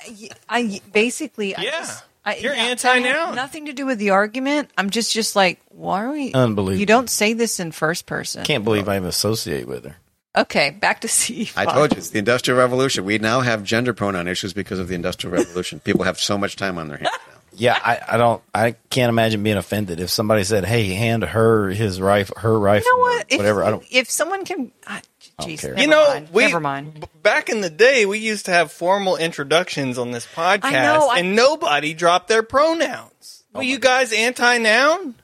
I 0.49 0.81
basically 0.93 1.57
I 1.57 1.63
Yeah. 1.63 1.71
just, 1.71 2.05
I, 2.25 2.37
You're 2.37 2.55
yeah, 2.55 2.65
anti-noun. 2.65 3.35
Nothing 3.35 3.67
to 3.67 3.73
do 3.73 3.87
with 3.87 3.99
the 3.99 4.11
argument. 4.11 4.71
I'm 4.77 4.91
just 4.91 5.13
just 5.13 5.35
like, 5.35 5.59
why 5.71 6.05
are 6.05 6.13
we? 6.13 6.33
Unbelievable. 6.35 6.79
You 6.79 6.87
don't 6.87 7.09
say 7.09 7.33
this 7.33 7.59
in 7.59 7.73
first 7.73 8.05
person. 8.07 8.45
Can't 8.45 8.63
believe 8.63 8.89
I 8.89 8.97
even 8.97 9.09
associate 9.09 9.67
with 9.67 9.85
her. 9.87 9.97
Okay, 10.37 10.71
back 10.71 11.01
to 11.03 11.09
C. 11.19 11.51
I 11.57 11.65
told 11.67 11.93
you 11.93 11.99
it's 11.99 12.11
the 12.11 12.19
Industrial 12.19 12.59
Revolution. 12.59 13.05
We 13.05 13.19
now 13.19 13.41
have 13.41 13.63
gender 13.65 13.93
pronoun 13.93 14.29
issues 14.29 14.53
because 14.53 14.79
of 14.79 14.89
the 14.89 14.95
Industrial 14.95 15.35
Revolution. 15.37 15.81
People 15.81 16.05
have 16.05 16.19
so 16.19 16.39
much 16.39 16.57
time 16.57 16.79
on 16.79 16.89
their 16.89 16.99
hands 16.99 17.11
now. 17.29 17.35
Yeah, 17.55 17.79
I, 17.85 18.01
I 18.15 18.17
don't. 18.17 18.43
I 18.55 18.77
can't 18.89 19.11
imagine 19.11 19.43
being 19.43 19.59
offended 19.59 20.01
if 20.01 20.09
somebody 20.09 20.43
said, 20.43 20.65
"Hey, 20.65 20.89
hand 20.95 21.23
her 21.23 21.69
his 21.69 22.01
rifle, 22.01 22.37
her 22.39 22.59
rifle, 22.59 22.87
You 22.87 22.97
know 22.97 23.03
or 23.03 23.17
what? 23.19 23.27
If, 23.29 23.37
whatever." 23.37 23.63
I 23.63 23.69
don't. 23.71 23.85
If 23.91 24.11
someone 24.11 24.47
can, 24.47 24.73
ah, 24.87 25.03
jeez, 25.43 25.61
care. 25.61 25.73
never 25.75 25.83
You 25.83 25.87
know, 25.89 26.09
mind. 26.09 26.29
we 26.33 26.45
never 26.47 26.61
mind. 26.61 27.01
b- 27.03 27.07
back 27.23 27.51
in 27.51 27.61
the 27.61 27.69
day, 27.69 28.07
we 28.07 28.21
used 28.21 28.47
to 28.47 28.53
have 28.53 28.73
formal 28.73 29.19
introductions 29.19 29.99
on 29.99 30.13
this 30.13 30.27
podcast, 30.27 30.61
I 30.65 30.71
know, 30.83 31.09
I- 31.11 31.19
and 31.19 31.37
nobody 31.37 31.93
dropped 31.93 32.29
their 32.29 32.43
pronouns. 32.43 33.45
Oh 33.55 33.59
Were 33.59 33.65
you 33.65 33.79
guys 33.79 34.15
anti-noun? 34.15 35.17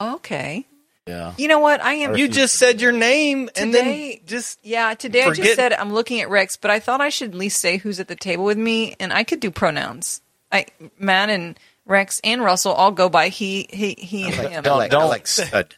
Okay. 0.00 0.64
Yeah. 1.06 1.34
You 1.38 1.46
know 1.48 1.60
what? 1.60 1.82
I 1.82 1.94
am. 1.94 2.16
You 2.16 2.26
just 2.28 2.56
said 2.56 2.80
your 2.80 2.92
name 2.92 3.48
and 3.56 3.72
Today- 3.72 4.16
then 4.16 4.26
just 4.26 4.58
yeah, 4.64 4.94
today 4.94 5.22
I 5.24 5.32
just 5.32 5.54
said 5.54 5.72
I'm 5.72 5.92
looking 5.92 6.20
at 6.20 6.28
Rex, 6.28 6.56
but 6.56 6.70
I 6.70 6.80
thought 6.80 7.00
I 7.00 7.10
should 7.10 7.30
at 7.30 7.34
least 7.36 7.60
say 7.60 7.76
who's 7.76 8.00
at 8.00 8.08
the 8.08 8.16
table 8.16 8.44
with 8.44 8.58
me, 8.58 8.96
and 8.98 9.12
I 9.12 9.22
could 9.22 9.38
do 9.40 9.50
pronouns. 9.50 10.20
I, 10.50 10.66
Matt 10.98 11.30
and 11.30 11.58
Rex 11.86 12.20
and 12.24 12.42
Russell 12.42 12.72
all 12.72 12.90
go 12.90 13.08
by 13.08 13.28
he, 13.28 13.66
he, 13.70 13.94
he, 13.98 14.24
and 14.24 14.34
him. 14.34 14.64
I 14.66 14.70
like, 14.74 14.90
don't- 14.90 15.08
like 15.08 15.26
stud, 15.28 15.74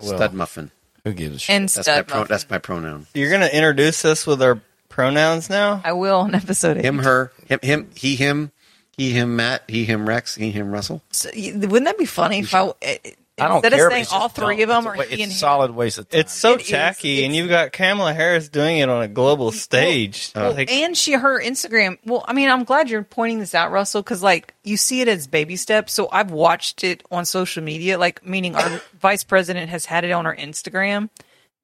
Well, 0.00 0.16
stud 0.16 0.34
muffin. 0.34 0.70
Who 1.04 1.12
gives 1.12 1.36
a 1.36 1.38
shit? 1.38 1.54
and 1.54 1.64
That's 1.68 1.76
my 1.76 1.82
stud. 1.82 2.08
pro, 2.08 2.24
that's 2.24 2.50
my 2.50 2.58
pronoun. 2.58 3.06
you're 3.14 3.30
going 3.30 3.42
to 3.42 3.54
introduce 3.54 4.04
us 4.04 4.26
with 4.26 4.42
our 4.42 4.60
pronouns 4.88 5.48
now. 5.48 5.80
I 5.84 5.92
will 5.92 6.18
on 6.20 6.34
episode 6.34 6.78
eight. 6.78 6.84
Him, 6.84 6.98
her, 6.98 7.32
him, 7.46 7.60
him, 7.62 7.90
he, 7.94 8.16
him, 8.16 8.50
he, 8.96 9.12
him, 9.12 9.36
Matt, 9.36 9.62
he, 9.68 9.84
him, 9.84 10.08
Rex, 10.08 10.34
he, 10.34 10.50
him, 10.50 10.70
Russell. 10.72 11.02
So, 11.12 11.30
wouldn't 11.34 11.84
that 11.84 11.96
be 11.98 12.04
funny 12.04 12.40
if 12.40 12.52
I, 12.54 12.72
I 13.40 13.48
don't 13.48 13.56
instead 13.56 13.72
care. 13.72 13.86
of 13.86 13.92
saying 13.92 14.02
it's 14.02 14.12
all 14.12 14.28
just 14.28 14.36
three 14.36 14.56
dumb. 14.64 14.70
of 14.78 14.84
them 14.84 14.92
It's 14.94 15.00
or 15.00 15.02
a, 15.02 15.06
he 15.16 15.22
and 15.22 15.30
it's 15.30 15.32
him? 15.32 15.38
solid 15.38 15.70
waste 15.72 15.98
of 15.98 16.08
time. 16.08 16.20
It's 16.20 16.32
so 16.32 16.54
It 16.54 16.60
is. 16.62 16.68
tacky, 16.68 17.24
and 17.24 17.32
It's- 17.32 17.36
you've 17.36 17.48
got 17.48 17.72
Kamala 17.72 18.14
Harris 18.14 18.48
doing 18.48 18.78
it 18.78 18.88
on 18.88 19.02
a 19.02 19.08
global 19.08 19.52
stage. 19.52 20.30
Uh, 20.34 20.52
Like, 20.52 20.70
and 20.72 20.96
she 20.96 21.12
her 21.12 21.40
Instagram. 21.40 21.98
Well, 22.04 22.24
I 22.26 22.32
mean, 22.32 22.48
I'm 22.50 22.64
glad 22.64 22.90
you're 22.90 23.02
pointing 23.02 23.38
this 23.40 23.54
out, 23.54 23.70
Russell, 23.70 24.02
because 24.02 24.22
like 24.22 24.54
you 24.64 24.76
see 24.76 25.00
it 25.00 25.08
as 25.08 25.26
baby 25.26 25.56
steps. 25.56 25.92
So 25.92 26.08
I've 26.12 26.30
watched 26.30 26.84
it 26.84 27.02
on 27.10 27.24
social 27.24 27.62
media, 27.62 27.98
like 27.98 28.24
meaning 28.26 28.54
our 28.56 28.80
vice 29.00 29.24
president 29.24 29.70
has 29.70 29.84
had 29.86 30.04
it 30.04 30.10
on 30.10 30.24
her 30.24 30.34
Instagram, 30.38 31.10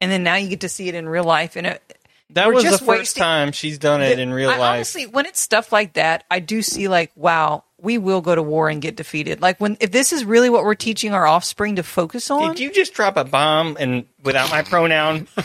and 0.01 0.11
then 0.13 0.23
now 0.23 0.37
you 0.37 0.49
get 0.49 0.61
to 0.61 0.69
see 0.69 0.89
it 0.89 0.95
in 0.95 1.09
real 1.09 1.25
life. 1.25 1.57
And 1.57 1.67
it, 1.67 1.99
that 2.31 2.47
we're 2.49 2.55
was 2.55 2.65
the 2.65 2.71
just 2.71 2.83
first 2.85 2.89
wasting- 2.99 3.23
time 3.23 3.53
she's 3.53 3.79
done 3.79 4.03
it 4.03 4.19
in 4.19 4.33
real 4.33 4.51
I- 4.51 4.57
life. 4.57 4.75
Honestly, 4.77 5.07
when 5.07 5.27
it's 5.27 5.41
stuff 5.41 5.73
like 5.73 5.93
that, 5.95 6.25
I 6.31 6.41
do 6.41 6.63
see 6.63 6.89
like, 6.89 7.13
wow, 7.17 7.65
we 7.85 7.99
will 7.99 8.21
go 8.21 8.35
to 8.35 8.43
war 8.43 8.69
and 8.69 8.83
get 8.83 8.97
defeated. 8.97 9.41
Like 9.41 9.61
when 9.61 9.77
if 9.81 9.93
this 9.93 10.13
is 10.13 10.25
really 10.25 10.51
what 10.51 10.65
we're 10.65 10.75
teaching 10.75 11.13
our 11.13 11.27
offspring 11.27 11.77
to 11.77 11.83
focus 11.83 12.31
on. 12.31 12.55
Did 12.55 12.61
you 12.61 12.73
just 12.73 12.95
drop 12.95 13.17
a 13.17 13.25
bomb 13.25 13.77
and 13.79 14.07
without 14.23 14.51
my 14.51 14.63
pronoun? 14.63 15.29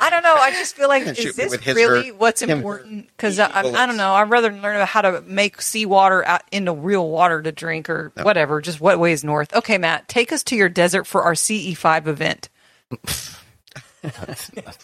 I 0.00 0.10
don't 0.10 0.22
know. 0.22 0.34
I 0.34 0.50
just 0.52 0.76
feel 0.76 0.88
like 0.88 1.06
is 1.06 1.36
this 1.36 1.66
really 1.66 2.08
her, 2.08 2.14
what's 2.14 2.42
him, 2.42 2.50
important? 2.50 3.06
Because 3.08 3.38
I, 3.38 3.46
I, 3.46 3.60
I 3.60 3.86
don't 3.86 3.96
know. 3.96 4.12
I'd 4.14 4.30
rather 4.30 4.52
learn 4.52 4.76
about 4.76 4.88
how 4.88 5.02
to 5.02 5.20
make 5.22 5.62
seawater 5.62 6.24
out 6.26 6.42
into 6.50 6.72
real 6.72 7.08
water 7.08 7.40
to 7.40 7.52
drink 7.52 7.88
or 7.88 8.12
whatever. 8.22 8.60
Just 8.60 8.80
what 8.80 8.98
way 8.98 9.12
is 9.12 9.24
north? 9.24 9.54
Okay, 9.54 9.78
Matt, 9.78 10.08
take 10.08 10.32
us 10.32 10.42
to 10.44 10.56
your 10.56 10.68
desert 10.68 11.06
for 11.06 11.22
our 11.22 11.34
CE5 11.34 12.06
event. 12.06 12.48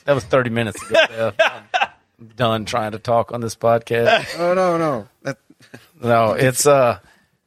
That 0.07 0.15
was 0.15 0.25
30 0.25 0.49
minutes 0.49 0.83
ago. 0.83 1.33
Beth. 2.21 2.29
I'm 2.31 2.37
done 2.37 2.65
trying 2.65 2.93
to 2.93 2.99
talk 2.99 3.33
on 3.33 3.41
this 3.41 3.57
podcast. 3.57 4.27
Oh 4.39 4.55
no, 4.55 4.77
no, 4.79 5.09
that, 5.23 5.39
No, 6.03 6.33
it's 6.33 6.67
uh 6.67 6.99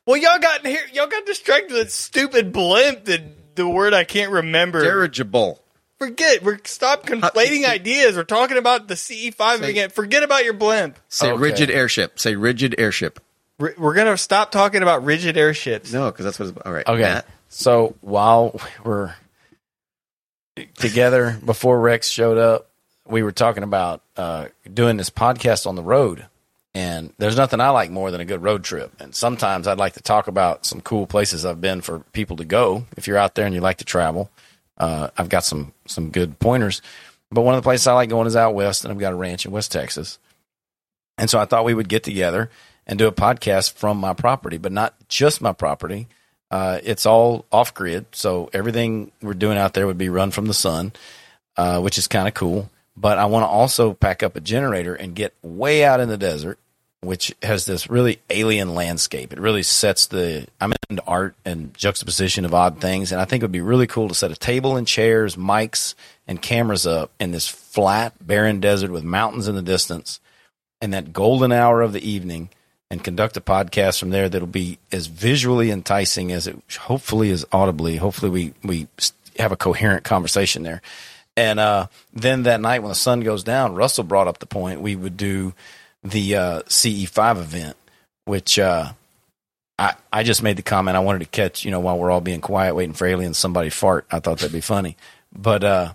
well, 0.05 0.17
y'all 0.17 0.39
got 0.39 0.65
here. 0.65 0.81
Y'all 0.93 1.07
got 1.07 1.25
distracted 1.25 1.71
with 1.71 1.83
that 1.83 1.91
stupid 1.91 2.51
blimp. 2.51 3.05
The 3.05 3.23
the 3.55 3.67
word 3.67 3.93
I 3.93 4.03
can't 4.03 4.31
remember. 4.31 4.81
dirigible. 4.83 5.61
Forget. 5.99 6.43
We're 6.43 6.59
stop 6.65 7.05
conflating 7.05 7.65
ideas. 7.65 8.17
We're 8.17 8.23
talking 8.25 8.57
about 8.57 8.89
the 8.89 8.95
CE5 8.95 9.61
again. 9.61 9.89
Forget 9.91 10.23
about 10.23 10.43
your 10.43 10.53
blimp. 10.53 10.99
Say 11.07 11.31
Okay. 11.31 11.39
rigid 11.41 11.71
airship. 11.71 12.19
Say 12.19 12.35
rigid 12.35 12.75
airship. 12.77 13.21
We're 13.59 13.73
we're 13.77 13.93
gonna 13.93 14.17
stop 14.17 14.51
talking 14.51 14.81
about 14.81 15.05
rigid 15.05 15.37
airships. 15.37 15.93
No, 15.93 16.11
because 16.11 16.25
that's 16.25 16.39
what. 16.39 16.49
It's, 16.49 16.57
all 16.65 16.73
right. 16.73 16.87
okay. 16.87 17.01
Matt. 17.01 17.25
So 17.47 17.95
while 18.01 18.51
we 18.53 18.89
were 18.89 19.15
together 20.75 21.39
before 21.45 21.79
Rex 21.79 22.09
showed 22.09 22.37
up, 22.37 22.69
we 23.07 23.23
were 23.23 23.31
talking 23.31 23.63
about 23.63 24.01
uh, 24.17 24.47
doing 24.71 24.97
this 24.97 25.09
podcast 25.09 25.67
on 25.67 25.75
the 25.75 25.83
road. 25.83 26.25
And 26.75 27.13
there's 27.19 27.37
nothing 27.37 27.61
I 27.61 27.69
like 27.69 27.91
more 27.91 28.09
than 28.09 28.21
a 28.21 28.25
good 28.25 28.41
road 28.41 28.63
trip. 28.63 28.91
And 28.99 29.13
sometimes 29.13 29.67
I'd 29.67 29.77
like 29.77 29.93
to 29.93 30.01
talk 30.01 30.27
about 30.27 30.65
some 30.65 30.81
cool 30.81 31.05
places 31.05 31.45
I've 31.45 31.61
been 31.61 31.81
for 31.81 31.99
people 32.13 32.37
to 32.37 32.45
go. 32.45 32.85
If 32.97 33.05
you're 33.07 33.17
out 33.17 33.35
there 33.35 33.45
and 33.45 33.53
you 33.53 33.61
like 33.61 33.77
to 33.77 33.85
travel, 33.85 34.31
uh, 34.77 35.09
I've 35.15 35.29
got 35.29 35.43
some 35.43 35.71
some 35.85 36.09
good 36.09 36.39
pointers. 36.39 36.81
But 37.31 37.41
one 37.41 37.53
of 37.53 37.61
the 37.61 37.65
places 37.65 37.85
I 37.85 37.93
like 37.93 38.09
going 38.09 38.27
is 38.27 38.35
out 38.35 38.55
west, 38.55 38.83
and 38.83 38.91
I've 38.91 38.99
got 38.99 39.13
a 39.13 39.15
ranch 39.15 39.45
in 39.45 39.51
West 39.51 39.71
Texas. 39.71 40.17
And 41.17 41.29
so 41.29 41.39
I 41.39 41.45
thought 41.45 41.65
we 41.65 41.75
would 41.75 41.89
get 41.89 42.03
together 42.03 42.49
and 42.87 42.97
do 42.97 43.07
a 43.07 43.11
podcast 43.11 43.73
from 43.73 43.97
my 43.97 44.13
property, 44.13 44.57
but 44.57 44.71
not 44.71 44.95
just 45.07 45.41
my 45.41 45.53
property. 45.53 46.07
Uh, 46.49 46.79
it's 46.83 47.05
all 47.05 47.45
off 47.51 47.73
grid, 47.73 48.05
so 48.11 48.49
everything 48.53 49.11
we're 49.21 49.33
doing 49.33 49.57
out 49.57 49.73
there 49.73 49.87
would 49.87 49.97
be 49.97 50.09
run 50.09 50.31
from 50.31 50.45
the 50.45 50.53
sun, 50.53 50.91
uh, 51.57 51.79
which 51.81 51.97
is 51.97 52.07
kind 52.07 52.27
of 52.27 52.33
cool. 52.33 52.69
But 52.95 53.17
I 53.17 53.25
want 53.25 53.43
to 53.43 53.47
also 53.47 53.93
pack 53.93 54.21
up 54.21 54.35
a 54.35 54.41
generator 54.41 54.93
and 54.93 55.15
get 55.15 55.33
way 55.41 55.83
out 55.83 55.99
in 55.99 56.09
the 56.09 56.17
desert, 56.17 56.59
which 57.01 57.33
has 57.41 57.65
this 57.65 57.89
really 57.89 58.19
alien 58.29 58.75
landscape. 58.75 59.33
It 59.33 59.39
really 59.39 59.63
sets 59.63 60.07
the. 60.07 60.47
I'm 60.61 60.73
into 60.89 61.03
art 61.05 61.35
and 61.43 61.73
juxtaposition 61.73 62.45
of 62.45 62.53
odd 62.53 62.79
things, 62.79 63.11
and 63.11 63.19
I 63.19 63.25
think 63.25 63.41
it 63.41 63.45
would 63.45 63.51
be 63.51 63.61
really 63.61 63.87
cool 63.87 64.07
to 64.09 64.15
set 64.15 64.31
a 64.31 64.35
table 64.35 64.77
and 64.77 64.87
chairs, 64.87 65.35
mics, 65.35 65.95
and 66.27 66.41
cameras 66.41 66.85
up 66.85 67.11
in 67.19 67.31
this 67.31 67.47
flat, 67.47 68.13
barren 68.25 68.59
desert 68.59 68.91
with 68.91 69.03
mountains 69.03 69.47
in 69.47 69.55
the 69.55 69.61
distance, 69.61 70.19
and 70.79 70.93
that 70.93 71.13
golden 71.13 71.51
hour 71.51 71.81
of 71.81 71.93
the 71.93 72.07
evening, 72.07 72.49
and 72.91 73.03
conduct 73.03 73.35
a 73.35 73.41
podcast 73.41 73.99
from 73.99 74.11
there 74.11 74.29
that'll 74.29 74.47
be 74.47 74.77
as 74.91 75.07
visually 75.07 75.71
enticing 75.71 76.31
as 76.31 76.45
it 76.45 76.61
hopefully 76.81 77.31
is 77.31 77.43
audibly. 77.51 77.95
Hopefully, 77.95 78.29
we 78.29 78.53
we 78.63 78.87
have 79.39 79.51
a 79.51 79.57
coherent 79.57 80.03
conversation 80.03 80.61
there. 80.61 80.81
And 81.35 81.59
uh, 81.59 81.87
then 82.13 82.43
that 82.43 82.61
night 82.61 82.79
when 82.83 82.89
the 82.89 82.95
sun 82.95 83.21
goes 83.21 83.43
down, 83.43 83.73
Russell 83.75 84.03
brought 84.03 84.27
up 84.27 84.37
the 84.39 84.45
point 84.45 84.81
we 84.81 84.95
would 84.95 85.17
do 85.17 85.53
the 86.03 86.35
uh, 86.35 86.61
CE5 86.63 87.37
event, 87.39 87.75
which 88.25 88.59
uh, 88.59 88.91
I 89.79 89.95
I 90.11 90.23
just 90.23 90.43
made 90.43 90.57
the 90.57 90.61
comment 90.63 90.95
I 90.95 90.99
wanted 90.99 91.19
to 91.19 91.25
catch. 91.25 91.65
You 91.65 91.71
know, 91.71 91.79
while 91.79 91.97
we're 91.97 92.11
all 92.11 92.21
being 92.21 92.41
quiet 92.41 92.75
waiting 92.75 92.93
for 92.93 93.07
aliens, 93.07 93.37
somebody 93.37 93.69
fart. 93.69 94.05
I 94.11 94.19
thought 94.19 94.39
that'd 94.39 94.53
be 94.53 94.61
funny. 94.61 94.95
But 95.35 95.63
uh, 95.63 95.93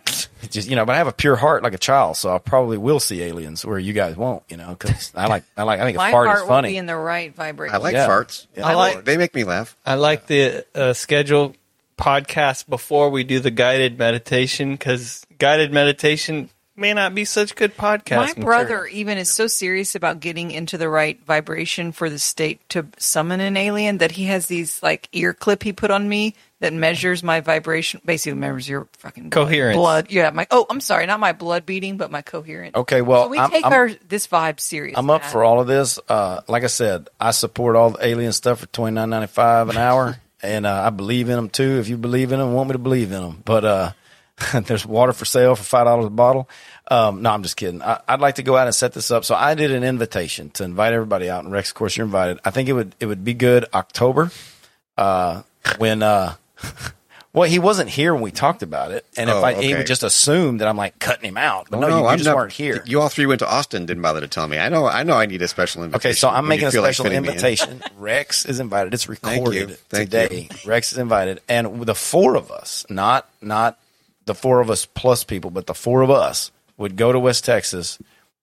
just 0.50 0.68
you 0.68 0.74
know, 0.74 0.84
but 0.84 0.96
I 0.96 0.98
have 0.98 1.06
a 1.06 1.12
pure 1.12 1.36
heart 1.36 1.62
like 1.62 1.72
a 1.74 1.78
child, 1.78 2.16
so 2.16 2.34
I 2.34 2.38
probably 2.38 2.76
will 2.76 2.98
see 2.98 3.22
aliens 3.22 3.64
where 3.64 3.78
you 3.78 3.92
guys 3.92 4.16
won't. 4.16 4.42
You 4.48 4.56
know, 4.56 4.70
because 4.76 5.12
I 5.14 5.28
like 5.28 5.44
I 5.56 5.62
like 5.62 5.78
I 5.78 5.84
think 5.84 5.96
a 5.96 5.98
My 5.98 6.10
fart 6.10 6.26
heart 6.26 6.38
is 6.38 6.42
will 6.42 6.48
funny. 6.48 6.70
be 6.70 6.76
in 6.76 6.86
the 6.86 6.96
right 6.96 7.32
vibration. 7.32 7.76
I 7.76 7.78
like 7.78 7.92
Yeah. 7.92 8.08
farts. 8.08 8.46
I 8.60 8.74
like- 8.74 9.04
They 9.04 9.16
make 9.16 9.32
me 9.36 9.44
laugh. 9.44 9.76
I 9.86 9.94
like 9.94 10.26
the 10.26 10.66
uh, 10.74 10.92
schedule 10.92 11.54
podcast 11.98 12.68
before 12.68 13.10
we 13.10 13.24
do 13.24 13.40
the 13.40 13.50
guided 13.50 13.98
meditation 13.98 14.72
because 14.72 15.26
guided 15.38 15.72
meditation 15.72 16.48
may 16.76 16.94
not 16.94 17.12
be 17.12 17.24
such 17.24 17.56
good 17.56 17.76
podcast. 17.76 18.16
My 18.16 18.26
material. 18.26 18.44
brother 18.46 18.86
even 18.86 19.18
is 19.18 19.28
so 19.32 19.48
serious 19.48 19.96
about 19.96 20.20
getting 20.20 20.52
into 20.52 20.78
the 20.78 20.88
right 20.88 21.18
vibration 21.26 21.90
for 21.90 22.08
the 22.08 22.20
state 22.20 22.60
to 22.68 22.86
summon 22.98 23.40
an 23.40 23.56
alien 23.56 23.98
that 23.98 24.12
he 24.12 24.26
has 24.26 24.46
these 24.46 24.80
like 24.80 25.08
ear 25.12 25.34
clip 25.34 25.64
he 25.64 25.72
put 25.72 25.90
on 25.90 26.08
me 26.08 26.34
that 26.60 26.72
measures 26.72 27.22
my 27.22 27.40
vibration, 27.40 28.00
basically 28.04 28.38
measures 28.38 28.68
your 28.68 28.86
fucking 28.98 29.30
Coherence. 29.30 29.76
blood. 29.76 30.10
Yeah, 30.10 30.30
my 30.30 30.46
oh, 30.52 30.66
I'm 30.70 30.80
sorry, 30.80 31.06
not 31.06 31.18
my 31.20 31.32
blood 31.32 31.66
beating, 31.66 31.96
but 31.96 32.10
my 32.12 32.22
coherence. 32.22 32.74
Okay, 32.76 33.00
well, 33.02 33.24
so 33.24 33.28
we 33.28 33.38
I'm- 33.38 33.50
take 33.50 33.64
I'm- 33.64 33.72
our 33.72 33.90
this 34.08 34.26
vibe 34.28 34.58
serious. 34.60 34.96
I'm 34.98 35.10
up 35.10 35.22
Matt. 35.22 35.32
for 35.32 35.42
all 35.44 35.60
of 35.60 35.66
this. 35.66 35.98
Uh, 36.08 36.40
like 36.48 36.62
I 36.64 36.68
said, 36.68 37.08
I 37.20 37.30
support 37.32 37.74
all 37.76 37.90
the 37.90 38.06
alien 38.06 38.32
stuff 38.32 38.60
for 38.60 38.66
twenty 38.66 38.94
nine 38.94 39.10
ninety 39.10 39.26
five 39.28 39.68
an 39.68 39.76
hour, 39.76 40.16
and 40.42 40.66
uh, 40.66 40.82
I 40.86 40.90
believe 40.90 41.28
in 41.28 41.36
them 41.36 41.48
too. 41.48 41.78
If 41.78 41.88
you 41.88 41.96
believe 41.96 42.32
in 42.32 42.38
them, 42.38 42.52
want 42.52 42.68
me 42.68 42.72
to 42.74 42.78
believe 42.78 43.12
in 43.12 43.22
them. 43.22 43.42
But 43.44 43.64
uh, 43.64 43.92
there's 44.64 44.86
water 44.86 45.12
for 45.12 45.24
sale 45.24 45.54
for 45.56 45.64
five 45.64 45.86
dollars 45.86 46.06
a 46.06 46.10
bottle. 46.10 46.48
Um, 46.90 47.22
no, 47.22 47.30
I'm 47.30 47.42
just 47.42 47.56
kidding. 47.56 47.82
I, 47.82 48.00
I'd 48.08 48.20
like 48.20 48.36
to 48.36 48.42
go 48.42 48.56
out 48.56 48.66
and 48.66 48.74
set 48.74 48.92
this 48.92 49.10
up. 49.10 49.24
So 49.24 49.34
I 49.34 49.54
did 49.54 49.70
an 49.70 49.84
invitation 49.84 50.50
to 50.50 50.64
invite 50.64 50.92
everybody 50.92 51.28
out, 51.28 51.44
and 51.44 51.52
Rex, 51.52 51.70
of 51.70 51.74
course, 51.74 51.96
you're 51.96 52.06
invited. 52.06 52.40
I 52.44 52.50
think 52.50 52.68
it 52.68 52.72
would 52.72 52.94
it 53.00 53.06
would 53.06 53.24
be 53.24 53.34
good 53.34 53.66
October 53.72 54.30
uh, 54.96 55.42
when. 55.78 56.02
Well, 57.38 57.48
he 57.48 57.58
wasn't 57.58 57.88
here 57.88 58.12
when 58.12 58.22
we 58.22 58.30
talked 58.30 58.62
about 58.62 58.90
it, 58.90 59.06
and 59.16 59.30
if 59.30 59.36
Oh, 59.36 59.44
I 59.44 59.54
he 59.54 59.74
would 59.74 59.86
just 59.86 60.02
assume 60.02 60.58
that 60.58 60.68
I'm 60.68 60.76
like 60.76 60.98
cutting 60.98 61.24
him 61.28 61.36
out, 61.36 61.68
but 61.70 61.78
Oh, 61.78 61.80
no, 61.80 61.88
you, 61.88 61.96
you 62.02 62.06
I'm 62.06 62.18
just 62.18 62.26
not- 62.26 62.36
weren't 62.36 62.52
here. 62.52 62.82
You 62.86 63.00
all 63.00 63.08
three 63.08 63.26
went 63.26 63.38
to 63.40 63.48
Austin. 63.48 63.86
Didn't 63.86 64.02
bother 64.02 64.20
to 64.20 64.28
tell 64.28 64.48
me. 64.48 64.58
I 64.58 64.68
know. 64.68 64.86
I 64.86 65.02
know. 65.04 65.14
I 65.14 65.26
need 65.26 65.40
a 65.42 65.48
special 65.48 65.84
invitation. 65.84 66.08
Okay, 66.10 66.14
so 66.14 66.28
I'm 66.28 66.48
making 66.48 66.68
a 66.68 66.70
feel 66.70 66.82
like 66.82 66.94
special 66.94 67.12
in. 67.12 67.24
invitation. 67.24 67.82
Rex 67.96 68.44
is 68.44 68.60
invited. 68.60 68.92
It's 68.92 69.04
Thank 69.04 69.22
you. 69.24 69.50
recorded 69.50 69.78
Thank 69.88 70.10
today. 70.10 70.48
Rex 70.66 70.92
is 70.92 70.98
invited, 70.98 71.40
and 71.48 71.82
the 71.82 71.94
four 71.94 72.34
of 72.34 72.50
us, 72.50 72.84
not 72.90 73.28
not 73.40 73.78
the 74.26 74.34
four 74.34 74.60
of 74.60 74.68
us 74.70 74.84
plus 74.86 75.24
people, 75.24 75.50
but 75.50 75.66
the 75.66 75.74
four 75.74 76.02
of 76.02 76.10
us 76.10 76.50
would 76.76 76.96
go 76.96 77.12
to 77.12 77.18
West 77.18 77.44
Texas 77.44 77.98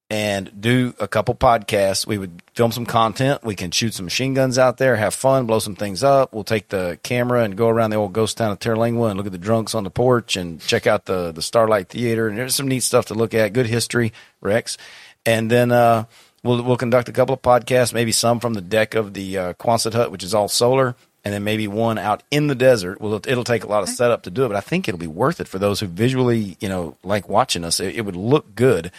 and 0.10 0.62
do 0.62 0.94
a 1.00 1.08
couple 1.08 1.34
podcasts. 1.34 2.06
We 2.06 2.18
would 2.18 2.42
film 2.54 2.72
some 2.72 2.86
content. 2.86 3.44
We 3.44 3.56
can 3.56 3.72
shoot 3.72 3.94
some 3.96 4.06
machine 4.06 4.34
guns 4.34 4.60
out 4.60 4.78
there, 4.78 4.96
have 4.96 5.14
fun, 5.14 5.48
blow 5.48 5.60
some 5.60 5.76
things 5.76 6.04
up. 6.04 6.34
We'll 6.34 6.44
take 6.44 6.70
the 6.70 7.00
camera 7.02 7.44
and 7.44 7.58
go 7.58 7.70
around 7.70 7.90
the 7.90 7.98
old 7.98 8.14
ghost 8.14 8.38
town 8.38 8.52
of 8.52 8.60
Terlingua 8.60 9.10
and 9.10 9.18
look 9.18 9.26
at 9.26 9.32
the 9.32 9.38
drunks 9.38 9.74
on 9.74 9.84
the 9.84 9.90
porch 9.90 10.36
and 10.36 10.62
check 10.62 10.86
out 10.86 11.06
the 11.06 11.32
the 11.32 11.42
Starlight 11.42 11.90
Theater. 11.90 12.28
And 12.28 12.38
there's 12.38 12.56
some 12.56 12.68
neat 12.68 12.84
stuff 12.84 13.08
to 13.08 13.16
look 13.16 13.34
at. 13.34 13.54
Good 13.54 13.68
history, 13.68 14.14
Rex. 14.42 14.78
And 15.26 15.50
then 15.50 15.72
uh, 15.72 16.06
we'll 16.44 16.62
we'll 16.62 16.78
conduct 16.78 17.10
a 17.10 17.14
couple 17.14 17.34
of 17.34 17.42
podcasts, 17.42 17.94
maybe 17.94 18.12
some 18.12 18.40
from 18.40 18.54
the 18.54 18.62
deck 18.62 18.94
of 18.94 19.14
the 19.14 19.38
uh, 19.38 19.54
Quonset 19.54 19.94
hut, 19.94 20.12
which 20.12 20.24
is 20.24 20.36
all 20.36 20.48
solar, 20.48 20.96
and 21.24 21.34
then 21.34 21.44
maybe 21.44 21.68
one 21.68 21.98
out 21.98 22.22
in 22.30 22.46
the 22.46 22.54
desert. 22.54 23.02
Well, 23.02 23.16
it'll 23.16 23.44
take 23.44 23.64
a 23.64 23.68
lot 23.68 23.82
of 23.82 23.90
setup 23.90 24.22
to 24.24 24.30
do 24.30 24.46
it, 24.46 24.50
but 24.50 24.58
I 24.58 24.62
think 24.62 24.88
it'll 24.88 25.00
be 25.00 25.08
worth 25.08 25.42
it 25.42 25.48
for 25.48 25.58
those 25.58 25.80
who 25.80 25.88
visually, 25.88 26.58
you 26.60 26.70
know, 26.70 26.96
like 27.04 27.28
watching 27.28 27.66
us. 27.66 27.80
It, 27.80 27.96
it 27.96 28.02
would 28.02 28.16
look 28.16 28.54
good, 28.54 28.92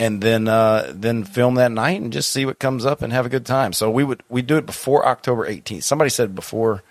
and 0.00 0.20
then 0.20 0.48
uh, 0.48 0.90
then 0.94 1.24
film 1.24 1.54
that 1.56 1.72
night 1.72 2.00
and 2.00 2.12
just 2.12 2.30
see 2.32 2.44
what 2.44 2.58
comes 2.58 2.84
up 2.84 3.02
and 3.02 3.12
have 3.12 3.26
a 3.26 3.28
good 3.28 3.46
time. 3.46 3.72
So 3.72 3.90
we 3.90 4.04
would 4.04 4.22
we 4.28 4.42
do 4.42 4.56
it 4.56 4.66
before 4.66 5.06
October 5.06 5.48
18th. 5.48 5.82
Somebody 5.84 6.10
said 6.10 6.34
before. 6.34 6.82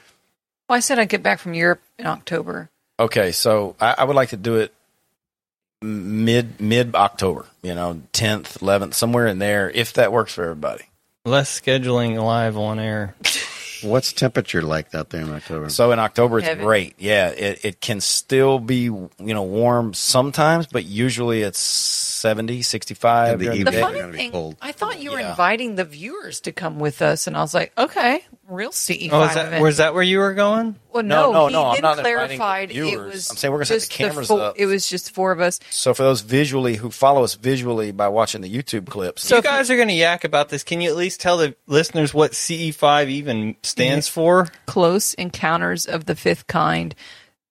Well, 0.70 0.78
I 0.78 0.80
said 0.80 1.00
I'd 1.00 1.10
get 1.10 1.24
back 1.24 1.40
from 1.40 1.54
Europe 1.54 1.82
in 2.00 2.06
October. 2.08 2.70
Okay, 3.00 3.32
so 3.32 3.76
I, 3.82 3.96
I 4.00 4.04
would 4.06 4.16
like 4.16 4.30
to 4.30 4.38
do 4.38 4.56
it 4.58 4.74
mid 5.82 6.62
mid 6.62 6.96
October. 6.96 7.46
You 7.62 7.76
know, 7.76 8.02
10th, 8.14 8.60
11th, 8.60 8.94
somewhere 8.94 9.28
in 9.28 9.40
there, 9.40 9.70
if 9.70 9.94
that 9.94 10.12
works 10.12 10.34
for 10.34 10.44
everybody. 10.44 10.86
less 11.26 11.60
scheduling 11.60 12.22
live 12.24 12.58
on 12.58 12.80
air. 12.80 13.16
What's 13.84 14.14
temperature 14.14 14.62
like 14.62 14.94
out 14.94 15.10
there 15.10 15.22
in 15.22 15.32
October? 15.34 15.70
So 15.70 15.92
in 15.92 15.98
October, 15.98 16.38
it's 16.38 16.48
Heaven. 16.48 16.64
great. 16.64 16.94
Yeah, 17.00 17.30
it, 17.30 17.66
it 17.66 17.82
can 17.82 18.00
still 18.00 18.60
be, 18.60 18.84
you 18.84 19.10
know, 19.20 19.42
warm 19.42 19.96
sometimes, 19.96 20.68
but 20.68 20.86
usually 20.86 21.42
it's 21.42 21.60
70, 22.22 22.62
65. 22.62 23.34
In 23.34 23.40
the 23.40 23.46
during 23.46 23.64
The 23.66 23.72
funny 23.74 24.00
gonna 24.00 24.12
be 24.12 24.18
thing, 24.18 24.32
cold. 24.32 24.56
I 24.62 24.72
thought 24.72 25.00
you 25.00 25.12
were 25.12 25.20
Yeah. 25.20 25.32
inviting 25.32 25.76
the 25.76 25.86
viewers 25.86 26.40
to 26.42 26.52
come 26.52 26.80
with 26.80 27.02
us, 27.02 27.28
and 27.28 27.36
I 27.36 27.42
was 27.42 27.54
like, 27.54 27.72
okay, 27.78 28.24
real 28.48 28.72
CE5 28.72 29.10
Oh, 29.14 29.24
is 29.24 29.34
that 29.36 29.48
event. 29.48 29.64
was 29.64 29.78
that 29.78 29.94
where 29.94 30.04
you 30.04 30.20
were 30.20 30.34
going? 30.34 30.76
Well, 30.92 31.04
No, 31.04 31.32
no, 31.32 31.32
no, 31.32 31.48
he 31.48 31.54
no, 31.54 31.66
I'm 31.72 31.82
not 31.82 31.98
clarified 32.00 32.70
the 32.70 32.78
it 32.92 33.00
was. 33.00 33.30
I'm 33.32 33.38
saying 33.38 33.52
we're 33.52 33.60
gonna 33.60 33.66
set 33.66 33.74
the 33.76 33.80
just 33.80 33.92
cameras 33.92 34.28
four, 34.28 34.40
up. 34.42 34.56
It 34.58 34.66
was 34.68 34.88
just 34.88 35.12
four 35.12 35.32
of 35.32 35.40
us. 35.40 35.60
So 35.70 35.94
for 35.94 36.04
those 36.04 36.22
visually 36.22 36.76
who 36.76 36.92
follow 36.92 37.24
us 37.24 37.36
visually 37.36 37.92
by 37.92 38.08
watching 38.10 38.42
the 38.42 38.54
YouTube 38.54 38.88
clips, 38.88 39.24
So 39.24 39.38
you 39.38 39.42
guys 39.42 39.72
are 39.72 39.76
going 39.76 39.88
to 39.88 39.94
yak 39.94 40.24
about 40.24 40.50
this. 40.50 40.64
Can 40.64 40.82
you 40.82 40.90
at 40.90 40.96
least 40.98 41.22
tell 41.22 41.38
the 41.38 41.56
listeners 41.68 42.14
what 42.14 42.34
CE5 42.34 43.08
even 43.10 43.56
stands 43.64 44.08
for? 44.08 44.48
Close 44.66 45.14
encounters 45.16 45.86
of 45.86 46.06
the 46.06 46.16
fifth 46.16 46.48
kind. 46.48 46.94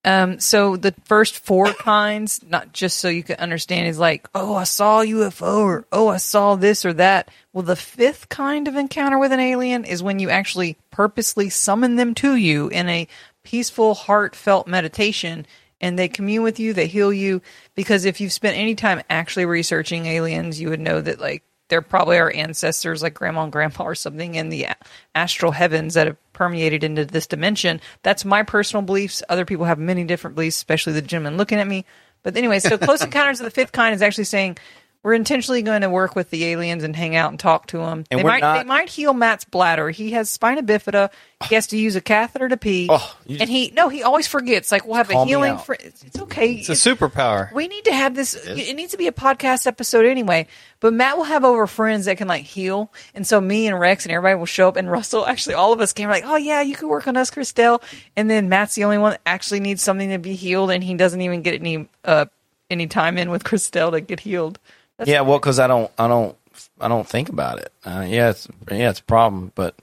Um, 0.04 0.40
so 0.40 0.76
the 0.76 0.94
first 1.04 1.38
four 1.38 1.72
kinds, 1.74 2.40
not 2.46 2.72
just 2.72 2.98
so 2.98 3.08
you 3.08 3.22
can 3.22 3.36
understand, 3.36 3.88
is 3.88 3.98
like, 3.98 4.28
oh, 4.34 4.54
I 4.54 4.64
saw 4.64 5.02
UFO, 5.02 5.58
or 5.58 5.86
oh, 5.92 6.08
I 6.08 6.16
saw 6.16 6.54
this 6.54 6.84
or 6.84 6.92
that. 6.94 7.30
Well, 7.52 7.64
the 7.64 7.76
fifth 7.76 8.28
kind 8.28 8.68
of 8.68 8.76
encounter 8.76 9.18
with 9.18 9.32
an 9.32 9.40
alien 9.40 9.84
is 9.84 10.02
when 10.02 10.18
you 10.18 10.30
actually 10.30 10.76
purposely 10.90 11.50
summon 11.50 11.96
them 11.96 12.14
to 12.16 12.34
you 12.36 12.68
in 12.68 12.88
a 12.88 13.08
peaceful, 13.42 13.94
heartfelt 13.94 14.66
meditation, 14.66 15.46
and 15.80 15.98
they 15.98 16.08
commune 16.08 16.42
with 16.42 16.60
you, 16.60 16.72
they 16.72 16.86
heal 16.86 17.12
you. 17.12 17.40
Because 17.74 18.04
if 18.04 18.20
you've 18.20 18.32
spent 18.32 18.56
any 18.56 18.74
time 18.74 19.02
actually 19.08 19.46
researching 19.46 20.06
aliens, 20.06 20.60
you 20.60 20.70
would 20.70 20.80
know 20.80 21.00
that 21.00 21.20
like 21.20 21.42
they're 21.70 21.80
probably 21.80 22.18
our 22.18 22.32
ancestors, 22.34 23.02
like 23.02 23.14
grandma 23.14 23.44
and 23.44 23.52
grandpa 23.52 23.84
or 23.84 23.94
something, 23.94 24.34
in 24.34 24.50
the 24.50 24.66
astral 25.14 25.52
heavens 25.52 25.94
that 25.94 26.06
have 26.06 26.32
permeated 26.34 26.84
into 26.84 27.04
this 27.04 27.26
dimension. 27.26 27.80
That's 28.02 28.24
my 28.24 28.42
personal 28.42 28.82
beliefs. 28.82 29.22
Other 29.28 29.44
people 29.44 29.64
have 29.64 29.78
many 29.78 30.04
different 30.04 30.34
beliefs, 30.34 30.56
especially 30.56 30.92
the 30.92 31.02
gentleman 31.02 31.38
looking 31.38 31.58
at 31.58 31.66
me. 31.66 31.86
But 32.22 32.36
anyway, 32.36 32.58
so 32.58 32.76
Close 32.76 33.02
Encounters 33.04 33.40
of 33.40 33.44
the 33.44 33.50
Fifth 33.50 33.72
Kind 33.72 33.94
is 33.94 34.02
actually 34.02 34.24
saying 34.24 34.58
we're 35.02 35.14
intentionally 35.14 35.62
going 35.62 35.80
to 35.80 35.88
work 35.88 36.14
with 36.14 36.28
the 36.28 36.44
aliens 36.44 36.84
and 36.84 36.94
hang 36.94 37.16
out 37.16 37.30
and 37.30 37.40
talk 37.40 37.66
to 37.68 37.78
them. 37.78 38.04
And 38.10 38.20
they 38.20 38.22
we're 38.22 38.28
might 38.30 38.40
not- 38.42 38.58
they 38.58 38.64
might 38.68 38.88
heal 38.90 39.14
Matt's 39.14 39.44
bladder. 39.44 39.88
He 39.88 40.10
has 40.10 40.28
spina 40.28 40.62
bifida. 40.62 41.10
He 41.48 41.54
has 41.54 41.68
to 41.68 41.78
use 41.78 41.96
a 41.96 42.02
catheter 42.02 42.50
to 42.50 42.58
pee. 42.58 42.86
Oh, 42.90 43.16
you 43.24 43.38
just- 43.38 43.40
and 43.40 43.50
he 43.50 43.72
no, 43.74 43.88
he 43.88 44.02
always 44.02 44.26
forgets. 44.26 44.70
Like 44.70 44.84
we'll 44.84 44.96
have 44.96 45.08
a 45.10 45.14
me 45.14 45.26
healing. 45.26 45.52
out. 45.52 45.64
For, 45.64 45.74
it's, 45.74 46.02
it's 46.04 46.20
okay. 46.20 46.52
It's 46.52 46.68
a 46.68 46.72
superpower. 46.72 47.50
We 47.54 47.66
need 47.66 47.84
to 47.86 47.94
have 47.94 48.14
this. 48.14 48.34
It 48.34 48.76
needs 48.76 48.92
to 48.92 48.98
be 48.98 49.06
a 49.06 49.12
podcast 49.12 49.66
episode 49.66 50.04
anyway. 50.04 50.46
But 50.80 50.92
Matt 50.92 51.16
will 51.16 51.24
have 51.24 51.44
over 51.44 51.66
friends 51.66 52.04
that 52.04 52.18
can 52.18 52.28
like 52.28 52.42
heal, 52.44 52.92
and 53.14 53.26
so 53.26 53.40
me 53.40 53.66
and 53.68 53.80
Rex 53.80 54.04
and 54.04 54.12
everybody 54.12 54.38
will 54.38 54.44
show 54.46 54.68
up. 54.68 54.76
And 54.76 54.90
Russell, 54.90 55.26
actually, 55.26 55.54
all 55.54 55.72
of 55.72 55.80
us 55.80 55.94
came 55.94 56.10
like, 56.10 56.24
"Oh 56.26 56.36
yeah, 56.36 56.60
you 56.60 56.76
could 56.76 56.88
work 56.90 57.06
on 57.08 57.16
us, 57.16 57.30
Christelle." 57.30 57.82
And 58.16 58.28
then 58.30 58.50
Matt's 58.50 58.74
the 58.74 58.84
only 58.84 58.98
one 58.98 59.12
that 59.12 59.20
actually 59.24 59.60
needs 59.60 59.82
something 59.82 60.10
to 60.10 60.18
be 60.18 60.34
healed, 60.34 60.70
and 60.70 60.84
he 60.84 60.92
doesn't 60.92 61.22
even 61.22 61.40
get 61.40 61.54
any 61.54 61.88
uh 62.04 62.26
any 62.68 62.86
time 62.86 63.16
in 63.18 63.30
with 63.30 63.44
Christelle 63.44 63.92
to 63.92 64.00
get 64.02 64.20
healed. 64.20 64.58
That's 65.00 65.10
yeah, 65.10 65.22
well, 65.22 65.38
because 65.38 65.58
I 65.58 65.66
don't, 65.66 65.90
I 65.98 66.06
don't, 66.08 66.36
I 66.80 66.88
don't 66.88 67.08
think 67.08 67.28
about 67.28 67.58
it. 67.58 67.72
Uh, 67.84 68.04
yeah, 68.08 68.30
it's 68.30 68.46
yeah, 68.70 68.90
it's 68.90 69.00
a 69.00 69.04
problem, 69.04 69.50
but 69.54 69.74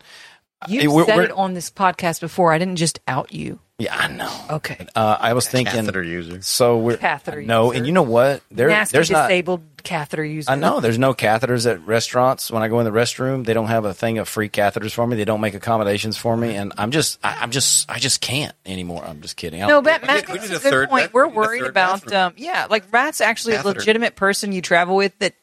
you 0.68 0.82
Hey, 0.82 0.88
we're- 0.88 1.06
said 1.06 1.16
we're- 1.18 1.26
it 1.30 1.32
on 1.34 1.54
this 1.54 1.70
podcast 1.70 2.22
before. 2.22 2.54
I 2.54 2.58
didn't 2.60 2.78
just 2.78 3.00
out 3.08 3.34
you. 3.34 3.60
yeah, 3.80 3.96
I 3.96 4.08
know. 4.08 4.32
Okay. 4.58 4.88
Uh, 4.96 5.18
I 5.20 5.34
was 5.34 5.48
thinking 5.48 5.74
Catheter 5.74 6.04
user. 6.04 6.42
So 6.42 6.78
we're 6.78 6.98
Catheter 6.98 7.42
no, 7.42 7.66
user. 7.68 7.78
and 7.78 7.86
you 7.88 7.94
know 7.94 8.02
what? 8.04 8.42
There, 8.50 8.68
Nasty 8.70 8.98
there's 8.98 9.12
not 9.12 9.28
disabled 9.28 9.62
catheter 9.88 10.24
user. 10.24 10.52
I 10.52 10.56
know 10.56 10.80
there's 10.80 11.00
no 11.00 11.14
catheters 11.14 11.70
at 11.70 11.86
restaurants. 11.88 12.52
When 12.52 12.62
I 12.62 12.68
go 12.68 12.80
in 12.80 12.86
the 12.86 12.92
restroom, 12.92 13.46
they 13.46 13.54
don't 13.54 13.68
have 13.68 13.86
a 13.86 13.94
thing 13.94 14.18
of 14.18 14.28
free 14.28 14.50
catheters 14.50 14.94
for 14.94 15.08
me. 15.08 15.16
They 15.16 15.26
don't 15.26 15.42
make 15.42 15.54
accommodations 15.54 16.18
for 16.18 16.36
me, 16.36 16.56
and 16.56 16.74
I'm 16.78 16.92
just, 16.92 17.20
I, 17.24 17.38
I'm 17.42 17.52
just, 17.52 17.90
I 17.90 18.00
just 18.00 18.20
can't 18.22 18.54
anymore. 18.66 19.04
I'm 19.06 19.22
just 19.22 19.38
kidding. 19.38 19.64
I 19.64 19.68
No, 19.68 19.76
don't- 19.82 19.86
Matt, 19.86 20.02
We 20.02 20.08
Matt 20.08 20.20
did- 20.26 20.28
we 20.34 20.40
makes 20.40 20.50
a 20.50 20.56
a 20.56 20.60
good 20.60 20.70
third 20.72 20.90
point. 20.90 21.14
We're 21.14 21.28
we 21.28 21.32
did 21.32 21.36
a 21.38 21.40
worried 21.40 21.64
about, 21.64 22.12
um, 22.14 22.34
yeah, 22.38 22.68
like 22.70 22.84
Rat's 22.92 23.22
actually 23.22 23.56
a 23.56 23.64
legitimate 23.64 24.16
person 24.16 24.52
you 24.52 24.62
travel 24.62 24.96
with 24.96 25.18
that 25.20 25.34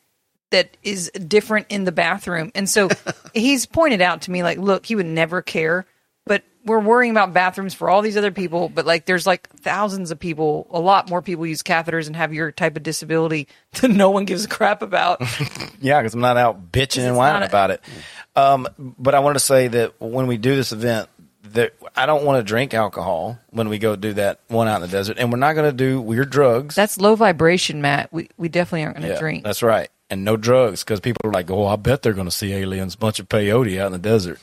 that 0.51 0.77
is 0.83 1.11
different 1.11 1.67
in 1.71 1.85
the 1.85 1.93
bathroom, 1.93 2.53
and 2.55 2.69
so 2.69 2.89
he's 3.35 3.67
pointed 3.67 4.01
out 4.01 4.23
to 4.23 4.31
me 4.31 4.43
like, 4.43 4.59
look, 4.59 4.87
he 4.87 4.95
would 4.95 5.07
never 5.07 5.43
care, 5.43 5.85
but 5.85 5.89
we're 6.65 6.81
worrying 6.81 7.11
about 7.13 7.33
bathrooms 7.35 7.75
for 7.75 7.91
all 7.91 8.01
these 8.03 8.17
other 8.17 8.31
people, 8.31 8.69
but 8.69 8.87
like, 8.87 9.05
there's 9.07 9.27
like 9.27 9.49
thousands 9.51 10.11
of 10.11 10.19
people, 10.19 10.67
a 10.71 10.81
lot 10.81 11.11
more 11.11 11.21
people 11.23 11.47
use 11.47 11.63
catheters 11.63 12.07
and 12.07 12.17
have 12.17 12.33
your 12.33 12.51
type 12.53 12.77
of 12.77 12.83
disability 12.83 13.49
that 13.81 13.89
no 13.91 14.11
one 14.11 14.25
gives 14.25 14.45
a 14.45 14.49
crap 14.49 14.83
about. 14.83 15.21
Yeah, 15.81 16.01
because 16.01 16.15
I'm 16.15 16.21
not 16.21 16.39
out 16.39 16.73
bitching 16.73 17.07
and 17.07 17.15
whining 17.17 17.43
a- 17.43 17.47
about 17.47 17.71
it. 17.71 17.83
Um, 18.35 18.67
but 18.79 19.15
I 19.15 19.19
wanted 19.19 19.35
to 19.35 19.41
say 19.41 19.69
that 19.69 20.01
when 20.01 20.27
we 20.27 20.39
do 20.39 20.57
this 20.57 20.73
event, 20.73 21.11
that 21.53 21.75
I 21.95 22.07
don't 22.07 22.25
want 22.25 22.39
to 22.39 22.43
drink 22.43 22.73
alcohol 22.73 23.39
when 23.51 23.69
we 23.69 23.79
go 23.79 23.95
do 23.95 24.15
that 24.15 24.41
one 24.49 24.67
out 24.67 24.77
in 24.77 24.83
the 24.83 24.89
desert, 24.89 25.19
and 25.19 25.31
we're 25.31 25.39
not 25.39 25.53
going 25.53 25.71
to 25.71 25.77
do 25.77 26.01
weird 26.01 26.31
drugs. 26.31 26.75
That's 26.75 26.99
low 26.99 27.17
vibration, 27.17 27.83
Matt. 27.83 28.11
We 28.15 28.31
we 28.39 28.49
definitely 28.49 28.85
aren't 28.85 28.97
going 28.97 29.09
to 29.09 29.15
Yeah, 29.15 29.21
drink. 29.21 29.45
That's 29.45 29.63
right, 29.63 29.91
and 30.09 30.25
no 30.25 30.39
drugs 30.39 30.83
because 30.83 31.01
people 31.01 31.21
are 31.25 31.33
like, 31.33 31.51
"Oh, 31.51 31.67
I 31.67 31.77
bet 31.77 32.01
they're 32.01 32.15
going 32.15 32.27
to 32.29 32.31
see 32.35 32.55
aliens, 32.55 32.97
bunch 32.97 33.21
of 33.21 33.29
peyote 33.29 33.79
out 33.79 33.87
in 33.89 33.93
the 33.93 33.99
desert." 33.99 34.41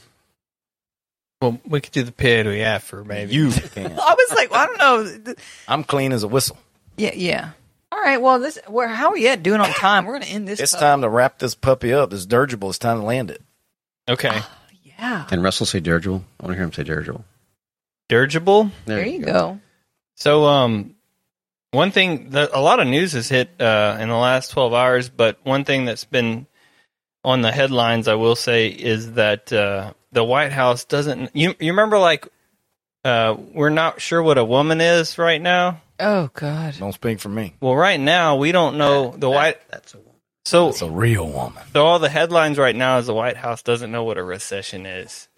Well, 1.41 1.59
we 1.65 1.81
could 1.81 1.91
do 1.91 2.03
the 2.03 2.11
pit. 2.11 2.45
peyote 2.45 2.61
after, 2.61 3.03
maybe. 3.03 3.33
You 3.33 3.51
can. 3.73 3.87
I 3.87 4.15
was 4.15 4.31
like, 4.35 4.51
well, 4.51 4.61
I 4.61 4.65
don't 4.67 5.25
know. 5.25 5.33
I'm 5.67 5.83
clean 5.83 6.13
as 6.13 6.23
a 6.23 6.27
whistle. 6.27 6.57
Yeah, 6.97 7.13
yeah. 7.15 7.51
All 7.91 7.99
right. 7.99 8.21
Well, 8.21 8.39
this. 8.39 8.59
Where? 8.67 8.87
How 8.87 9.09
are 9.09 9.17
you 9.17 9.29
at 9.29 9.41
doing 9.41 9.59
on 9.59 9.69
time? 9.71 10.05
We're 10.05 10.13
going 10.13 10.23
to 10.25 10.29
end 10.31 10.47
this. 10.47 10.59
It's 10.59 10.73
pup. 10.73 10.81
time 10.81 11.01
to 11.01 11.09
wrap 11.09 11.39
this 11.39 11.55
puppy 11.55 11.93
up. 11.93 12.11
This 12.11 12.25
dirigible. 12.25 12.69
It's 12.69 12.77
time 12.77 12.99
to 12.99 13.05
land 13.05 13.31
it. 13.31 13.41
Okay. 14.07 14.39
Yeah. 14.83 15.25
Can 15.27 15.41
Russell 15.41 15.65
say 15.65 15.79
dirigible? 15.79 16.23
I 16.39 16.43
want 16.43 16.53
to 16.53 16.55
hear 16.57 16.63
him 16.63 16.73
say 16.73 16.83
dirigible. 16.83 17.25
Dirigible. 18.07 18.69
There, 18.85 19.05
you 19.05 19.25
go. 19.25 19.59
So, 20.15 20.45
um, 20.45 20.95
one 21.71 21.91
thing 21.91 22.31
that 22.31 22.51
a 22.53 22.59
lot 22.59 22.79
of 22.79 22.87
news 22.87 23.13
has 23.13 23.29
hit 23.29 23.49
uh, 23.59 23.97
in 23.99 24.09
the 24.09 24.15
last 24.15 24.51
12 24.51 24.73
hours, 24.73 25.09
but 25.09 25.39
one 25.43 25.63
thing 25.63 25.85
that's 25.85 26.03
been 26.03 26.45
on 27.23 27.41
the 27.41 27.51
headlines, 27.51 28.07
I 28.07 28.15
will 28.15 28.35
say, 28.35 28.67
is 28.67 29.13
that 29.13 29.51
uh, 29.53 29.93
the 30.11 30.23
White 30.23 30.51
House 30.51 30.85
doesn't. 30.85 31.35
You, 31.35 31.55
you 31.59 31.71
remember, 31.71 31.97
like, 31.99 32.27
uh, 33.03 33.35
we're 33.53 33.69
not 33.69 34.01
sure 34.01 34.21
what 34.21 34.37
a 34.37 34.45
woman 34.45 34.81
is 34.81 35.17
right 35.17 35.41
now. 35.41 35.81
Oh 35.99 36.29
God. 36.33 36.75
Don't 36.79 36.93
speak 36.93 37.19
for 37.19 37.29
me. 37.29 37.55
Well, 37.61 37.75
right 37.75 37.99
now 37.99 38.37
we 38.37 38.51
don't 38.51 38.77
know 38.77 39.11
the 39.11 39.29
White. 39.29 39.57
That's 39.69 39.93
a 39.93 39.97
woman. 39.97 40.10
So, 40.43 40.69
It's 40.69 40.81
a 40.81 40.89
real 40.89 41.27
woman. 41.29 41.63
so 41.71 41.85
all 41.85 41.99
the 41.99 42.09
headlines 42.09 42.57
right 42.57 42.75
now 42.75 42.97
is 42.97 43.05
the 43.05 43.13
White 43.13 43.37
House 43.37 43.61
doesn't 43.61 43.91
know 43.91 44.03
what 44.03 44.17
a 44.17 44.23
recession 44.23 44.87
is. 44.87 45.27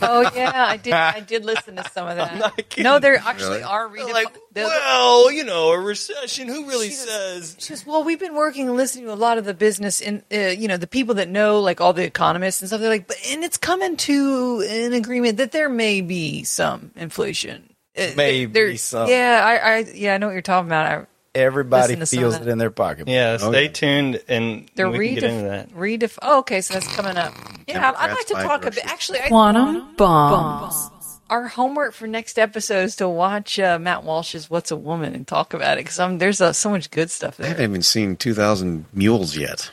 Oh 0.00 0.30
yeah, 0.34 0.64
I 0.66 0.76
did. 0.78 0.92
I 0.94 1.20
did 1.20 1.44
listen 1.44 1.76
to 1.76 1.84
some 1.92 2.08
of 2.08 2.16
that. 2.16 2.38
not 2.38 2.62
no, 2.78 2.98
there 2.98 3.16
actually 3.16 3.48
Really? 3.58 3.62
are 3.62 3.88
reading. 3.88 4.12
Like, 4.14 4.32
the, 4.54 4.62
well, 4.62 5.30
you 5.30 5.44
know, 5.44 5.72
a 5.72 5.78
recession. 5.78 6.48
Who 6.48 6.66
really 6.66 6.86
She 6.88 6.94
just- 6.94 7.08
says? 7.08 7.56
she 7.58 7.68
goes, 7.70 7.84
well, 7.86 8.04
we've 8.04 8.18
been 8.18 8.34
working 8.34 8.68
and 8.68 8.76
listening 8.76 9.04
to 9.04 9.12
a 9.12 9.14
lot 9.14 9.36
of 9.38 9.44
the 9.44 9.52
business 9.54 10.00
and 10.00 10.22
uh, 10.32 10.36
you 10.38 10.66
know 10.66 10.76
the 10.78 10.86
people 10.86 11.16
that 11.16 11.28
know, 11.28 11.60
like 11.60 11.80
all 11.80 11.92
the 11.92 12.04
economists 12.04 12.62
and 12.62 12.68
stuff. 12.68 12.80
They're 12.80 12.88
like, 12.88 13.06
but 13.06 13.18
and 13.28 13.44
it's 13.44 13.58
coming 13.58 13.96
to 13.98 14.64
an 14.68 14.94
agreement 14.94 15.36
that 15.36 15.52
there 15.52 15.68
may 15.68 16.00
be 16.00 16.42
some 16.44 16.90
inflation. 16.96 17.74
Uh, 17.96 18.08
Maybe 18.16 18.50
there- 18.52 18.76
some. 18.78 19.08
Yeah, 19.10 19.42
I, 19.44 19.56
I, 19.56 19.78
yeah, 19.94 20.14
I 20.14 20.18
know 20.18 20.26
what 20.28 20.32
you're 20.32 20.42
talking 20.42 20.68
about. 20.68 20.86
I, 20.86 21.06
Everybody 21.34 21.94
Listen 21.94 22.00
to 22.00 22.06
some 22.06 22.18
feels 22.20 22.34
it 22.36 22.48
in 22.48 22.58
their 22.58 22.70
pocket. 22.70 23.08
Yeah, 23.08 23.38
Oh, 23.40 23.50
stay 23.52 23.64
yeah. 23.64 23.72
tuned, 23.72 24.22
and 24.28 24.68
they're 24.74 24.90
we 24.90 25.08
can 25.10 25.14
get 25.16 25.24
into 25.24 25.48
that. 25.48 25.70
redef- 25.72 26.18
Oh, 26.22 26.38
okay, 26.40 26.60
so 26.60 26.74
that's 26.74 26.86
coming 26.96 27.16
up. 27.16 27.32
Yeah, 27.66 27.88
I'd, 27.90 27.94
I'd 27.96 28.12
like 28.12 28.26
to 28.26 28.34
talk 28.34 28.64
a 28.64 28.70
bit. 28.70 28.84
Actually, 28.86 29.20
I, 29.20 29.28
Quantum 29.28 29.94
bombs. 29.96 30.90
our 31.30 31.48
homework 31.48 31.92
for 31.94 32.06
next 32.06 32.38
episode 32.38 32.84
is 32.84 32.96
to 32.96 33.08
watch 33.08 33.58
uh, 33.58 33.78
Matt 33.78 34.04
Walsh's 34.04 34.50
"What's 34.50 34.70
a 34.70 34.76
Woman" 34.76 35.14
and 35.14 35.26
talk 35.26 35.54
about 35.54 35.78
it 35.78 35.84
because 35.84 35.96
there's 36.18 36.40
uh, 36.40 36.52
so 36.52 36.70
much 36.70 36.90
good 36.90 37.10
stuff 37.10 37.38
I 37.38 37.46
haven't 37.48 37.62
even 37.62 37.82
seen 37.82 38.16
2,000 38.16 38.86
Mules 38.92 39.36
yet. 39.36 39.70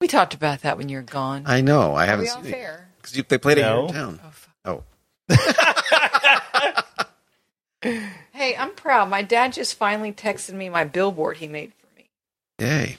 We 0.00 0.08
talked 0.08 0.34
about 0.34 0.62
that 0.62 0.76
when 0.78 0.88
you 0.88 0.96
were 0.96 1.02
gone. 1.02 1.44
I 1.46 1.60
know. 1.60 1.94
I 1.94 2.04
Are 2.04 2.06
haven't 2.06 2.24
we 2.24 2.30
on 2.30 2.42
seen 2.44 2.52
it. 2.52 2.56
fair? 2.56 2.88
'Cause 3.02 3.16
you- 3.16 3.24
they 3.28 3.38
played 3.38 3.58
it 3.58 3.64
here 3.64 3.70
No. 3.70 3.86
in 3.86 3.92
town. 3.92 4.20
Oh. 4.64 4.82
Hey, 8.34 8.56
I'm 8.56 8.74
proud. 8.74 9.08
My 9.08 9.22
dad 9.22 9.52
just 9.52 9.76
finally 9.76 10.12
texted 10.12 10.54
me 10.54 10.68
my 10.68 10.82
billboard 10.82 11.36
he 11.36 11.46
made 11.46 11.72
for 11.78 11.86
me. 11.96 12.10
Yay. 12.58 12.98